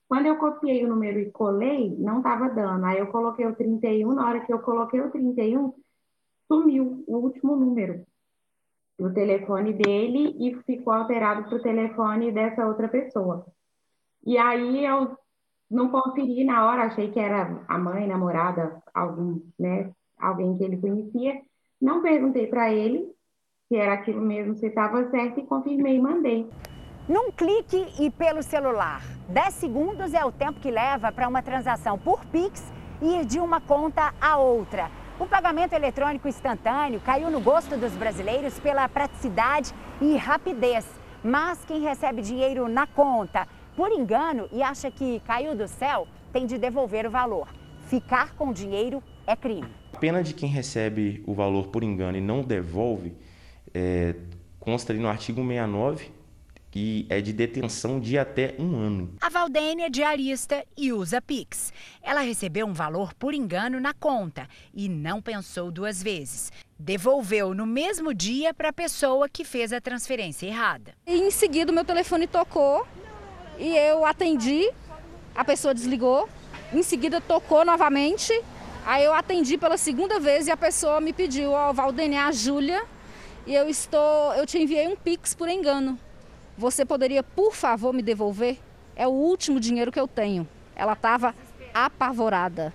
Quando 0.09 0.27
eu 0.27 0.37
copiei 0.37 0.85
o 0.85 0.89
número 0.89 1.19
e 1.19 1.31
colei, 1.31 1.97
não 1.99 2.19
estava 2.19 2.49
dando. 2.49 2.85
Aí 2.85 2.99
eu 2.99 3.09
coloquei 3.09 3.47
o 3.47 3.57
31, 3.57 4.15
na 4.15 4.29
hora 4.29 4.41
que 4.41 4.53
eu 4.53 4.61
coloquei 4.61 5.01
o 5.01 5.11
31, 5.11 5.75
sumiu 6.47 7.05
o 7.07 7.17
último 7.17 7.57
número 7.57 8.05
do 8.99 9.13
telefone 9.13 9.73
dele 9.73 10.37
e 10.39 10.55
ficou 10.63 10.93
alterado 10.93 11.45
para 11.45 11.57
o 11.57 11.63
telefone 11.63 12.33
dessa 12.33 12.67
outra 12.67 12.89
pessoa. 12.89 13.47
E 14.25 14.39
aí 14.39 14.85
eu 14.85 15.17
não 15.71 15.91
conferi 15.91 16.45
na 16.45 16.67
hora, 16.67 16.85
achei 16.85 17.11
que 17.11 17.19
era 17.19 17.65
a 17.69 17.79
mãe, 17.79 18.07
namorada, 18.07 18.81
algum, 18.95 19.41
né, 19.59 19.93
alguém 20.17 20.57
que 20.57 20.65
ele 20.65 20.79
conhecia. 20.79 21.43
Não 21.81 22.01
perguntei 22.01 22.47
para 22.47 22.73
ele 22.73 23.13
se 23.69 23.77
era 23.77 23.95
aquilo 23.95 24.21
mesmo, 24.21 24.55
se 24.55 24.67
estava 24.67 25.11
certo 25.11 25.41
e 25.41 25.47
confirmei 25.47 25.97
e 25.97 26.01
mandei. 26.01 26.49
Num 27.09 27.31
clique 27.31 27.87
e 28.01 28.11
pelo 28.11 28.43
celular. 28.43 29.01
10 29.29 29.55
segundos 29.55 30.13
é 30.13 30.25
o 30.25 30.33
tempo 30.33 30.59
que 30.59 30.73
leva 30.73 31.13
para 31.13 31.29
uma 31.29 31.41
transação 31.41 31.97
por 31.97 32.25
Pix 32.27 32.61
ir 33.01 33.25
de 33.25 33.39
uma 33.39 33.61
conta 33.61 34.13
a 34.21 34.39
outra. 34.39 34.91
O 35.17 35.25
pagamento 35.25 35.73
eletrônico 35.73 36.27
instantâneo 36.27 36.99
caiu 36.99 37.31
no 37.31 37.41
gosto 37.41 37.77
dos 37.77 37.93
brasileiros 37.93 38.59
pela 38.59 38.89
praticidade 38.89 39.73
e 40.01 40.17
rapidez. 40.17 40.85
Mas 41.23 41.65
quem 41.65 41.81
recebe 41.81 42.23
dinheiro 42.23 42.67
na 42.67 42.89
conta 42.89 43.47
por 43.77 43.93
engano 43.93 44.49
e 44.51 44.61
acha 44.61 44.91
que 44.91 45.21
caiu 45.21 45.55
do 45.55 45.69
céu, 45.69 46.09
tem 46.33 46.45
de 46.45 46.59
devolver 46.59 47.07
o 47.07 47.11
valor. 47.11 47.47
Ficar 47.87 48.35
com 48.35 48.53
dinheiro 48.53 49.01
é 49.29 49.37
crime. 49.37 49.69
A 49.93 49.99
pena 49.99 50.25
de 50.25 50.35
quem 50.35 50.49
recebe 50.49 51.23
o 51.25 51.35
valor 51.35 51.69
por 51.69 51.85
engano 51.85 52.19
e 52.19 52.21
não 52.21 52.43
devolve 52.43 53.15
é, 53.73 54.17
consta 54.59 54.93
ali 54.93 54.99
no 54.99 55.09
artigo 55.09 55.41
69 55.47 56.16
e 56.79 57.07
é 57.09 57.23
de 57.23 57.33
detenção 57.33 57.99
de 57.99 58.19
até 58.19 58.55
um 58.59 58.77
ano. 58.77 59.15
A 59.19 59.31
Valdênia 59.31 59.87
é 59.87 59.89
diarista 59.89 60.63
e 60.77 60.93
usa 60.93 61.23
Pix. 61.23 61.73
Ela 62.03 62.21
recebeu 62.21 62.67
um 62.67 62.75
valor 62.75 63.15
por 63.15 63.33
engano 63.33 63.81
na 63.81 63.95
conta 63.95 64.47
e 64.75 64.87
não 64.87 65.23
pensou 65.23 65.71
duas 65.71 66.03
vezes. 66.03 66.53
Devolveu 66.79 67.55
no 67.55 67.65
mesmo 67.65 68.13
dia 68.13 68.53
para 68.53 68.69
a 68.69 68.75
pessoa 68.75 69.27
que 69.27 69.43
fez 69.43 69.73
a 69.73 69.81
transferência 69.81 70.47
errada. 70.47 70.93
E 71.07 71.15
em 71.15 71.31
seguida, 71.31 71.73
meu 71.73 71.83
telefone 71.83 72.27
tocou 72.27 72.87
e 73.59 73.75
eu 73.75 74.05
atendi. 74.05 74.71
A 75.35 75.43
pessoa 75.47 75.73
desligou. 75.73 76.29
Em 76.75 76.83
seguida, 76.83 77.23
tocou 77.23 77.65
novamente. 77.65 78.39
Aí 78.85 79.03
eu 79.03 79.15
atendi 79.15 79.57
pela 79.57 79.79
segunda 79.79 80.21
vez 80.21 80.47
e 80.47 80.51
a 80.51 80.57
pessoa 80.59 81.01
me 81.01 81.15
pediu, 81.15 81.53
ó, 81.53 81.71
oh, 81.71 81.73
Valdênia, 81.73 82.27
a 82.27 82.33
Júlia, 82.33 82.85
e 83.47 83.55
eu 83.55 83.67
estou, 83.67 84.35
eu 84.35 84.47
te 84.47 84.59
enviei 84.59 84.87
um 84.87 84.95
Pix 84.95 85.35
por 85.35 85.49
engano. 85.49 85.99
Você 86.59 86.87
poderia, 86.87 87.23
por 87.23 87.55
favor, 87.55 87.93
me 87.93 88.03
devolver? 88.03 88.59
É 88.95 89.07
o 89.07 89.11
último 89.11 89.61
dinheiro 89.61 89.93
que 89.93 90.01
eu 90.01 90.09
tenho. 90.09 90.49
Ela 90.75 90.95
estava 90.95 91.35
apavorada. 91.75 92.73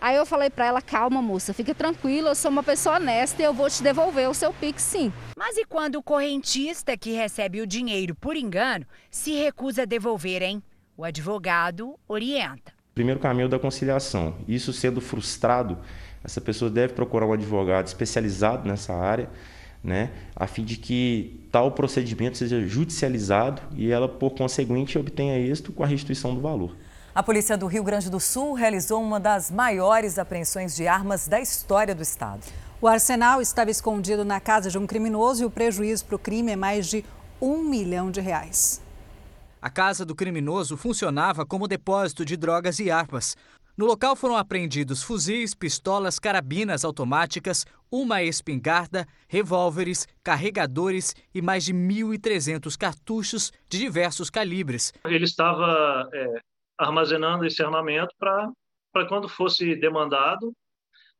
Aí 0.00 0.16
eu 0.16 0.24
falei 0.24 0.48
para 0.48 0.66
ela: 0.66 0.80
calma, 0.80 1.20
moça, 1.20 1.52
fica 1.52 1.74
tranquila, 1.74 2.30
eu 2.30 2.34
sou 2.34 2.50
uma 2.50 2.62
pessoa 2.62 2.96
honesta 2.96 3.42
e 3.42 3.44
eu 3.44 3.52
vou 3.52 3.68
te 3.68 3.82
devolver 3.82 4.30
o 4.30 4.34
seu 4.34 4.52
Pix 4.52 4.82
sim. 4.82 5.12
Mas 5.36 5.56
e 5.56 5.64
quando 5.64 5.96
o 5.96 6.02
correntista 6.02 6.96
que 6.96 7.12
recebe 7.12 7.60
o 7.60 7.66
dinheiro 7.66 8.14
por 8.14 8.36
engano 8.36 8.86
se 9.10 9.32
recusa 9.32 9.82
a 9.82 9.86
devolver, 9.86 10.42
hein? 10.42 10.62
O 10.96 11.04
advogado 11.04 11.98
orienta. 12.06 12.72
Primeiro 12.94 13.18
caminho 13.18 13.48
da 13.48 13.58
conciliação. 13.58 14.36
Isso 14.46 14.72
sendo 14.72 15.00
frustrado, 15.00 15.78
essa 16.22 16.40
pessoa 16.40 16.70
deve 16.70 16.92
procurar 16.92 17.26
um 17.26 17.32
advogado 17.32 17.86
especializado 17.86 18.68
nessa 18.68 18.94
área 18.94 19.28
né, 19.82 20.10
a 20.36 20.46
fim 20.46 20.64
de 20.64 20.76
que 20.76 21.39
tal 21.50 21.72
procedimento 21.72 22.38
seja 22.38 22.64
judicializado 22.66 23.62
e 23.74 23.90
ela, 23.90 24.08
por 24.08 24.30
conseguinte, 24.30 24.98
obtenha 24.98 25.38
êxito 25.38 25.72
com 25.72 25.82
a 25.82 25.86
restituição 25.86 26.34
do 26.34 26.40
valor. 26.40 26.76
A 27.12 27.22
polícia 27.22 27.56
do 27.58 27.66
Rio 27.66 27.82
Grande 27.82 28.08
do 28.08 28.20
Sul 28.20 28.54
realizou 28.54 29.02
uma 29.02 29.18
das 29.18 29.50
maiores 29.50 30.18
apreensões 30.18 30.76
de 30.76 30.86
armas 30.86 31.26
da 31.26 31.40
história 31.40 31.94
do 31.94 32.02
estado. 32.02 32.42
O 32.80 32.86
arsenal 32.86 33.42
estava 33.42 33.70
escondido 33.70 34.24
na 34.24 34.40
casa 34.40 34.70
de 34.70 34.78
um 34.78 34.86
criminoso 34.86 35.42
e 35.42 35.46
o 35.46 35.50
prejuízo 35.50 36.04
para 36.04 36.16
o 36.16 36.18
crime 36.18 36.52
é 36.52 36.56
mais 36.56 36.86
de 36.86 37.04
um 37.40 37.62
milhão 37.62 38.10
de 38.10 38.20
reais. 38.20 38.80
A 39.60 39.68
casa 39.68 40.06
do 40.06 40.14
criminoso 40.14 40.76
funcionava 40.76 41.44
como 41.44 41.68
depósito 41.68 42.24
de 42.24 42.36
drogas 42.36 42.78
e 42.78 42.90
armas. 42.90 43.36
No 43.80 43.86
local 43.86 44.14
foram 44.14 44.36
apreendidos 44.36 45.02
fuzis, 45.02 45.54
pistolas, 45.54 46.18
carabinas 46.18 46.84
automáticas, 46.84 47.64
uma 47.90 48.22
espingarda, 48.22 49.08
revólveres, 49.26 50.06
carregadores 50.22 51.16
e 51.34 51.40
mais 51.40 51.64
de 51.64 51.72
1.300 51.72 52.76
cartuchos 52.76 53.50
de 53.70 53.78
diversos 53.78 54.28
calibres. 54.28 54.92
Ele 55.02 55.24
estava 55.24 56.10
é, 56.12 56.42
armazenando 56.76 57.46
esse 57.46 57.62
armamento 57.62 58.14
para 58.18 58.52
quando 59.08 59.30
fosse 59.30 59.74
demandado, 59.76 60.52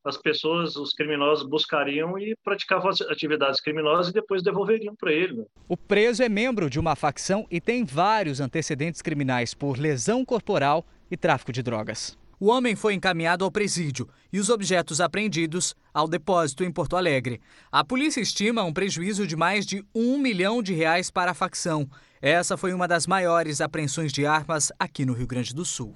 as 0.04 0.18
pessoas, 0.18 0.76
os 0.76 0.92
criminosos, 0.92 1.48
buscariam 1.48 2.18
e 2.18 2.36
praticavam 2.44 2.90
as 2.90 3.00
atividades 3.00 3.58
criminosas 3.58 4.08
e 4.08 4.12
depois 4.12 4.42
devolveriam 4.42 4.94
para 4.94 5.10
ele. 5.10 5.32
Né? 5.32 5.44
O 5.66 5.78
preso 5.78 6.22
é 6.22 6.28
membro 6.28 6.68
de 6.68 6.78
uma 6.78 6.94
facção 6.94 7.46
e 7.50 7.58
tem 7.58 7.86
vários 7.86 8.38
antecedentes 8.38 9.00
criminais 9.00 9.54
por 9.54 9.78
lesão 9.78 10.26
corporal 10.26 10.84
e 11.10 11.16
tráfico 11.16 11.52
de 11.52 11.62
drogas. 11.62 12.19
O 12.42 12.48
homem 12.48 12.74
foi 12.74 12.94
encaminhado 12.94 13.44
ao 13.44 13.50
presídio 13.50 14.08
e 14.32 14.40
os 14.40 14.48
objetos 14.48 14.98
apreendidos 14.98 15.76
ao 15.92 16.08
depósito 16.08 16.64
em 16.64 16.72
Porto 16.72 16.96
Alegre. 16.96 17.38
A 17.70 17.84
polícia 17.84 18.18
estima 18.18 18.64
um 18.64 18.72
prejuízo 18.72 19.26
de 19.26 19.36
mais 19.36 19.66
de 19.66 19.84
um 19.94 20.16
milhão 20.16 20.62
de 20.62 20.72
reais 20.72 21.10
para 21.10 21.32
a 21.32 21.34
facção. 21.34 21.86
Essa 22.22 22.56
foi 22.56 22.72
uma 22.72 22.88
das 22.88 23.06
maiores 23.06 23.60
apreensões 23.60 24.10
de 24.10 24.24
armas 24.24 24.72
aqui 24.78 25.04
no 25.04 25.12
Rio 25.12 25.26
Grande 25.26 25.54
do 25.54 25.66
Sul. 25.66 25.94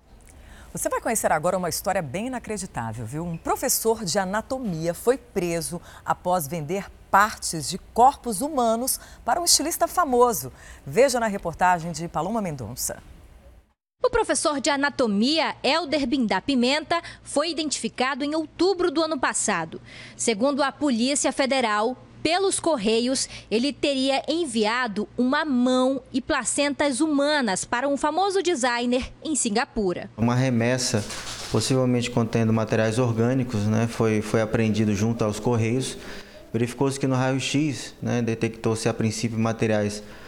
Você 0.70 0.90
vai 0.90 1.00
conhecer 1.00 1.32
agora 1.32 1.56
uma 1.56 1.70
história 1.70 2.02
bem 2.02 2.26
inacreditável, 2.26 3.06
viu? 3.06 3.24
Um 3.24 3.38
professor 3.38 4.04
de 4.04 4.18
anatomia 4.18 4.92
foi 4.92 5.16
preso 5.16 5.80
após 6.04 6.46
vender 6.46 6.90
partes 7.10 7.70
de 7.70 7.78
corpos 7.94 8.42
humanos 8.42 9.00
para 9.24 9.40
um 9.40 9.46
estilista 9.46 9.88
famoso. 9.88 10.52
Veja 10.84 11.18
na 11.18 11.26
reportagem 11.26 11.90
de 11.90 12.06
Paloma 12.06 12.42
Mendonça. 12.42 13.02
O 14.04 14.10
professor 14.10 14.60
de 14.60 14.68
anatomia 14.68 15.56
Helder 15.62 16.06
Bindá 16.06 16.38
Pimenta 16.38 17.00
foi 17.22 17.50
identificado 17.50 18.22
em 18.22 18.34
outubro 18.34 18.90
do 18.90 19.02
ano 19.02 19.18
passado. 19.18 19.80
Segundo 20.14 20.62
a 20.62 20.70
Polícia 20.70 21.32
Federal, 21.32 21.96
pelos 22.22 22.60
Correios, 22.60 23.26
ele 23.50 23.72
teria 23.72 24.22
enviado 24.28 25.08
uma 25.16 25.42
mão 25.42 26.02
e 26.12 26.20
placentas 26.20 27.00
humanas 27.00 27.64
para 27.64 27.88
um 27.88 27.96
famoso 27.96 28.42
designer 28.42 29.10
em 29.24 29.34
Singapura. 29.34 30.10
Uma 30.18 30.34
remessa, 30.34 31.02
possivelmente 31.50 32.10
contendo 32.10 32.52
materiais 32.52 32.98
orgânicos, 32.98 33.62
né, 33.62 33.88
foi, 33.88 34.20
foi 34.20 34.42
apreendido 34.42 34.94
junto 34.94 35.24
aos 35.24 35.40
Correios. 35.40 35.96
Verificou-se 36.52 37.00
que 37.00 37.06
no 37.06 37.14
raio-x 37.14 37.94
né, 38.02 38.20
detectou-se 38.20 38.86
a 38.86 38.92
princípio 38.92 39.38
materiais 39.38 40.02
orgânicos, 40.02 40.23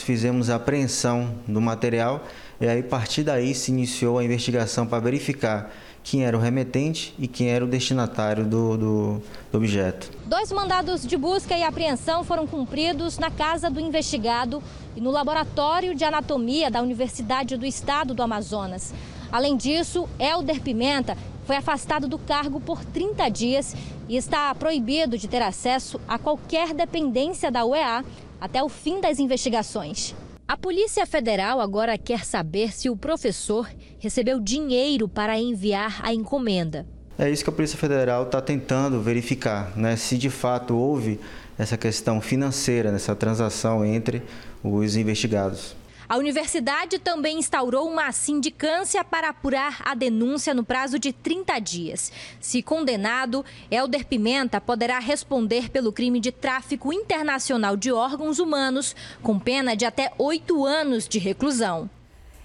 fizemos 0.00 0.48
a 0.48 0.56
apreensão 0.56 1.34
do 1.46 1.60
material 1.60 2.24
e 2.58 2.66
aí 2.66 2.80
a 2.80 2.82
partir 2.82 3.22
daí 3.22 3.54
se 3.54 3.70
iniciou 3.70 4.18
a 4.18 4.24
investigação 4.24 4.86
para 4.86 4.98
verificar 4.98 5.70
quem 6.02 6.24
era 6.24 6.36
o 6.36 6.40
remetente 6.40 7.12
e 7.18 7.26
quem 7.26 7.50
era 7.50 7.64
o 7.64 7.68
destinatário 7.68 8.44
do, 8.44 8.76
do, 8.76 9.22
do, 9.50 9.58
objeto. 9.58 10.08
Dois 10.24 10.50
mandados 10.52 11.04
de 11.04 11.16
busca 11.16 11.56
e 11.58 11.64
apreensão 11.64 12.22
foram 12.22 12.46
cumpridos 12.46 13.18
na 13.18 13.28
casa 13.28 13.68
do 13.68 13.80
investigado 13.80 14.62
e 14.94 15.00
no 15.00 15.10
laboratório 15.10 15.94
de 15.94 16.04
anatomia 16.04 16.70
da 16.70 16.80
Universidade 16.80 17.56
do 17.56 17.66
Estado 17.66 18.14
do 18.14 18.22
Amazonas. 18.22 18.94
Além 19.32 19.56
disso, 19.56 20.08
Helder 20.18 20.60
Pimenta 20.60 21.18
foi 21.44 21.56
afastado 21.56 22.08
do 22.08 22.18
cargo 22.18 22.60
por 22.60 22.84
30 22.84 23.28
dias 23.28 23.74
e 24.08 24.16
está 24.16 24.54
proibido 24.54 25.18
de 25.18 25.26
ter 25.26 25.42
acesso 25.42 26.00
a 26.06 26.18
qualquer 26.18 26.72
dependência 26.72 27.50
da 27.50 27.66
UEA 27.66 28.04
até 28.40 28.62
o 28.62 28.68
fim 28.68 29.00
das 29.00 29.18
investigações. 29.18 30.14
A 30.48 30.56
Polícia 30.56 31.04
Federal 31.04 31.60
agora 31.60 31.98
quer 31.98 32.24
saber 32.24 32.72
se 32.72 32.88
o 32.88 32.96
professor 32.96 33.68
recebeu 33.98 34.38
dinheiro 34.38 35.08
para 35.08 35.38
enviar 35.38 36.00
a 36.02 36.14
encomenda. 36.14 36.86
É 37.18 37.30
isso 37.30 37.42
que 37.42 37.50
a 37.50 37.52
Polícia 37.52 37.78
Federal 37.78 38.24
está 38.24 38.40
tentando 38.40 39.00
verificar, 39.00 39.76
né? 39.76 39.96
se 39.96 40.16
de 40.16 40.30
fato 40.30 40.76
houve 40.76 41.18
essa 41.58 41.76
questão 41.76 42.20
financeira 42.20 42.92
nessa 42.92 43.16
transação 43.16 43.84
entre 43.84 44.22
os 44.62 44.96
investigados. 44.96 45.74
A 46.08 46.16
universidade 46.16 47.00
também 47.00 47.38
instaurou 47.38 47.88
uma 47.90 48.12
sindicância 48.12 49.02
para 49.02 49.30
apurar 49.30 49.82
a 49.84 49.92
denúncia 49.92 50.54
no 50.54 50.62
prazo 50.62 51.00
de 51.00 51.12
30 51.12 51.58
dias. 51.58 52.12
Se 52.40 52.62
condenado, 52.62 53.44
Helder 53.68 54.06
Pimenta 54.06 54.60
poderá 54.60 55.00
responder 55.00 55.68
pelo 55.68 55.92
crime 55.92 56.20
de 56.20 56.30
tráfico 56.30 56.92
internacional 56.92 57.76
de 57.76 57.90
órgãos 57.90 58.38
humanos, 58.38 58.94
com 59.20 59.36
pena 59.36 59.74
de 59.74 59.84
até 59.84 60.12
oito 60.16 60.64
anos 60.64 61.08
de 61.08 61.18
reclusão. 61.18 61.90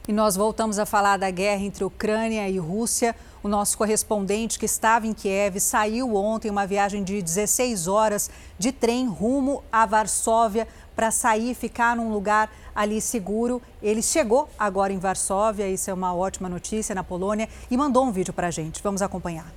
E 0.07 0.11
nós 0.11 0.35
voltamos 0.35 0.79
a 0.79 0.85
falar 0.85 1.17
da 1.17 1.29
guerra 1.29 1.61
entre 1.61 1.83
Ucrânia 1.83 2.49
e 2.49 2.57
Rússia. 2.57 3.15
O 3.43 3.47
nosso 3.47 3.77
correspondente 3.77 4.57
que 4.57 4.65
estava 4.65 5.05
em 5.05 5.13
Kiev 5.13 5.59
saiu 5.59 6.15
ontem 6.15 6.49
uma 6.49 6.65
viagem 6.65 7.03
de 7.03 7.21
16 7.21 7.87
horas 7.87 8.31
de 8.57 8.71
trem 8.71 9.07
rumo 9.07 9.63
a 9.71 9.85
Varsóvia 9.85 10.67
para 11.01 11.09
sair 11.09 11.55
ficar 11.55 11.95
num 11.95 12.13
lugar 12.13 12.47
ali 12.75 13.01
seguro. 13.01 13.59
Ele 13.81 14.03
chegou 14.03 14.47
agora 14.57 14.93
em 14.93 14.99
Varsóvia, 14.99 15.67
isso 15.67 15.89
é 15.89 15.93
uma 15.95 16.13
ótima 16.13 16.47
notícia, 16.47 16.93
na 16.93 17.03
Polônia, 17.03 17.49
e 17.71 17.75
mandou 17.75 18.05
um 18.05 18.11
vídeo 18.11 18.31
para 18.31 18.45
a 18.45 18.51
gente. 18.51 18.83
Vamos 18.83 19.01
acompanhar. 19.01 19.51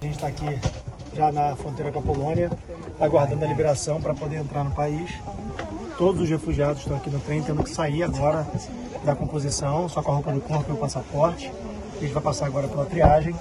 A 0.00 0.04
gente 0.06 0.14
está 0.14 0.28
aqui 0.28 0.46
já 1.14 1.30
na 1.30 1.54
fronteira 1.56 1.92
com 1.92 1.98
a 1.98 2.02
Polônia, 2.02 2.50
aguardando 2.98 3.44
a 3.44 3.48
liberação 3.48 4.00
para 4.00 4.14
poder 4.14 4.36
entrar 4.36 4.64
no 4.64 4.70
país. 4.70 5.10
Todos 5.98 6.22
os 6.22 6.30
refugiados 6.30 6.80
estão 6.80 6.96
aqui 6.96 7.10
no 7.10 7.20
trem, 7.20 7.42
tendo 7.42 7.62
que 7.62 7.68
sair 7.68 8.02
agora 8.02 8.46
da 9.04 9.14
composição, 9.14 9.90
só 9.90 10.00
com 10.00 10.10
a 10.10 10.14
roupa 10.14 10.32
do 10.32 10.40
corpo 10.40 10.70
e 10.70 10.72
o 10.72 10.78
passaporte. 10.78 11.52
A 11.98 12.00
gente 12.00 12.14
vai 12.14 12.22
passar 12.22 12.46
agora 12.46 12.66
pela 12.66 12.86
triagem. 12.86 13.36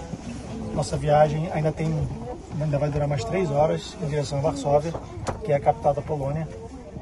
Nossa 0.74 0.98
viagem 0.98 1.50
ainda 1.54 1.72
tem, 1.72 1.88
ainda 2.64 2.78
vai 2.78 2.90
durar 2.90 3.08
mais 3.08 3.24
três 3.24 3.50
horas 3.52 3.96
em 4.02 4.08
direção 4.08 4.40
a 4.40 4.42
Varsóvia, 4.42 4.94
que 5.44 5.52
é 5.52 5.56
a 5.56 5.60
capital 5.60 5.94
da 5.94 6.02
Polônia 6.02 6.48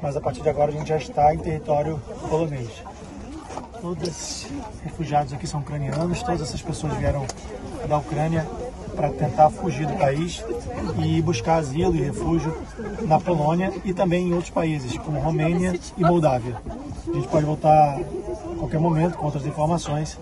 mas 0.02 0.16
a 0.16 0.20
partir 0.20 0.42
de 0.42 0.48
agora 0.48 0.70
a 0.70 0.74
gente 0.74 0.88
já 0.88 0.96
está 0.96 1.34
em 1.34 1.38
território 1.38 2.00
polonês. 2.28 2.70
Todos 3.80 4.08
esses 4.08 4.46
refugiados 4.82 5.32
aqui 5.32 5.46
são 5.46 5.60
ucranianos, 5.60 6.22
todas 6.22 6.40
essas 6.40 6.62
pessoas 6.62 6.94
vieram 6.94 7.26
da 7.88 7.98
Ucrânia 7.98 8.46
para 8.94 9.10
tentar 9.10 9.50
fugir 9.50 9.86
do 9.86 9.94
país 9.94 10.42
e 10.98 11.20
buscar 11.20 11.56
asilo 11.56 11.94
e 11.94 12.02
refúgio 12.02 12.56
na 13.02 13.20
Polônia 13.20 13.72
e 13.84 13.92
também 13.92 14.28
em 14.28 14.32
outros 14.32 14.50
países, 14.50 14.96
como 14.98 15.20
Romênia 15.20 15.78
e 15.96 16.00
Moldávia. 16.02 16.56
A 17.08 17.12
gente 17.12 17.28
pode 17.28 17.44
voltar 17.44 17.98
a 17.98 18.56
qualquer 18.58 18.80
momento 18.80 19.18
com 19.18 19.26
outras 19.26 19.44
informações 19.44 20.18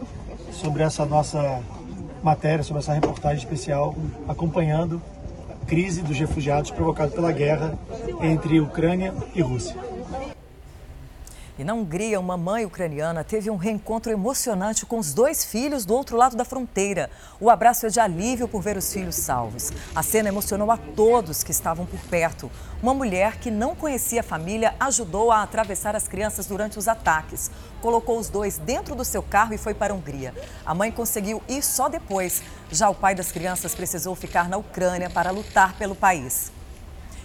sobre 0.50 0.82
essa 0.82 1.06
nossa 1.06 1.60
matéria, 2.22 2.64
sobre 2.64 2.80
essa 2.82 2.92
reportagem 2.92 3.38
especial, 3.38 3.94
acompanhando 4.28 5.00
crise 5.66 6.02
dos 6.02 6.18
refugiados 6.18 6.70
provocada 6.70 7.10
pela 7.10 7.32
guerra 7.32 7.78
entre 8.20 8.60
Ucrânia 8.60 9.12
e 9.34 9.40
Rússia. 9.40 9.93
E 11.56 11.62
na 11.62 11.72
Hungria, 11.72 12.18
uma 12.18 12.36
mãe 12.36 12.64
ucraniana 12.64 13.22
teve 13.22 13.48
um 13.48 13.54
reencontro 13.54 14.10
emocionante 14.10 14.84
com 14.84 14.98
os 14.98 15.14
dois 15.14 15.44
filhos 15.44 15.84
do 15.84 15.94
outro 15.94 16.16
lado 16.16 16.34
da 16.34 16.44
fronteira. 16.44 17.08
O 17.38 17.48
abraço 17.48 17.86
é 17.86 17.88
de 17.88 18.00
alívio 18.00 18.48
por 18.48 18.60
ver 18.60 18.76
os 18.76 18.92
filhos 18.92 19.14
salvos. 19.14 19.70
A 19.94 20.02
cena 20.02 20.30
emocionou 20.30 20.72
a 20.72 20.76
todos 20.76 21.44
que 21.44 21.52
estavam 21.52 21.86
por 21.86 22.00
perto. 22.10 22.50
Uma 22.82 22.92
mulher 22.92 23.38
que 23.38 23.52
não 23.52 23.76
conhecia 23.76 24.18
a 24.18 24.24
família 24.24 24.74
ajudou 24.80 25.30
a 25.30 25.44
atravessar 25.44 25.94
as 25.94 26.08
crianças 26.08 26.46
durante 26.46 26.76
os 26.76 26.88
ataques. 26.88 27.52
Colocou 27.80 28.18
os 28.18 28.28
dois 28.28 28.58
dentro 28.58 28.96
do 28.96 29.04
seu 29.04 29.22
carro 29.22 29.54
e 29.54 29.58
foi 29.58 29.74
para 29.74 29.92
a 29.92 29.96
Hungria. 29.96 30.34
A 30.66 30.74
mãe 30.74 30.90
conseguiu 30.90 31.40
ir 31.48 31.62
só 31.62 31.88
depois. 31.88 32.42
Já 32.68 32.90
o 32.90 32.96
pai 32.96 33.14
das 33.14 33.30
crianças 33.30 33.76
precisou 33.76 34.16
ficar 34.16 34.48
na 34.48 34.56
Ucrânia 34.56 35.08
para 35.08 35.30
lutar 35.30 35.74
pelo 35.78 35.94
país. 35.94 36.50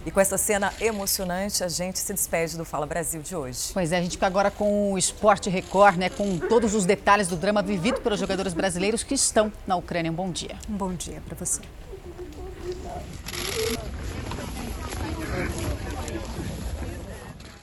E 0.05 0.11
com 0.11 0.19
essa 0.19 0.38
cena 0.38 0.73
emocionante, 0.80 1.63
a 1.63 1.67
gente 1.67 1.99
se 1.99 2.13
despede 2.13 2.57
do 2.57 2.63
Fala 2.63 2.85
Brasil 2.85 3.21
de 3.21 3.35
hoje. 3.35 3.71
Pois 3.73 3.91
é, 3.91 3.97
a 3.97 4.01
gente 4.01 4.13
fica 4.13 4.27
agora 4.27 4.49
com 4.49 4.93
o 4.93 4.97
Esporte 4.97 5.49
Record, 5.49 5.97
né? 5.97 6.09
Com 6.09 6.38
todos 6.38 6.73
os 6.73 6.85
detalhes 6.85 7.27
do 7.27 7.35
drama 7.35 7.61
vivido 7.61 7.99
pelos 7.99 8.19
jogadores 8.19 8.53
brasileiros 8.53 9.03
que 9.03 9.13
estão 9.13 9.51
na 9.67 9.76
Ucrânia. 9.76 10.11
Um 10.11 10.15
bom 10.15 10.31
dia. 10.31 10.55
Um 10.69 10.77
bom 10.77 10.93
dia 10.93 11.21
para 11.27 11.35
você. 11.35 11.61